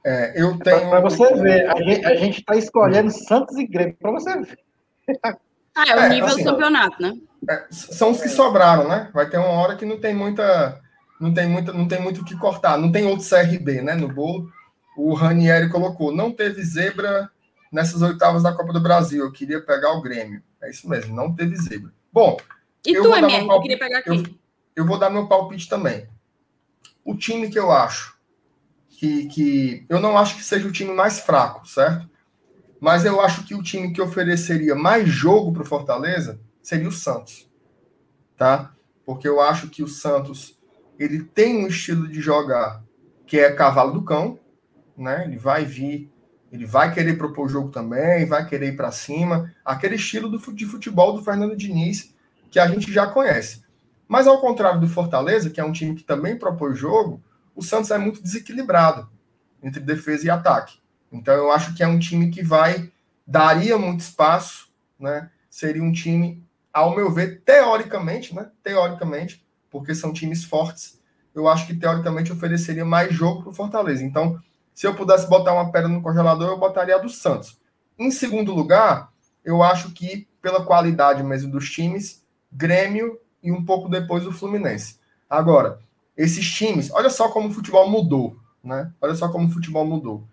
É, 0.04 0.42
eu 0.42 0.58
tenho. 0.58 0.88
Para 0.88 1.00
você 1.00 1.34
ver, 1.34 1.68
a 1.68 2.16
gente 2.16 2.40
está 2.40 2.56
escolhendo 2.56 3.10
Santos 3.10 3.56
e 3.58 3.66
Grêmio, 3.66 3.96
para 4.00 4.10
você 4.12 4.40
ver. 4.40 4.58
Ah, 5.76 5.84
é 5.86 5.94
o 5.94 6.00
é, 6.00 6.08
nível 6.08 6.26
assim, 6.26 6.42
do 6.42 6.50
campeonato, 6.50 7.02
né? 7.02 7.12
É, 7.48 7.66
são 7.70 8.10
os 8.10 8.20
que 8.20 8.28
sobraram, 8.28 8.88
né? 8.88 9.10
Vai 9.12 9.28
ter 9.28 9.36
uma 9.36 9.50
hora 9.50 9.76
que 9.76 9.84
não 9.84 10.00
tem 10.00 10.14
muita. 10.14 10.80
Não 11.20 11.34
tem, 11.34 11.46
muita, 11.46 11.72
não 11.74 11.86
tem 11.86 12.00
muito 12.00 12.22
o 12.22 12.24
que 12.24 12.34
cortar. 12.38 12.78
Não 12.78 12.90
tem 12.90 13.06
outro 13.06 13.28
CRB, 13.28 13.82
né? 13.82 13.94
No 13.94 14.08
bolo. 14.08 14.50
O 15.00 15.14
Ranieri 15.14 15.68
colocou. 15.68 16.14
Não 16.14 16.32
teve 16.32 16.62
zebra 16.62 17.30
nessas 17.72 18.02
oitavas 18.02 18.42
da 18.42 18.52
Copa 18.52 18.72
do 18.72 18.80
Brasil. 18.80 19.24
Eu 19.24 19.32
queria 19.32 19.60
pegar 19.60 19.92
o 19.92 20.02
Grêmio. 20.02 20.42
É 20.60 20.70
isso 20.70 20.88
mesmo, 20.88 21.14
não 21.14 21.34
teve 21.34 21.56
zebra. 21.56 21.92
Bom. 22.12 22.36
E 22.86 22.94
tu, 22.94 23.14
MR, 23.14 23.46
palpite, 23.46 23.62
queria 23.62 23.78
pegar 23.78 24.02
quem? 24.02 24.18
Eu, 24.18 24.34
eu, 24.76 24.86
vou 24.86 24.98
dar 24.98 25.10
meu 25.10 25.26
palpite 25.26 25.68
também. 25.68 26.08
O 27.04 27.14
time 27.14 27.50
que 27.50 27.58
eu 27.58 27.70
acho 27.70 28.18
que, 28.88 29.26
que. 29.26 29.86
Eu 29.88 30.00
não 30.00 30.18
acho 30.18 30.36
que 30.36 30.44
seja 30.44 30.66
o 30.66 30.72
time 30.72 30.92
mais 30.92 31.20
fraco, 31.20 31.66
certo? 31.66 32.08
Mas 32.80 33.04
eu 33.04 33.20
acho 33.20 33.44
que 33.44 33.54
o 33.54 33.62
time 33.62 33.92
que 33.92 34.00
ofereceria 34.00 34.74
mais 34.74 35.08
jogo 35.08 35.52
para 35.52 35.62
o 35.62 35.66
Fortaleza 35.66 36.40
seria 36.62 36.88
o 36.88 36.92
Santos. 36.92 37.48
Tá? 38.36 38.74
Porque 39.04 39.28
eu 39.28 39.40
acho 39.40 39.68
que 39.68 39.82
o 39.82 39.88
Santos 39.88 40.58
ele 40.98 41.22
tem 41.22 41.64
um 41.64 41.66
estilo 41.66 42.08
de 42.08 42.20
jogar 42.20 42.82
que 43.26 43.38
é 43.38 43.52
cavalo 43.52 43.92
do 43.92 44.02
cão, 44.02 44.38
né? 45.00 45.24
Ele 45.24 45.36
vai 45.36 45.64
vir, 45.64 46.10
ele 46.52 46.66
vai 46.66 46.92
querer 46.92 47.16
propor 47.16 47.48
jogo 47.48 47.70
também, 47.70 48.26
vai 48.26 48.46
querer 48.46 48.68
ir 48.68 48.76
para 48.76 48.92
cima, 48.92 49.52
aquele 49.64 49.96
estilo 49.96 50.28
do, 50.28 50.38
de 50.52 50.66
futebol 50.66 51.12
do 51.12 51.22
Fernando 51.22 51.56
Diniz 51.56 52.14
que 52.50 52.58
a 52.58 52.66
gente 52.66 52.92
já 52.92 53.06
conhece. 53.06 53.62
Mas 54.08 54.26
ao 54.26 54.40
contrário 54.40 54.80
do 54.80 54.88
Fortaleza, 54.88 55.50
que 55.50 55.60
é 55.60 55.64
um 55.64 55.72
time 55.72 55.94
que 55.94 56.02
também 56.02 56.36
propõe 56.36 56.74
jogo, 56.74 57.22
o 57.54 57.62
Santos 57.62 57.90
é 57.90 57.98
muito 57.98 58.22
desequilibrado 58.22 59.08
entre 59.62 59.80
defesa 59.80 60.26
e 60.26 60.30
ataque. 60.30 60.78
Então 61.12 61.34
eu 61.34 61.50
acho 61.50 61.74
que 61.74 61.82
é 61.82 61.86
um 61.86 61.98
time 61.98 62.30
que 62.30 62.42
vai 62.42 62.90
daria 63.26 63.78
muito 63.78 64.00
espaço, 64.00 64.68
né? 64.98 65.30
Seria 65.48 65.82
um 65.82 65.92
time, 65.92 66.44
ao 66.72 66.96
meu 66.96 67.12
ver, 67.12 67.42
teoricamente, 67.44 68.34
né? 68.34 68.50
Teoricamente, 68.62 69.46
porque 69.70 69.94
são 69.94 70.12
times 70.12 70.44
fortes, 70.44 71.00
eu 71.32 71.46
acho 71.46 71.66
que 71.66 71.74
teoricamente 71.74 72.32
ofereceria 72.32 72.84
mais 72.84 73.14
jogo 73.14 73.42
para 73.42 73.50
o 73.50 73.54
Fortaleza. 73.54 74.02
Então, 74.02 74.40
se 74.80 74.86
eu 74.86 74.94
pudesse 74.94 75.28
botar 75.28 75.52
uma 75.52 75.70
pedra 75.70 75.90
no 75.90 76.00
congelador, 76.00 76.48
eu 76.48 76.58
botaria 76.58 76.94
a 76.94 76.98
do 76.98 77.10
Santos. 77.10 77.60
Em 77.98 78.10
segundo 78.10 78.54
lugar, 78.54 79.12
eu 79.44 79.62
acho 79.62 79.92
que 79.92 80.26
pela 80.40 80.64
qualidade 80.64 81.22
mesmo 81.22 81.52
dos 81.52 81.68
times, 81.70 82.24
Grêmio 82.50 83.20
e 83.42 83.52
um 83.52 83.62
pouco 83.62 83.90
depois 83.90 84.26
o 84.26 84.32
Fluminense. 84.32 84.98
Agora, 85.28 85.80
esses 86.16 86.50
times, 86.50 86.90
olha 86.92 87.10
só 87.10 87.28
como 87.28 87.48
o 87.48 87.52
futebol 87.52 87.90
mudou, 87.90 88.38
né? 88.64 88.90
Olha 89.02 89.14
só 89.14 89.28
como 89.28 89.48
o 89.48 89.50
futebol 89.50 89.84
mudou. 89.84 90.26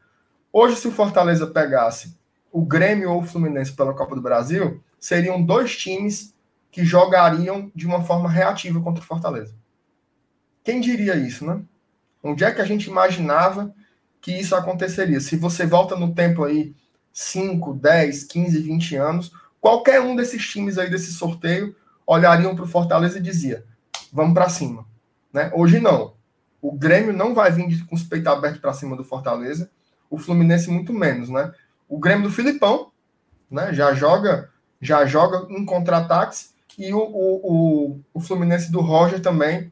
Hoje, 0.54 0.78
se 0.78 0.88
o 0.88 0.94
Fortaleza 0.94 1.46
pegasse 1.48 2.18
o 2.50 2.64
Grêmio 2.64 3.12
ou 3.12 3.20
o 3.24 3.26
Fluminense 3.26 3.74
pela 3.74 3.94
Copa 3.94 4.16
do 4.16 4.22
Brasil, 4.22 4.82
seriam 4.98 5.44
dois 5.44 5.76
times 5.76 6.34
que 6.72 6.86
jogariam 6.86 7.70
de 7.76 7.86
uma 7.86 8.02
forma 8.02 8.30
reativa 8.30 8.80
contra 8.80 9.04
o 9.04 9.06
Fortaleza. 9.06 9.54
Quem 10.64 10.80
diria 10.80 11.18
isso, 11.18 11.46
né? 11.46 11.62
Onde 12.24 12.46
é 12.46 12.52
que 12.54 12.62
a 12.62 12.66
gente 12.66 12.90
imaginava 12.90 13.76
que 14.28 14.38
isso 14.38 14.54
aconteceria? 14.58 15.22
Se 15.22 15.38
você 15.38 15.66
volta 15.66 15.96
no 15.96 16.14
tempo 16.14 16.44
aí 16.44 16.76
5, 17.14 17.76
10, 17.76 18.26
15, 18.26 18.60
20 18.62 18.96
anos, 18.98 19.32
qualquer 19.62 20.02
um 20.02 20.18
desses 20.18 20.46
times 20.46 20.78
aí 20.78 20.90
desse 20.90 21.14
sorteio 21.14 21.74
olhariam 22.06 22.54
para 22.54 22.66
o 22.66 22.68
Fortaleza 22.68 23.20
e 23.20 23.22
dizia: 23.22 23.64
vamos 24.12 24.34
para 24.34 24.50
cima. 24.50 24.86
Né? 25.32 25.50
Hoje 25.56 25.80
não. 25.80 26.14
O 26.62 26.74
Grêmio 26.74 27.14
não 27.14 27.34
vai 27.34 27.54
vir 27.54 27.86
com 27.86 27.96
os 27.96 28.04
peitos 28.04 28.28
abertos 28.28 28.60
para 28.60 28.74
cima 28.74 28.98
do 28.98 29.04
Fortaleza 29.06 29.72
o 30.10 30.18
Fluminense 30.18 30.70
muito 30.70 30.94
menos, 30.94 31.30
né? 31.30 31.54
O 31.88 31.98
Grêmio 31.98 32.28
do 32.28 32.34
Filipão, 32.34 32.92
né? 33.50 33.74
Já 33.74 33.94
joga, 33.94 34.50
já 34.82 35.06
joga 35.06 35.48
em 35.54 35.66
contra-ataques 35.66 36.54
e 36.78 36.94
o, 36.94 37.00
o, 37.00 37.42
o, 37.44 38.00
o 38.14 38.20
Fluminense 38.20 38.72
do 38.72 38.82
Roger 38.82 39.22
também 39.22 39.72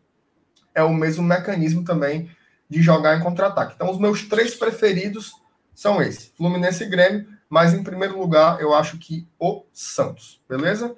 é 0.73 0.81
o 0.81 0.93
mesmo 0.93 1.23
mecanismo 1.23 1.83
também 1.83 2.29
de 2.69 2.81
jogar 2.81 3.17
em 3.17 3.21
contra-ataque. 3.21 3.73
Então, 3.75 3.89
os 3.89 3.99
meus 3.99 4.23
três 4.23 4.55
preferidos 4.55 5.33
são 5.73 6.01
esses: 6.01 6.31
Fluminense 6.35 6.83
e 6.83 6.87
Grêmio, 6.89 7.27
mas 7.49 7.73
em 7.73 7.83
primeiro 7.83 8.19
lugar, 8.19 8.59
eu 8.59 8.73
acho 8.73 8.97
que 8.97 9.27
o 9.39 9.63
Santos, 9.71 10.41
beleza? 10.47 10.95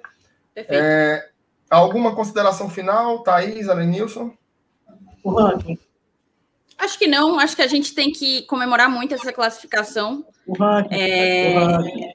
Perfeito. 0.54 0.82
É, 0.82 1.30
alguma 1.70 2.14
consideração 2.14 2.68
final, 2.68 3.22
Thaís, 3.22 3.68
Alenilson? 3.68 4.32
O 5.22 5.30
ranking. 5.30 5.78
Acho 6.78 6.98
que 6.98 7.08
não, 7.08 7.38
acho 7.40 7.56
que 7.56 7.62
a 7.62 7.66
gente 7.66 7.94
tem 7.94 8.12
que 8.12 8.42
comemorar 8.42 8.88
muito 8.88 9.14
essa 9.14 9.32
classificação. 9.32 10.24
O 10.46 10.56
ranking. 10.56 10.94
É... 10.94 11.58
O 11.58 11.66
ranking. 11.66 12.12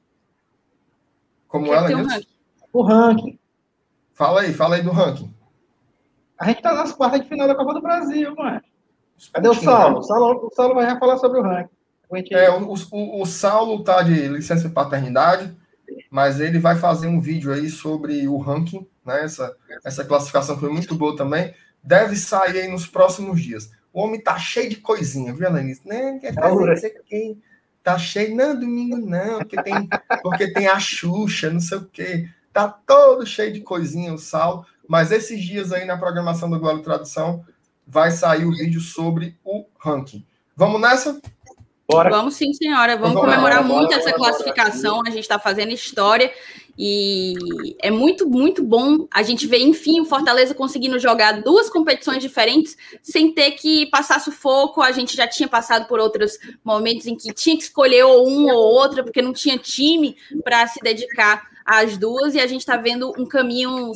Como 1.48 1.74
ela, 1.74 1.90
um 1.90 2.06
ranking. 2.06 2.28
O 2.72 2.82
ranking. 2.82 3.40
Fala 4.14 4.42
aí, 4.42 4.54
fala 4.54 4.76
aí 4.76 4.82
do 4.82 4.92
ranking. 4.92 5.34
A 6.40 6.48
gente 6.48 6.62
tá 6.62 6.74
nas 6.74 6.92
quartas 6.94 7.22
de 7.22 7.28
final 7.28 7.48
da 7.48 7.56
Copa 7.56 7.74
do 7.74 7.82
Brasil, 7.82 8.34
mano. 8.36 8.62
Cadê 9.32 9.50
o 9.50 9.54
Saulo? 9.54 10.00
O 10.00 10.04
Saulo, 10.04 10.48
o 10.48 10.56
Saulo 10.56 10.76
vai 10.76 10.86
já 10.86 11.00
falar 11.00 11.18
sobre 11.18 11.40
o 11.40 11.44
ranking. 11.44 11.70
É, 12.32 12.50
o, 12.50 12.74
o, 12.74 13.22
o 13.22 13.26
Saulo 13.26 13.84
tá 13.84 14.02
de 14.04 14.28
licença 14.28 14.68
de 14.68 14.74
paternidade, 14.74 15.56
mas 16.10 16.40
ele 16.40 16.60
vai 16.60 16.76
fazer 16.76 17.08
um 17.08 17.20
vídeo 17.20 17.52
aí 17.52 17.70
sobre 17.70 18.28
o 18.28 18.38
ranking, 18.38 18.88
né? 19.06 19.24
Essa, 19.24 19.56
essa 19.84 20.06
classificação 20.06 20.60
foi 20.60 20.70
muito 20.70 20.96
boa 20.96 21.16
também. 21.16 21.54
Deve 21.84 22.16
sair 22.16 22.62
aí 22.62 22.68
nos 22.68 22.86
próximos 22.86 23.42
dias. 23.42 23.72
O 23.92 24.02
homem 24.02 24.22
tá 24.22 24.38
cheio 24.38 24.70
de 24.70 24.78
coisinha, 24.78 25.34
viu, 25.34 25.48
Alanis? 25.48 25.82
Não, 25.84 26.20
quer 26.20 26.34
fazer. 26.34 27.38
Tá 27.84 27.98
cheio, 27.98 28.36
não, 28.36 28.58
domingo 28.58 28.96
não, 28.98 29.40
porque 29.40 29.62
tem, 29.62 29.90
porque 30.22 30.54
tem 30.54 30.68
a 30.68 30.80
Xuxa, 30.80 31.50
não 31.50 31.60
sei 31.60 31.80
o 31.80 31.86
quê. 31.86 32.30
Tá 32.54 32.68
todo 32.68 33.26
cheio 33.26 33.52
de 33.52 33.60
coisinha 33.60 34.14
o 34.14 34.18
Sal. 34.18 34.66
Mas 34.88 35.12
esses 35.12 35.42
dias 35.42 35.72
aí 35.72 35.86
na 35.86 35.98
programação 35.98 36.50
do 36.50 36.60
Glória 36.60 36.82
Tradução 36.82 37.44
vai 37.86 38.12
sair 38.12 38.46
o 38.46 38.52
vídeo 38.52 38.82
sobre 38.82 39.38
o 39.44 39.66
ranking. 39.80 40.26
Vamos 40.56 40.80
nessa? 40.80 41.20
Bora. 41.88 42.10
Vamos 42.10 42.36
sim, 42.36 42.54
senhora. 42.54 42.96
Vamos, 42.96 43.14
vamos 43.14 43.30
comemorar 43.30 43.64
bora, 43.64 43.76
muito 43.76 43.90
bora, 43.90 44.02
essa 44.02 44.18
bora, 44.18 44.32
classificação. 44.32 45.02
A 45.06 45.10
gente 45.10 45.20
está 45.20 45.38
fazendo 45.38 45.72
história 45.72 46.32
e 46.78 47.36
é 47.80 47.92
muito, 47.92 48.28
muito 48.28 48.64
bom 48.64 49.06
a 49.12 49.22
gente 49.22 49.46
ver, 49.46 49.60
enfim, 49.60 50.00
o 50.00 50.06
Fortaleza 50.06 50.56
conseguindo 50.56 50.98
jogar 50.98 51.42
duas 51.42 51.70
competições 51.70 52.22
diferentes 52.22 52.76
sem 53.02 53.32
ter 53.32 53.52
que 53.52 53.86
passar 53.88 54.20
sufoco. 54.20 54.82
A 54.82 54.92
gente 54.92 55.16
já 55.16 55.28
tinha 55.28 55.48
passado 55.48 55.88
por 55.88 56.00
outros 56.00 56.40
momentos 56.64 57.06
em 57.06 57.16
que 57.16 57.32
tinha 57.34 57.56
que 57.58 57.64
escolher 57.64 58.04
ou 58.04 58.28
um 58.28 58.50
ou 58.50 58.74
outra, 58.74 59.04
porque 59.04 59.22
não 59.22 59.34
tinha 59.34 59.58
time 59.58 60.16
para 60.44 60.66
se 60.68 60.80
dedicar 60.82 61.53
às 61.66 61.98
duas, 61.98 62.36
e 62.36 62.40
a 62.40 62.48
gente 62.48 62.62
está 62.62 62.78
vendo 62.78 63.14
um 63.18 63.26
caminho 63.26 63.92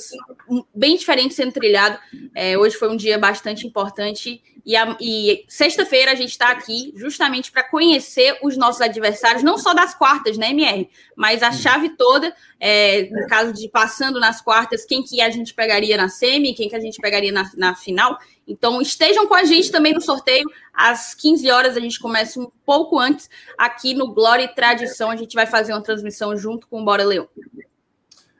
bem 0.73 0.95
diferente 0.95 1.33
sendo 1.33 1.51
trilhado. 1.51 1.97
É, 2.35 2.57
hoje 2.57 2.75
foi 2.75 2.89
um 2.89 2.95
dia 2.95 3.17
bastante 3.17 3.65
importante 3.65 4.41
e, 4.67 4.75
e 4.99 5.45
sexta-feira 5.47 6.11
a 6.11 6.15
gente 6.15 6.31
está 6.31 6.51
aqui 6.51 6.93
justamente 6.97 7.49
para 7.49 7.63
conhecer 7.63 8.37
os 8.43 8.57
nossos 8.57 8.81
adversários, 8.81 9.41
não 9.41 9.57
só 9.57 9.73
das 9.73 9.95
quartas, 9.95 10.37
né, 10.37 10.49
MR? 10.49 10.89
Mas 11.15 11.41
a 11.41 11.53
chave 11.53 11.95
toda, 11.95 12.35
é, 12.59 13.03
no 13.09 13.25
caso 13.27 13.53
de 13.53 13.69
passando 13.69 14.19
nas 14.19 14.41
quartas, 14.41 14.83
quem 14.83 15.01
que 15.01 15.21
a 15.21 15.29
gente 15.29 15.53
pegaria 15.53 15.95
na 15.95 16.09
semi, 16.09 16.53
quem 16.53 16.67
que 16.67 16.75
a 16.75 16.81
gente 16.81 16.99
pegaria 16.99 17.31
na, 17.31 17.49
na 17.55 17.75
final. 17.75 18.19
Então 18.47 18.81
estejam 18.81 19.27
com 19.27 19.35
a 19.35 19.43
gente 19.43 19.71
também 19.71 19.93
no 19.93 20.01
sorteio. 20.01 20.49
Às 20.73 21.13
15 21.13 21.51
horas 21.51 21.75
a 21.75 21.79
gente 21.79 21.99
começa 21.99 22.39
um 22.39 22.49
pouco 22.65 22.97
antes 22.97 23.29
aqui 23.57 23.93
no 23.93 24.13
Glória 24.13 24.43
e 24.43 24.55
Tradição. 24.55 25.11
A 25.11 25.15
gente 25.15 25.35
vai 25.35 25.45
fazer 25.45 25.73
uma 25.73 25.83
transmissão 25.83 26.35
junto 26.37 26.67
com 26.67 26.81
o 26.81 26.85
Bora 26.85 27.03
Leão. 27.03 27.27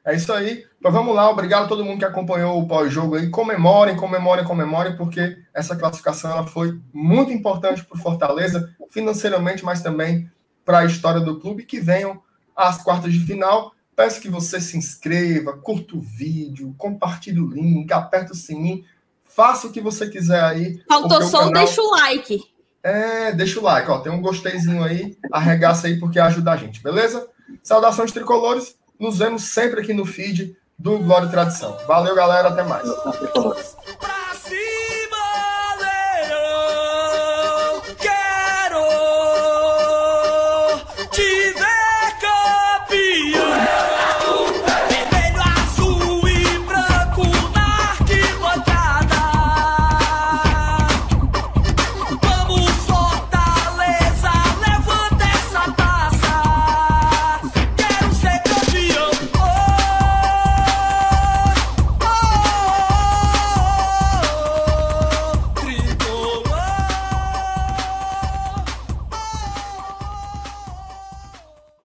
É 0.08 0.16
isso 0.16 0.32
aí. 0.32 0.66
Então 0.80 0.90
vamos 0.90 1.14
lá, 1.14 1.30
obrigado 1.30 1.66
a 1.66 1.68
todo 1.68 1.84
mundo 1.84 2.00
que 2.00 2.06
acompanhou 2.06 2.58
o 2.58 2.66
pós-jogo 2.66 3.16
aí. 3.16 3.30
Comemorem, 3.30 3.98
comemorem, 3.98 4.46
comemorem, 4.46 4.96
porque 4.96 5.38
essa 5.54 5.76
classificação 5.76 6.32
ela 6.32 6.48
foi 6.48 6.80
muito 6.94 7.30
importante 7.34 7.84
para 7.84 7.98
o 7.98 8.02
Fortaleza, 8.02 8.74
financeiramente, 8.90 9.66
mas 9.66 9.82
também 9.82 10.32
para 10.64 10.80
a 10.80 10.86
história 10.86 11.20
do 11.20 11.42
clube. 11.42 11.66
Que 11.66 11.82
venham 11.82 12.24
às 12.56 12.82
quartas 12.82 13.12
de 13.12 13.20
final. 13.20 13.74
Peço 13.98 14.22
que 14.22 14.30
você 14.30 14.62
se 14.62 14.78
inscreva, 14.78 15.58
curta 15.58 15.98
o 15.98 16.00
vídeo, 16.00 16.74
compartilhe 16.78 17.42
o 17.42 17.50
link, 17.50 17.92
aperte 17.92 18.32
o 18.32 18.36
sininho, 18.36 18.86
faça 19.38 19.68
o 19.68 19.72
que 19.72 19.80
você 19.80 20.10
quiser 20.10 20.44
aí. 20.44 20.82
Faltou 20.90 21.22
só 21.22 21.38
o 21.38 21.52
canal... 21.52 21.64
deixa 21.64 21.80
o 21.80 21.92
like. 21.92 22.44
É, 22.82 23.32
deixa 23.32 23.60
o 23.60 23.64
like, 23.64 23.92
ó. 23.92 24.00
Tem 24.00 24.12
um 24.12 24.20
gosteizinho 24.20 24.84
aí, 24.84 25.16
arregaça 25.32 25.86
aí 25.86 26.00
porque 26.00 26.20
ajuda 26.20 26.54
a 26.54 26.58
gente, 26.58 26.82
beleza? 26.82 27.28
Saudações 27.62 28.12
tricolores. 28.12 28.76
Nos 29.00 29.20
vemos 29.20 29.44
sempre 29.44 29.82
aqui 29.82 29.94
no 29.94 30.08
feed 30.08 30.58
do 30.78 30.98
Glória 30.98 31.28
e 31.28 31.30
Tradição. 31.32 31.78
Valeu, 31.88 32.16
galera. 32.16 32.48
Até 32.48 32.64
mais. 32.64 32.90